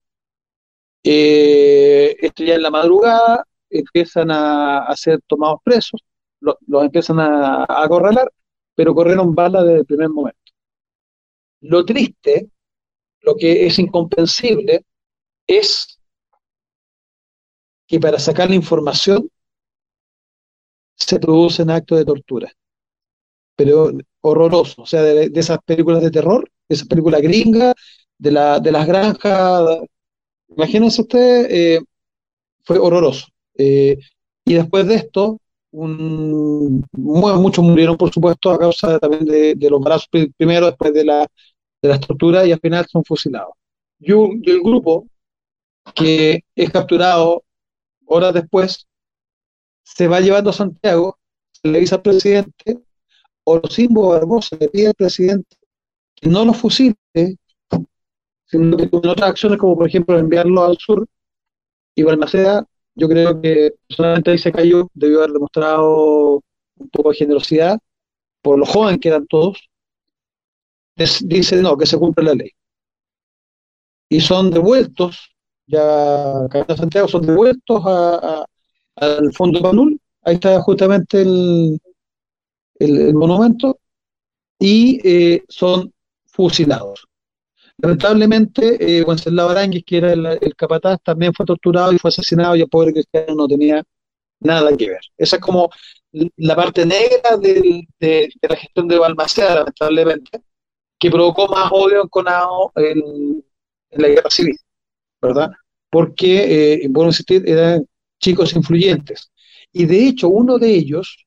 Eh, 1.03 2.15
esto 2.19 2.43
ya 2.43 2.55
en 2.55 2.61
la 2.61 2.71
madrugada 2.71 3.45
empiezan 3.69 4.31
a, 4.31 4.79
a 4.79 4.95
ser 4.95 5.19
tomados 5.27 5.59
presos, 5.63 6.01
los, 6.39 6.57
empiezan 6.83 7.19
a, 7.19 7.65
acorralar, 7.67 8.31
pero 8.75 8.95
corrieron 8.95 9.35
balas 9.35 9.65
desde 9.65 9.79
el 9.79 9.85
primer 9.85 10.09
momento. 10.09 10.39
Lo 11.61 11.85
triste, 11.85 12.49
lo 13.21 13.35
que 13.35 13.65
es 13.65 13.79
incomprensible, 13.79 14.85
es 15.47 15.99
que 17.87 17.99
para 17.99 18.19
sacar 18.19 18.49
la 18.49 18.55
información 18.55 19.29
se 20.95 21.19
producen 21.19 21.69
actos 21.69 21.97
de 21.97 22.05
tortura 22.05 22.53
pero 23.59 23.91
horroroso, 24.21 24.83
o 24.83 24.85
sea, 24.85 25.03
de, 25.03 25.29
esas 25.35 25.59
películas 25.65 26.01
de 26.01 26.11
terror, 26.11 26.49
de 26.69 26.75
esas 26.75 26.87
películas 26.87 27.21
gringas, 27.21 27.73
de, 28.17 28.31
la, 28.31 28.57
de 28.57 28.71
las 28.71 28.87
granjas, 28.87 29.79
imagínense 30.47 31.01
ustedes, 31.01 31.47
eh, 31.49 31.79
fue 32.63 32.79
horroroso. 32.79 33.27
Eh, 33.57 33.97
y 34.45 34.53
después 34.53 34.87
de 34.87 34.95
esto, 34.95 35.41
un, 35.71 36.85
muchos 36.93 37.65
murieron, 37.65 37.97
por 37.97 38.13
supuesto, 38.13 38.49
a 38.49 38.57
causa 38.57 38.97
también 38.97 39.25
de, 39.25 39.55
de 39.55 39.69
los 39.69 39.81
brazos 39.81 40.07
primero, 40.37 40.67
después 40.67 40.93
de, 40.93 41.03
la, 41.03 41.27
de 41.81 41.89
las 41.89 41.99
torturas, 41.99 42.45
y 42.47 42.51
al 42.51 42.59
final 42.59 42.85
son 42.87 43.03
fusilados. 43.03 43.53
Y, 43.99 44.11
un, 44.11 44.41
el 44.45 44.61
grupo 44.61 45.07
que 45.95 46.43
es 46.55 46.69
capturado 46.69 47.43
horas 48.05 48.33
después, 48.33 48.87
se 49.83 50.07
va 50.07 50.19
llevando 50.19 50.49
a 50.49 50.53
Santiago, 50.53 51.17
se 51.51 51.67
le 51.67 51.79
dice 51.79 51.95
al 51.95 52.01
presidente, 52.01 52.79
Orozimbo 53.43 54.09
Barbosa 54.09 54.55
le 54.59 54.69
pide 54.69 54.87
al 54.87 54.93
presidente 54.93 55.57
que 56.15 56.29
no 56.29 56.45
lo 56.45 56.53
fusile, 56.53 56.95
sino 58.45 58.77
que 58.77 58.89
con 58.89 59.07
otras 59.07 59.29
acciones 59.29 59.57
como 59.57 59.77
por 59.77 59.87
ejemplo 59.87 60.17
enviarlo 60.17 60.63
al 60.63 60.77
sur, 60.77 61.07
y 61.95 62.03
Balmaceda, 62.03 62.65
yo 62.95 63.07
creo 63.07 63.41
que 63.41 63.73
personalmente 63.87 64.31
ahí 64.31 64.37
se 64.37 64.51
cayó, 64.51 64.89
debió 64.93 65.19
haber 65.19 65.31
demostrado 65.31 66.41
un 66.77 66.89
poco 66.91 67.09
de 67.09 67.15
generosidad, 67.15 67.79
por 68.41 68.57
lo 68.57 68.65
joven 68.65 68.99
que 68.99 69.09
eran 69.09 69.27
todos, 69.27 69.68
dice 71.21 71.61
no, 71.61 71.77
que 71.77 71.85
se 71.85 71.97
cumple 71.97 72.25
la 72.25 72.33
ley. 72.33 72.51
Y 74.09 74.21
son 74.21 74.49
devueltos, 74.49 75.29
ya 75.67 76.47
Camino 76.49 76.75
Santiago 76.75 77.07
son 77.07 77.25
devueltos 77.25 77.83
al 78.95 79.33
fondo 79.33 79.61
Panul, 79.61 79.99
ahí 80.23 80.35
está 80.35 80.59
justamente 80.61 81.21
el, 81.21 81.79
el, 82.79 83.13
monumento, 83.13 83.79
y 84.57 84.99
eh, 85.07 85.43
son 85.47 85.93
fusilados. 86.25 87.07
Lamentablemente, 87.81 88.97
eh, 88.97 89.03
Wenceslao 89.03 89.49
Aranguis, 89.49 89.83
que 89.85 89.97
era 89.97 90.11
el, 90.11 90.55
capataz, 90.55 90.99
también 91.01 91.33
fue 91.33 91.45
torturado 91.45 91.93
y 91.93 91.97
fue 91.97 92.09
asesinado 92.09 92.55
y 92.55 92.61
el 92.61 92.69
pobre 92.69 92.91
cristiano 92.91 93.35
no 93.35 93.47
tenía 93.47 93.83
nada 94.41 94.75
que 94.75 94.89
ver. 94.89 95.01
Esa 95.17 95.37
es 95.37 95.41
como 95.41 95.69
la 96.11 96.55
parte 96.55 96.85
negra 96.85 97.37
de, 97.37 97.87
la 98.41 98.55
gestión 98.55 98.87
de 98.87 98.97
Balmaceda, 98.97 99.55
lamentablemente, 99.55 100.41
que 100.99 101.09
provocó 101.09 101.47
más 101.47 101.71
odio 101.71 102.03
enconado 102.03 102.71
en, 102.75 103.43
en 103.91 104.01
la 104.01 104.07
guerra 104.09 104.29
civil, 104.29 104.57
¿verdad? 105.21 105.51
Porque, 105.89 106.73
eh, 106.83 106.87
bueno 106.89 107.11
eran 107.29 107.85
chicos 108.19 108.53
influyentes. 108.55 109.31
Y 109.71 109.85
de 109.85 110.07
hecho, 110.07 110.29
uno 110.29 110.57
de 110.57 110.71
ellos 110.73 111.25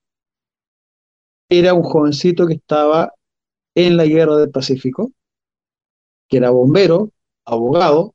era 1.48 1.74
un 1.74 1.82
jovencito 1.82 2.46
que 2.46 2.54
estaba 2.54 3.12
en 3.74 3.96
la 3.96 4.04
guerra 4.06 4.36
del 4.36 4.50
Pacífico, 4.50 5.12
que 6.28 6.38
era 6.38 6.50
bombero, 6.50 7.10
abogado, 7.44 8.14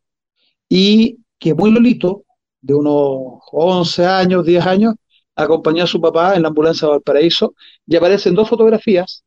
y 0.69 1.19
que 1.39 1.53
muy 1.53 1.71
lolito, 1.71 2.23
de 2.61 2.73
unos 2.73 3.41
11 3.51 4.05
años, 4.05 4.45
10 4.45 4.65
años, 4.65 4.95
acompañó 5.35 5.83
a 5.83 5.87
su 5.87 6.01
papá 6.01 6.35
en 6.35 6.41
la 6.41 6.49
ambulancia 6.49 6.87
de 6.87 6.93
Valparaíso, 6.93 7.53
y 7.85 7.95
aparecen 7.95 8.35
dos 8.35 8.49
fotografías, 8.49 9.23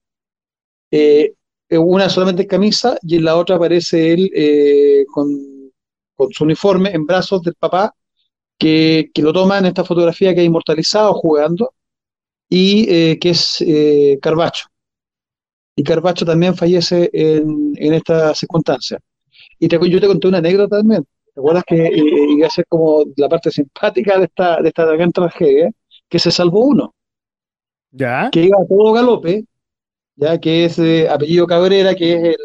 eh, 0.91 1.35
una 1.79 2.09
solamente 2.09 2.43
en 2.43 2.49
camisa 2.49 2.99
y 3.03 3.17
en 3.17 3.25
la 3.25 3.37
otra 3.37 3.57
aparece 3.57 4.13
él 4.13 4.31
eh, 4.35 5.05
con, 5.13 5.29
su 6.31 6.45
uniforme 6.45 6.91
en 6.91 7.07
brazos 7.07 7.43
del 7.43 7.55
papá, 7.55 7.95
que, 8.59 9.11
lo 9.17 9.33
toma 9.33 9.59
en 9.59 9.67
esta 9.67 9.85
fotografía 9.85 10.35
que 10.35 10.41
ha 10.41 10.45
inmortalizado 10.45 11.15
jugando, 11.15 11.73
y 12.49 12.87
eh, 12.91 13.19
que 13.19 13.31
es 13.31 13.65
Carbacho 14.21 14.71
y 15.81 15.83
Carpacho 15.83 16.27
también 16.27 16.55
fallece 16.55 17.09
en, 17.13 17.95
esta 17.95 18.35
circunstancia. 18.35 18.99
Y 19.59 19.67
te, 19.67 19.79
yo 19.89 19.99
te 19.99 20.07
conté 20.07 20.29
una 20.29 20.39
anécdota 20.39 20.77
también. 20.77 21.07
¿Te 21.33 21.41
acuerdas 21.41 21.65
que 21.67 21.87
eh, 21.87 22.27
iba 22.37 22.47
a 22.47 22.51
ser 22.51 22.67
como 22.69 23.05
la 23.17 23.31
parte 23.31 23.51
simpática 23.51 24.19
de 24.19 24.25
esta, 24.27 24.61
de 24.61 24.69
esta 24.69 24.85
gran 24.85 25.11
tragedia? 25.11 25.71
Que 26.07 26.19
se 26.19 26.31
salvó 26.31 26.67
uno. 26.67 26.95
¿Ya? 27.93 28.29
Que 28.31 28.43
iba 28.43 28.59
a 28.61 28.67
todo 28.67 28.93
galope, 28.93 29.45
ya 30.21 30.39
que 30.39 30.67
es 30.67 30.79
apellido 31.09 31.47
Cabrera, 31.47 31.95
que 31.95 32.13
es 32.15 32.37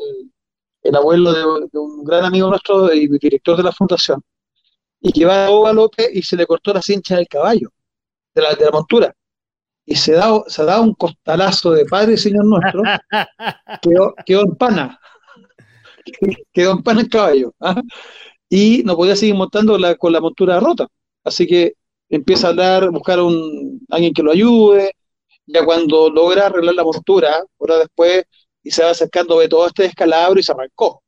el, 0.83 0.95
abuelo 0.95 1.33
de, 1.33 1.79
un 1.79 2.03
gran 2.03 2.25
amigo 2.25 2.49
nuestro 2.49 2.93
y 2.93 3.07
director 3.19 3.57
de 3.57 3.63
la 3.63 3.71
fundación. 3.71 4.21
Y 5.01 5.11
que 5.11 5.21
iba 5.21 5.45
a 5.45 5.47
todo 5.47 5.63
galope 5.63 6.09
y 6.13 6.23
se 6.23 6.35
le 6.35 6.47
cortó 6.47 6.73
la 6.73 6.81
cincha 6.81 7.15
del 7.17 7.27
caballo, 7.27 7.69
de 8.33 8.41
la, 8.41 8.55
de 8.55 8.65
la 8.65 8.71
montura 8.71 9.13
y 9.85 9.95
se 9.95 10.13
da, 10.13 10.43
se 10.47 10.63
da 10.65 10.81
un 10.81 10.93
costalazo 10.95 11.71
de 11.71 11.85
Padre 11.85 12.13
y 12.13 12.17
Señor 12.17 12.45
nuestro, 12.45 12.81
quedó, 13.81 14.15
quedó 14.25 14.41
en 14.41 14.55
pana, 14.55 14.99
quedó 16.53 16.71
en 16.71 16.83
pana 16.83 17.01
el 17.01 17.09
caballo, 17.09 17.53
¿ah? 17.59 17.81
y 18.49 18.83
no 18.83 18.95
podía 18.95 19.15
seguir 19.15 19.35
montando 19.35 19.77
la, 19.77 19.95
con 19.95 20.11
la 20.11 20.21
montura 20.21 20.59
rota. 20.59 20.87
Así 21.23 21.47
que 21.47 21.73
empieza 22.09 22.47
a 22.47 22.49
hablar, 22.51 22.89
buscar 22.91 23.19
un, 23.19 23.81
alguien 23.89 24.13
que 24.13 24.23
lo 24.23 24.31
ayude, 24.31 24.93
ya 25.45 25.65
cuando 25.65 26.09
logra 26.09 26.47
arreglar 26.47 26.75
la 26.75 26.83
montura, 26.83 27.43
hora 27.57 27.77
después, 27.79 28.23
y 28.63 28.71
se 28.71 28.83
va 28.83 28.91
acercando, 28.91 29.37
ve 29.37 29.47
todo 29.47 29.67
este 29.67 29.83
descalabro 29.83 30.39
y 30.39 30.43
se 30.43 30.51
arrancó. 30.51 31.03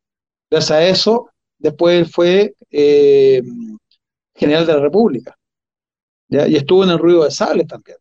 Gracias 0.50 0.70
a 0.70 0.86
eso, 0.86 1.30
después 1.58 2.10
fue 2.10 2.54
eh, 2.70 3.42
general 4.34 4.66
de 4.66 4.72
la 4.74 4.80
República. 4.80 5.36
Y 6.28 6.56
estuvo 6.56 6.84
en 6.84 6.90
el 6.90 6.98
ruido 6.98 7.24
de 7.24 7.30
sales 7.30 7.66
también. 7.66 7.96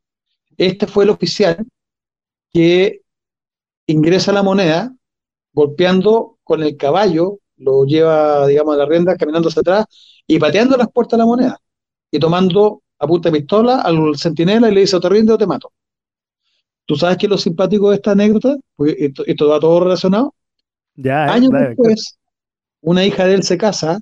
Este 0.58 0.86
fue 0.88 1.06
el 1.06 1.12
oficial 1.12 1.66
que 2.52 3.02
ingresa 3.88 4.34
la 4.34 4.44
moneda 4.44 4.94
golpeando 5.54 6.38
con 6.44 6.62
el 6.64 6.78
caballo, 6.78 7.40
lo 7.58 7.86
lleva, 7.86 8.46
digamos, 8.48 8.76
a 8.76 8.78
la 8.78 8.86
rienda, 8.86 9.16
caminando 9.16 9.50
hacia 9.50 9.62
atrás 9.62 9.86
y 10.28 10.38
pateando 10.40 10.78
las 10.78 10.92
puertas 10.92 11.18
de 11.18 11.20
la 11.20 11.26
moneda 11.26 11.60
y 12.12 12.20
tomando 12.20 12.84
a 13.00 13.08
punta 13.08 13.30
de 13.30 13.40
pistola 13.40 13.82
al 13.82 14.18
centinela 14.18 14.70
y 14.70 14.74
le 14.76 14.82
dice 14.82 14.96
o 14.96 15.00
te 15.00 15.10
rinde 15.10 15.34
o 15.34 15.38
te 15.38 15.48
mato. 15.48 15.72
¿Tú 16.88 16.96
sabes 16.96 17.18
qué 17.18 17.28
es 17.28 17.30
lo 17.30 17.38
simpático 17.38 17.92
de 17.92 17.98
esta 17.98 18.14
anécdota? 18.14 18.58
Pues 18.76 18.96
esto, 18.98 19.48
va 19.48 19.60
todo 19.60 19.80
relacionado. 19.82 20.34
Ya, 20.96 21.28
eh, 21.28 21.30
Años 21.30 21.52
después, 21.52 22.18
una 22.82 23.06
hija 23.06 23.28
de 23.28 23.36
él 23.36 23.44
se 23.44 23.60
casa 23.60 24.00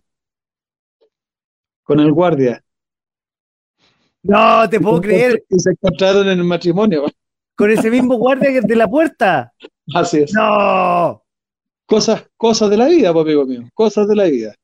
con 1.83 1.99
el 1.99 2.13
guardia 2.13 2.63
no, 4.25 4.67
te 4.67 4.79
puedo 4.79 5.01
creer. 5.01 5.43
Y 5.49 5.59
se 5.59 5.71
encontraron 5.71 6.27
en 6.27 6.39
el 6.39 6.43
matrimonio. 6.43 7.05
Con 7.55 7.69
ese 7.69 7.91
mismo 7.91 8.15
guardia 8.15 8.59
de 8.61 8.75
la 8.75 8.87
puerta. 8.87 9.53
Así 9.93 10.19
es. 10.19 10.33
No. 10.33 11.23
Cosas, 11.85 12.25
cosas 12.35 12.71
de 12.71 12.77
la 12.77 12.87
vida, 12.87 13.13
pues, 13.13 13.23
amigo 13.23 13.45
mío. 13.45 13.69
Cosas 13.73 14.07
de 14.07 14.15
la 14.15 14.23
vida. 14.23 14.55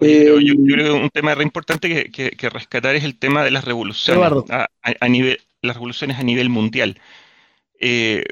Eh, 0.00 0.34
yo, 0.42 0.54
creo 0.74 0.94
que 0.94 1.02
un 1.02 1.10
tema 1.10 1.34
re 1.34 1.42
importante 1.42 2.10
que, 2.10 2.48
rescatar 2.48 2.94
es 2.96 3.04
el 3.04 3.18
tema 3.18 3.44
de 3.44 3.50
las 3.50 3.64
revoluciones 3.64 4.44
a, 4.50 5.08
nivel, 5.08 5.38
las 5.62 5.76
revoluciones 5.76 6.18
a 6.18 6.22
nivel 6.22 6.48
mundial. 6.48 6.98
Eh, 7.80 8.24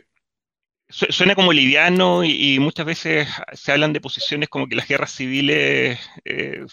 suena 0.88 1.34
como 1.34 1.52
liviano 1.52 2.24
y, 2.24 2.58
muchas 2.60 2.86
veces 2.86 3.28
se 3.52 3.72
hablan 3.72 3.92
de 3.92 4.00
posiciones 4.00 4.48
como 4.48 4.68
que 4.68 4.76
las 4.76 4.88
guerras 4.88 5.12
civiles 5.12 5.98
eh, 6.24 6.64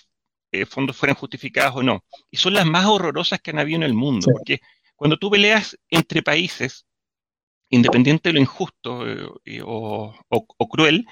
eh, 0.51 0.65
fondos 0.65 0.97
fueran 0.97 1.15
justificadas 1.15 1.75
o 1.75 1.83
no. 1.83 2.03
Y 2.29 2.37
son 2.37 2.53
las 2.53 2.65
más 2.65 2.85
horrorosas 2.85 3.39
que 3.41 3.51
han 3.51 3.59
habido 3.59 3.77
en 3.77 3.83
el 3.83 3.93
mundo, 3.93 4.27
porque 4.31 4.59
cuando 4.95 5.17
tú 5.17 5.31
peleas 5.31 5.77
entre 5.89 6.21
países, 6.21 6.85
independiente 7.69 8.29
de 8.29 8.33
lo 8.33 8.39
injusto 8.39 9.05
eh, 9.45 9.61
o, 9.63 10.13
cruel, 10.69 11.07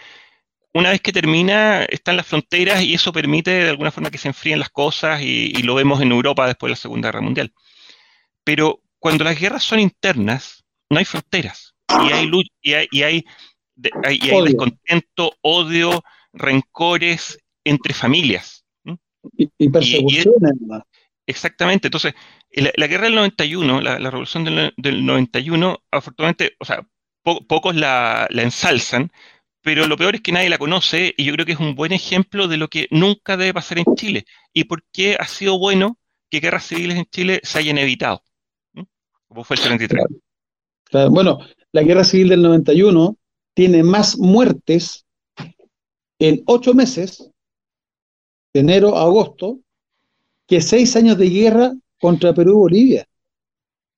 una 0.73 0.91
vez 0.91 1.02
que 1.02 1.14
termina, 1.14 1.84
están 1.86 2.18
las 2.18 2.27
fronteras 2.27 2.84
y 2.84 2.94
eso 2.94 3.11
permite 3.14 3.52
de 3.52 3.69
alguna 3.69 3.91
forma 3.91 4.11
que 4.11 4.18
se 4.18 4.27
enfríen 4.27 4.60
las 4.60 4.69
cosas 4.69 5.22
y, 5.22 5.52
lo 5.64 5.76
vemos 5.76 6.02
en 6.02 6.11
Europa 6.11 6.48
después 6.48 6.69
de 6.69 6.73
la 6.73 6.76
Segunda 6.76 7.07
Guerra 7.10 7.22
Mundial. 7.22 7.53
Pero 8.44 8.81
cuando 8.99 9.23
las 9.23 9.40
guerras 9.40 9.64
son 9.64 9.80
internas, 9.80 10.59
no 10.89 10.99
hay 10.99 11.05
fronteras. 11.05 11.75
Y 11.89 12.11
hay, 12.11 12.31
y 12.61 12.73
hay, 12.73 12.87
y 12.91 13.01
hay, 13.03 13.25
y 13.77 14.29
hay 14.29 14.43
descontento, 14.43 15.33
odio, 15.41 16.03
rencores 16.33 17.39
entre 17.63 17.93
familias. 17.93 18.65
Y, 19.35 19.69
persecuciones. 19.69 20.25
exactamente, 21.25 21.87
entonces, 21.87 22.13
la, 22.51 22.87
guerra 22.87 23.05
del 23.05 23.15
91, 23.15 23.81
la, 23.81 23.97
revolución 23.97 24.45
del, 24.45 25.05
91, 25.05 25.83
afortunadamente, 25.91 26.55
o 26.59 26.65
sea, 26.65 26.87
pocos 27.23 27.75
la, 27.75 28.27
ensalzan, 28.31 29.11
pero 29.61 29.87
lo 29.87 29.97
peor 29.97 30.15
es 30.15 30.21
que 30.21 30.31
nadie 30.31 30.49
la 30.49 30.57
conoce 30.57 31.13
y 31.17 31.25
yo 31.25 31.33
creo 31.33 31.45
que 31.45 31.51
es 31.51 31.59
un 31.59 31.75
buen 31.75 31.91
ejemplo 31.91 32.47
de 32.47 32.57
lo 32.57 32.69
que 32.69 32.87
nunca 32.91 33.35
debe 33.35 33.53
pasar 33.53 33.79
en 33.79 33.93
Chile 33.95 34.25
y 34.53 34.63
por 34.63 34.83
qué 34.93 35.17
ha 35.19 35.27
sido 35.27 35.59
bueno 35.59 35.99
que 36.29 36.39
guerras 36.39 36.65
civiles 36.65 36.97
en 36.97 37.05
Chile 37.05 37.41
se 37.43 37.59
hayan 37.59 37.77
evitado, 37.77 38.23
como 39.27 39.43
fue 39.43 39.57
el 39.57 39.61
73. 40.91 41.09
Bueno, 41.09 41.39
la 41.71 41.83
guerra 41.83 42.03
civil 42.03 42.29
del 42.29 42.41
91 42.41 43.17
tiene 43.53 43.83
más 43.83 44.17
muertes 44.17 45.05
en 46.19 46.43
ocho 46.47 46.73
meses 46.73 47.29
de 48.53 48.59
enero 48.59 48.97
a 48.97 49.03
agosto, 49.03 49.59
que 50.47 50.61
seis 50.61 50.95
años 50.95 51.17
de 51.17 51.29
guerra 51.29 51.73
contra 51.99 52.33
Perú 52.33 52.51
y 52.51 52.55
Bolivia. 52.55 53.07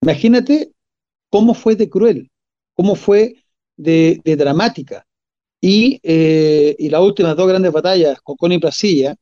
Imagínate 0.01 0.72
cómo 1.30 1.53
fue 1.53 1.76
de 1.76 1.89
cruel, 1.89 2.30
cómo 2.73 2.95
fue 2.95 3.35
de, 3.77 4.22
dramática. 4.23 5.05
Y, 5.61 5.99
eh, 6.03 6.76
y, 6.77 6.89
las 6.89 7.01
últimas 7.01 7.35
dos 7.35 7.47
grandes 7.47 7.72
batallas, 7.72 8.19
Cocón 8.22 8.51
y 8.51 8.59
Placilla, 8.59 9.15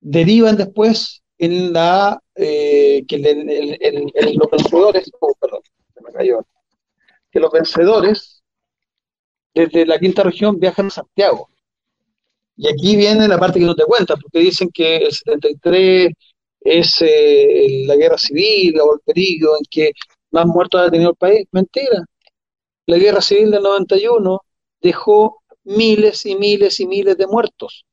derivan 0.00 0.56
después 0.56 1.22
en 1.38 1.72
la 1.72 2.20
eh, 2.34 3.04
que 3.08 3.18
los 3.18 4.50
vencedores, 4.50 5.10
oh, 5.20 5.34
perdón, 5.40 5.60
se 5.94 6.02
me 6.02 6.12
cayó, 6.12 6.46
que 7.36 7.40
los 7.40 7.52
vencedores 7.52 8.42
desde 9.54 9.84
la 9.84 9.98
quinta 9.98 10.22
región 10.22 10.58
viajan 10.58 10.86
a 10.86 10.90
Santiago 10.90 11.50
y 12.56 12.68
aquí 12.68 12.96
viene 12.96 13.28
la 13.28 13.38
parte 13.38 13.58
que 13.58 13.66
no 13.66 13.74
te 13.74 13.84
cuenta, 13.84 14.16
porque 14.16 14.38
dicen 14.38 14.70
que 14.72 14.96
el 14.96 15.12
73 15.12 16.10
es 16.60 17.02
eh, 17.02 17.84
la 17.86 17.96
guerra 17.96 18.16
civil 18.16 18.80
o 18.80 18.94
el 18.94 19.00
peligro 19.04 19.56
en 19.58 19.64
que 19.70 19.92
más 20.30 20.46
muertos 20.46 20.80
ha 20.80 20.90
tenido 20.90 21.10
el 21.10 21.16
país. 21.16 21.46
Mentira. 21.52 22.02
La 22.86 22.96
guerra 22.96 23.20
civil 23.20 23.50
del 23.50 23.62
91 23.62 24.40
dejó 24.80 25.42
miles 25.64 26.24
y 26.24 26.34
miles 26.36 26.80
y 26.80 26.86
miles 26.86 27.18
de 27.18 27.26
muertos. 27.26 27.84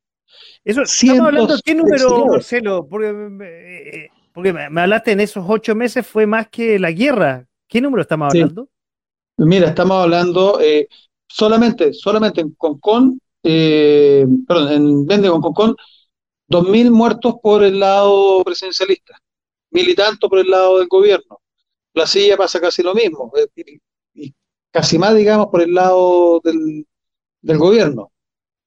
Eso, 0.64 0.84
estamos 0.84 1.20
hablando, 1.20 1.56
¿qué 1.64 1.76
número, 1.76 2.26
Marcelo? 2.28 2.88
Porque, 2.90 3.10
eh, 3.42 4.10
porque 4.34 4.54
me, 4.54 4.82
hablaste 4.82 5.12
en 5.12 5.20
esos 5.20 5.44
ocho 5.46 5.76
meses 5.76 6.08
fue 6.08 6.26
más 6.26 6.48
que 6.48 6.80
la 6.80 6.92
guerra. 6.92 7.46
¿Qué 7.68 7.82
número 7.82 8.02
estamos 8.02 8.30
hablando? 8.30 8.70
Mira, 9.38 9.70
estamos 9.70 10.04
hablando 10.04 10.60
eh, 10.62 10.88
solamente, 11.28 11.94
solamente 11.94 12.42
en 12.42 12.52
Concón, 12.52 13.20
eh, 13.42 14.26
perdón, 14.48 14.72
en 14.72 15.08
Vende 15.08 15.30
con 15.30 15.42
Concón, 15.42 15.76
2.000 16.48 16.92
muertos 16.92 17.36
por 17.42 17.64
el 17.64 17.80
lado 17.80 18.44
presidencialista, 18.44 19.18
mil 19.72 19.96
por 20.30 20.40
el 20.40 20.50
lado 20.50 20.80
del 20.80 20.88
gobierno. 20.88 21.40
La 21.94 22.08
silla 22.08 22.38
pasa 22.38 22.62
casi 22.62 22.84
lo 22.84 22.94
mismo, 22.94 23.32
eh, 23.56 23.80
y, 24.16 24.34
casi 24.72 24.98
más, 24.98 25.16
digamos, 25.16 25.48
por 25.48 25.62
el 25.62 25.74
lado 25.74 26.40
del, 26.44 26.88
del 27.42 27.58
gobierno. 27.58 28.12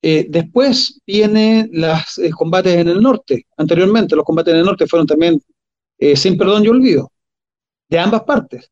Eh, 0.03 0.27
después 0.29 1.01
vienen 1.07 1.71
los 1.73 2.19
eh, 2.19 2.31
combates 2.31 2.75
en 2.77 2.89
el 2.89 3.03
norte. 3.03 3.47
Anteriormente, 3.57 4.17
los 4.17 4.25
combates 4.25 4.55
en 4.55 4.61
el 4.61 4.67
norte 4.67 4.87
fueron 4.87 5.07
también 5.07 5.41
sin 6.15 6.37
perdón 6.37 6.65
y 6.65 6.69
olvido, 6.69 7.11
de 7.89 7.99
ambas 7.99 8.25
partes. 8.25 8.71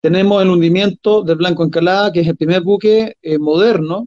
Tenemos 0.00 0.42
el 0.42 0.50
hundimiento 0.50 1.22
del 1.22 1.36
Blanco 1.36 1.64
Encalada, 1.64 2.12
que 2.12 2.20
es 2.20 2.28
el 2.28 2.36
primer 2.36 2.62
buque 2.62 3.14
moderno, 3.40 4.06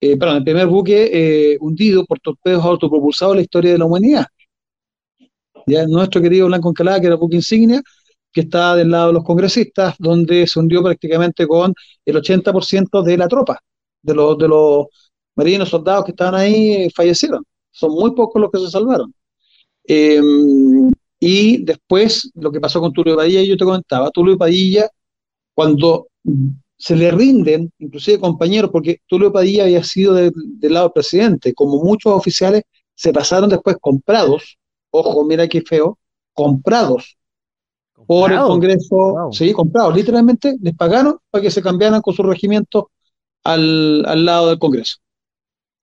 perdón, 0.00 0.36
el 0.36 0.44
primer 0.44 0.66
buque 0.66 1.58
hundido 1.60 2.04
por 2.06 2.20
torpedos 2.20 2.64
autopropulsados 2.64 3.32
en 3.34 3.36
la 3.38 3.42
historia 3.42 3.72
de 3.72 3.78
la 3.78 3.86
humanidad. 3.86 4.26
Ya, 5.66 5.86
nuestro 5.86 6.20
querido 6.22 6.46
Blanco 6.46 6.70
Encalada, 6.70 7.00
que 7.00 7.06
era 7.06 7.14
el 7.14 7.20
buque 7.20 7.36
insignia, 7.36 7.82
que 8.32 8.42
está 8.42 8.74
del 8.76 8.90
lado 8.90 9.08
de 9.08 9.12
los 9.14 9.24
congresistas, 9.24 9.94
donde 9.98 10.46
se 10.46 10.58
hundió 10.58 10.82
prácticamente 10.82 11.46
con 11.46 11.74
el 12.04 12.16
80% 12.16 13.02
de 13.02 13.16
la 13.16 13.28
tropa, 13.28 13.60
de 14.02 14.14
los, 14.14 14.38
de 14.38 14.48
los 14.48 14.86
marinos, 15.36 15.68
soldados 15.68 16.04
que 16.04 16.12
estaban 16.12 16.34
ahí 16.34 16.88
fallecieron. 16.90 17.44
Son 17.70 17.92
muy 17.92 18.14
pocos 18.14 18.40
los 18.40 18.50
que 18.50 18.58
se 18.60 18.70
salvaron. 18.70 19.12
Eh, 19.86 20.20
y 21.18 21.64
después, 21.64 22.30
lo 22.34 22.50
que 22.50 22.60
pasó 22.60 22.80
con 22.80 22.92
Tulio 22.92 23.16
Padilla, 23.16 23.42
yo 23.42 23.56
te 23.56 23.64
comentaba, 23.64 24.10
Tulio 24.10 24.38
Padilla, 24.38 24.88
cuando 25.60 26.08
se 26.78 26.96
le 26.96 27.10
rinden, 27.10 27.70
inclusive 27.80 28.18
compañeros, 28.18 28.70
porque 28.72 29.02
Tulio 29.06 29.30
Padilla 29.30 29.64
había 29.64 29.84
sido 29.84 30.14
del 30.14 30.32
lado 30.62 30.86
del 30.86 30.94
presidente, 30.94 31.52
como 31.52 31.84
muchos 31.84 32.14
oficiales 32.14 32.62
se 32.94 33.12
pasaron 33.12 33.50
después 33.50 33.76
comprados, 33.78 34.56
ojo, 34.90 35.22
mira 35.26 35.46
qué 35.48 35.60
feo, 35.60 35.98
comprados 36.32 37.18
por 38.06 38.32
el 38.32 38.38
Congreso, 38.38 39.28
sí, 39.32 39.52
comprados, 39.52 39.94
literalmente 39.94 40.56
les 40.62 40.74
pagaron 40.74 41.18
para 41.30 41.42
que 41.42 41.50
se 41.50 41.60
cambiaran 41.60 42.00
con 42.00 42.14
su 42.14 42.22
regimiento 42.22 42.90
al, 43.44 44.02
al 44.06 44.24
lado 44.24 44.48
del 44.48 44.58
Congreso. 44.58 44.96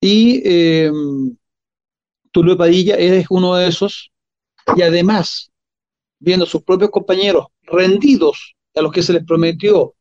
Y 0.02 0.41
eh, 0.44 0.91
Tulio 2.32 2.58
Padilla 2.58 2.95
es 2.95 3.28
uno 3.30 3.54
de 3.54 3.68
esos, 3.68 4.12
y 4.76 4.82
además, 4.82 5.52
viendo 6.18 6.48
sus 6.48 6.64
propios 6.64 6.90
compañeros 6.90 7.45
rendidos 7.62 8.56
a 8.78 8.82
los 8.82 8.91
que 8.91 9.04
se 9.04 9.14
les 9.14 9.24
prometió, 9.26 9.95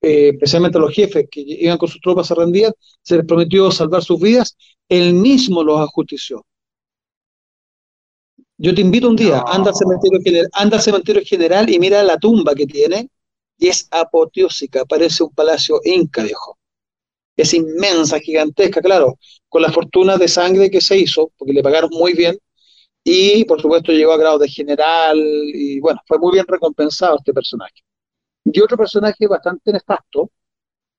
eh, 0.00 0.30
especialmente 0.34 0.78
a 0.78 0.80
los 0.80 0.92
jefes 0.94 1.26
que 1.30 1.40
iban 1.40 1.78
con 1.78 1.88
sus 1.88 2.00
tropas 2.00 2.30
a 2.30 2.34
rendir, 2.34 2.72
se 3.02 3.16
les 3.16 3.26
prometió 3.26 3.70
salvar 3.70 4.02
sus 4.02 4.20
vidas, 4.20 4.56
él 4.88 5.14
mismo 5.14 5.62
los 5.62 5.80
ajustició. 5.80 6.44
Yo 8.56 8.74
te 8.74 8.80
invito 8.80 9.08
un 9.08 9.16
día, 9.16 9.42
anda, 9.46 9.70
al 9.70 9.76
cementerio 9.76 10.20
general, 10.22 10.50
anda 10.52 10.76
al 10.76 10.82
cementerio 10.82 11.22
general 11.24 11.70
y 11.70 11.78
mira 11.78 12.02
la 12.02 12.18
tumba 12.18 12.54
que 12.54 12.66
tiene, 12.66 13.08
y 13.56 13.68
es 13.68 13.88
apoteósica, 13.90 14.84
parece 14.84 15.22
un 15.24 15.30
palacio 15.30 15.80
inca, 15.84 16.24
viejo 16.24 16.58
es 17.38 17.54
inmensa, 17.54 18.18
gigantesca, 18.18 18.80
claro, 18.82 19.18
con 19.48 19.62
la 19.62 19.70
fortuna 19.72 20.16
de 20.18 20.28
sangre 20.28 20.70
que 20.70 20.80
se 20.80 20.98
hizo, 20.98 21.32
porque 21.38 21.52
le 21.52 21.62
pagaron 21.62 21.90
muy 21.92 22.12
bien, 22.12 22.36
y 23.04 23.44
por 23.44 23.62
supuesto 23.62 23.92
llegó 23.92 24.12
a 24.12 24.18
grado 24.18 24.38
de 24.38 24.48
general, 24.48 25.16
y 25.18 25.80
bueno, 25.80 26.00
fue 26.06 26.18
muy 26.18 26.32
bien 26.32 26.46
recompensado 26.48 27.16
este 27.16 27.32
personaje. 27.32 27.82
Y 28.52 28.60
otro 28.60 28.76
personaje 28.76 29.26
bastante 29.26 29.72
nefasto, 29.72 30.30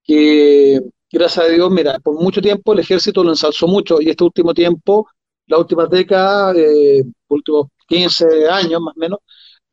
que 0.04 0.80
gracias 1.12 1.46
a 1.46 1.50
Dios, 1.50 1.72
mira, 1.72 2.00
por 2.00 2.16
mucho 2.22 2.42
tiempo 2.42 2.74
el 2.74 2.80
ejército 2.80 3.24
lo 3.24 3.32
ensalzó 3.32 3.68
mucho, 3.68 4.02
y 4.02 4.10
este 4.10 4.24
último 4.24 4.54
tiempo, 4.54 5.08
la 5.48 5.58
última 5.58 5.88
década, 5.88 6.54
eh, 6.56 7.04
últimos 7.30 7.68
15 7.88 8.50
años 8.50 8.82
más 8.82 8.96
o 8.96 9.00
menos, 9.00 9.20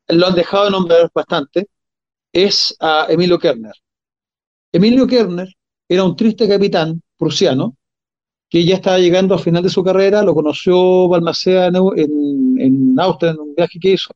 lo 0.08 0.26
han 0.26 0.34
dejado 0.34 0.66
de 0.66 0.70
nombrar 0.70 1.10
bastante, 1.14 1.68
es 2.32 2.76
a 2.80 3.06
Emilio 3.08 3.38
Kerner. 3.38 3.74
Emilio 4.72 5.06
Kerner 5.06 5.48
era 5.88 6.04
un 6.04 6.16
triste 6.16 6.48
capitán 6.48 7.00
prusiano 7.16 7.76
que 8.48 8.64
ya 8.64 8.76
estaba 8.76 8.98
llegando 8.98 9.34
al 9.34 9.40
final 9.40 9.62
de 9.62 9.70
su 9.70 9.82
carrera, 9.82 10.22
lo 10.22 10.34
conoció 10.34 11.08
Balmaceda 11.08 11.66
en, 11.68 12.56
en, 12.58 13.00
Austria 13.00 13.32
en 13.32 13.40
un 13.40 13.54
viaje 13.54 13.78
que 13.80 13.92
hizo, 13.92 14.12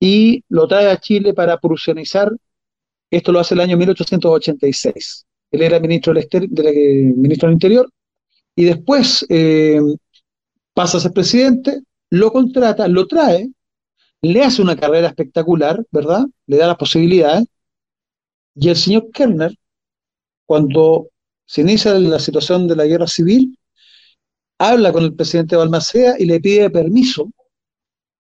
y 0.00 0.42
lo 0.48 0.66
trae 0.68 0.88
a 0.90 0.98
Chile 0.98 1.34
para 1.34 1.58
prusianizar. 1.58 2.30
Esto 3.10 3.32
lo 3.32 3.40
hace 3.40 3.54
el 3.54 3.60
año 3.60 3.76
1886. 3.76 5.26
Él 5.50 5.62
era 5.62 5.80
ministro 5.80 6.12
del, 6.12 7.14
ministro 7.16 7.48
del 7.48 7.54
Interior 7.54 7.88
y 8.56 8.64
después 8.64 9.24
eh, 9.28 9.80
pasa 10.72 10.98
a 10.98 11.00
ser 11.00 11.12
presidente, 11.12 11.80
lo 12.10 12.32
contrata, 12.32 12.88
lo 12.88 13.06
trae, 13.06 13.50
le 14.22 14.42
hace 14.42 14.62
una 14.62 14.76
carrera 14.76 15.08
espectacular, 15.08 15.84
¿verdad? 15.90 16.24
Le 16.46 16.56
da 16.56 16.66
las 16.66 16.76
posibilidades. 16.76 17.46
Y 18.56 18.68
el 18.68 18.76
señor 18.76 19.10
Kellner 19.12 19.54
cuando 20.46 21.08
se 21.46 21.62
inicia 21.62 21.94
la 21.94 22.18
situación 22.18 22.68
de 22.68 22.76
la 22.76 22.86
guerra 22.86 23.06
civil, 23.06 23.58
habla 24.58 24.92
con 24.92 25.04
el 25.04 25.14
presidente 25.14 25.56
Balmaceda 25.56 26.16
y 26.18 26.26
le 26.26 26.40
pide 26.40 26.70
permiso 26.70 27.30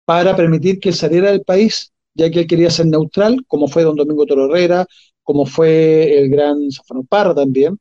para 0.05 0.35
permitir 0.35 0.79
que 0.79 0.93
saliera 0.93 1.31
del 1.31 1.41
país, 1.41 1.91
ya 2.17 2.29
que 2.31 2.41
él 2.41 2.47
quería 2.47 2.69
ser 2.69 2.87
neutral, 2.87 3.45
como 3.47 3.67
fue 3.67 3.83
don 3.83 3.95
Domingo 3.95 4.25
Toro 4.25 4.45
Herrera, 4.45 4.85
como 5.23 5.45
fue 5.45 6.17
el 6.19 6.29
gran 6.29 6.71
Zafano 6.71 7.03
Parra 7.03 7.35
también, 7.35 7.77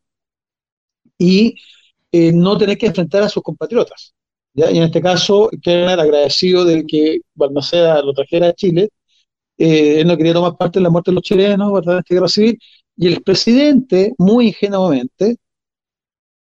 y 1.18 1.56
eh, 2.12 2.32
no 2.32 2.58
tener 2.58 2.78
que 2.78 2.86
enfrentar 2.86 3.22
a 3.22 3.28
sus 3.28 3.42
compatriotas. 3.42 4.14
Y 4.54 4.62
en 4.62 4.82
este 4.84 5.02
caso, 5.02 5.50
Kerner, 5.62 6.00
agradecido 6.00 6.64
de 6.64 6.86
que 6.86 7.20
Balmaceda 7.34 8.02
lo 8.02 8.12
trajera 8.14 8.48
a 8.48 8.54
Chile, 8.54 8.90
eh, 9.58 10.00
él 10.00 10.06
no 10.06 10.16
quería 10.16 10.34
tomar 10.34 10.56
parte 10.56 10.78
en 10.78 10.84
la 10.84 10.90
muerte 10.90 11.10
de 11.10 11.16
los 11.16 11.22
chilenos, 11.24 11.72
¿verdad? 11.72 11.94
En 11.94 11.98
esta 12.00 12.14
guerra 12.14 12.28
civil, 12.28 12.58
y 12.96 13.06
el 13.08 13.22
presidente, 13.22 14.14
muy 14.18 14.48
ingenuamente, 14.48 15.36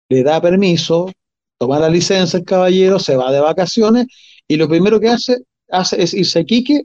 le 0.09 0.23
da 0.23 0.41
permiso, 0.41 1.11
toma 1.57 1.79
la 1.79 1.89
licencia 1.89 2.39
el 2.39 2.45
caballero, 2.45 2.99
se 2.99 3.15
va 3.15 3.31
de 3.31 3.39
vacaciones 3.39 4.07
y 4.47 4.57
lo 4.57 4.67
primero 4.67 4.99
que 4.99 5.09
hace, 5.09 5.37
hace 5.69 6.01
es 6.01 6.13
irse 6.13 6.39
a 6.39 6.43
Quique 6.43 6.83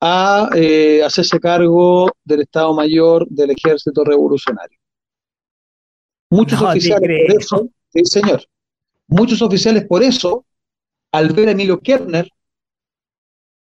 a 0.00 0.50
eh, 0.54 1.02
hacerse 1.04 1.40
cargo 1.40 2.10
del 2.24 2.42
Estado 2.42 2.72
Mayor 2.74 3.26
del 3.28 3.50
Ejército 3.50 4.04
Revolucionario. 4.04 4.78
Muchos 6.30 6.60
oficiales 6.60 7.26
por 7.26 7.40
eso, 7.40 7.68
sí 7.92 8.04
señor, 8.04 8.44
muchos 9.06 9.40
oficiales 9.42 9.86
por 9.86 10.02
eso, 10.02 10.44
al 11.10 11.32
ver 11.32 11.48
a 11.48 11.52
Emilio 11.52 11.80
Kerner, 11.80 12.28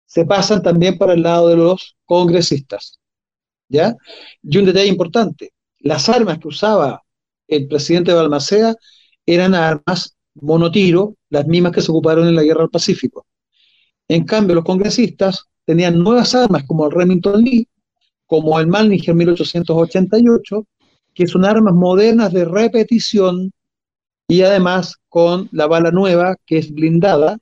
se 0.04 0.24
pasan 0.26 0.62
también 0.62 0.98
para 0.98 1.12
el 1.12 1.22
lado 1.22 1.48
de 1.48 1.56
los 1.56 1.96
congresistas. 2.04 2.98
¿ya? 3.68 3.96
Y 4.42 4.58
un 4.58 4.66
detalle 4.66 4.88
importante, 4.88 5.52
las 5.78 6.08
armas 6.08 6.38
que 6.38 6.48
usaba 6.48 7.02
el 7.46 7.68
presidente 7.68 8.10
de 8.10 8.16
Balmaceda 8.16 8.74
eran 9.24 9.54
armas 9.54 10.16
monotiro, 10.34 11.16
las 11.28 11.46
mismas 11.46 11.72
que 11.72 11.80
se 11.80 11.90
ocuparon 11.90 12.26
en 12.26 12.34
la 12.34 12.42
Guerra 12.42 12.62
del 12.62 12.70
Pacífico. 12.70 13.26
En 14.08 14.24
cambio, 14.24 14.56
los 14.56 14.64
congresistas 14.64 15.46
tenían 15.64 15.98
nuevas 15.98 16.34
armas 16.34 16.64
como 16.66 16.86
el 16.86 16.92
Remington 16.92 17.42
Lee, 17.42 17.68
como 18.26 18.58
el 18.60 18.66
Malninger 18.66 19.14
1888, 19.14 20.66
que 21.14 21.26
son 21.26 21.44
armas 21.44 21.74
modernas 21.74 22.32
de 22.32 22.44
repetición 22.44 23.52
y 24.28 24.42
además 24.42 24.96
con 25.08 25.48
la 25.52 25.66
bala 25.66 25.90
nueva, 25.90 26.36
que 26.46 26.58
es 26.58 26.72
blindada. 26.72 27.38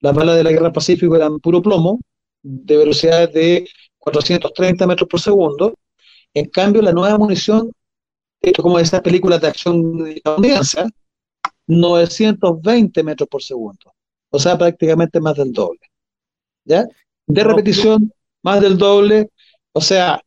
Las 0.00 0.14
balas 0.14 0.36
de 0.36 0.44
la 0.44 0.50
Guerra 0.50 0.72
Pacífico 0.72 1.14
eran 1.14 1.38
puro 1.38 1.60
plomo, 1.60 2.00
de 2.42 2.76
velocidades 2.76 3.32
de 3.32 3.68
430 3.98 4.86
metros 4.86 5.08
por 5.08 5.20
segundo. 5.20 5.74
En 6.34 6.48
cambio, 6.48 6.82
la 6.82 6.92
nueva 6.92 7.18
munición, 7.18 7.70
esto 8.40 8.62
como 8.62 8.78
esas 8.78 9.02
películas 9.02 9.40
de 9.40 9.48
acción 9.48 10.06
estadounidense, 10.06 10.86
920 11.66 13.02
metros 13.02 13.28
por 13.28 13.42
segundo. 13.42 13.92
O 14.30 14.38
sea, 14.38 14.56
prácticamente 14.56 15.20
más 15.20 15.36
del 15.36 15.52
doble. 15.52 15.80
¿Ya? 16.64 16.86
De 17.26 17.44
repetición, 17.44 18.12
más 18.42 18.60
del 18.60 18.76
doble. 18.76 19.30
O 19.72 19.80
sea, 19.80 20.20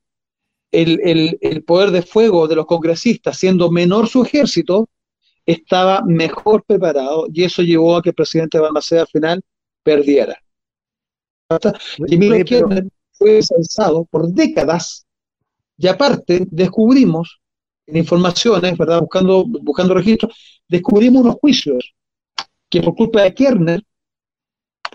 el, 0.72 1.38
el, 1.41 1.63
poder 1.63 1.91
de 1.91 2.01
fuego 2.01 2.47
de 2.47 2.55
los 2.55 2.65
congresistas, 2.65 3.38
siendo 3.38 3.72
menor 3.72 4.07
su 4.07 4.23
ejército, 4.23 4.89
estaba 5.45 6.01
mejor 6.01 6.63
preparado 6.63 7.27
y 7.31 7.43
eso 7.43 7.61
llevó 7.61 7.95
a 7.95 8.01
que 8.01 8.09
el 8.09 8.15
presidente 8.15 8.59
Balmaceda 8.59 9.01
al 9.01 9.07
final 9.07 9.41
perdiera. 9.84 10.41
Y 12.07 12.17
fue 13.17 13.41
censado 13.41 14.05
por 14.05 14.27
décadas 14.27 15.05
y 15.77 15.88
aparte 15.88 16.47
descubrimos 16.49 17.39
en 17.88 17.97
informaciones, 17.97 18.77
¿verdad? 18.77 19.01
Buscando, 19.01 19.45
buscando 19.45 19.93
registros, 19.93 20.35
descubrimos 20.67 21.23
unos 21.23 21.35
juicios 21.35 21.93
que 22.69 22.81
por 22.81 22.95
culpa 22.95 23.22
de 23.22 23.34
Kerner, 23.34 23.84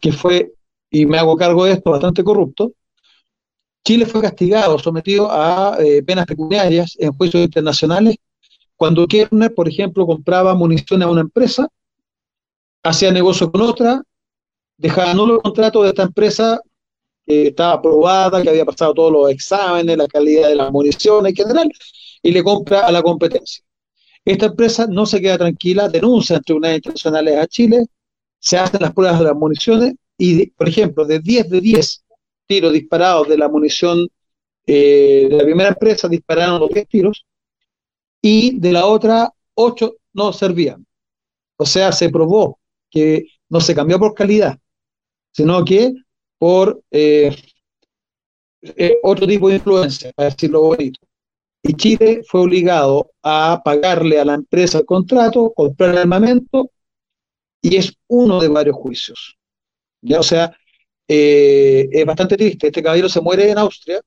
que 0.00 0.12
fue, 0.12 0.52
y 0.90 1.06
me 1.06 1.18
hago 1.18 1.36
cargo 1.36 1.64
de 1.64 1.72
esto, 1.72 1.90
bastante 1.90 2.24
corrupto, 2.24 2.72
Chile 3.84 4.06
fue 4.06 4.20
castigado, 4.20 4.78
sometido 4.78 5.30
a 5.30 5.76
eh, 5.80 6.02
penas 6.02 6.26
pecuniarias 6.26 6.96
en 6.98 7.12
juicios 7.12 7.42
internacionales 7.42 8.16
cuando 8.80 9.06
Kirchner, 9.06 9.54
por 9.54 9.68
ejemplo, 9.68 10.06
compraba 10.06 10.54
munición 10.54 11.02
a 11.02 11.10
una 11.10 11.20
empresa, 11.20 11.68
hacía 12.82 13.12
negocio 13.12 13.52
con 13.52 13.60
otra, 13.60 14.02
dejaba 14.78 15.12
nulo 15.12 15.34
el 15.34 15.42
contrato 15.42 15.82
de 15.82 15.90
esta 15.90 16.04
empresa 16.04 16.62
que 17.26 17.48
estaba 17.48 17.74
aprobada, 17.74 18.42
que 18.42 18.48
había 18.48 18.64
pasado 18.64 18.94
todos 18.94 19.12
los 19.12 19.30
exámenes, 19.30 19.98
la 19.98 20.06
calidad 20.08 20.48
de 20.48 20.54
la 20.54 20.70
munición 20.70 21.26
en 21.26 21.34
general, 21.34 21.70
y 22.22 22.32
le 22.32 22.42
compra 22.42 22.86
a 22.86 22.90
la 22.90 23.02
competencia. 23.02 23.62
Esta 24.24 24.46
empresa 24.46 24.86
no 24.86 25.04
se 25.04 25.20
queda 25.20 25.36
tranquila, 25.36 25.90
denuncia 25.90 26.36
en 26.36 26.42
tribunales 26.42 26.76
internacionales 26.78 27.36
a 27.36 27.46
Chile, 27.48 27.84
se 28.38 28.56
hacen 28.56 28.80
las 28.80 28.94
pruebas 28.94 29.18
de 29.18 29.26
las 29.26 29.34
municiones 29.36 29.92
y, 30.20 30.50
por 30.50 30.68
ejemplo, 30.68 31.06
de 31.06 31.18
10 31.18 31.48
de 31.48 31.60
10 31.62 32.04
tiros 32.46 32.72
disparados 32.74 33.26
de 33.26 33.38
la 33.38 33.48
munición 33.48 34.06
eh, 34.66 35.26
de 35.30 35.36
la 35.36 35.44
primera 35.44 35.70
empresa 35.70 36.08
dispararon 36.08 36.60
los 36.60 36.68
10 36.68 36.88
tiros 36.88 37.24
y 38.20 38.60
de 38.60 38.72
la 38.72 38.84
otra 38.84 39.32
8 39.54 39.94
no 40.12 40.32
servían. 40.34 40.86
O 41.56 41.64
sea, 41.64 41.90
se 41.90 42.10
probó 42.10 42.60
que 42.90 43.28
no 43.48 43.60
se 43.60 43.74
cambió 43.74 43.98
por 43.98 44.12
calidad, 44.12 44.58
sino 45.32 45.64
que 45.64 45.94
por 46.38 46.82
eh, 46.90 47.34
eh, 48.60 48.96
otro 49.02 49.26
tipo 49.26 49.48
de 49.48 49.56
influencia, 49.56 50.12
para 50.14 50.28
decirlo 50.28 50.60
bonito. 50.60 51.00
Y 51.62 51.72
Chile 51.74 52.22
fue 52.28 52.42
obligado 52.42 53.10
a 53.22 53.62
pagarle 53.64 54.20
a 54.20 54.26
la 54.26 54.34
empresa 54.34 54.78
el 54.80 54.84
contrato, 54.84 55.50
comprar 55.54 55.90
el 55.90 55.98
armamento, 55.98 56.70
y 57.62 57.76
es 57.76 57.94
uno 58.06 58.38
de 58.38 58.48
varios 58.48 58.76
juicios. 58.76 59.39
¿Ya? 60.02 60.20
O 60.20 60.22
sea, 60.22 60.56
eh, 61.08 61.88
es 61.90 62.06
bastante 62.06 62.36
triste. 62.36 62.68
Este 62.68 62.82
caballero 62.82 63.08
se 63.08 63.20
muere 63.20 63.50
en 63.50 63.58
Austria 63.58 64.00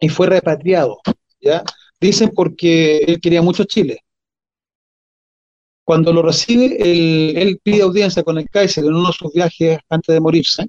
y 0.00 0.08
fue 0.08 0.26
repatriado. 0.28 1.00
¿ya? 1.40 1.62
Dicen 2.00 2.30
porque 2.34 2.98
él 2.98 3.20
quería 3.20 3.42
mucho 3.42 3.64
Chile. 3.64 4.00
Cuando 5.84 6.12
lo 6.12 6.22
recibe, 6.22 6.76
él, 6.80 7.58
pide 7.62 7.82
audiencia 7.82 8.22
con 8.22 8.36
el 8.38 8.48
Kaiser 8.50 8.84
en 8.84 8.94
uno 8.94 9.08
de 9.08 9.14
sus 9.14 9.32
viajes 9.32 9.78
antes 9.88 10.12
de 10.12 10.20
morirse. 10.20 10.66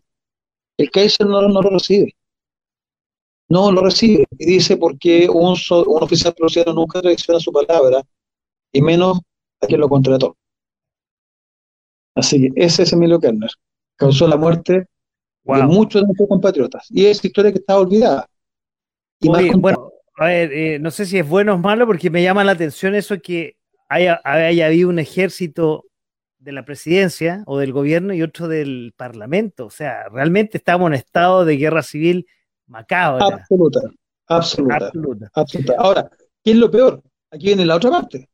El 0.78 0.90
Kaiser 0.92 1.28
no, 1.28 1.42
lo 1.42 1.62
recibe. 1.62 2.16
No 3.50 3.72
lo 3.72 3.82
recibe. 3.82 4.26
Y 4.38 4.46
dice 4.46 4.78
porque 4.78 5.28
un, 5.30 5.56
un 5.72 6.04
oficial 6.04 6.34
prusiano 6.34 6.72
nunca 6.74 7.02
traiciona 7.02 7.40
su 7.40 7.52
palabra, 7.52 8.02
y 8.72 8.82
menos 8.82 9.20
a 9.62 9.68
quien 9.68 9.82
lo 9.82 9.90
contrató. 9.90 10.38
Así 12.16 12.40
que 12.42 12.52
ese 12.56 12.84
es 12.84 12.94
Emilio 12.94 13.20
Kerner. 13.20 13.50
Causó 14.00 14.28
la 14.28 14.38
muerte 14.38 14.88
de 15.44 15.64
muchos 15.64 16.02
de 16.02 16.08
nuestros 16.08 16.30
compatriotas. 16.30 16.88
Y 16.90 17.06
es 17.06 17.24
historia 17.24 17.52
que 17.52 17.60
está 17.60 17.78
olvidada. 17.78 18.28
Y 19.20 19.28
bueno, 19.28 19.92
a 20.18 20.26
ver, 20.26 20.54
eh, 20.54 20.80
no 20.80 20.92
sé 20.92 21.06
si 21.06 21.18
es 21.18 21.28
bueno 21.28 21.56
o 21.56 21.58
malo, 21.58 21.86
porque 21.86 22.10
me 22.10 22.24
llama 22.24 22.44
la 22.44 22.54
atención 22.54 22.96
eso 22.96 23.20
que 23.22 23.58
haya, 23.90 24.22
haya 24.24 24.68
habido 24.68 24.90
un 24.90 25.00
ejército 25.00 25.86
de 26.38 26.54
la 26.54 26.64
presidencia 26.64 27.44
o 27.46 27.58
del 27.58 27.74
gobierno 27.74 28.14
y 28.14 28.22
otro 28.22 28.48
del 28.48 28.94
parlamento. 28.96 29.66
O 29.66 29.70
sea, 29.70 30.08
realmente 30.10 30.58
estamos 30.58 30.88
en 30.88 30.94
estado 30.94 31.46
de 31.46 31.58
guerra 31.58 31.84
civil 31.84 32.26
macabra. 32.68 33.26
Absoluta, 33.26 33.82
absoluta, 34.28 34.76
absoluta. 34.76 35.32
absoluta. 35.34 35.76
Ahora, 35.78 36.10
¿qué 36.44 36.52
es 36.52 36.58
lo 36.58 36.72
peor? 36.72 37.04
Aquí 37.32 37.48
viene 37.48 37.66
la 37.66 37.76
otra 37.76 37.92
parte. 37.92 38.30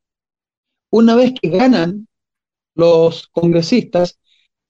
Una 0.91 1.15
vez 1.15 1.33
que 1.41 1.49
ganan 1.49 2.07
los 2.75 3.27
congresistas, 3.27 4.19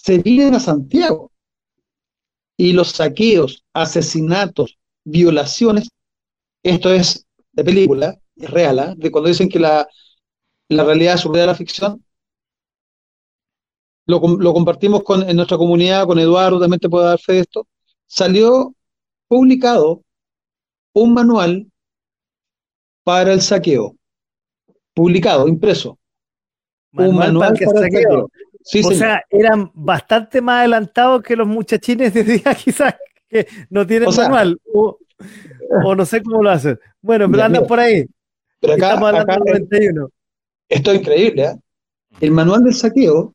se 0.06 0.19
vienen 0.19 0.53
a 0.53 0.60
Santiago. 0.60 1.32
Y 2.57 2.73
los 2.73 2.91
saqueos, 2.91 3.65
asesinatos, 3.73 4.77
violaciones, 5.03 5.90
esto 6.61 6.94
es 6.94 7.26
de 7.52 7.64
película, 7.64 8.15
es 8.36 8.49
real, 8.49 8.80
¿eh? 8.80 8.94
de 8.98 9.11
cuando 9.11 9.30
dicen 9.30 9.49
que 9.49 9.60
la, 9.60 9.88
la 10.69 10.84
realidad 10.84 11.18
supera 11.18 11.48
la 11.48 11.56
ficción, 11.56 12.06
lo, 14.06 14.19
lo, 14.19 14.53
compartimos 14.53 15.03
con, 15.03 15.27
en 15.27 15.36
nuestra 15.36 15.57
comunidad, 15.57 16.06
con 16.06 16.19
Eduardo, 16.19 16.60
también 16.60 16.80
te 16.80 16.90
puedo 16.90 17.06
dar 17.06 17.19
fe 17.19 17.34
de 17.34 17.40
esto, 17.40 17.68
salió 18.06 18.76
publicado 19.27 20.03
un 20.94 21.14
manual 21.15 21.68
para 23.03 23.34
el 23.34 23.41
saqueo, 23.41 23.95
publicado, 24.94 25.48
impreso. 25.48 25.98
un 26.94 27.15
manual 27.15 27.57
para, 27.57 27.80
el 27.82 27.91
saqueo 27.91 28.30
o 28.84 28.92
sea, 28.92 29.24
eran 29.30 29.72
bastante 29.74 30.42
más 30.42 30.60
adelantados 30.62 31.22
que 31.22 31.36
los 31.36 31.48
muchachines 31.48 32.14
de 32.14 32.24
día, 32.24 32.56
quizás, 32.64 32.96
que 33.28 33.48
no 33.70 33.86
tienen 33.86 34.10
manual. 34.16 34.60
O, 34.74 34.98
no 35.96 36.06
sé 36.06 36.22
cómo 36.24 36.44
lo 36.44 36.50
hacen. 36.50 36.80
Bueno, 37.02 37.30
pero 37.30 37.44
andan 37.44 37.66
por 37.68 37.80
ahí. 37.80 38.06
Pero 38.60 38.74
acá, 38.74 38.94
Estamos 38.94 39.10
hablando 39.10 39.46
del 39.46 39.68
91. 39.70 40.10
Esto 40.68 40.92
es 40.92 41.00
increíble. 41.00 41.44
¿eh? 41.44 41.56
El 42.22 42.32
manual 42.32 42.64
del 42.64 42.74
saqueo 42.74 43.34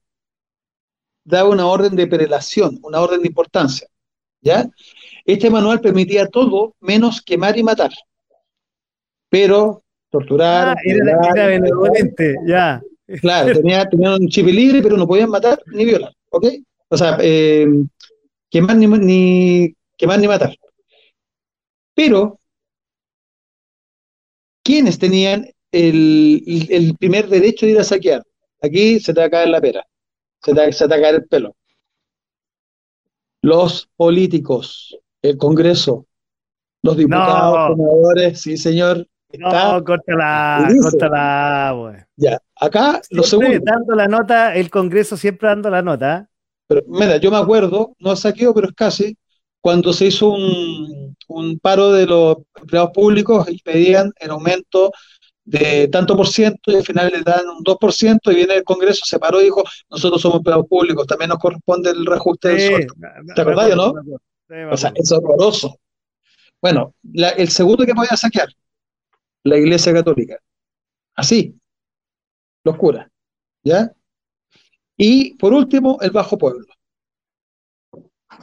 da 1.25 1.45
una 1.45 1.67
orden 1.67 1.95
de 1.95 2.07
prelación, 2.07 2.79
una 2.83 3.01
orden 3.01 3.23
de 3.23 3.29
importancia. 3.29 3.87
¿ya? 4.41 4.69
Este 5.25 5.51
manual 5.51 5.81
permitía 5.81 6.27
todo 6.27 6.75
menos 6.81 7.23
quemar 7.23 7.57
y 7.59 7.63
matar. 7.63 7.91
Pero 9.29 9.85
torturar. 10.11 10.77
Ah, 10.77 10.81
era, 10.85 11.19
era 11.35 11.47
benevolente, 11.47 12.37
ya. 12.47 12.83
Claro, 13.21 13.53
tenía, 13.55 13.89
tenían 13.89 14.15
un 14.15 14.29
chip 14.29 14.47
libre, 14.47 14.83
pero 14.83 14.97
no 14.97 15.07
podían 15.07 15.31
matar 15.31 15.61
ni 15.67 15.85
violar, 15.85 16.13
¿ok? 16.31 16.47
O 16.89 16.97
sea, 16.97 17.19
eh, 17.21 17.67
quemar 18.49 18.77
ni, 18.77 18.87
ni, 18.87 19.75
quemar 19.97 20.21
ni 20.21 20.29
matar. 20.29 20.55
Pero, 21.95 22.39
¿quiénes 24.63 24.99
tenían 24.99 25.47
el, 25.73 26.95
primer 26.99 27.29
derecho 27.29 27.67
de 27.67 27.73
ir 27.73 27.81
a 27.81 27.85
saquear? 27.85 28.23
Aquí 28.63 29.01
se 29.01 29.13
te 29.13 29.21
va 29.21 29.27
a 29.27 29.31
caer 29.31 29.49
la 29.49 29.61
pera, 29.61 29.85
se 30.43 30.55
te, 30.55 30.73
se 30.73 30.85
te 30.85 30.91
va 30.91 30.97
a 30.97 31.01
caer 31.01 31.15
el 31.17 31.27
pelo. 31.27 31.57
Los 33.43 33.89
políticos, 33.97 34.97
el 35.23 35.37
Congreso, 35.37 36.07
los 36.83 36.97
diputados, 36.97 37.77
senadores, 37.77 38.41
sí 38.41 38.57
señor, 38.57 39.07
no, 39.39 39.85
córtala, 39.85 40.69
córtala, 40.83 41.73
güey. 41.77 41.97
Ya, 42.17 42.39
acá 42.61 43.01
lo 43.11 43.23
segundo. 43.23 43.59
dando 43.63 43.95
la 43.95 44.07
nota, 44.07 44.55
el 44.55 44.71
Congreso 44.71 45.17
siempre 45.17 45.49
dando 45.49 45.71
la 45.71 45.83
nota. 45.83 46.29
Pero, 46.69 46.83
mira, 46.87 47.17
yo 47.17 47.31
me 47.31 47.39
acuerdo, 47.39 47.97
no 47.99 48.13
es 48.13 48.21
saqueo, 48.21 48.55
pero 48.55 48.69
es 48.69 48.75
casi, 48.75 49.17
cuando 49.61 49.93
se 49.93 50.07
hizo 50.07 50.29
un, 50.29 51.17
un 51.29 51.59
paro 51.59 51.93
de 51.93 52.07
los 52.07 52.37
empleados 52.61 52.91
públicos 52.93 53.49
y 53.51 53.61
pedían 53.61 54.13
el 54.21 54.31
aumento 54.31 54.93
de 55.45 55.89
tanto 55.89 56.17
por 56.17 56.29
ciento 56.29 56.71
y 56.71 56.77
al 56.77 56.85
final 56.85 57.11
le 57.13 57.23
dan 57.23 57.49
un 57.49 57.65
2% 57.65 58.31
y 58.31 58.35
viene 58.35 58.55
el 58.55 58.65
Congreso, 58.65 59.05
se 59.05 59.19
paró 59.19 59.41
y 59.41 59.45
dijo, 59.45 59.65
nosotros 59.91 60.21
somos 60.21 60.39
empleados 60.39 60.67
públicos, 60.69 61.07
también 61.07 61.31
nos 61.31 61.39
corresponde 61.39 61.91
el 61.91 62.07
reajuste 62.07 62.49
del 62.51 62.61
sueldo. 62.61 62.95
¿Te 63.35 63.41
acordás, 63.41 63.75
no? 63.75 63.95
o 64.71 64.77
sea, 64.77 64.93
es 64.95 65.11
horroroso. 65.11 65.77
Bueno, 66.61 66.95
el 67.15 67.49
segundo 67.49 67.85
que 67.85 67.95
voy 67.95 68.07
a 68.11 68.17
saquear, 68.17 68.49
la 69.45 69.57
Iglesia 69.57 69.93
Católica. 69.93 70.39
Así, 71.15 71.55
los 72.65 72.77
curas. 72.77 73.09
¿Ya? 73.63 73.93
Y 74.97 75.35
por 75.35 75.53
último, 75.53 75.99
el 76.01 76.11
bajo 76.11 76.37
pueblo. 76.37 76.67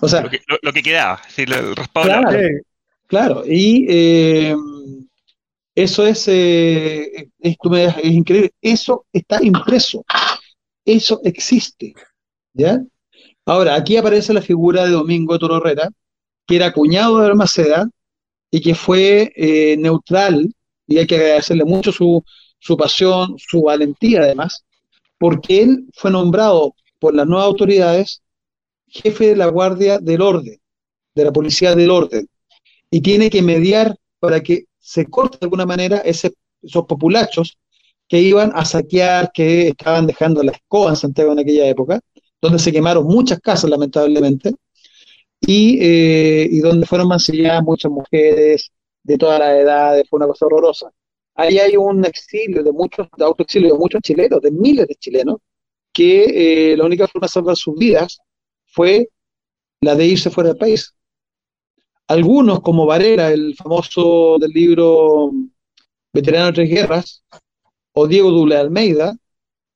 O 0.01 0.07
sea, 0.07 0.21
lo 0.21 0.73
que, 0.73 0.83
quedaba, 0.83 1.21
el 1.37 1.75
respaldo. 1.75 2.09
Claro, 2.09 2.39
claro. 3.07 3.43
y 3.45 3.85
eh, 3.89 4.55
eso 5.73 6.05
es, 6.05 6.27
eh, 6.27 7.29
es, 7.39 7.57
increíble. 8.03 8.51
Eso 8.61 9.05
está 9.13 9.43
impreso. 9.43 10.03
Eso 10.85 11.21
existe. 11.23 11.93
¿Ya? 12.53 12.79
Ahora, 13.45 13.75
aquí 13.75 13.97
aparece 13.97 14.33
la 14.33 14.41
figura 14.41 14.85
de 14.85 14.91
Domingo 14.91 15.37
Toro 15.39 15.57
Herrera, 15.57 15.89
que 16.45 16.55
era 16.55 16.73
cuñado 16.73 17.19
de 17.19 17.27
Almaceda 17.27 17.87
y 18.51 18.61
que 18.61 18.75
fue 18.75 19.31
eh, 19.35 19.77
neutral 19.77 20.51
y 20.87 20.97
hay 20.97 21.07
que 21.07 21.15
agradecerle 21.15 21.65
mucho 21.65 21.91
su, 21.91 22.23
su 22.67 22.75
pasión, 22.75 23.35
su 23.37 23.61
valentía 23.61 24.19
además, 24.21 24.65
porque 25.17 25.63
él 25.63 25.85
fue 25.93 26.11
nombrado 26.11 26.75
por 26.99 27.15
las 27.15 27.25
nuevas 27.25 27.45
autoridades 27.45 28.21
jefe 28.87 29.27
de 29.29 29.35
la 29.37 29.47
Guardia 29.47 29.99
del 29.99 30.21
Orden, 30.21 30.59
de 31.15 31.23
la 31.23 31.31
Policía 31.31 31.75
del 31.75 31.89
Orden, 31.89 32.27
y 32.91 32.99
tiene 33.01 33.29
que 33.29 33.41
mediar 33.41 33.95
para 34.19 34.41
que 34.41 34.65
se 34.79 35.05
corte 35.05 35.37
de 35.39 35.45
alguna 35.45 35.65
manera 35.65 35.99
esos 35.99 36.31
populachos 36.87 37.57
que 38.09 38.19
iban 38.19 38.51
a 38.53 38.65
saquear, 38.65 39.31
que 39.33 39.69
estaban 39.69 40.05
dejando 40.05 40.43
la 40.43 40.51
escoba 40.51 40.89
en 40.89 40.95
Santiago 40.97 41.31
en 41.31 41.39
aquella 41.39 41.67
época, 41.67 42.01
donde 42.41 42.59
se 42.59 42.71
quemaron 42.73 43.05
muchas 43.05 43.39
casas 43.39 43.69
lamentablemente, 43.69 44.55
y, 45.39 45.77
eh, 45.81 46.47
y 46.51 46.59
donde 46.59 46.85
fueron 46.85 47.07
mancilladas 47.07 47.63
muchas 47.63 47.91
mujeres, 47.91 48.71
de 49.03 49.17
todas 49.17 49.39
las 49.39 49.55
edades, 49.55 50.05
fue 50.09 50.17
una 50.17 50.27
cosa 50.27 50.45
horrorosa. 50.45 50.91
Ahí 51.37 51.59
hay 51.59 51.77
un 51.77 52.03
exilio 52.03 52.63
de 52.63 52.71
muchos, 52.71 53.07
de 53.15 53.23
autoexilio 53.23 53.73
de 53.73 53.79
muchos 53.79 54.01
chilenos, 54.01 54.41
de 54.41 54.49
miles 54.51 54.87
de 54.87 54.95
chilenos, 54.95 55.37
que 55.93 56.71
eh, 56.71 56.77
la 56.77 56.83
única 56.83 57.07
forma 57.07 57.27
de 57.27 57.31
salvar 57.31 57.55
sus 57.55 57.77
vidas 57.77 58.17
fue 58.65 59.09
la 59.81 59.95
de 59.95 60.05
irse 60.07 60.31
fuera 60.31 60.49
del 60.49 60.57
país. 60.57 60.95
Algunos, 62.07 62.61
como 62.61 62.87
Varela, 62.87 63.31
el 63.31 63.55
famoso 63.55 64.37
del 64.39 64.49
libro 64.51 65.31
Veterano 66.11 66.47
de 66.47 66.53
Tres 66.53 66.69
Guerras, 66.69 67.23
o 67.93 68.07
Diego 68.07 68.31
Dule 68.31 68.57
Almeida, 68.57 69.15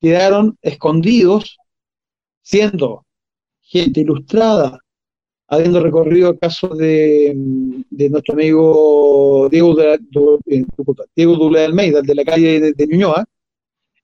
quedaron 0.00 0.58
escondidos 0.62 1.58
siendo 2.42 3.06
gente 3.60 4.00
ilustrada, 4.00 4.80
habiendo 5.52 5.80
recorrido 5.80 6.30
el 6.30 6.38
caso 6.38 6.68
de, 6.68 7.34
nuestro 7.90 8.32
amigo 8.32 9.48
Diego, 9.50 9.74
de, 9.74 10.00
eh, 10.46 10.64
Diego 11.14 11.54
Almeida, 11.54 12.00
de 12.00 12.14
la 12.14 12.24
calle 12.24 12.58
de, 12.58 12.72
de 12.72 12.86
Ñuñoa, 12.86 13.26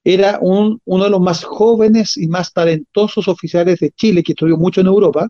era 0.05 0.39
un, 0.43 0.79
uno 0.85 1.05
de 1.05 1.11
los 1.11 1.21
más 1.23 1.45
jóvenes 1.45 2.19
y 2.19 2.29
más 2.29 2.53
talentosos 2.53 3.29
oficiales 3.29 3.81
de 3.81 3.91
Chile, 3.93 4.23
que 4.23 4.33
estudió 4.33 4.59
mucho 4.59 4.83
en 4.83 4.89
Europa, 4.89 5.27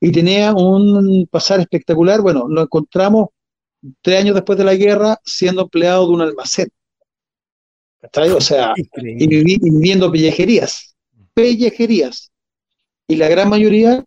y 0.00 0.12
tenía 0.12 0.52
un 0.52 1.26
pasar 1.30 1.60
espectacular. 1.60 2.20
Bueno, 2.20 2.46
lo 2.46 2.60
encontramos 2.60 3.28
tres 4.02 4.20
años 4.20 4.34
después 4.34 4.58
de 4.58 4.64
la 4.64 4.74
guerra 4.74 5.18
siendo 5.24 5.62
empleado 5.62 6.06
de 6.06 6.12
un 6.12 6.20
almacén. 6.20 6.68
O 8.36 8.40
sea, 8.42 8.74
y 8.76 9.26
viviendo 9.26 10.12
pellejerías, 10.12 10.94
pellejerías. 11.32 12.30
Y 13.08 13.16
la 13.16 13.28
gran 13.28 13.48
mayoría 13.48 14.04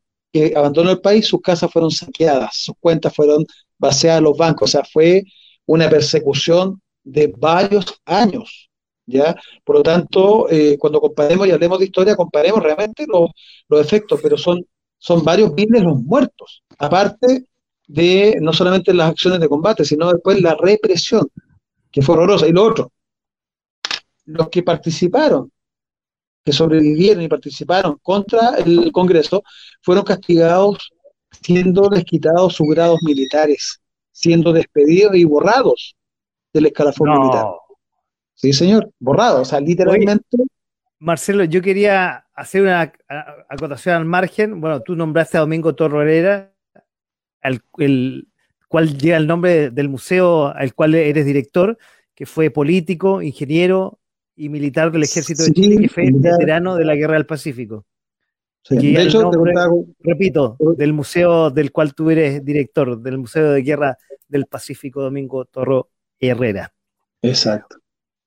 abandonó 0.56 0.92
el 0.92 1.02
país, 1.02 1.28
sus 1.28 1.42
casas 1.42 1.72
fueron 1.72 1.92
saqueadas, 1.92 2.56
sus 2.56 2.76
cuentas 2.80 3.14
fueron 3.16 3.46
vaciadas 3.78 4.22
los 4.22 4.38
bancos. 4.38 4.70
O 4.70 4.72
sea, 4.72 4.84
fue 4.84 5.24
una 5.66 5.90
persecución 5.90 6.82
de 7.04 7.34
varios 7.38 8.02
años. 8.06 8.70
¿ya? 9.06 9.36
Por 9.64 9.78
lo 9.78 9.84
tanto, 9.84 10.50
eh, 10.50 10.78
cuando 10.78 11.00
comparemos 11.00 11.48
y 11.48 11.52
hablemos 11.52 11.80
de 11.80 11.86
historia, 11.86 12.16
comparemos 12.16 12.62
realmente 12.62 13.06
los, 13.08 13.30
los 13.70 13.82
efectos, 13.82 14.20
pero 14.22 14.38
son 14.38 14.66
son 14.98 15.24
varios 15.24 15.54
miles 15.54 15.84
los 15.84 16.02
muertos, 16.02 16.64
aparte 16.78 17.46
de 17.88 18.38
no 18.42 18.52
solamente 18.52 18.94
las 18.94 19.12
acciones 19.12 19.40
de 19.40 19.48
combate, 19.48 19.86
sino 19.86 20.12
después 20.12 20.42
la 20.42 20.56
represión, 20.56 21.28
que 21.92 22.02
fue 22.02 22.16
horrorosa. 22.16 22.48
Y 22.48 22.52
lo 22.52 22.64
otro, 22.64 22.92
los 24.26 24.50
que 24.50 24.64
participaron, 24.64 25.52
que 26.48 26.54
sobrevivieron 26.54 27.22
y 27.22 27.28
participaron 27.28 28.00
contra 28.02 28.56
el 28.56 28.90
Congreso, 28.94 29.44
fueron 29.82 30.06
castigados 30.06 30.94
siendo 31.42 31.90
desquitados 31.90 32.56
sus 32.56 32.70
grados 32.70 33.00
militares, 33.04 33.82
siendo 34.14 34.54
despedidos 34.54 35.14
y 35.18 35.26
borrados 35.26 35.98
del 36.54 36.68
escalafón 36.68 37.20
militar. 37.20 37.48
Sí, 38.34 38.54
señor, 38.54 38.90
borrados, 38.98 39.42
o 39.42 39.46
sea, 39.46 39.60
literalmente 39.60 40.38
Marcelo, 41.00 41.44
yo 41.44 41.62
quería 41.62 42.26
hacer 42.34 42.62
una 42.62 42.94
acotación 43.50 43.96
al 43.96 44.06
margen. 44.06 44.62
Bueno, 44.62 44.82
tú 44.82 44.96
nombraste 44.96 45.36
a 45.36 45.42
Domingo 45.42 45.76
Torro 45.76 46.02
Herrera, 46.02 46.54
al 47.42 47.62
el, 47.80 48.30
cual 48.70 48.98
llega 48.98 49.18
el 49.18 49.28
nombre 49.28 49.70
del 49.70 49.90
museo 49.90 50.48
al 50.48 50.74
cual 50.74 50.96
eres 50.96 51.26
director, 51.26 51.78
que 52.16 52.26
fue 52.26 52.52
político, 52.52 53.22
ingeniero 53.22 54.00
y 54.38 54.50
militar 54.50 54.92
del 54.92 55.04
ejército 55.04 55.44
de 55.44 55.52
Chile, 55.52 55.82
que 55.82 55.90
fue 55.90 56.10
veterano 56.12 56.76
de 56.76 56.86
la 56.86 56.96
Guerra 56.96 57.16
del 57.16 57.26
Pacífico. 57.26 57.86
de 58.70 59.02
hecho, 59.02 59.32
repito, 60.00 60.56
del 60.78 60.94
museo 60.94 61.50
del 61.50 61.72
cual 61.72 61.94
tú 61.94 62.10
eres 62.10 62.46
director, 62.46 63.02
del 63.02 63.18
Museo 63.18 63.52
de 63.52 63.64
Guerra 63.64 63.98
del 64.28 64.46
Pacífico, 64.46 65.02
Domingo 65.02 65.46
Torro 65.46 65.90
Herrera. 66.20 66.72
Exacto. 67.22 67.78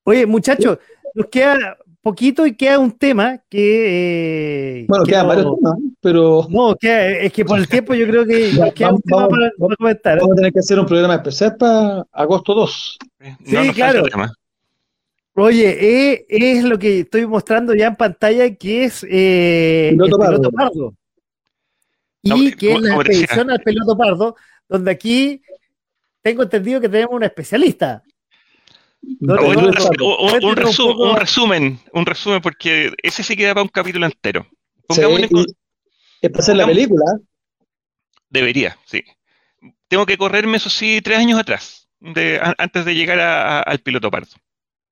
Oye, 0.04 0.26
muchachos, 0.26 0.78
nos 1.14 1.26
queda 1.26 1.78
poquito 2.02 2.46
y 2.46 2.56
queda 2.56 2.78
un 2.78 2.92
tema 2.92 3.38
que. 3.48 4.80
Eh, 4.80 4.86
bueno, 4.88 5.04
queda 5.04 5.22
varios 5.22 5.56
temas, 5.56 5.74
pero. 6.00 6.46
No, 6.48 6.76
es 6.80 7.32
que 7.32 7.44
por 7.44 7.58
el 7.58 7.68
tiempo 7.68 7.94
yo 7.94 8.06
creo 8.06 8.26
que 8.26 8.50
queda 8.74 8.92
un 8.92 9.02
tema 9.02 9.28
para, 9.28 9.52
comentar. 9.78 10.18
Vamos 10.18 10.32
a 10.32 10.36
tener 10.36 10.52
que 10.52 10.60
hacer 10.60 10.78
un 10.78 10.86
programa 10.86 11.14
especial 11.14 11.56
para 11.56 12.04
agosto 12.12 12.54
2. 12.54 12.98
sí, 13.44 13.56
claro. 13.74 14.02
Oye, 15.40 16.14
eh, 16.14 16.26
es 16.28 16.64
lo 16.64 16.78
que 16.78 17.00
estoy 17.00 17.26
mostrando 17.26 17.74
ya 17.74 17.88
en 17.88 17.96
pantalla, 17.96 18.54
que 18.54 18.84
es 18.84 19.04
eh, 19.08 19.90
piloto 19.92 20.22
el 20.22 20.28
piloto 20.28 20.50
pardo. 20.52 20.94
Y 22.22 22.52
que 22.52 22.72
es 22.72 22.80
la 22.80 22.94
expedición 22.96 23.50
al 23.50 23.60
piloto 23.60 23.96
pardo, 23.96 24.36
donde 24.68 24.90
aquí 24.90 25.42
tengo 26.22 26.42
entendido 26.42 26.80
que 26.80 26.88
tenemos 26.88 27.14
un 27.14 27.24
especialista 27.24 28.02
un, 29.02 29.36
resumen, 31.16 31.80
un 31.92 32.06
resumen, 32.06 32.40
porque 32.40 32.92
ese 33.02 33.22
sí 33.22 33.36
queda 33.36 33.54
para 33.54 33.62
un 33.62 33.68
capítulo 33.68 34.06
entero. 34.06 34.46
es 34.88 36.30
para 36.30 36.38
hacer 36.38 36.56
la 36.56 36.66
película. 36.66 37.04
Debería, 38.28 38.76
sí. 38.84 39.02
Tengo 39.88 40.06
que 40.06 40.16
correrme, 40.16 40.56
eso 40.58 40.70
sí, 40.70 41.00
tres 41.02 41.18
años 41.18 41.40
atrás, 41.40 41.88
de, 41.98 42.40
antes 42.58 42.84
de 42.84 42.94
llegar 42.94 43.18
al 43.18 43.78
piloto 43.80 44.10
pardo. 44.10 44.30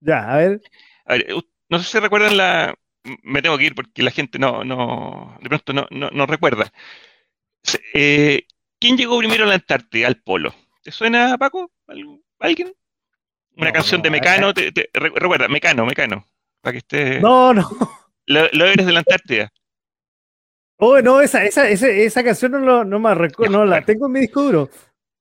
Ya, 0.01 0.33
a 0.33 0.37
ver. 0.37 0.61
No 1.69 1.79
sé 1.79 1.85
si 1.85 1.99
recuerdan 1.99 2.37
la. 2.37 2.75
Me 3.23 3.41
tengo 3.41 3.57
que 3.57 3.65
ir 3.65 3.75
porque 3.75 4.03
la 4.03 4.11
gente 4.11 4.39
no, 4.39 4.65
no 4.65 5.39
de 5.41 5.49
pronto 5.49 5.73
no, 5.73 5.87
no, 5.91 6.27
recuerda. 6.27 6.71
Eh, 7.95 8.43
¿Quién 8.79 8.97
llegó 8.97 9.19
primero 9.19 9.45
a 9.45 9.47
la 9.47 9.55
Antártida, 9.55 10.07
al 10.07 10.21
polo? 10.21 10.55
¿Te 10.83 10.91
suena, 10.91 11.37
Paco? 11.39 11.71
¿Alguien? 12.39 12.73
Una 13.57 13.73
canción 13.73 14.03
de 14.03 14.11
Mecano, 14.11 14.55
te, 14.55 14.73
recuerda, 14.95 15.49
Mecano, 15.49 15.85
Mecano, 15.85 16.25
para 16.61 16.73
que 16.73 16.79
esté... 16.79 17.21
No, 17.21 17.53
no. 17.53 17.69
Lo, 18.27 18.67
eres 18.67 18.87
de 18.87 18.93
la 18.93 19.01
Antártida. 19.01 19.53
Oh, 20.77 21.01
no, 21.01 21.21
esa, 21.21 21.45
esa, 21.45 21.69
esa, 21.69 22.23
canción 22.23 22.53
no, 22.53 22.85
no 22.85 22.99
me 23.01 23.15
recuerdo, 23.17 23.59
no, 23.59 23.65
la 23.65 23.85
tengo 23.85 24.07
en 24.07 24.13
mi 24.13 24.21
disco 24.21 24.43
duro. 24.43 24.71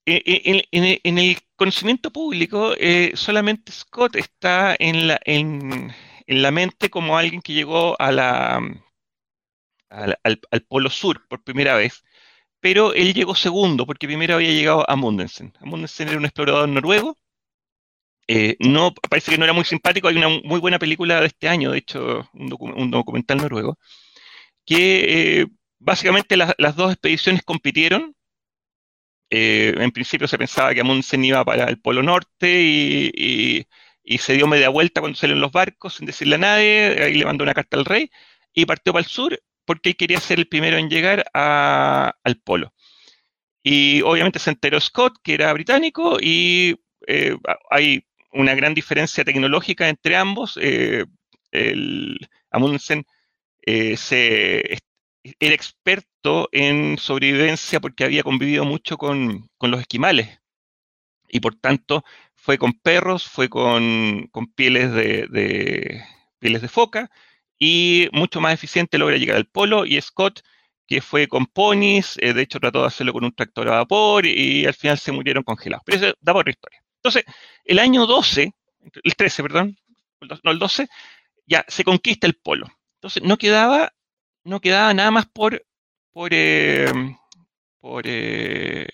En, 0.10 1.18
el 1.18 1.38
conocimiento 1.56 2.12
público, 2.12 2.74
eh, 2.78 3.12
solamente 3.16 3.72
Scott 3.72 4.16
está 4.16 4.76
en 4.80 5.08
la, 5.08 5.20
en, 5.26 5.94
la 6.28 6.52
mente 6.52 6.90
como 6.90 7.18
alguien 7.18 7.42
que 7.42 7.54
llegó 7.54 8.00
a 8.00 8.12
la, 8.12 8.62
al, 9.90 10.40
Polo 10.68 10.90
Sur 10.90 11.28
por 11.28 11.44
primera 11.44 11.76
vez, 11.76 12.04
pero 12.60 12.94
él 12.94 13.14
llegó 13.14 13.36
segundo 13.36 13.86
porque 13.86 14.08
primero 14.08 14.36
había 14.36 14.52
llegado 14.52 14.90
a 14.90 14.96
Mundensen. 14.96 15.54
Amundsen 15.62 16.10
era 16.10 16.18
un 16.18 16.26
explorador 16.26 16.70
noruego 16.70 17.18
eh, 18.28 18.58
no, 18.60 18.94
parece 19.10 19.32
que 19.32 19.38
no 19.38 19.46
era 19.46 19.54
muy 19.54 19.64
simpático. 19.66 20.08
Hay 20.08 20.18
una 20.18 20.28
muy 20.30 20.60
buena 20.60 20.80
película 20.80 21.22
de 21.22 21.28
este 21.28 21.48
año, 21.48 21.72
de 21.72 21.80
hecho, 21.80 22.30
un, 22.34 22.92
documental 22.92 23.38
noruego, 23.38 23.78
que 24.66 25.42
eh, 25.42 25.48
básicamente 25.80 26.38
las 26.38 26.76
dos 26.76 26.94
expediciones 26.94 27.44
compitieron. 27.44 28.16
Eh, 29.30 29.74
en 29.78 29.92
principio 29.92 30.28
se 30.28 30.38
pensaba 30.38 30.74
que 30.74 30.82
Amundsen 30.82 31.24
iba 31.26 31.44
para 31.44 31.66
el 31.66 31.80
Polo 31.80 32.04
Norte 32.04 32.62
y, 32.62 33.68
se 34.20 34.34
dio 34.34 34.48
media 34.48 34.70
vuelta 34.70 35.02
cuando 35.02 35.18
salieron 35.18 35.42
los 35.42 35.52
barcos 35.52 35.96
sin 35.96 36.06
decirle 36.06 36.36
a 36.36 36.40
nadie. 36.40 37.04
Ahí 37.04 37.14
le 37.16 37.26
mandó 37.26 37.44
una 37.44 37.54
carta 37.54 37.78
al 37.78 37.86
rey 37.86 38.10
y 38.54 38.66
partió 38.66 38.94
para 38.94 39.04
el 39.04 39.10
sur 39.10 39.40
porque 39.66 39.90
él 39.90 39.98
quería 39.98 40.20
ser 40.20 40.40
el 40.40 40.48
primero 40.48 40.78
en 40.78 40.90
llegar 40.90 41.26
al 41.34 42.38
Polo. 42.44 42.74
Y 43.64 44.02
obviamente 44.04 44.40
se 44.40 44.52
enteró 44.52 44.80
Scott, 44.80 45.18
que 45.22 45.34
era 45.34 45.52
británico, 45.52 46.18
y 46.22 46.80
hay 47.70 48.08
una 48.32 48.56
gran 48.56 48.74
diferencia 48.74 49.24
tecnológica 49.24 49.90
entre 49.90 50.16
ambos. 50.16 50.58
Eh, 50.62 51.06
el 51.52 52.18
Amundsen 52.52 53.06
eh, 53.62 53.98
se, 53.98 54.80
era 55.40 55.56
experto 55.56 56.50
en 56.52 56.98
sobrevivencia 56.98 57.80
porque 57.80 58.04
había 58.04 58.24
convivido 58.24 58.66
mucho 58.66 58.98
con, 58.98 59.50
los 59.62 59.82
esquimales 59.82 60.40
y 61.30 61.40
por 61.40 61.56
tanto 61.56 62.04
fue 62.36 62.58
con 62.58 62.74
perros, 62.74 63.28
fue 63.28 63.50
con, 63.50 64.30
pieles, 64.56 64.92
de, 64.94 66.04
pieles 66.40 66.62
de 66.62 66.68
foca 66.68 67.10
y 67.60 68.10
mucho 68.12 68.40
más 68.42 68.54
eficiente 68.54 68.98
logra 68.98 69.18
llegar 69.18 69.38
al 69.38 69.48
polo 69.48 69.86
y 69.86 70.00
Scott 70.02 70.42
que 70.88 71.02
fue 71.02 71.28
con 71.28 71.46
ponis, 71.46 72.16
eh, 72.20 72.34
de 72.34 72.42
hecho 72.42 72.60
trató 72.60 72.82
de 72.82 72.88
hacerlo 72.88 73.14
con 73.14 73.26
un 73.26 73.34
tractor 73.34 73.68
a 73.68 73.72
vapor 73.72 74.26
y, 74.26 74.66
al 74.66 74.74
final 74.74 74.98
se 74.98 75.12
murieron 75.12 75.44
congelados. 75.44 75.84
Pero 75.86 75.98
eso 75.98 76.16
da 76.22 76.34
por 76.34 76.48
historia. 76.48 76.82
Entonces, 76.96 77.26
el 77.66 77.80
año 77.80 78.06
12, 78.06 78.54
el 79.04 79.16
13, 79.16 79.44
perdón, 79.44 79.78
no, 80.44 80.52
el 80.52 80.60
12, 80.60 80.88
ya 81.46 81.66
se 81.68 81.84
conquista 81.84 82.26
el 82.26 82.36
polo. 82.36 82.68
Entonces, 82.96 83.22
no 83.22 83.38
quedaba, 83.38 83.94
no 84.48 84.62
quedaba 84.62 84.94
nada 84.94 85.12
más 85.12 85.26
por, 85.28 85.66
por, 86.12 86.30
eh, 86.34 86.92
por, 87.80 88.04
eh, 88.06 88.88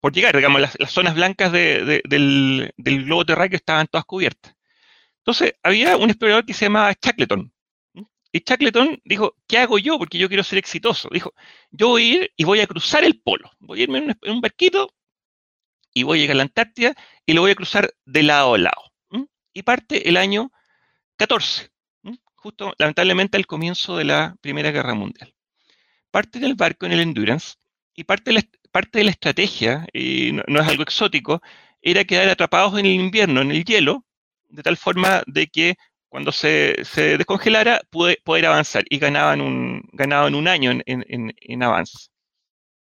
por 0.00 0.12
llegar, 0.12 0.34
digamos, 0.34 0.60
las, 0.60 0.76
zonas 0.88 1.14
blancas 1.14 1.52
del, 1.52 2.72
globo 2.76 3.24
terráqueo 3.26 3.56
estaban 3.56 3.86
todas 3.86 4.04
cubiertas. 4.06 4.56
Entonces, 5.18 5.54
había 5.62 5.96
un 5.96 6.10
explorador 6.10 6.44
que 6.44 6.54
se 6.54 6.66
llamaba 6.66 6.94
Shackleton. 7.00 7.52
Y 8.32 8.42
Shackleton 8.44 9.00
dijo, 9.04 9.36
¿qué 9.46 9.58
hago 9.58 9.78
yo? 9.78 9.98
Porque 9.98 10.18
yo 10.18 10.28
quiero 10.28 10.42
ser 10.42 10.58
exitoso. 10.58 11.08
Dijo, 11.12 11.34
yo 11.70 11.88
voy 11.88 12.02
a 12.02 12.14
ir 12.14 12.32
y 12.36 12.44
voy 12.44 12.60
a 12.60 12.66
cruzar 12.66 13.04
el 13.04 13.20
polo. 13.20 13.50
Voy 13.60 13.80
a 13.80 13.82
irme 13.84 13.98
en 13.98 14.32
un 14.32 14.40
barquito 14.40 14.92
y 15.92 16.02
voy 16.02 16.18
a 16.18 16.22
llegar 16.22 16.34
a 16.34 16.38
la 16.38 16.42
Antártida 16.44 16.94
y 17.24 17.34
lo 17.34 17.42
voy 17.42 17.52
a 17.52 17.54
cruzar 17.54 17.94
de 18.04 18.22
lado 18.22 18.54
a 18.54 18.58
lado. 18.58 18.82
Y 19.52 19.62
parte 19.62 20.08
el 20.08 20.16
año 20.16 20.50
14, 21.16 21.70
justo 22.44 22.74
lamentablemente 22.78 23.38
al 23.38 23.46
comienzo 23.46 23.96
de 23.96 24.04
la 24.04 24.36
Primera 24.42 24.70
Guerra 24.70 24.92
Mundial. 24.92 25.32
Parte 26.10 26.38
del 26.38 26.54
barco 26.54 26.84
en 26.84 26.92
el 26.92 27.00
Endurance 27.00 27.54
y 27.94 28.04
parte 28.04 28.32
parte 28.70 28.98
de 28.98 29.04
la 29.04 29.12
estrategia, 29.12 29.86
y 29.94 30.32
no, 30.32 30.60
es 30.60 30.68
algo 30.68 30.82
exótico, 30.82 31.40
era 31.80 32.04
quedar 32.04 32.28
atrapados 32.28 32.78
en 32.78 32.84
el 32.84 32.92
invierno, 32.92 33.40
en 33.40 33.50
el 33.50 33.64
hielo, 33.64 34.04
de 34.50 34.62
tal 34.62 34.76
forma 34.76 35.22
de 35.26 35.46
que 35.46 35.76
cuando 36.10 36.32
se, 36.32 36.84
descongelara, 36.94 37.80
pude, 37.90 38.18
poder 38.24 38.46
avanzar 38.46 38.84
y 38.90 38.98
ganaban 38.98 39.40
un, 39.40 39.82
ganaban 39.92 40.34
un 40.34 40.46
año 40.46 40.70
en, 40.84 41.62
avance. 41.62 42.08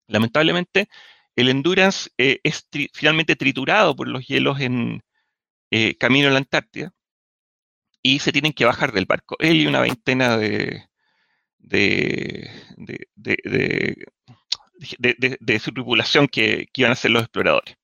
Lamentablemente, 0.09 0.89
el 1.37 1.49
Endurance 1.49 2.11
eh, 2.19 2.41
es 2.43 2.67
finalmente 2.93 3.37
triturado 3.37 3.95
por 3.95 4.09
los 4.09 4.27
hielos 4.27 4.61
en 4.61 5.03
eh, 5.71 5.97
camino 5.97 6.29
a 6.29 6.33
la 6.33 6.39
Antártida 6.39 6.93
y 8.03 8.19
se 8.19 8.33
tienen 8.33 8.53
que 8.53 8.65
bajar 8.65 8.93
del 8.93 9.07
barco. 9.07 9.37
Él 9.39 9.57
y 9.61 9.67
una 9.67 9.81
veintena 9.81 10.37
de, 10.37 10.89
de, 11.59 12.51
de, 15.41 15.59
su 15.59 15.73
tripulación 15.73 16.29
que, 16.29 16.69
iban 16.75 16.93
a 16.93 16.97
ser 16.97 17.13
los 17.13 17.23
exploradores. 17.23 17.77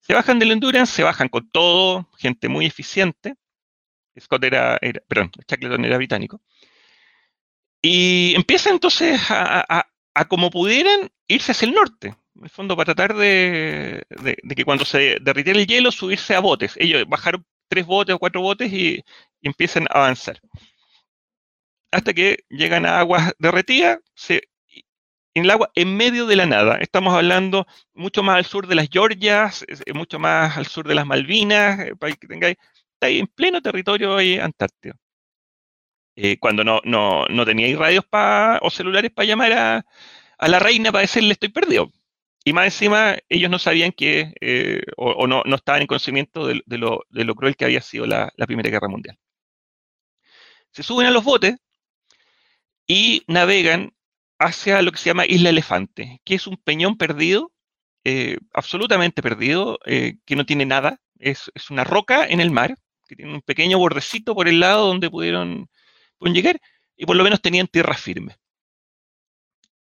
Se 0.00 0.14
bajan 0.14 0.38
del 0.38 0.52
Endurance, 0.52 0.92
se 0.92 1.02
bajan 1.02 1.28
con 1.28 1.48
todo, 1.50 2.08
gente 2.18 2.48
muy 2.48 2.66
eficiente. 2.66 3.34
Scott 4.18 4.44
era, 4.44 4.78
perdón, 5.08 5.30
Shackleton 5.46 5.84
era 5.84 5.96
británico. 5.96 6.40
Y 7.80 8.34
empiezan 8.36 8.74
entonces 8.74 9.20
a, 9.28 9.86
como 10.28 10.50
pudieran 10.50 11.10
irse 11.26 11.52
hacia 11.52 11.66
el 11.66 11.74
norte, 11.74 12.14
en 12.36 12.44
el 12.44 12.50
fondo 12.50 12.76
para 12.76 12.94
tratar 12.94 13.14
de, 13.14 14.04
que 14.56 14.64
cuando 14.64 14.84
se 14.84 15.18
derritiera 15.20 15.58
el 15.58 15.66
hielo 15.66 15.90
subirse 15.90 16.34
a 16.34 16.40
botes. 16.40 16.74
Ellos 16.76 17.04
bajaron 17.08 17.44
tres 17.68 17.86
botes 17.86 18.14
o 18.14 18.18
cuatro 18.18 18.40
botes 18.40 18.72
y 18.72 19.02
empiezan 19.42 19.86
a 19.90 19.98
avanzar 19.98 20.40
hasta 21.92 22.14
que 22.14 22.38
llegan 22.48 22.86
a 22.86 22.98
aguas 22.98 23.32
derretidas, 23.38 23.98
en 25.34 25.44
el 25.44 25.50
agua 25.50 25.70
en 25.74 25.96
medio 25.96 26.26
de 26.26 26.36
la 26.36 26.46
nada. 26.46 26.78
Estamos 26.78 27.14
hablando 27.14 27.66
mucho 27.94 28.22
más 28.22 28.36
al 28.36 28.44
sur 28.44 28.66
de 28.66 28.74
las 28.74 28.88
Georgias, 28.90 29.64
mucho 29.94 30.18
más 30.18 30.56
al 30.56 30.66
sur 30.66 30.88
de 30.88 30.94
las 30.94 31.06
Malvinas, 31.06 31.80
eh, 31.80 31.94
tengáis, 32.28 32.56
está 32.94 33.06
ahí 33.06 33.18
en 33.18 33.26
pleno 33.28 33.62
territorio 33.62 34.16
antártico. 34.42 34.96
Eh, 36.14 36.38
cuando 36.38 36.62
no, 36.64 36.80
no, 36.84 37.24
no 37.26 37.44
teníais 37.46 37.78
radios 37.78 38.04
o 38.60 38.70
celulares 38.70 39.10
para 39.10 39.26
llamar 39.26 39.52
a, 39.52 40.48
la 40.48 40.58
reina 40.58 40.92
para 40.92 41.02
decirle 41.02 41.32
estoy 41.32 41.48
perdido. 41.50 41.90
Y 42.44 42.52
más 42.52 42.66
encima, 42.66 43.16
ellos 43.28 43.50
no 43.50 43.58
sabían 43.58 43.92
que, 43.92 44.34
eh, 44.40 44.82
o, 44.96 45.26
no, 45.26 45.42
no, 45.46 45.56
estaban 45.56 45.82
en 45.82 45.86
conocimiento 45.86 46.46
de, 46.46 46.62
lo, 46.66 47.04
de, 47.08 47.24
lo, 47.24 47.34
cruel 47.36 47.56
que 47.56 47.64
había 47.64 47.80
sido 47.80 48.06
la 48.06 48.32
Primera 48.46 48.68
Guerra 48.70 48.88
Mundial. 48.88 49.16
Se 50.72 50.82
suben 50.82 51.06
a 51.06 51.10
los 51.10 51.24
botes, 51.24 51.56
y 52.86 53.22
navegan 53.26 53.94
hacia 54.38 54.82
lo 54.82 54.92
que 54.92 54.98
se 54.98 55.10
llama 55.10 55.26
Isla 55.26 55.50
Elefante, 55.50 56.20
que 56.24 56.34
es 56.34 56.46
un 56.46 56.56
peñón 56.56 56.96
perdido, 56.96 57.52
eh, 58.04 58.38
absolutamente 58.52 59.22
perdido, 59.22 59.78
eh, 59.86 60.16
que 60.26 60.36
no 60.36 60.44
tiene 60.44 60.66
nada, 60.66 61.00
es, 61.18 61.50
una 61.70 61.84
roca 61.84 62.26
en 62.26 62.40
el 62.40 62.50
mar, 62.50 62.76
que 63.08 63.16
tiene 63.16 63.34
un 63.34 63.42
pequeño 63.42 63.78
bordecito 63.78 64.34
por 64.34 64.48
el 64.48 64.60
lado 64.60 64.88
donde 64.88 65.10
pudieron, 65.10 65.68
llegar, 66.20 66.60
y 66.96 67.06
por 67.06 67.16
lo 67.16 67.24
menos 67.24 67.40
tenían 67.40 67.68
tierra 67.68 67.94
firme. 67.94 68.36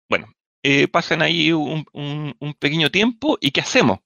Bueno, 0.10 0.32
eh, 0.62 0.88
pasan 0.88 1.22
ahí 1.22 1.52
un, 1.52 1.86
pequeño 2.60 2.92
tiempo, 2.92 3.38
¿y 3.42 3.52
qué 3.52 3.62
hacemos? 3.62 4.00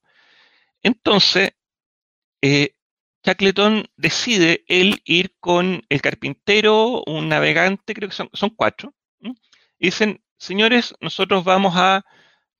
Entonces, 0.82 1.52
Shackleton 3.28 3.90
decide 3.98 4.64
él 4.70 5.02
ir 5.04 5.36
con 5.42 5.84
el 5.90 6.02
carpintero, 6.02 7.04
un 7.06 7.28
navegante, 7.28 7.94
creo 7.94 8.08
que 8.08 8.16
son, 8.16 8.50
cuatro, 8.56 8.94
y 9.20 9.88
dicen, 9.88 10.24
señores, 10.38 10.96
nosotros 11.02 11.44
vamos 11.44 11.74
a 11.76 12.06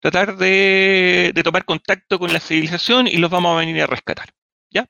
tratar 0.02 0.36
de, 0.36 1.32
tomar 1.42 1.64
contacto 1.64 2.20
con 2.20 2.34
la 2.34 2.42
civilización 2.42 3.08
y 3.08 3.16
los 3.16 3.32
vamos 3.32 3.56
a 3.56 3.60
venir 3.60 3.82
a 3.82 3.88
rescatar. 3.88 4.34
¿Ya? 4.70 4.88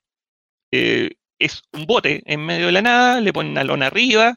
Eh, 0.72 1.12
es 1.38 1.62
un 1.74 1.86
bote 1.86 2.24
en 2.26 2.44
medio 2.44 2.68
de 2.68 2.72
la 2.72 2.82
nada, 2.82 3.22
le 3.22 3.32
ponen 3.32 3.52
una 3.52 3.64
lona 3.64 3.88
arriba 3.88 4.36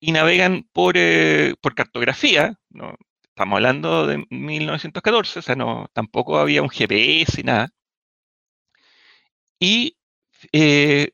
y 0.00 0.12
navegan 0.12 0.66
por, 0.72 0.94
eh, 0.96 1.56
por 1.60 1.74
cartografía. 1.74 2.54
¿no? 2.70 2.96
Estamos 3.24 3.56
hablando 3.56 4.06
de 4.06 4.24
1914, 4.30 5.40
o 5.40 5.42
sea, 5.42 5.56
no, 5.56 5.88
tampoco 5.92 6.38
había 6.38 6.62
un 6.62 6.70
GPS 6.70 7.40
y 7.40 7.44
nada. 7.44 7.68
Y 9.60 9.96
eh, 10.52 11.10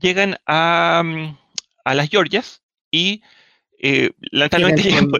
llegan 0.00 0.36
a, 0.46 1.02
mm, 1.04 1.36
a, 1.84 1.94
las 1.94 2.08
Georgias 2.08 2.62
y 2.90 3.22
eh, 3.78 4.10
lamentablemente 4.30 4.82
llegan 4.82 5.10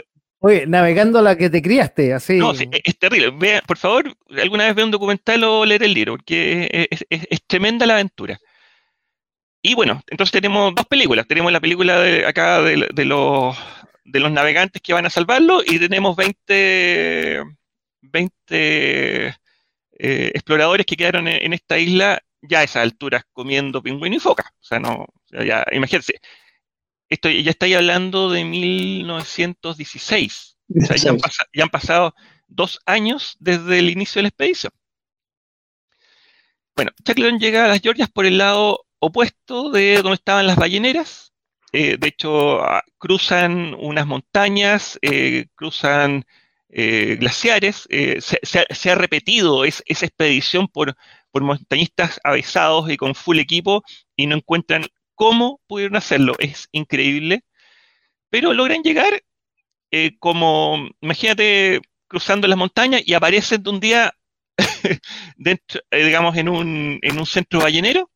Oye, 0.40 0.66
navegando 0.66 1.22
la 1.22 1.38
que 1.38 1.48
te 1.48 1.62
criaste, 1.62 2.12
así. 2.12 2.36
No, 2.36 2.52
es, 2.52 2.98
terrible. 2.98 3.30
Vea, 3.30 3.62
por 3.62 3.78
favor, 3.78 4.14
alguna 4.36 4.66
vez 4.66 4.74
ve 4.74 4.84
un 4.84 4.90
documental 4.90 5.42
o 5.42 5.64
leer 5.64 5.84
el 5.84 5.94
libro, 5.94 6.16
porque 6.16 6.86
es, 6.90 7.46
tremenda 7.46 7.86
la 7.86 7.94
aventura. 7.94 8.38
Y 9.62 9.74
bueno, 9.74 10.02
entonces 10.06 10.32
tenemos 10.32 10.74
dos 10.74 10.84
películas. 10.84 11.26
Tenemos 11.26 11.50
la 11.50 11.60
película 11.60 11.98
de 11.98 12.26
acá 12.26 12.60
de, 12.60 12.76
los, 13.06 13.56
de 14.04 14.20
los 14.20 14.30
navegantes 14.30 14.82
que 14.82 14.92
van 14.92 15.06
a 15.06 15.10
salvarlo 15.10 15.62
y 15.64 15.78
tenemos 15.78 16.14
20, 16.14 17.42
20 18.02 19.34
eh, 19.96 20.32
exploradores 20.34 20.84
que 20.84 20.96
quedaron 20.96 21.28
en, 21.28 21.52
esta 21.52 21.78
isla 21.78 22.20
ya 22.48 22.60
a 22.60 22.64
esas 22.64 22.82
alturas 22.82 23.24
comiendo 23.32 23.82
pingüino 23.82 24.16
y 24.16 24.20
foca. 24.20 24.52
O 24.60 24.64
sea, 24.64 24.78
no, 24.78 25.06
ya, 25.30 25.64
imagínense, 25.72 26.20
esto 27.08 27.30
ya 27.30 27.50
estáis 27.50 27.76
hablando 27.76 28.30
de 28.30 28.44
1916. 28.44 30.56
O 30.68 30.86
sea, 30.86 30.96
ya 30.96 31.62
han, 31.62 31.68
pasado 31.68 32.14
dos 32.48 32.80
años 32.86 33.36
desde 33.38 33.78
el 33.78 33.90
inicio 33.90 34.18
de 34.18 34.22
la 34.22 34.28
expedición. 34.28 34.72
Bueno, 36.74 36.90
Shackleton 37.04 37.38
llega 37.38 37.66
a 37.66 37.68
las 37.68 37.80
Georgias 37.80 38.10
por 38.10 38.26
el 38.26 38.38
lado 38.38 38.86
opuesto 38.98 39.70
de 39.70 39.96
donde 39.96 40.14
estaban 40.14 40.46
las 40.46 40.56
balleneras. 40.56 41.32
Eh, 41.72 41.96
de 41.98 42.08
hecho, 42.08 42.62
ah, 42.62 42.82
cruzan 42.98 43.74
unas 43.74 44.06
montañas, 44.06 44.98
eh, 45.02 45.46
cruzan 45.54 46.24
eh, 46.68 47.16
glaciares. 47.20 47.86
Se, 48.20 48.90
ha 48.90 48.94
repetido 48.94 49.64
esa 49.64 49.82
expedición 49.86 50.68
por, 50.68 50.96
por 51.34 51.42
montañistas 51.42 52.20
avisados 52.22 52.88
y 52.88 52.96
con 52.96 53.16
full 53.16 53.40
equipo 53.40 53.82
y 54.16 54.28
no 54.28 54.36
encuentran 54.36 54.84
cómo 55.16 55.60
pudieron 55.66 55.96
hacerlo. 55.96 56.36
Es 56.38 56.68
increíble. 56.70 57.42
Pero 58.30 58.54
logran 58.54 58.84
llegar 58.84 59.20
eh, 59.90 60.16
como, 60.20 60.88
imagínate, 61.00 61.80
cruzando 62.06 62.46
las 62.46 62.56
montañas 62.56 63.02
y 63.04 63.14
aparecen 63.14 63.64
de 63.64 63.70
un 63.70 63.80
día, 63.80 64.14
dentro, 65.36 65.80
eh, 65.90 66.04
digamos, 66.06 66.36
en 66.36 66.48
un, 66.48 67.00
en 67.02 67.18
un 67.18 67.26
centro 67.26 67.58
ballenero. 67.58 68.08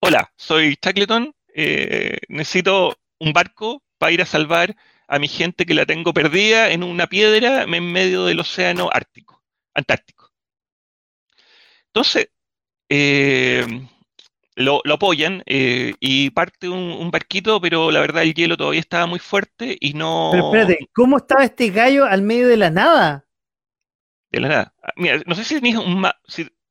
Hola, 0.00 0.32
soy 0.36 0.78
Shackleton. 0.80 1.34
Eh, 1.56 2.18
necesito 2.28 2.96
un 3.18 3.32
barco 3.32 3.82
para 3.98 4.12
ir 4.12 4.22
a 4.22 4.26
salvar 4.26 4.76
a 5.08 5.18
mi 5.18 5.26
gente 5.26 5.66
que 5.66 5.74
la 5.74 5.86
tengo 5.86 6.14
perdida 6.14 6.70
en 6.70 6.84
una 6.84 7.08
piedra 7.08 7.64
en 7.64 7.92
medio 7.92 8.26
del 8.26 8.38
océano 8.38 8.90
ártico, 8.92 9.42
antártico. 9.74 10.23
Entonces, 11.94 12.28
eh, 12.88 13.64
lo, 14.56 14.82
apoyan 14.92 15.44
eh, 15.46 15.94
y 16.00 16.30
parte 16.30 16.68
un, 16.68 17.08
barquito, 17.12 17.60
pero 17.60 17.92
la 17.92 18.00
verdad 18.00 18.24
el 18.24 18.34
hielo 18.34 18.56
todavía 18.56 18.80
estaba 18.80 19.06
muy 19.06 19.20
fuerte 19.20 19.76
y 19.78 19.94
no... 19.94 20.30
Pero 20.32 20.46
espérate, 20.46 20.88
¿cómo 20.92 21.18
estaba 21.18 21.44
este 21.44 21.70
gallo 21.70 22.04
al 22.04 22.22
medio 22.22 22.48
de 22.48 22.56
la 22.56 22.70
nada? 22.70 23.26
De 24.32 24.40
la 24.40 24.48
nada. 24.48 24.74
Ah, 24.82 24.92
mira, 24.96 25.20
no 25.24 25.36
sé 25.36 25.44
si 25.44 25.54
tenías 25.54 25.78
un 25.78 26.00
mapa, 26.00 26.18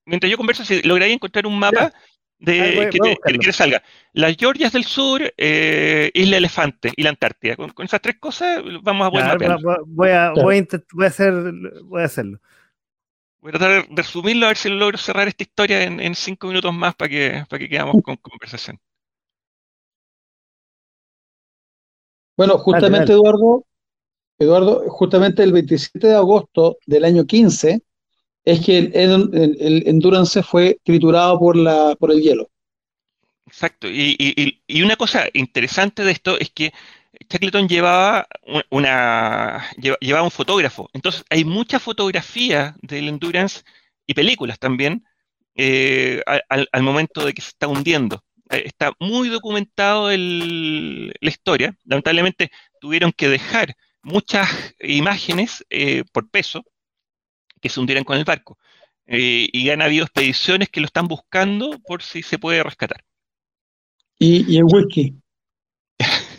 mientras 0.06 0.30
yo 0.30 0.36
converso, 0.36 0.66
si 0.66 0.82
lograría 0.82 1.16
encontrar 1.16 1.48
un 1.48 1.58
mapa 1.58 1.94
de 2.40 2.90
que, 2.92 3.40
te, 3.40 3.54
salga. 3.54 3.82
Las 4.12 4.36
Georgias 4.36 4.74
del 4.74 4.84
Sur, 4.84 5.34
eh, 5.38 6.12
Isla 6.14 6.36
Elefante 6.36 6.92
y 6.98 7.04
la 7.04 7.12
Antártida. 7.12 7.56
Con, 7.56 7.72
esas 7.86 8.02
tres 8.02 8.18
cosas 8.20 8.62
vamos 8.82 9.08
a 9.08 9.12
poder 9.12 9.38
voy, 9.88 10.10
a, 10.10 10.32
voy, 10.32 10.68
voy 10.92 11.06
a 11.06 11.08
hacer, 11.08 11.34
voy 11.86 12.02
a 12.02 12.06
hacerlo. 12.06 12.42
Voy 13.44 13.50
a 13.50 13.60
tratar 13.60 13.90
de 13.90 13.96
resumirlo 13.98 14.46
a 14.46 14.50
ver 14.50 14.58
si 14.58 14.70
logro 14.70 14.98
cerrar 14.98 15.28
esta 15.28 15.44
historia 15.44 15.84
en, 15.84 16.16
cinco 16.16 16.48
minutos 16.48 16.74
más 16.74 16.96
para 16.96 17.10
que, 17.10 17.44
para 17.50 17.60
que 17.60 17.68
quedamos 17.68 18.02
con 18.02 18.16
conversación. 18.16 18.80
Bueno, 22.38 22.58
justamente 22.58 23.12
Eduardo, 23.12 23.66
Eduardo, 24.40 24.86
justamente 24.88 25.44
el 25.44 25.52
27 25.52 26.08
de 26.08 26.16
agosto 26.16 26.78
del 26.86 27.04
año 27.04 27.26
15 27.26 27.82
es 28.46 28.66
que 28.66 28.78
el, 28.78 29.84
Endurance 29.88 30.42
fue 30.42 30.80
triturado 30.82 31.38
por, 31.38 31.58
la, 31.58 31.98
por 32.00 32.14
el 32.14 32.22
hielo. 32.22 32.50
Exacto. 33.46 33.90
y, 33.90 34.82
una 34.82 34.96
cosa 34.96 35.26
interesante 35.34 36.06
de 36.06 36.14
esto 36.14 36.40
es 36.40 36.50
que 36.50 36.72
Shackleton 37.30 37.68
llevaba, 37.68 38.28
una, 38.70 39.70
llevaba 39.78 40.24
un 40.24 40.32
fotógrafo. 40.32 40.90
Entonces 40.94 41.24
hay 41.30 41.44
mucha 41.46 41.80
fotografía 41.80 42.76
del 42.82 43.08
Endurance 43.08 43.62
y 44.06 44.14
películas 44.14 44.60
también 44.60 45.04
eh, 45.56 46.22
al, 46.50 46.84
momento 46.84 47.26
de 47.26 47.34
que 47.34 47.42
se 47.42 47.50
está 47.50 47.68
hundiendo. 47.68 48.24
Eh, 48.50 48.64
está 48.66 48.94
muy 49.00 49.30
documentado 49.30 50.10
la 50.10 51.30
historia. 51.30 51.78
Lamentablemente 51.86 52.52
tuvieron 52.80 53.12
que 53.12 53.30
dejar 53.30 53.76
muchas 54.04 54.50
imágenes 54.80 55.66
eh, 55.70 56.04
por 56.12 56.30
peso, 56.30 56.64
que 57.62 57.70
se 57.70 57.80
hundieran 57.80 58.04
con 58.04 58.18
el 58.18 58.26
barco. 58.26 58.58
Eh, 59.06 59.50
y 59.52 59.70
han 59.70 59.82
habido 59.82 60.06
expediciones 60.06 60.70
que 60.70 60.80
lo 60.80 60.86
están 60.86 61.08
buscando 61.08 61.80
por 61.86 62.04
si 62.04 62.22
se 62.22 62.38
puede 62.38 62.64
rescatar. 62.64 63.04
¿Y, 64.20 64.58
el 64.58 64.64
whisky? 64.66 65.16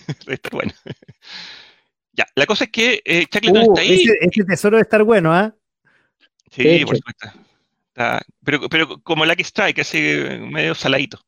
bueno. 0.53 0.73
ya, 2.13 2.27
la 2.35 2.47
cosa 2.47 2.65
es 2.65 2.71
que 2.71 3.03
eh, 3.05 3.27
Shackleton 3.31 3.63
uh, 3.63 3.73
está 3.73 3.81
ahí. 3.81 4.05
Ese, 4.21 4.45
tesoro 4.45 4.77
debe 4.77 4.83
estar 4.83 5.03
bueno, 5.03 5.33
¿ah? 5.33 5.55
Sí, 6.51 6.85
por 6.85 6.97
supuesto. 6.97 7.29
pero, 8.45 8.69
pero 8.69 8.99
como 9.03 9.27
Lucky 9.27 9.43
Strike, 9.43 9.81
así 9.81 9.99
medio 10.41 10.75
saladito. 10.75 11.21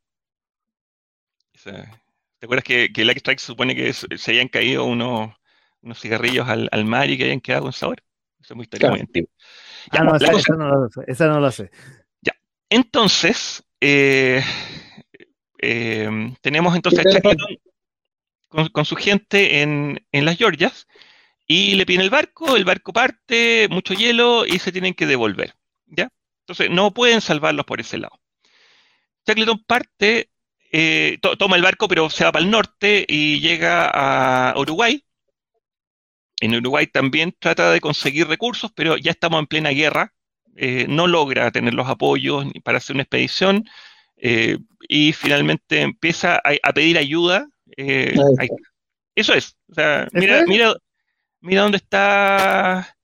¿Te 2.38 2.46
acuerdas 2.46 2.64
que, 2.64 2.92
que 2.92 3.04
Lucky 3.04 3.18
Strike 3.18 3.40
supone 3.40 3.74
que 3.74 3.92
se 3.92 4.30
habían 4.30 4.48
caído 4.48 4.84
unos, 4.84 5.34
unos 5.82 6.00
cigarrillos 6.00 6.48
al, 6.48 6.68
al, 6.70 6.84
mar 6.84 7.10
y 7.10 7.16
que 7.16 7.24
habían 7.24 7.40
quedado 7.40 7.64
con 7.64 7.72
sabor? 7.72 8.02
Eso 8.40 8.54
es 8.54 8.56
muy 8.56 8.64
historia 8.64 8.90
muy 8.90 9.00
antigua. 9.00 9.30
Ya, 9.92 10.00
no, 10.02 10.16
esa, 10.16 10.54
no 10.56 10.68
lo 10.68 10.88
sé, 10.88 11.00
esa 11.06 11.26
no 11.28 11.40
lo 11.40 11.50
sé. 11.50 11.70
Ya. 12.20 12.34
Entonces, 12.68 13.64
eh, 13.80 14.42
eh, 15.58 16.34
tenemos 16.40 16.76
entonces 16.76 17.06
a 17.06 17.10
Shackleton 17.10 17.58
con, 18.72 18.84
su 18.84 18.96
gente 18.96 19.62
en, 19.62 20.04
en, 20.12 20.24
las 20.24 20.36
Georgias 20.36 20.86
y 21.46 21.74
le 21.74 21.86
piden 21.86 22.02
el 22.02 22.10
barco, 22.10 22.56
el 22.56 22.64
barco 22.64 22.92
parte, 22.92 23.68
mucho 23.70 23.94
hielo 23.94 24.46
y 24.46 24.58
se 24.58 24.72
tienen 24.72 24.94
que 24.94 25.06
devolver. 25.06 25.54
¿ya? 25.86 26.08
Entonces 26.40 26.70
no 26.70 26.92
pueden 26.92 27.20
salvarlos 27.20 27.66
por 27.66 27.80
ese 27.80 27.98
lado. 27.98 28.18
Shackleton 29.26 29.64
parte, 29.64 30.30
eh, 30.72 31.18
toma 31.38 31.56
el 31.56 31.62
barco 31.62 31.88
pero 31.88 32.10
se 32.10 32.24
va 32.24 32.32
para 32.32 32.44
el 32.44 32.50
norte 32.50 33.04
y 33.08 33.40
llega 33.40 33.90
a 33.92 34.58
Uruguay. 34.58 35.02
En 36.40 36.54
Uruguay 36.54 36.86
también 36.86 37.34
trata 37.38 37.70
de 37.70 37.80
conseguir 37.80 38.28
recursos, 38.28 38.70
pero 38.74 38.96
ya 38.96 39.10
estamos 39.10 39.40
en 39.40 39.46
plena 39.46 39.70
guerra. 39.70 40.12
Eh, 40.56 40.86
no 40.88 41.06
logra 41.06 41.50
tener 41.50 41.74
los 41.74 41.88
apoyos 41.88 42.46
para 42.62 42.78
hacer 42.78 42.96
una 42.96 43.02
expedición 43.02 43.64
eh, 44.16 44.58
y 44.88 45.12
finalmente 45.12 45.82
empieza 45.82 46.40
a, 46.62 46.72
pedir 46.72 46.98
ayuda. 46.98 47.46
Eso 47.76 49.34
es. 49.34 49.56
O 49.70 49.74
sea, 49.74 50.08
mira, 50.12 50.44
mira, 50.46 50.74
mira 51.40 51.62
dónde 51.62 51.78
está. 51.78 52.96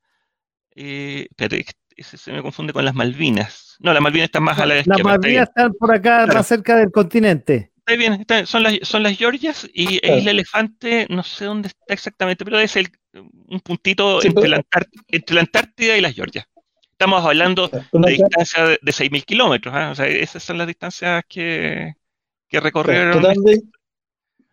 espérate, 0.74 1.66
se 2.02 2.32
me 2.32 2.42
confunde 2.42 2.72
con 2.72 2.84
las 2.84 2.94
Malvinas. 2.94 3.76
No, 3.80 3.92
las 3.92 4.02
Malvinas 4.02 4.26
están 4.26 4.44
más 4.44 4.58
a 4.58 4.66
la 4.66 4.78
izquierda. 4.78 4.98
Las 4.98 5.04
Malvinas 5.04 5.48
están 5.48 5.72
por 5.74 5.94
acá, 5.94 6.26
más 6.26 6.46
cerca 6.46 6.76
del 6.76 6.90
continente. 6.90 7.72
Está 7.84 7.96
bien, 7.96 8.24
son, 8.46 8.62
las, 8.62 8.78
son 8.82 9.02
las 9.02 9.18
Georgias 9.18 9.68
y 9.74 9.96
Isla 10.06 10.30
Elefante, 10.30 11.06
no 11.10 11.24
sé 11.24 11.46
dónde 11.46 11.66
está 11.66 11.92
exactamente, 11.92 12.44
pero 12.44 12.60
es 12.60 12.76
el, 12.76 12.88
un 13.12 13.58
puntito 13.58 14.22
entre, 14.22 14.48
la 14.48 15.40
Antártida 15.40 15.96
y 15.96 16.00
las 16.00 16.14
Georgias. 16.14 16.46
Estamos 16.92 17.24
hablando 17.24 17.68
de 17.68 18.10
distancia 18.12 18.66
de, 18.66 18.78
6.000 18.78 19.24
kilómetros, 19.24 19.74
¿ah? 19.74 19.90
o 19.90 19.94
sea, 19.96 20.06
esas 20.06 20.44
son 20.44 20.58
las 20.58 20.68
distancias 20.68 21.24
que, 21.28 21.94
que 22.48 22.60
recorrieron. 22.60 23.20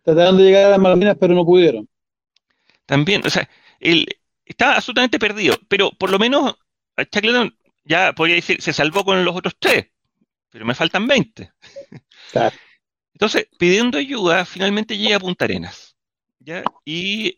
Trataron 0.02 0.36
de, 0.36 0.44
llegar 0.44 0.66
a 0.66 0.70
las 0.70 0.78
Malvinas, 0.78 1.16
pero 1.18 1.34
no 1.34 1.44
pudieron. 1.44 1.88
También, 2.86 3.22
o 3.24 3.30
sea, 3.30 3.48
él 3.78 4.06
está 4.44 4.74
absolutamente 4.74 5.18
perdido, 5.18 5.56
pero 5.68 5.90
por 5.90 6.10
lo 6.10 6.18
menos 6.18 6.56
Shackleton 6.96 7.56
ya 7.84 8.12
podría 8.12 8.36
decir, 8.36 8.60
se 8.60 8.72
salvó 8.72 9.04
con 9.04 9.24
los 9.24 9.36
otros 9.36 9.54
tres, 9.58 9.86
pero 10.50 10.64
me 10.64 10.74
faltan 10.74 11.06
20. 11.06 11.52
Entonces, 13.14 13.48
pidiendo 13.58 13.98
ayuda, 13.98 14.44
finalmente 14.44 14.96
llega 14.96 15.16
a 15.16 15.20
Punta 15.20 15.44
Arenas. 15.44 15.96
Y 16.84 17.34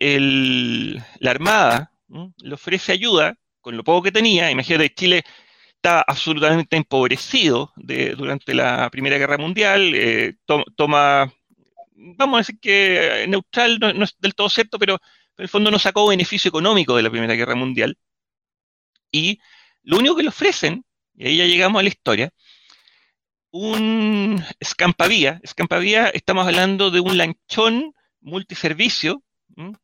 la 1.18 1.30
Armada 1.30 1.92
le 2.38 2.54
ofrece 2.54 2.92
ayuda 2.92 3.36
con 3.60 3.76
lo 3.76 3.84
poco 3.84 4.04
que 4.04 4.12
tenía. 4.12 4.50
Imagínate, 4.50 4.94
Chile 4.94 5.22
está 5.74 6.02
absolutamente 6.06 6.76
empobrecido 6.76 7.72
durante 7.76 8.54
la 8.54 8.88
Primera 8.90 9.18
Guerra 9.18 9.38
Mundial, 9.38 9.92
eh, 9.94 10.34
toma, 10.76 11.32
vamos 12.16 12.36
a 12.36 12.38
decir 12.38 12.58
que 12.60 13.26
neutral 13.28 13.78
no, 13.78 14.04
es 14.04 14.16
del 14.18 14.34
todo 14.34 14.48
cierto, 14.50 14.78
pero 14.78 14.94
en 15.36 15.44
el 15.44 15.48
fondo 15.48 15.70
no 15.70 15.78
sacó 15.78 16.06
beneficio 16.08 16.48
económico 16.48 16.96
de 16.96 17.02
la 17.02 17.10
Primera 17.10 17.34
Guerra 17.34 17.54
Mundial. 17.54 17.96
Y 19.10 19.40
lo 19.82 19.98
único 19.98 20.16
que 20.16 20.22
le 20.22 20.28
ofrecen, 20.30 20.84
y 21.14 21.26
ahí 21.26 21.36
ya 21.36 21.46
llegamos 21.46 21.80
a 21.80 21.82
la 21.82 21.88
historia, 21.88 22.32
un 23.50 24.42
escampavía. 24.58 25.40
Escampavía, 25.42 26.08
estamos 26.08 26.46
hablando 26.46 26.90
de 26.90 27.00
un 27.00 27.16
lanchón 27.18 27.94
multiservicio, 28.20 29.22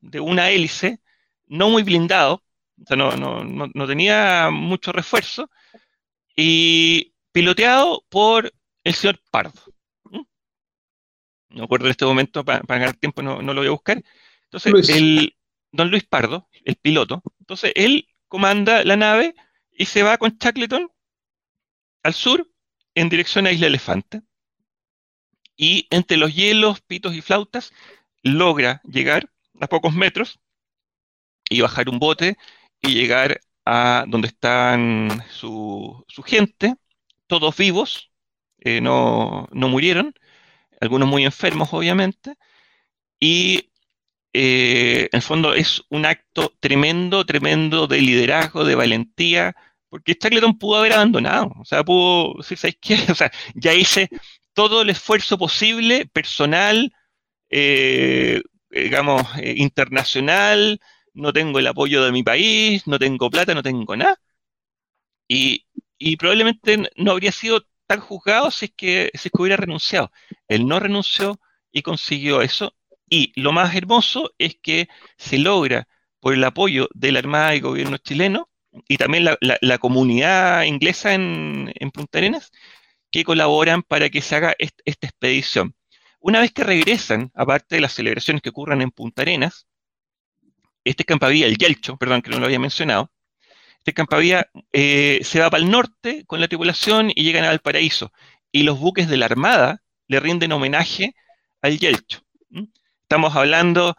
de 0.01 0.21
una 0.21 0.51
hélice, 0.51 1.01
no 1.47 1.69
muy 1.69 1.83
blindado, 1.83 2.43
o 2.83 2.87
sea, 2.87 2.97
no, 2.97 3.11
no, 3.17 3.87
tenía 3.87 4.51
mucho 4.51 4.93
refuerzo, 4.93 5.51
y 6.37 7.13
piloteado 7.33 8.05
por 8.09 8.53
el 8.85 8.95
señor 8.95 9.21
Pardo. 9.31 9.61
No 11.59 11.63
me 11.63 11.65
acuerdo 11.65 11.87
en 11.87 11.91
este 11.91 12.05
momento, 12.05 12.45
para, 12.45 12.61
ganar 12.61 12.95
tiempo 12.95 13.21
no, 13.21 13.43
lo 13.43 13.55
voy 13.55 13.67
a 13.67 13.71
buscar. 13.71 14.01
Entonces, 14.45 14.89
el 14.91 15.37
don 15.73 15.91
Luis 15.91 16.05
Pardo, 16.05 16.49
el 16.65 16.77
piloto, 16.77 17.21
entonces 17.41 17.73
él 17.75 18.09
comanda 18.29 18.85
la 18.85 18.97
nave 18.97 19.35
y 19.73 19.87
se 19.87 20.05
va 20.05 20.19
con 20.19 20.39
Shackleton 20.39 20.89
al 22.05 22.15
sur 22.15 22.49
en 22.95 23.09
dirección 23.09 23.47
a 23.47 23.53
Isla 23.53 23.67
Elefante. 23.67 24.23
Y 25.57 25.89
entre 25.91 26.17
los 26.17 26.33
hielos, 26.33 26.81
pitos 26.81 27.15
y 27.15 27.21
flautas 27.21 27.73
logra 28.23 28.81
llegar 28.85 29.29
a 29.61 29.67
pocos 29.67 29.93
metros 29.93 30.39
y 31.51 31.61
bajar 31.61 31.89
un 31.89 31.99
bote 31.99 32.37
y 32.81 32.95
llegar 32.95 33.41
a 33.65 34.05
donde 34.07 34.29
están 34.29 35.23
su, 35.31 36.05
gente, 36.25 36.77
todos 37.27 37.57
vivos, 37.57 38.13
eh, 38.61 38.81
no, 38.81 39.49
no, 39.53 39.69
murieron, 39.69 40.15
algunos 40.81 41.09
muy 41.09 41.25
enfermos 41.25 41.69
obviamente, 41.73 42.35
y 43.21 43.71
eh, 44.33 45.09
en 45.13 45.17
el 45.17 45.23
fondo 45.23 45.55
es 45.55 45.83
un 45.91 46.07
acto 46.07 46.55
tremendo, 46.61 47.25
tremendo 47.27 47.87
de 47.87 48.01
liderazgo, 48.01 48.65
de 48.65 48.75
valentía, 48.75 49.57
porque 49.89 50.17
Shackleton 50.21 50.59
pudo 50.59 50.79
haber 50.79 50.93
abandonado, 50.95 51.53
o 51.61 51.65
sea, 51.65 51.85
pudo 51.85 52.35
decir, 52.39 52.59
¿sabes 52.59 52.79
qué? 52.81 52.97
O 53.13 53.15
sea, 53.15 53.33
ya 53.55 53.75
hice 53.75 54.09
todo 54.55 54.83
el 54.83 54.91
esfuerzo 54.91 55.39
posible, 55.39 56.07
personal, 56.07 56.93
eh, 57.51 58.43
digamos, 58.71 59.23
eh, 59.39 59.55
internacional, 59.59 60.81
no 61.15 61.33
tengo 61.33 61.59
el 61.59 61.67
apoyo 61.67 62.05
de 62.05 62.13
mi 62.13 62.23
país, 62.23 62.87
no 62.87 62.99
tengo 62.99 63.31
plata, 63.31 63.55
no 63.55 63.63
tengo 63.63 63.97
nada. 63.97 64.19
Y, 65.29 65.65
probablemente 66.17 66.91
no 66.97 67.13
habría 67.13 67.33
sido 67.33 67.67
tan 67.89 68.01
juzgado 68.01 68.51
si 68.53 68.67
es, 68.67 68.73
que, 68.77 69.11
si 69.15 69.29
es 69.29 69.33
que 69.33 69.43
hubiera 69.43 69.57
renunciado. 69.57 70.13
Él 70.47 70.69
no 70.69 70.79
renunció 70.79 71.41
y 71.73 71.83
consiguió 71.83 72.43
eso. 72.43 72.75
Y 73.09 73.33
lo 73.41 73.53
más 73.53 73.75
hermoso 73.75 74.33
es 74.39 74.57
que 74.63 74.89
se 75.17 75.39
logra, 75.39 75.89
por 76.21 76.35
el 76.35 76.45
apoyo 76.45 76.89
de 76.95 77.13
la 77.13 77.21
Armada 77.21 77.55
y 77.55 77.61
Gobierno 77.61 77.97
chileno, 77.99 78.51
y 78.87 78.99
también 78.99 79.25
la, 79.25 79.79
comunidad 79.79 80.65
inglesa 80.65 81.15
en, 81.15 81.73
Punta 81.93 82.19
Arenas, 82.19 82.51
que 83.11 83.25
colaboran 83.25 83.83
para 83.83 84.11
que 84.11 84.21
se 84.21 84.37
haga 84.37 84.55
esta 84.59 85.07
expedición. 85.07 85.75
Una 86.21 86.41
vez 86.41 86.53
que 86.53 86.65
regresan, 86.65 87.31
aparte 87.35 87.77
de 87.77 87.81
las 87.81 87.95
celebraciones 87.95 88.43
que 88.43 88.51
ocurran 88.51 88.83
en 88.83 88.91
Punta 88.91 89.23
Arenas, 89.23 89.67
este 90.85 91.05
campavía, 91.05 91.47
el 91.47 91.57
Yelcho, 91.57 91.97
perdón 91.97 92.23
que 92.23 92.31
no 92.31 92.39
lo 92.39 92.47
había 92.47 92.59
mencionado, 92.59 93.11
este 93.89 93.95
campavía 93.95 94.51
eh, 94.71 95.21
se 95.23 95.41
va 95.41 95.49
para 95.49 95.63
el 95.63 95.71
norte 95.71 96.25
con 96.27 96.43
la 96.43 96.49
tripulación 96.49 97.11
y 97.15 97.23
llegan 97.23 97.45
al 97.45 97.61
paraíso. 97.61 98.13
Y 98.53 98.65
los 98.65 98.79
buques 98.79 99.09
de 99.09 99.17
la 99.17 99.25
Armada 99.25 99.83
le 100.09 100.21
rinden 100.21 100.53
homenaje 100.53 101.15
al 101.63 101.79
Yelcho. 101.79 102.21
Estamos 103.03 103.35
hablando 103.35 103.97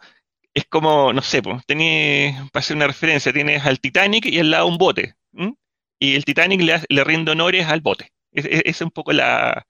es 0.54 0.64
como, 0.66 1.12
no 1.12 1.22
sé, 1.22 1.42
pues, 1.42 1.64
para 1.64 2.60
hacer 2.60 2.76
una 2.76 2.86
referencia, 2.86 3.32
tienes 3.32 3.66
al 3.66 3.80
Titanic 3.80 4.26
y 4.26 4.38
al 4.38 4.50
lado 4.52 4.66
un 4.68 4.78
bote. 4.78 5.14
Y 5.98 6.14
el 6.14 6.24
Titanic 6.24 6.60
le, 6.88 7.04
rinde 7.04 7.32
honores 7.32 7.66
al 7.66 7.80
bote. 7.80 8.12
Esa 8.30 8.48
es, 8.48 8.80
un 8.80 8.90
poco 8.92 9.12
la, 9.12 9.66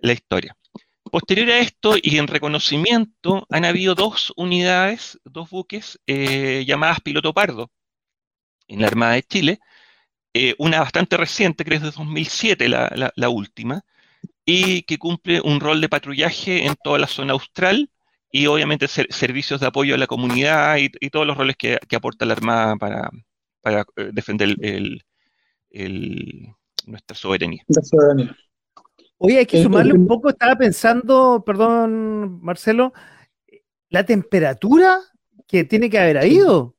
historia. 0.00 0.56
Posterior 1.04 1.48
a 1.50 1.58
esto, 1.58 1.94
y 2.00 2.18
en 2.18 2.26
reconocimiento, 2.26 3.46
han 3.50 3.64
habido 3.64 3.94
dos 3.94 4.32
unidades, 4.36 5.20
dos 5.24 5.50
buques 5.50 6.00
eh, 6.08 6.64
llamadas 6.66 7.00
Piloto 7.00 7.32
Pardo 7.32 7.70
en 8.68 8.80
la 8.80 8.88
Armada 8.88 9.14
de 9.14 9.22
Chile. 9.22 9.60
Eh, 10.32 10.54
una 10.58 10.80
bastante 10.80 11.16
reciente, 11.16 11.64
creo 11.64 11.80
que 11.80 11.86
es 11.86 11.94
de 11.94 11.96
2007 11.96 12.68
la, 12.68 13.12
la 13.14 13.28
última, 13.28 13.84
y 14.44 14.82
que 14.82 14.98
cumple 14.98 15.40
un 15.40 15.60
rol 15.60 15.80
de 15.80 15.88
patrullaje 15.88 16.66
en 16.66 16.74
toda 16.82 16.98
la 16.98 17.06
zona 17.06 17.32
austral 17.32 17.90
y 18.34 18.46
obviamente 18.46 18.88
servicios 18.88 19.60
de 19.60 19.68
apoyo 19.68 19.94
a 19.94 19.98
la 19.98 20.08
comunidad 20.08 20.76
y, 20.78 21.10
todos 21.10 21.24
los 21.24 21.36
roles 21.36 21.54
que, 21.56 21.78
aporta 21.94 22.26
la 22.26 22.32
Armada 22.32 22.74
para, 23.62 23.86
eh, 23.94 24.10
defender 24.12 24.56
nuestra 26.84 27.16
soberanía. 27.16 27.62
Oye, 29.18 29.38
hay 29.38 29.46
que 29.46 29.62
sumarle 29.62 29.92
un 29.92 30.08
poco, 30.08 30.30
estaba 30.30 30.56
pensando, 30.56 31.44
perdón, 31.46 32.40
Marcelo, 32.42 32.92
la 33.88 34.04
temperatura 34.04 34.98
que 35.46 35.62
tiene 35.62 35.88
que 35.88 36.00
haber 36.00 36.18
habido. 36.18 36.73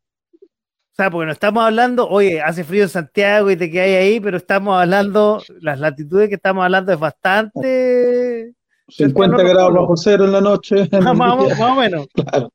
O 0.96 0.98
sea, 0.98 1.12
porque 1.12 1.26
no 1.26 1.34
estamos 1.34 1.62
hablando, 1.62 2.08
oye, 2.08 2.40
hace 2.40 2.64
frío 2.64 2.84
en 2.84 2.90
Santiago 2.90 3.52
y 3.52 3.58
te 3.58 3.70
quedas 3.70 4.02
ahí, 4.02 4.22
pero 4.22 4.38
estamos 4.38 4.80
hablando, 4.80 5.44
las 5.60 5.78
latitudes 5.78 6.30
que 6.30 6.36
estamos 6.36 6.64
hablando 6.64 6.94
es 6.94 7.00
bastante... 7.00 8.54
50 8.88 9.44
grados 9.44 9.74
bajo 9.74 9.98
cero 9.98 10.24
en 10.24 10.32
la 10.32 10.40
noche. 10.40 10.88
más, 11.02 11.18
más, 11.18 11.60
o 11.60 11.76
menos. 11.76 12.08
Claro. 12.14 12.50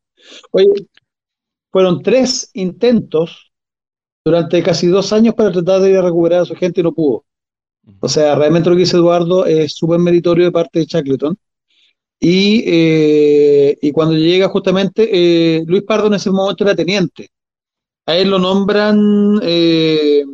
Oye, 0.53 0.69
fueron 1.71 2.01
tres 2.03 2.49
intentos 2.55 3.53
durante 4.25 4.63
casi 4.63 4.87
dos 4.87 5.13
años 5.13 5.35
para 5.35 5.53
tratar 5.53 5.83
de 5.83 6.01
recuperar 6.01 6.41
a 6.41 6.47
su 6.47 6.55
gente 6.55 6.81
y 6.81 6.85
no 6.85 6.95
pudo. 6.95 7.27
O 8.01 8.09
sea, 8.09 8.37
realmente 8.37 8.71
lo 8.71 8.75
que 8.75 8.81
dice 8.81 8.97
Eduardo 8.97 9.45
es 9.45 9.75
súper 9.75 9.99
meritorio 9.99 10.47
de 10.47 10.53
parte 10.53 10.79
de 10.79 10.87
Shackleton. 10.87 11.37
Y, 12.19 12.65
eh, 12.67 13.77
y 13.83 13.93
cuando 13.93 14.15
llega 14.15 14.49
justamente, 14.49 15.11
eh, 15.13 15.63
Luis 15.67 15.83
Pardo 15.83 16.07
en 16.07 16.15
ese 16.15 16.31
momento 16.31 16.65
era 16.65 16.75
teniente. 16.75 17.29
A 18.11 18.17
él 18.17 18.29
lo 18.29 18.41
nombran, 18.41 19.39
eh, 19.41 20.25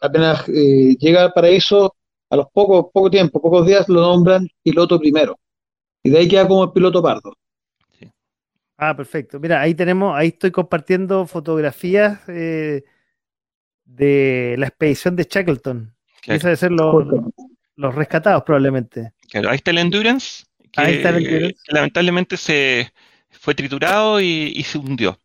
apenas 0.00 0.48
eh, 0.48 0.94
llega 1.00 1.32
para 1.32 1.48
eso, 1.48 1.96
a 2.30 2.36
los 2.36 2.46
pocos 2.52 2.92
poco 2.94 3.10
tiempo, 3.10 3.42
pocos 3.42 3.66
días, 3.66 3.88
lo 3.88 4.02
nombran 4.02 4.48
piloto 4.62 5.00
primero. 5.00 5.36
Y 6.00 6.10
de 6.10 6.18
ahí 6.18 6.28
queda 6.28 6.46
como 6.46 6.62
el 6.62 6.70
piloto 6.70 7.02
Pardo. 7.02 7.36
Ah, 8.76 8.96
perfecto. 8.96 9.40
Mira, 9.40 9.60
ahí 9.60 9.74
tenemos, 9.74 10.14
ahí 10.16 10.28
estoy 10.28 10.52
compartiendo 10.52 11.26
fotografías 11.26 12.20
eh, 12.28 12.84
de 13.84 14.54
la 14.58 14.68
expedición 14.68 15.16
de 15.16 15.26
Shackleton. 15.28 15.92
Claro. 16.20 16.36
Esa 16.38 16.48
debe 16.48 16.56
ser 16.56 16.70
los, 16.70 17.04
los 17.74 17.94
rescatados 17.96 18.44
probablemente. 18.44 19.12
Claro, 19.28 19.50
ahí 19.50 19.56
está 19.56 19.72
el 19.72 19.78
Endurance, 19.78 20.44
que, 20.70 20.80
Ahí 20.80 20.94
está 20.94 21.08
el 21.08 21.26
Endurance. 21.26 21.58
que 21.64 21.74
lamentablemente 21.74 22.36
se 22.36 22.92
fue 23.28 23.56
triturado 23.56 24.20
y, 24.20 24.52
y 24.54 24.62
se 24.62 24.78
hundió. 24.78 25.18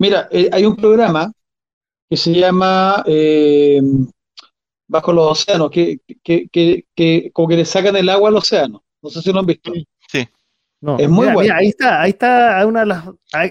Mira, 0.00 0.28
eh, 0.32 0.48
hay 0.50 0.64
un 0.64 0.74
programa 0.76 1.30
que 2.08 2.16
se 2.16 2.32
llama 2.32 3.04
eh, 3.06 3.80
Bajo 4.88 5.12
los 5.12 5.30
Océanos, 5.32 5.70
que, 5.70 5.98
que, 6.24 6.48
que, 6.48 6.86
que 6.96 7.30
como 7.32 7.46
que 7.48 7.56
le 7.56 7.64
sacan 7.64 7.94
el 7.96 8.08
agua 8.08 8.30
al 8.30 8.36
océano. 8.36 8.82
No 9.02 9.10
sé 9.10 9.22
si 9.22 9.32
lo 9.32 9.40
han 9.40 9.46
visto. 9.46 9.72
Sí. 10.08 10.26
No, 10.80 10.98
Es 10.98 11.08
muy 11.10 11.24
mira, 11.26 11.34
bueno. 11.34 11.44
mira, 11.48 11.56
ahí 11.58 11.68
está, 11.68 12.00
ahí 12.00 12.10
está 12.10 12.66
una 12.66 12.80
de 12.80 12.86
las. 12.86 13.04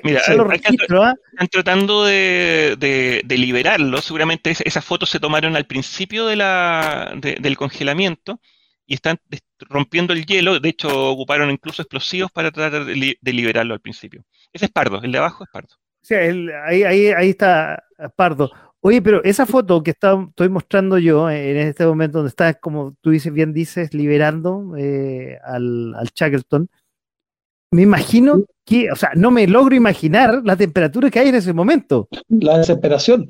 Mira, 0.03 0.21
hay 0.27 0.37
registros, 0.37 1.05
¿ah? 1.05 1.13
Están 1.33 1.47
tratando 1.47 2.03
de, 2.03 2.75
de- 2.79 3.21
de 3.23 3.37
liberarlo. 3.37 4.01
Seguramente 4.01 4.49
es- 4.49 4.61
esas 4.61 4.83
fotos 4.83 5.09
se 5.11 5.19
tomaron 5.19 5.55
al 5.55 5.67
principio 5.67 6.25
de 6.25 6.35
la, 6.35 7.13
de- 7.15 7.35
del 7.39 7.55
congelamiento 7.55 8.41
y 8.87 8.95
están 8.95 9.19
rompiendo 9.59 10.13
el 10.13 10.25
hielo. 10.25 10.59
De 10.59 10.69
hecho, 10.69 10.89
ocuparon 11.11 11.51
incluso 11.51 11.83
explosivos 11.83 12.31
para 12.31 12.49
tratar 12.51 12.85
de, 12.85 12.95
li- 12.95 13.17
de 13.21 13.33
liberarlo 13.33 13.75
al 13.75 13.79
principio. 13.81 14.25
Ese 14.51 14.65
es 14.65 14.71
Pardo, 14.71 14.99
el 15.03 15.11
de 15.11 15.19
abajo 15.19 15.43
es 15.43 15.49
Pardo. 15.51 15.75
Sí, 16.01 16.15
el- 16.15 16.51
ahí, 16.65 16.83
ahí, 16.83 17.07
ahí 17.07 17.29
está 17.31 17.83
Pardo. 18.15 18.49
Oye, 18.81 19.01
pero 19.01 19.21
esa 19.25 19.45
foto 19.45 19.83
que 19.83 19.91
está, 19.91 20.17
estoy 20.29 20.47
mostrando 20.47 20.97
yo 20.97 21.29
en 21.29 21.57
este 21.57 21.85
momento, 21.85 22.19
donde 22.19 22.29
está, 22.29 22.53
como 22.53 22.95
tú 23.01 23.09
dices, 23.09 23.33
bien 23.33 23.51
dices, 23.51 23.93
liberando 23.93 24.73
eh, 24.77 25.37
al, 25.43 25.93
al 25.95 26.07
Shackleton, 26.15 26.69
me 27.71 27.81
imagino 27.81 28.45
que, 28.65 28.89
o 28.91 28.95
sea, 28.95 29.11
no 29.15 29.31
me 29.31 29.45
logro 29.47 29.75
imaginar 29.75 30.41
la 30.45 30.55
temperatura 30.55 31.09
que 31.09 31.19
hay 31.19 31.27
en 31.29 31.35
ese 31.35 31.51
momento. 31.53 32.07
La 32.29 32.57
desesperación. 32.57 33.29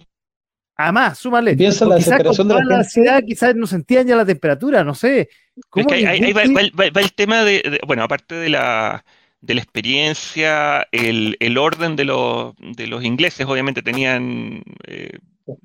Además, 0.77 1.17
súmale. 1.17 1.57
Piensa 1.57 1.85
o 1.85 1.89
la 1.89 1.95
desesperación 1.95 2.47
de 2.47 2.53
la 2.53 2.63
la 2.63 2.77
ansiedad, 2.77 3.21
quizás 3.25 3.53
no 3.55 3.67
sentían 3.67 4.07
ya 4.07 4.15
la 4.15 4.25
temperatura, 4.25 4.83
no 4.83 4.93
sé. 4.95 5.21
Es 5.21 5.65
¿Cómo 5.69 5.87
que 5.87 6.07
ahí, 6.07 6.31
va, 6.31 6.43
el- 6.43 6.55
va- 6.55 6.89
va 6.95 7.01
el 7.01 7.13
tema 7.13 7.43
de, 7.43 7.53
de- 7.63 7.81
bueno, 7.85 8.03
aparte 8.03 8.35
de 8.35 8.49
la, 8.49 9.03
de 9.41 9.53
la 9.55 9.61
experiencia, 9.61 10.87
el, 10.91 11.37
el 11.39 11.57
orden 11.57 11.95
de 11.95 12.05
los, 12.05 12.53
de 12.57 12.87
los 12.87 13.03
ingleses, 13.03 13.45
obviamente 13.47 13.81
tenían 13.81 14.63
eh, 14.85 15.17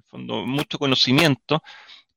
fondo, 0.06 0.46
mucho 0.46 0.78
conocimiento, 0.78 1.62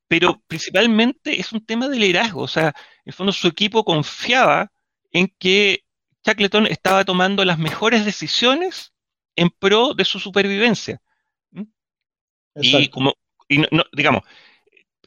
pero 0.08 0.42
principalmente 0.48 1.40
es 1.40 1.52
un 1.54 1.66
tema 1.66 1.88
de 1.90 1.98
liderazgo. 2.00 2.44
O 2.44 2.48
sea, 2.48 2.68
en 2.70 2.74
el 3.08 3.14
fondo 3.14 3.34
su 3.34 3.48
equipo 3.48 3.86
confiaba 3.86 4.72
en 5.12 5.34
que 5.40 5.86
Shackleton 6.26 6.68
estaba 6.68 7.06
tomando 7.06 7.46
las 7.46 7.60
mejores 7.60 8.06
decisiones 8.06 8.94
en 9.36 9.50
pro 9.50 9.94
de 9.94 10.06
su 10.06 10.20
supervivencia. 10.20 11.02
Y 12.60 12.90
como, 12.90 13.14
y 13.48 13.60
no- 13.60 13.68
no- 13.72 13.84
digamos, 13.94 14.24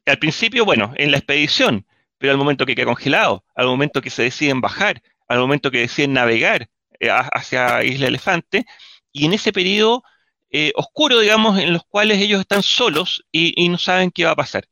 al 0.06 0.18
principio, 0.18 0.64
bueno, 0.64 0.92
en 0.96 1.10
la 1.12 1.18
expedición, 1.18 1.86
pero 2.18 2.32
al 2.32 2.38
momento 2.38 2.66
que 2.66 2.74
queda 2.76 2.86
congelado, 2.86 3.44
al 3.54 3.66
momento 3.66 4.02
que 4.02 4.10
se 4.10 4.24
deciden 4.24 4.60
bajar, 4.60 5.02
al 5.30 5.38
momento 5.38 5.70
que 5.70 5.78
deciden 5.78 6.12
navegar 6.14 6.68
eh, 6.98 7.08
hacia 7.08 7.84
Isla 7.84 8.08
Elefante, 8.08 8.66
y 9.12 9.26
en 9.26 9.32
ese 9.32 9.52
periodo 9.52 10.02
eh, 10.50 10.72
oscuro, 10.74 11.20
digamos, 11.20 11.56
en 11.60 11.72
los 11.72 11.84
cuales 11.84 12.18
ellos 12.18 12.40
están 12.40 12.64
solos 12.64 13.24
y, 13.30 13.54
y 13.56 13.68
no 13.68 13.78
saben 13.78 14.10
qué 14.10 14.24
va 14.24 14.32
a 14.32 14.36
pasar. 14.36 14.64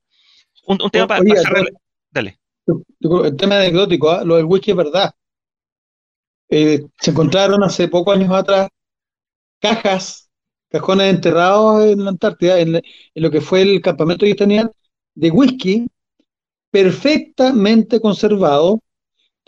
Un, 0.67 0.83
un 0.83 0.91
tema 0.91 1.07
para 1.07 1.23
cerrar. 1.23 1.65
Dale. 2.11 2.41
el 2.67 3.37
tema 3.37 3.57
anecdótico, 3.57 4.11
¿ah? 4.11 4.25
lo 4.25 4.35
del 4.35 4.47
whisky 4.47 4.73
es 4.73 4.77
verdad. 4.77 5.15
Eh, 6.51 6.85
se 6.99 7.11
encontraron 7.13 7.63
hace 7.63 7.87
pocos 7.87 8.17
años 8.17 8.33
atrás 8.33 8.69
cajas, 9.61 10.29
cajones 10.71 11.15
enterrados 11.15 11.85
en 11.85 12.05
la 12.05 12.11
Antártida, 12.11 12.59
en, 12.59 12.77
en 12.77 12.83
lo 13.15 13.31
que 13.31 13.41
fue 13.41 13.63
el 13.63 13.81
campamento 13.81 14.27
que 14.27 14.35
tenían, 14.35 14.73
de 15.15 15.31
whisky 15.31 15.87
perfectamente 16.71 18.01
conservado, 18.01 18.83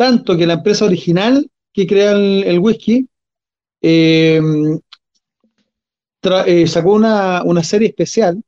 tanto 0.02 0.34
que 0.38 0.46
la 0.46 0.54
empresa 0.54 0.86
original 0.86 1.34
que 1.74 1.86
crea 1.86 2.12
el, 2.12 2.42
el 2.44 2.58
whisky 2.58 3.06
eh, 3.82 4.40
eh, 6.46 6.66
sacó 6.66 6.94
una, 6.94 7.42
una 7.44 7.62
serie 7.62 7.88
especial. 7.88 8.42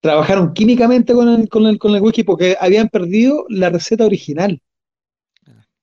Trabajaron 0.00 0.52
químicamente 0.52 1.14
con 1.14 1.28
el, 1.28 1.48
con 1.48 1.66
el, 1.66 1.78
con 1.78 1.94
el 1.94 2.02
whisky 2.02 2.24
porque 2.24 2.56
habían 2.60 2.88
perdido 2.88 3.46
la 3.48 3.70
receta 3.70 4.04
original. 4.04 4.60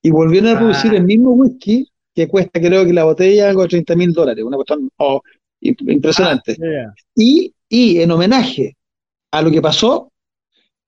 Y 0.03 0.09
volvieron 0.09 0.49
a 0.55 0.59
producir 0.59 0.91
Ah. 0.91 0.97
el 0.97 1.03
mismo 1.03 1.31
whisky 1.31 1.87
que 2.13 2.27
cuesta, 2.27 2.59
creo 2.59 2.85
que 2.85 2.93
la 2.93 3.05
botella, 3.05 3.49
algo 3.49 3.61
de 3.63 3.69
30 3.69 3.95
mil 3.95 4.11
dólares. 4.11 4.43
Una 4.43 4.57
cuestión 4.57 4.89
oh, 4.97 5.21
imp- 5.61 5.89
impresionante. 5.91 6.55
Ya. 6.59 6.93
Y, 7.15 7.53
y 7.69 8.01
en 8.01 8.11
homenaje 8.11 8.75
a 9.31 9.41
lo 9.41 9.49
que 9.51 9.61
pasó, 9.61 10.10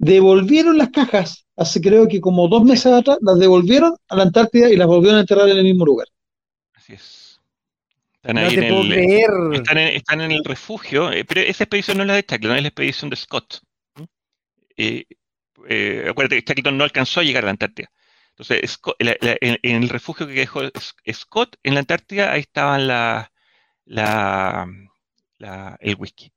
devolvieron 0.03 0.77
las 0.77 0.89
cajas, 0.89 1.45
hace 1.55 1.81
creo 1.81 2.07
que 2.07 2.19
como 2.21 2.47
dos 2.47 2.63
meses 2.63 2.91
atrás, 2.91 3.17
las 3.21 3.39
devolvieron 3.39 3.95
a 4.09 4.15
la 4.15 4.23
Antártida 4.23 4.69
y 4.69 4.75
las 4.75 4.87
volvieron 4.87 5.17
a 5.17 5.21
enterrar 5.21 5.49
en 5.49 5.57
el 5.57 5.63
mismo 5.63 5.85
lugar. 5.85 6.07
Así 6.73 6.93
es. 6.93 7.39
Están 8.15 8.35
No 8.35 8.41
ahí 8.41 8.55
te 8.55 8.67
en 8.67 8.73
puedo 8.73 8.81
el, 8.83 8.89
creer. 8.93 9.29
Están 9.53 9.77
en, 9.77 9.87
están 9.95 10.21
en 10.21 10.31
el 10.31 10.43
refugio, 10.45 11.11
eh, 11.11 11.25
pero 11.25 11.41
esa 11.41 11.63
expedición 11.65 11.97
no 11.97 12.03
es 12.03 12.07
la 12.07 12.15
de 12.15 12.25
Shackleton, 12.27 12.55
es 12.57 12.61
la 12.63 12.67
expedición 12.69 13.09
de 13.09 13.15
Scott. 13.17 13.59
¿Mm? 13.95 14.03
Eh, 14.77 15.05
eh, 15.69 16.07
acuérdate 16.09 16.35
que 16.41 16.45
Shackleton 16.47 16.77
no 16.77 16.83
alcanzó 16.83 17.19
a 17.19 17.23
llegar 17.23 17.43
a 17.43 17.47
la 17.47 17.51
Antártida. 17.51 17.89
Entonces, 18.29 18.71
Scott- 18.71 18.95
la- 18.99 19.15
la- 19.21 19.37
en, 19.41 19.57
en 19.61 19.83
el 19.83 19.89
refugio 19.89 20.25
que 20.27 20.33
dejó 20.33 20.61
Scott 21.11 21.57
en 21.63 21.73
la 21.75 21.81
Antártida, 21.81 22.31
ahí 22.31 22.41
estaban 22.41 22.87
la, 22.87 23.31
la, 23.85 24.67
la- 25.37 25.77
el 25.81 25.95
whisky. 25.95 26.31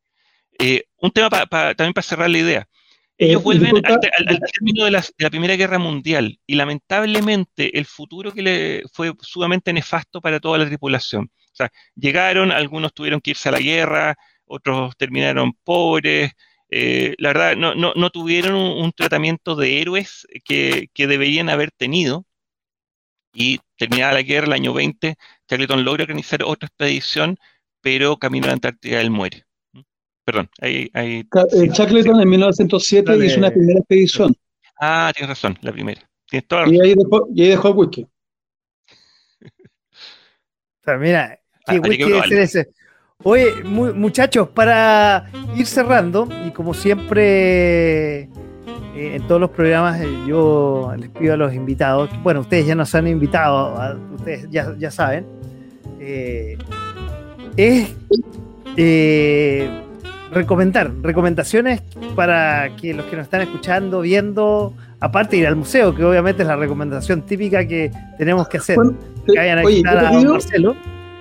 Eh, 0.59 0.85
un 0.99 1.11
tema 1.13 1.31
pa- 1.31 1.47
pa- 1.47 1.75
también 1.75 1.95
para 1.95 2.03
cerrar 2.07 2.31
la 2.31 2.39
idea. 2.39 2.69
Ellos 3.19 3.41
Eh, 3.41 3.45
vuelven 3.45 3.71
disculpa, 3.71 3.95
al, 3.95 3.99
al- 4.19 4.29
al 4.29 4.41
término 4.53 4.85
de 4.85 4.91
la, 4.91 5.01
de 5.01 5.25
la 5.25 5.31
Primera 5.31 5.57
Guerra 5.57 5.79
Mundial 5.79 6.39
y 6.47 6.55
lamentablemente 6.55 7.79
el 7.79 7.87
futuro 7.87 8.33
que 8.33 8.43
le 8.43 8.83
fue 8.93 9.13
sumamente 9.21 9.73
nefasto 9.73 10.21
para 10.21 10.39
toda 10.41 10.59
la 10.59 10.67
tripulación. 10.67 11.25
O 11.27 11.57
sea, 11.57 11.71
llegaron, 11.95 12.53
algunos 12.53 12.93
tuvieron 12.95 13.21
que 13.21 13.31
irse 13.31 13.49
a 13.49 13.53
la 13.53 13.61
guerra, 13.61 14.17
otros 14.45 14.97
terminaron 14.97 15.53
pobres. 15.65 16.33
eh, 16.71 17.15
la 17.19 17.29
verdad, 17.31 17.57
no, 17.57 17.75
no, 17.75 17.93
no 17.97 18.11
tuvieron 18.11 18.55
un, 18.55 18.85
un 18.85 18.93
tratamiento 18.93 19.57
de 19.57 19.81
héroes 19.81 20.27
que, 20.45 20.89
que 20.95 21.07
deberían 21.07 21.49
haber 21.49 21.71
tenido. 21.73 22.27
Y 23.33 23.61
terminada 23.77 24.15
la 24.15 24.23
guerra, 24.23 24.47
el 24.49 24.53
año 24.55 24.73
20, 24.73 25.15
Shackleton 25.49 25.85
logra 25.85 26.03
organizar 26.03 26.43
otra 26.43 26.67
expedición, 26.67 27.39
pero 27.81 28.17
camino 28.17 28.47
a 28.47 28.49
la 28.49 28.55
Antártida 28.55 29.01
él 29.01 29.11
muere. 29.13 29.45
Perdón, 30.27 30.51
ahí, 30.61 30.91
ahí 30.93 31.23
Ca- 31.31 31.47
eh, 31.53 31.69
Shackleton 31.73 32.21
en 32.21 32.29
1907 32.29 33.13
Dale. 33.13 33.27
hizo 33.27 33.39
una 33.39 33.51
primera 33.51 33.79
expedición 33.79 34.35
Ah, 34.81 35.11
tienes 35.15 35.29
razón, 35.31 35.57
la 35.63 35.73
primera. 35.73 36.03
Tienes 36.29 36.49
toda 36.49 36.67
la 36.67 36.69
y 36.75 36.81
ahí 36.81 36.95
dejó, 36.95 37.29
y 37.33 37.43
ahí 37.45 37.49
dejó 37.51 37.69
el 37.69 37.75
whisky. 37.77 38.03
O 39.43 40.85
sea, 40.85 40.97
mira, 40.99 41.39
Ah, 41.69 41.73
qué 41.73 41.77
habría 41.79 41.97
que 41.99 42.05
debe 42.13 42.29
ser 42.29 42.39
ese. 42.41 42.69
Oye, 43.25 43.63
mu- 43.65 43.95
muchachos, 43.95 44.49
para 44.51 45.31
ir 45.57 45.67
cerrando, 45.67 46.29
y 46.47 46.51
como 46.51 46.75
siempre 46.75 48.23
eh, 48.23 48.29
en 49.17 49.27
todos 49.27 49.41
los 49.41 49.51
programas, 49.51 50.01
eh, 50.01 50.09
yo 50.29 50.93
les 50.99 51.09
pido 51.11 51.35
a 51.35 51.37
los 51.37 51.53
invitados, 51.55 52.09
que, 52.11 52.17
bueno, 52.19 52.41
ustedes 52.41 52.67
ya 52.67 52.75
nos 52.75 52.95
han 52.95 53.07
invitado, 53.09 53.57
a- 53.81 53.97
ustedes 54.15 54.49
ya, 54.51 54.75
ya 54.79 54.91
saben, 54.91 55.27
eh, 56.01 56.57
es 57.57 57.95
eh, 58.77 59.69
recomendar, 60.33 60.91
recomendaciones 61.03 61.83
para 62.15 62.75
que 62.77 62.95
los 62.95 63.07
que 63.07 63.17
nos 63.17 63.25
están 63.25 63.43
escuchando, 63.43 64.01
viendo, 64.01 64.75
aparte 65.01 65.37
de 65.37 65.43
ir 65.43 65.49
al 65.49 65.57
museo, 65.57 65.95
que 65.95 66.05
obviamente 66.05 66.43
es 66.43 66.49
la 66.49 66.57
recomendación 66.57 67.23
típica 67.23 67.67
que 67.67 67.91
tenemos 68.19 68.49
que 68.49 68.59
hacer 68.59 68.77
Bueno, 68.77 68.95
que 69.27 69.39
vayan 69.39 69.59
a 69.59 69.63
Oye, 69.63 69.83
a 69.87 70.13
Marcelo. 70.25 70.77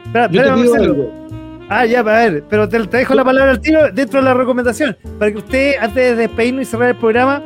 Espera, 0.05 0.27
Marcelo. 0.27 0.75
algo. 0.75 1.25
Ah, 1.67 1.85
ya, 1.85 1.99
a 1.99 2.03
ver, 2.03 2.43
pero 2.49 2.69
te, 2.69 2.79
te 2.87 2.97
dejo 2.97 3.15
la 3.15 3.23
palabra 3.23 3.51
al 3.51 3.59
tiro 3.59 3.91
dentro 3.91 4.19
de 4.19 4.25
la 4.25 4.33
recomendación. 4.33 4.95
Para 5.17 5.31
que 5.31 5.37
usted, 5.39 5.73
antes 5.79 5.95
de 5.95 6.15
despedirnos 6.15 6.61
y 6.63 6.65
cerrar 6.65 6.89
el 6.89 6.95
programa, 6.95 7.41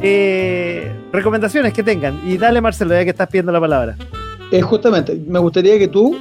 eh, 0.00 0.92
recomendaciones 1.12 1.72
que 1.72 1.82
tengan. 1.82 2.20
Y 2.24 2.38
dale, 2.38 2.60
Marcelo, 2.60 2.94
ya 2.94 3.02
que 3.02 3.10
estás 3.10 3.28
pidiendo 3.28 3.50
la 3.50 3.60
palabra. 3.60 3.96
Eh, 4.52 4.62
justamente, 4.62 5.20
me 5.26 5.40
gustaría 5.40 5.76
que 5.78 5.88
tú, 5.88 6.16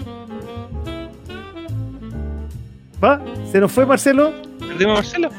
¿Va? 3.03 3.21
¿Se 3.51 3.59
nos 3.59 3.71
fue 3.71 3.85
Marcelo? 3.85 4.31
¿Perdimos 4.77 4.97
a 5.15 5.19
Marcelo? 5.19 5.29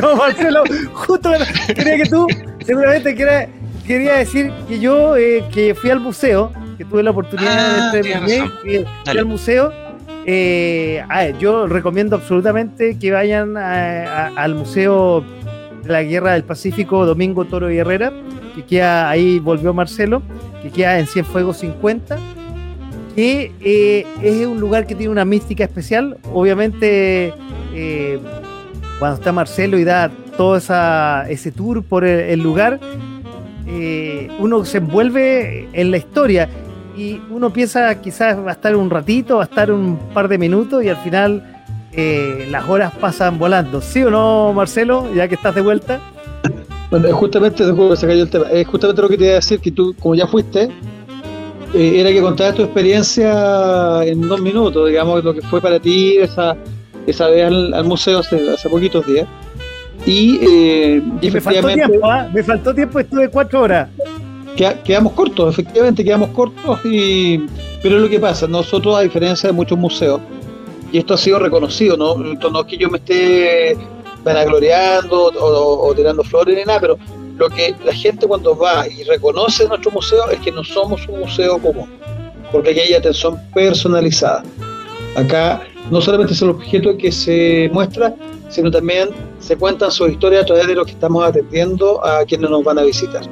No, 0.00 0.16
Marcelo, 0.16 0.62
justo 0.92 1.30
quería 1.74 1.96
que 1.96 2.04
tú, 2.08 2.26
seguramente 2.64 3.14
quería, 3.14 3.48
quería 3.86 4.12
decir 4.14 4.52
que 4.68 4.78
yo, 4.80 5.16
eh, 5.16 5.44
que 5.52 5.74
fui 5.74 5.90
al 5.90 6.00
museo, 6.00 6.52
que 6.76 6.84
tuve 6.84 7.02
la 7.02 7.10
oportunidad 7.10 7.88
Ah, 7.88 7.90
de 7.92 8.02
razón. 8.14 8.52
fui, 8.62 8.84
al 9.06 9.24
museo. 9.26 9.72
eh, 10.30 11.02
a 11.08 11.24
ver, 11.24 11.38
yo 11.38 11.66
recomiendo 11.66 12.16
absolutamente 12.16 12.98
que 12.98 13.10
vayan 13.10 13.56
a- 13.56 14.26
a- 14.26 14.26
al 14.36 14.54
Museo 14.54 15.24
de 15.82 15.88
la 15.90 16.02
Guerra 16.02 16.34
del 16.34 16.44
Pacífico 16.44 17.06
Domingo 17.06 17.46
Toro 17.46 17.70
y 17.70 17.78
Herrera, 17.78 18.12
que 18.54 18.62
queda 18.64 19.08
ahí, 19.08 19.38
volvió 19.38 19.72
Marcelo, 19.72 20.22
que 20.62 20.70
queda 20.70 20.98
en 20.98 21.06
Cienfuegos 21.06 21.56
50, 21.58 22.18
que 23.18 23.50
eh, 23.60 24.06
es 24.22 24.46
un 24.46 24.60
lugar 24.60 24.86
que 24.86 24.94
tiene 24.94 25.10
una 25.10 25.24
mística 25.24 25.64
especial. 25.64 26.18
Obviamente, 26.32 27.34
eh, 27.74 28.20
cuando 29.00 29.16
está 29.16 29.32
Marcelo 29.32 29.76
y 29.76 29.82
da 29.82 30.08
todo 30.36 30.56
esa, 30.56 31.28
ese 31.28 31.50
tour 31.50 31.82
por 31.82 32.04
el, 32.04 32.40
lugar, 32.40 32.78
eh, 33.66 34.28
uno 34.38 34.64
se 34.64 34.78
envuelve 34.78 35.68
en 35.72 35.90
la 35.90 35.96
historia 35.96 36.48
y 36.96 37.20
uno 37.28 37.52
piensa 37.52 37.92
quizás 38.00 38.38
va 38.38 38.50
a 38.50 38.52
estar 38.52 38.76
un 38.76 38.88
ratito, 38.88 39.38
va 39.38 39.42
a 39.42 39.46
estar 39.46 39.72
un 39.72 39.98
par 40.14 40.28
de 40.28 40.38
minutos 40.38 40.84
y 40.84 40.88
al 40.88 40.98
final 40.98 41.42
las 42.52 42.68
horas 42.68 42.94
pasan 43.00 43.36
volando. 43.36 43.80
¿Sí 43.80 44.00
o 44.04 44.12
no, 44.12 44.52
Marcelo? 44.52 45.12
Ya 45.12 45.26
que 45.26 45.34
estás 45.34 45.56
de 45.56 45.62
vuelta. 45.62 45.98
bueno, 46.92 47.12
justamente, 47.16 47.64
se 47.64 48.06
cayó 48.06 48.22
el 48.22 48.30
tema, 48.30 48.44
es 48.52 48.64
justamente 48.64 49.02
lo 49.02 49.08
que 49.08 49.16
te 49.16 49.24
iba 49.24 49.32
a 49.32 49.36
decir, 49.36 49.58
que 49.58 49.72
tú, 49.72 49.92
como 49.98 50.14
ya 50.14 50.28
fuiste, 50.28 50.70
eh, 51.74 52.00
era 52.00 52.10
que 52.10 52.20
contaras 52.20 52.54
tu 52.54 52.62
experiencia 52.62 54.04
en 54.04 54.26
dos 54.28 54.40
minutos, 54.40 54.88
digamos, 54.88 55.22
lo 55.24 55.34
que 55.34 55.42
fue 55.42 55.60
para 55.60 55.78
ti 55.80 56.16
esa, 56.18 56.56
esa 57.06 57.28
vez 57.28 57.46
al, 57.46 57.74
al 57.74 57.84
museo 57.84 58.18
hace, 58.20 58.50
hace 58.50 58.68
poquitos 58.68 59.06
días. 59.06 59.26
Y, 60.06 60.38
eh, 60.42 61.02
y 61.20 61.30
me 61.30 61.40
faltó 61.40 61.58
efectivamente 61.60 61.86
tiempo, 61.88 62.06
¿ah? 62.10 62.28
Me 62.32 62.42
faltó 62.42 62.74
tiempo, 62.74 62.98
estuve 63.00 63.28
cuatro 63.30 63.62
horas. 63.62 63.88
queda- 64.56 64.82
quedamos 64.82 65.12
cortos, 65.12 65.52
efectivamente 65.52 66.04
quedamos 66.04 66.30
cortos, 66.30 66.80
y, 66.84 67.44
pero 67.82 67.96
es 67.96 68.02
lo 68.02 68.08
que 68.08 68.18
pasa, 68.20 68.46
nosotros 68.46 68.96
a 68.96 69.00
diferencia 69.00 69.48
de 69.48 69.52
muchos 69.52 69.76
museos, 69.78 70.20
y 70.92 70.98
esto 70.98 71.14
ha 71.14 71.18
sido 71.18 71.38
reconocido, 71.38 71.96
no, 71.96 72.14
no 72.16 72.60
es 72.60 72.66
que 72.66 72.78
yo 72.78 72.88
me 72.88 72.98
esté 72.98 73.76
vanagloriando 74.24 75.26
o, 75.28 75.88
o 75.88 75.94
tirando 75.94 76.22
flores 76.24 76.56
ni 76.56 76.64
nada, 76.64 76.80
pero 76.80 76.98
lo 77.38 77.48
que 77.48 77.74
la 77.84 77.92
gente 77.92 78.26
cuando 78.26 78.56
va 78.56 78.86
y 78.88 79.04
reconoce 79.04 79.66
nuestro 79.68 79.92
museo 79.92 80.28
es 80.30 80.40
que 80.40 80.50
no 80.50 80.64
somos 80.64 81.06
un 81.08 81.20
museo 81.20 81.58
común, 81.58 81.88
porque 82.50 82.70
aquí 82.70 82.80
hay 82.80 82.94
atención 82.94 83.38
personalizada. 83.54 84.42
Acá 85.14 85.62
no 85.90 86.00
solamente 86.00 86.32
es 86.32 86.42
el 86.42 86.50
objeto 86.50 86.96
que 86.96 87.12
se 87.12 87.70
muestra, 87.72 88.14
sino 88.48 88.70
también 88.70 89.10
se 89.38 89.56
cuentan 89.56 89.90
sus 89.90 90.10
historias 90.10 90.42
a 90.42 90.46
través 90.46 90.66
de 90.66 90.74
lo 90.74 90.84
que 90.84 90.92
estamos 90.92 91.24
atendiendo 91.24 92.04
a 92.04 92.24
quienes 92.24 92.50
nos 92.50 92.64
van 92.64 92.78
a 92.78 92.82
visitar. 92.82 93.22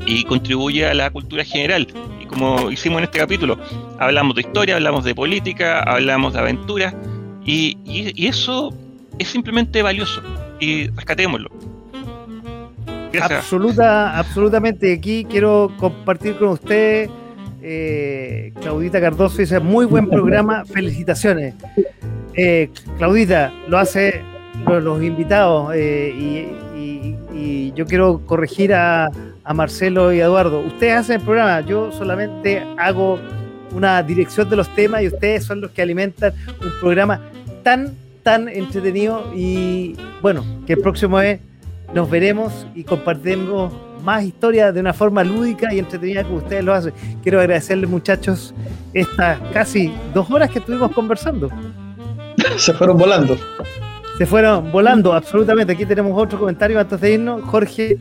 y 0.08 0.24
contribuye 0.24 0.86
a 0.86 0.94
la 0.94 1.10
cultura 1.10 1.44
general. 1.44 1.86
Y 2.20 2.24
como 2.26 2.70
hicimos 2.70 2.98
en 2.98 3.04
este 3.04 3.18
capítulo, 3.18 3.58
hablamos 3.98 4.34
de 4.34 4.40
historia, 4.42 4.76
hablamos 4.76 5.04
de 5.04 5.14
política, 5.14 5.80
hablamos 5.82 6.32
de 6.32 6.38
aventura, 6.40 6.94
y, 7.44 7.76
y- 7.84 8.12
y 8.14 8.26
eso 8.26 8.72
es 9.18 9.28
simplemente 9.28 9.82
valioso. 9.82 10.22
Y 10.60 10.88
rescatémoslo. 10.88 11.50
Gracias. 13.12 13.38
absoluta, 13.40 14.18
absolutamente. 14.18 14.92
Aquí 14.92 15.24
quiero 15.28 15.70
compartir 15.78 16.36
con 16.36 16.48
usted, 16.48 17.08
eh, 17.62 18.52
Claudita 18.60 19.00
Cardoso, 19.00 19.38
dice, 19.38 19.60
muy 19.60 19.86
buen 19.86 20.08
programa, 20.10 20.64
felicitaciones. 20.64 21.54
Eh, 22.34 22.70
Claudita, 22.98 23.52
lo 23.68 23.78
hace 23.78 24.22
lo- 24.66 24.80
los, 24.80 25.02
invitados 25.02 25.72
eh, 25.74 26.14
y, 26.16 26.78
y- 26.78 27.16
y 27.34 27.72
yo 27.74 27.86
quiero 27.86 28.20
corregir 28.26 28.74
a, 28.74 29.08
a 29.48 29.54
Marcelo 29.54 30.12
y 30.12 30.20
a 30.20 30.26
Eduardo. 30.26 30.60
Ustedes 30.60 30.94
hacen 30.94 31.20
el 31.20 31.24
programa, 31.24 31.62
yo 31.62 31.90
solamente 31.90 32.62
hago 32.76 33.18
una 33.74 34.02
dirección 34.02 34.50
de 34.50 34.56
los 34.56 34.68
temas 34.74 35.02
y 35.02 35.06
ustedes 35.06 35.44
son 35.44 35.62
los 35.62 35.70
que 35.70 35.80
alimentan 35.80 36.34
un 36.62 36.70
programa 36.80 37.22
tan, 37.62 37.96
tan 38.22 38.50
entretenido 38.50 39.32
y 39.34 39.96
bueno, 40.20 40.44
que 40.66 40.74
el 40.74 40.80
próximo 40.80 41.18
es 41.20 41.40
nos 41.94 42.10
veremos 42.10 42.66
y 42.74 42.84
compartiremos 42.84 43.72
más 44.04 44.22
historias 44.22 44.74
de 44.74 44.80
una 44.80 44.92
forma 44.92 45.24
lúdica 45.24 45.72
y 45.72 45.78
entretenida 45.78 46.24
como 46.24 46.36
ustedes 46.36 46.62
lo 46.62 46.74
hacen. 46.74 46.92
Quiero 47.22 47.40
agradecerles 47.40 47.88
muchachos 47.88 48.54
estas 48.92 49.40
casi 49.54 49.90
dos 50.12 50.30
horas 50.30 50.50
que 50.50 50.58
estuvimos 50.58 50.92
conversando. 50.92 51.48
Se 52.58 52.74
fueron 52.74 52.98
volando. 52.98 53.38
Se 54.18 54.26
fueron 54.26 54.70
volando, 54.70 55.14
absolutamente. 55.14 55.72
Aquí 55.72 55.86
tenemos 55.86 56.20
otro 56.20 56.38
comentario 56.38 56.78
antes 56.78 57.00
de 57.00 57.14
irnos. 57.14 57.42
Jorge 57.44 57.96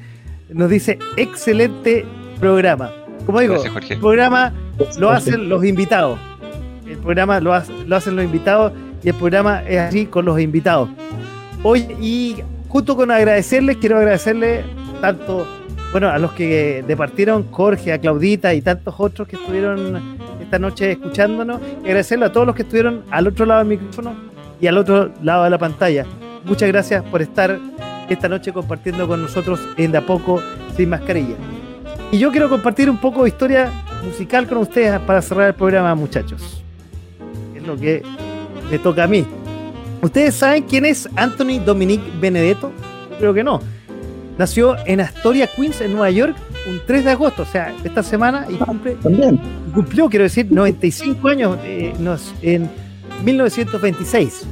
nos 0.49 0.69
dice, 0.69 0.97
excelente 1.17 2.05
programa. 2.39 2.91
Como 3.25 3.39
digo, 3.39 3.53
Gracias, 3.53 3.73
Jorge. 3.73 3.93
el 3.95 3.99
programa 3.99 4.53
lo 4.99 5.09
hacen 5.09 5.49
los 5.49 5.65
invitados. 5.65 6.19
El 6.85 6.97
programa 6.97 7.39
lo, 7.39 7.53
hace- 7.53 7.73
lo 7.85 7.95
hacen 7.95 8.15
los 8.15 8.23
invitados 8.25 8.71
y 9.03 9.09
el 9.09 9.15
programa 9.15 9.61
es 9.67 9.79
así 9.79 10.05
con 10.05 10.25
los 10.25 10.39
invitados. 10.39 10.89
Hoy, 11.63 11.79
y 12.01 12.37
junto 12.69 12.95
con 12.95 13.11
agradecerles, 13.11 13.77
quiero 13.77 13.97
agradecerles 13.97 14.63
tanto 15.01 15.45
bueno, 15.91 16.09
a 16.09 16.17
los 16.17 16.31
que 16.33 16.83
departieron, 16.87 17.45
Jorge, 17.51 17.93
a 17.93 17.97
Claudita 17.99 18.53
y 18.53 18.61
tantos 18.61 18.93
otros 18.97 19.27
que 19.27 19.35
estuvieron 19.37 20.17
esta 20.41 20.59
noche 20.59 20.91
escuchándonos, 20.91 21.59
y 21.81 21.85
agradecerle 21.87 22.25
a 22.25 22.31
todos 22.31 22.45
los 22.47 22.55
que 22.55 22.61
estuvieron 22.63 23.03
al 23.09 23.27
otro 23.27 23.45
lado 23.45 23.59
del 23.59 23.69
micrófono 23.69 24.13
y 24.61 24.67
al 24.67 24.77
otro 24.77 25.11
lado 25.23 25.43
de 25.45 25.49
la 25.49 25.57
pantalla. 25.57 26.05
Muchas 26.45 26.67
gracias 26.69 27.03
por 27.03 27.21
estar 27.21 27.57
esta 28.09 28.29
noche 28.29 28.51
compartiendo 28.53 29.07
con 29.07 29.21
nosotros 29.21 29.59
en 29.77 29.91
De 29.91 29.97
a 29.97 30.05
poco 30.05 30.41
sin 30.75 30.89
mascarilla. 30.89 31.35
Y 32.11 32.17
yo 32.19 32.31
quiero 32.31 32.49
compartir 32.49 32.89
un 32.89 32.97
poco 32.97 33.23
de 33.23 33.29
historia 33.29 33.69
musical 34.03 34.47
con 34.47 34.59
ustedes 34.59 34.99
para 35.01 35.21
cerrar 35.21 35.47
el 35.49 35.53
programa, 35.55 35.93
muchachos. 35.95 36.63
Es 37.55 37.63
lo 37.63 37.75
que 37.75 38.01
me 38.71 38.79
toca 38.79 39.03
a 39.03 39.07
mí. 39.07 39.25
¿Ustedes 40.01 40.35
saben 40.35 40.63
quién 40.63 40.85
es 40.85 41.09
Anthony 41.15 41.59
Dominique 41.65 42.03
Benedetto? 42.21 42.71
Yo 43.11 43.17
creo 43.17 43.33
que 43.33 43.43
no. 43.43 43.59
Nació 44.37 44.75
en 44.85 45.01
Astoria, 45.01 45.47
Queens, 45.47 45.81
en 45.81 45.91
Nueva 45.93 46.11
York, 46.11 46.35
un 46.69 46.79
3 46.85 47.03
de 47.05 47.11
agosto, 47.11 47.41
o 47.41 47.45
sea, 47.45 47.73
esta 47.83 48.03
semana, 48.03 48.45
y 48.47 48.53
cumple, 48.53 48.93
También. 49.01 49.39
cumplió, 49.73 50.07
quiero 50.09 50.23
decir, 50.23 50.45
95 50.51 51.27
años 51.27 51.57
eh, 51.63 51.93
nos- 51.99 52.35
en 52.43 52.69
1926. 53.25 54.45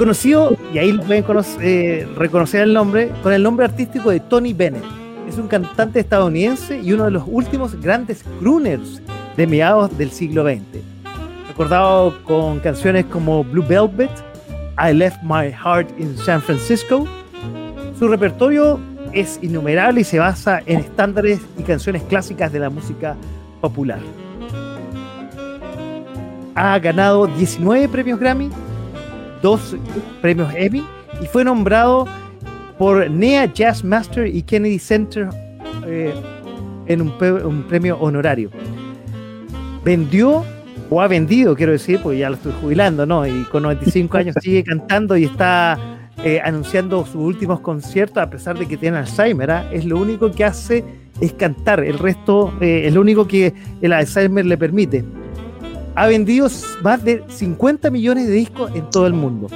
Conocido, 0.00 0.56
y 0.72 0.78
ahí 0.78 0.96
pueden 0.96 1.26
eh, 1.60 2.08
reconocer 2.16 2.62
el 2.62 2.72
nombre, 2.72 3.12
con 3.22 3.34
el 3.34 3.42
nombre 3.42 3.66
artístico 3.66 4.08
de 4.08 4.18
Tony 4.18 4.54
Bennett. 4.54 4.82
Es 5.28 5.36
un 5.36 5.46
cantante 5.46 6.00
estadounidense 6.00 6.80
y 6.80 6.94
uno 6.94 7.04
de 7.04 7.10
los 7.10 7.24
últimos 7.26 7.78
grandes 7.82 8.24
crooners 8.38 9.02
de 9.36 9.46
mediados 9.46 9.98
del 9.98 10.10
siglo 10.10 10.42
XX. 10.44 10.82
Recordado 11.48 12.14
con 12.24 12.60
canciones 12.60 13.04
como 13.12 13.44
Blue 13.44 13.62
Velvet, 13.62 14.10
I 14.82 14.94
Left 14.94 15.18
My 15.22 15.52
Heart 15.52 15.90
in 16.00 16.16
San 16.16 16.40
Francisco, 16.40 17.06
su 17.98 18.08
repertorio 18.08 18.80
es 19.12 19.38
innumerable 19.42 20.00
y 20.00 20.04
se 20.04 20.18
basa 20.18 20.62
en 20.64 20.80
estándares 20.80 21.40
y 21.58 21.62
canciones 21.62 22.02
clásicas 22.04 22.50
de 22.50 22.60
la 22.60 22.70
música 22.70 23.16
popular. 23.60 24.00
Ha 26.54 26.78
ganado 26.78 27.26
19 27.26 27.86
premios 27.90 28.18
Grammy, 28.18 28.50
dos 29.42 29.76
premios 30.20 30.52
Emmy 30.56 30.84
y 31.20 31.26
fue 31.26 31.44
nombrado 31.44 32.06
por 32.78 33.10
NEA 33.10 33.52
Jazz 33.52 33.84
Master 33.84 34.26
y 34.26 34.42
Kennedy 34.42 34.78
Center 34.78 35.28
eh, 35.86 36.14
en 36.86 37.02
un, 37.02 37.64
premio 37.68 37.98
honorario. 37.98 38.50
Vendió 39.84 40.44
o 40.88 41.00
ha 41.00 41.06
vendido, 41.06 41.54
quiero 41.54 41.72
decir, 41.72 42.00
porque 42.02 42.18
ya 42.18 42.30
lo 42.30 42.36
estoy 42.36 42.52
jubilando, 42.60 43.06
¿no? 43.06 43.26
Y 43.26 43.44
con 43.44 43.62
95 43.64 44.16
años 44.16 44.36
sigue 44.40 44.64
cantando 44.64 45.16
y 45.16 45.24
está 45.24 45.78
eh, 46.24 46.40
anunciando 46.42 47.04
sus 47.04 47.16
últimos 47.16 47.60
conciertos, 47.60 48.22
a 48.22 48.28
pesar 48.28 48.58
de 48.58 48.66
que 48.66 48.76
tiene 48.76 48.96
Alzheimer. 48.96 49.50
¿ah? 49.50 49.70
Es 49.72 49.84
lo 49.84 49.98
único 49.98 50.32
que 50.32 50.44
hace 50.44 50.84
es 51.20 51.34
cantar, 51.34 51.84
el 51.84 51.98
resto 51.98 52.52
eh, 52.60 52.84
es 52.86 52.94
lo 52.94 53.02
único 53.02 53.28
que 53.28 53.52
el 53.82 53.92
Alzheimer 53.92 54.46
le 54.46 54.56
permite 54.56 55.04
ha 55.94 56.06
vendido 56.06 56.48
más 56.82 57.04
de 57.04 57.22
50 57.28 57.90
millones 57.90 58.26
de 58.26 58.32
discos 58.32 58.70
en 58.74 58.88
todo 58.90 59.06
el 59.06 59.12
mundo. 59.12 59.48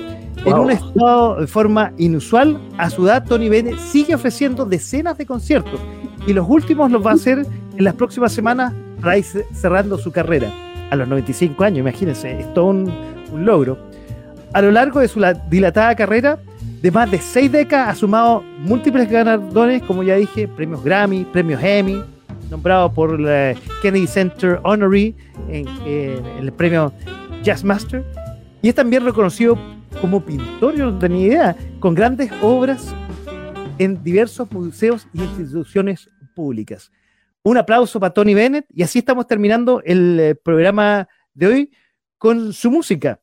En 0.44 0.55
un 0.55 0.70
estado 0.70 1.40
de 1.40 1.47
forma 1.47 1.93
inusual, 1.97 2.61
a 2.77 2.90
su 2.90 3.06
edad, 3.06 3.24
Tony 3.24 3.48
Bennett 3.48 3.78
sigue 3.78 4.15
ofreciendo 4.15 4.66
decenas 4.66 5.16
de 5.16 5.24
conciertos 5.24 5.81
y 6.27 6.35
los 6.35 6.47
últimos 6.48 6.90
los 6.90 7.05
va 7.05 7.12
a 7.12 7.15
hacer 7.15 7.47
en 7.77 7.85
las 7.85 7.94
próximas 7.94 8.32
semanas 8.32 8.74
para 9.01 9.16
ir 9.16 9.24
cerrando 9.55 9.97
su 9.97 10.12
carrera. 10.12 10.52
A 10.90 10.97
los 10.97 11.09
95 11.09 11.65
años, 11.65 11.78
imagínense, 11.78 12.40
es 12.40 12.52
todo 12.52 12.66
un, 12.66 12.93
un 13.32 13.44
logro. 13.47 13.78
A 14.52 14.61
lo 14.61 14.70
largo 14.70 15.01
de 15.01 15.09
su 15.09 15.20
dilatada 15.48 15.97
carrera, 15.97 16.39
de 16.82 16.90
más 16.90 17.11
de 17.11 17.19
seis 17.19 17.51
décadas, 17.51 17.89
ha 17.89 17.94
sumado 17.94 18.44
múltiples 18.59 19.11
galardones, 19.11 19.82
como 19.85 20.02
ya 20.02 20.16
dije, 20.16 20.47
premios 20.47 20.85
Grammy, 20.85 21.24
premios 21.24 21.62
Emmy, 21.62 22.02
nombrado 22.55 22.94
por 22.94 23.20
el 23.20 23.59
Kennedy 23.82 24.06
Center 24.06 24.60
Honorary 24.62 25.12
en, 25.48 25.66
el 26.39 26.52
premio 26.52 26.93
Jazz 27.43 27.64
Master. 27.64 28.05
Y 28.62 28.68
es 28.68 28.76
también 28.76 29.05
reconocido 29.05 29.59
como 30.01 30.24
pintor, 30.24 30.76
yo 30.76 30.89
no 30.89 30.98
tenía 31.01 31.26
idea, 31.26 31.56
con 31.81 31.97
grandes 31.97 32.31
obras 32.43 32.94
en 33.78 34.05
diversos 34.05 34.52
museos 34.52 35.09
y 35.12 35.22
instituciones 35.22 36.09
públicas. 36.36 36.93
Un 37.43 37.56
aplauso 37.56 37.98
para 37.98 38.14
Tony 38.14 38.35
Bennett 38.35 38.66
y 38.70 38.85
así 38.85 39.01
estamos 39.01 39.26
terminando 39.26 39.82
el 39.85 40.20
eh, 40.20 40.35
programa 40.36 41.09
de 41.32 41.47
hoy 41.48 41.72
con 42.18 42.52
su 42.52 42.70
música. 42.70 43.20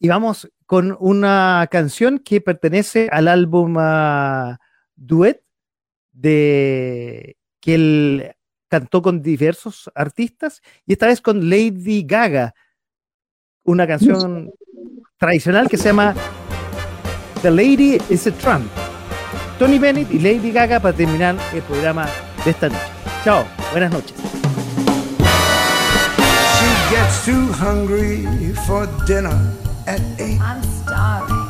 Y 0.00 0.08
vamos 0.08 0.50
con 0.66 0.96
una 0.98 1.68
canción 1.70 2.18
que 2.18 2.40
pertenece 2.40 3.08
al 3.12 3.28
álbum 3.28 3.76
ah, 3.78 4.58
Duet 4.96 5.44
de 6.10 7.36
que 7.60 7.74
el 7.76 8.34
cantó 8.68 9.02
con 9.02 9.22
diversos 9.22 9.90
artistas 9.94 10.62
y 10.86 10.92
esta 10.92 11.06
vez 11.06 11.20
con 11.20 11.48
Lady 11.48 12.04
Gaga, 12.06 12.54
una 13.64 13.86
canción 13.86 14.50
tradicional 15.18 15.68
que 15.68 15.76
se 15.76 15.84
llama 15.84 16.14
The 17.42 17.50
Lady 17.50 17.98
is 18.08 18.26
a 18.26 18.32
Trump. 18.32 18.66
Tony 19.58 19.78
Bennett 19.78 20.10
y 20.12 20.18
Lady 20.20 20.52
Gaga 20.52 20.80
para 20.80 20.96
terminar 20.96 21.36
el 21.52 21.62
programa 21.62 22.06
de 22.44 22.50
esta 22.50 22.68
noche. 22.68 22.80
Chao, 23.24 23.44
buenas 23.72 23.90
noches. 23.90 24.14
She 26.58 26.94
gets 26.94 27.24
too 27.24 27.52
hungry 27.52 28.24
for 28.66 28.86
dinner 29.06 29.34
at 29.86 30.00
eight. 30.18 30.40
I'm 30.40 30.62
starving. 30.62 31.48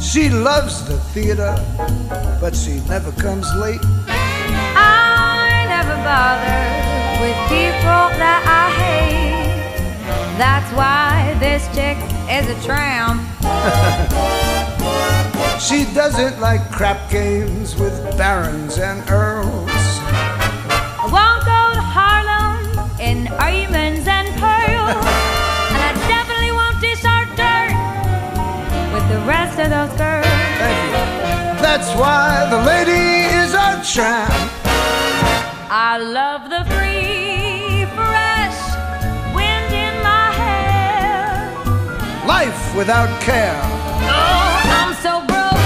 She 0.00 0.28
loves 0.28 0.84
the 0.86 0.98
theater, 1.12 1.54
but 2.40 2.54
she 2.54 2.80
never 2.88 3.10
comes 3.12 3.46
late. 3.56 3.80
Bother 6.04 6.60
with 7.24 7.32
people 7.48 8.12
that 8.20 8.44
I 8.44 8.68
hate. 8.76 9.48
That's 10.36 10.68
why 10.76 11.32
this 11.40 11.64
chick 11.72 11.96
is 12.28 12.44
a 12.52 12.58
tramp. 12.60 13.24
she 15.66 15.86
doesn't 15.94 16.40
like 16.40 16.70
crap 16.70 17.10
games 17.10 17.74
with 17.76 17.94
barons 18.18 18.76
and 18.76 19.00
earls. 19.08 19.70
I 19.72 21.08
won't 21.08 21.40
go 21.48 21.72
to 21.72 21.80
Harlem 21.96 22.68
in 23.00 23.24
diamonds 23.24 24.04
and 24.06 24.28
pearls. 24.36 25.00
and 25.72 25.80
I 25.88 25.96
definitely 26.04 26.52
won't 26.52 26.84
dish 26.84 27.00
our 27.08 27.24
dirt 27.32 27.72
with 28.92 29.08
the 29.08 29.24
rest 29.24 29.56
of 29.58 29.72
those 29.72 29.96
girls. 29.96 30.28
That's 31.64 31.88
why 31.98 32.44
the 32.50 32.60
lady 32.60 33.24
is 33.40 33.54
a 33.54 33.80
tramp. 33.82 34.53
I 35.76 35.98
love 35.98 36.50
the 36.50 36.64
free, 36.70 37.84
fresh 37.98 38.60
wind 39.34 39.74
in 39.74 40.00
my 40.04 40.30
hair. 40.30 41.50
Life 42.28 42.76
without 42.76 43.10
care. 43.20 43.60
Oh, 44.06 44.62
I'm 44.78 44.94
so 45.02 45.26
broke. 45.26 45.58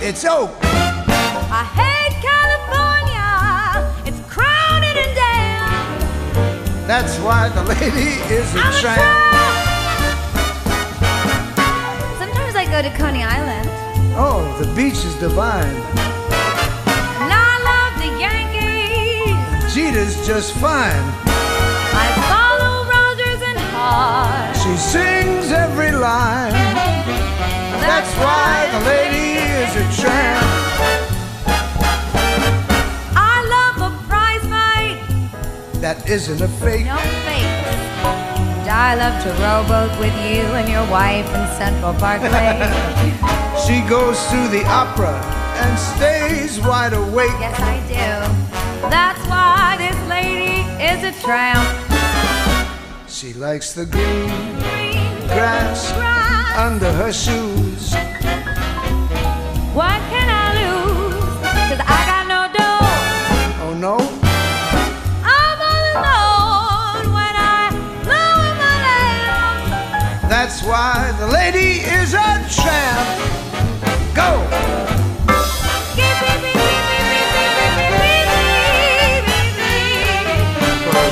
It's 0.00 0.24
oak. 0.24 0.52
I 0.62 1.64
hate 1.74 2.14
California. 2.22 3.82
It's 4.06 4.20
crowded 4.30 4.96
and 4.96 5.12
damn. 5.16 6.86
That's 6.86 7.18
why 7.18 7.48
the 7.48 7.64
lady 7.64 8.22
is 8.32 8.48
a 8.54 8.62
tramp. 8.80 9.02
Sometimes 12.16 12.54
I 12.54 12.64
go 12.70 12.80
to 12.80 12.96
Coney 12.96 13.24
Island. 13.24 13.68
Oh, 14.14 14.56
the 14.62 14.72
beach 14.76 15.04
is 15.04 15.16
divine. 15.16 16.11
Jeter's 19.74 20.26
just 20.26 20.52
fine. 20.56 21.02
I 21.24 22.06
follow 22.28 22.84
Rogers 22.84 23.40
and 23.40 23.58
Hart. 23.72 24.54
She 24.54 24.76
sings 24.76 25.50
every 25.50 25.92
line. 25.92 26.52
That's 27.80 28.12
why 28.20 28.68
the 28.70 28.84
lady 28.84 29.40
is 29.40 29.72
a 29.76 30.02
tramp. 30.02 30.44
I 33.16 33.36
love 33.48 33.92
a 33.92 34.08
prize 34.08 34.44
fight. 34.52 35.00
That 35.80 36.06
isn't 36.06 36.42
a 36.42 36.48
fake. 36.48 36.84
No 36.84 36.98
fake. 37.24 37.48
And 38.60 38.68
I 38.68 38.94
love 38.94 39.22
to 39.24 39.30
rowboat 39.40 39.98
with 39.98 40.12
you 40.20 40.52
and 40.52 40.68
your 40.68 40.84
wife 40.90 41.26
in 41.28 41.46
Central 41.56 41.94
Park 41.94 42.20
Lake. 42.20 42.60
she 43.64 43.80
goes 43.88 44.20
to 44.26 44.48
the 44.48 44.64
opera 44.66 45.16
and 45.64 45.78
stays 45.78 46.60
wide 46.60 46.92
awake. 46.92 47.32
Yes, 47.40 47.58
I 47.58 47.78
do. 47.88 48.52
That's 48.90 49.26
why 49.28 49.61
this 49.82 49.98
lady 50.08 50.62
is 50.90 51.00
a 51.10 51.12
tramp. 51.24 51.66
She 53.08 53.32
likes 53.34 53.72
the 53.72 53.84
green, 53.84 54.28
green 54.62 55.26
grass, 55.26 55.92
grass 55.92 56.58
under 56.66 56.92
her 57.00 57.12
shoes. 57.12 57.92
What 59.78 59.98
can 60.12 60.28
I 60.44 60.46
lose? 60.60 61.34
Cause 61.68 61.82
I 61.96 62.00
got 62.10 62.24
no 62.34 62.40
dough. 62.56 63.64
Oh 63.64 63.74
no? 63.86 63.96
I'm 65.38 65.58
all 65.70 65.84
alone 65.96 67.06
when 67.18 67.34
I 67.58 67.62
blow 68.06 68.36
my 68.62 68.74
lamp. 68.86 70.30
That's 70.34 70.62
why 70.62 70.94
the 71.18 71.26
lady 71.26 71.70
is 71.98 72.14
a 72.14 72.30
tramp. 72.56 73.31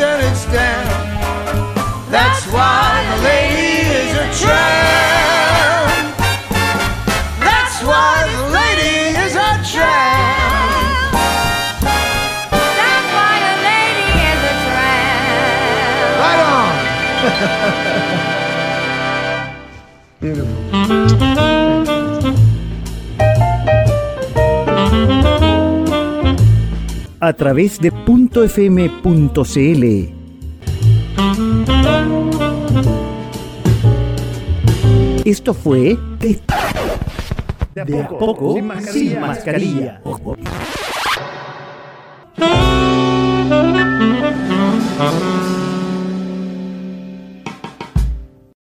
that 0.00 0.24
it's 0.24 0.46
down. 0.48 0.88
That's 2.10 2.46
why 2.48 3.04
the 3.10 3.16
lady 3.20 3.84
is 4.00 4.16
a 4.16 4.26
tramp. 4.40 6.16
That's 7.44 7.76
why 7.84 8.24
the 8.32 8.48
lady 8.48 9.12
is 9.24 9.36
a 9.36 9.52
tramp. 9.72 11.12
That's 12.80 13.08
why 13.16 13.34
the 13.44 13.54
lady 13.68 14.08
is 14.32 14.40
a 14.52 14.56
tramp. 14.64 16.16
Right 16.24 16.40
on. 16.56 16.72
Beautiful. 20.20 20.60
a 27.22 27.34
través 27.34 27.78
de 27.78 27.90
.fm.cl. 28.32 29.84
Esto 35.24 35.54
fue 35.54 35.98
de, 36.18 36.40
De 37.84 38.00
a 38.00 38.08
poco, 38.08 38.54
sin 38.54 38.66
mascarilla. 38.66 39.20
mascarilla. 39.20 40.00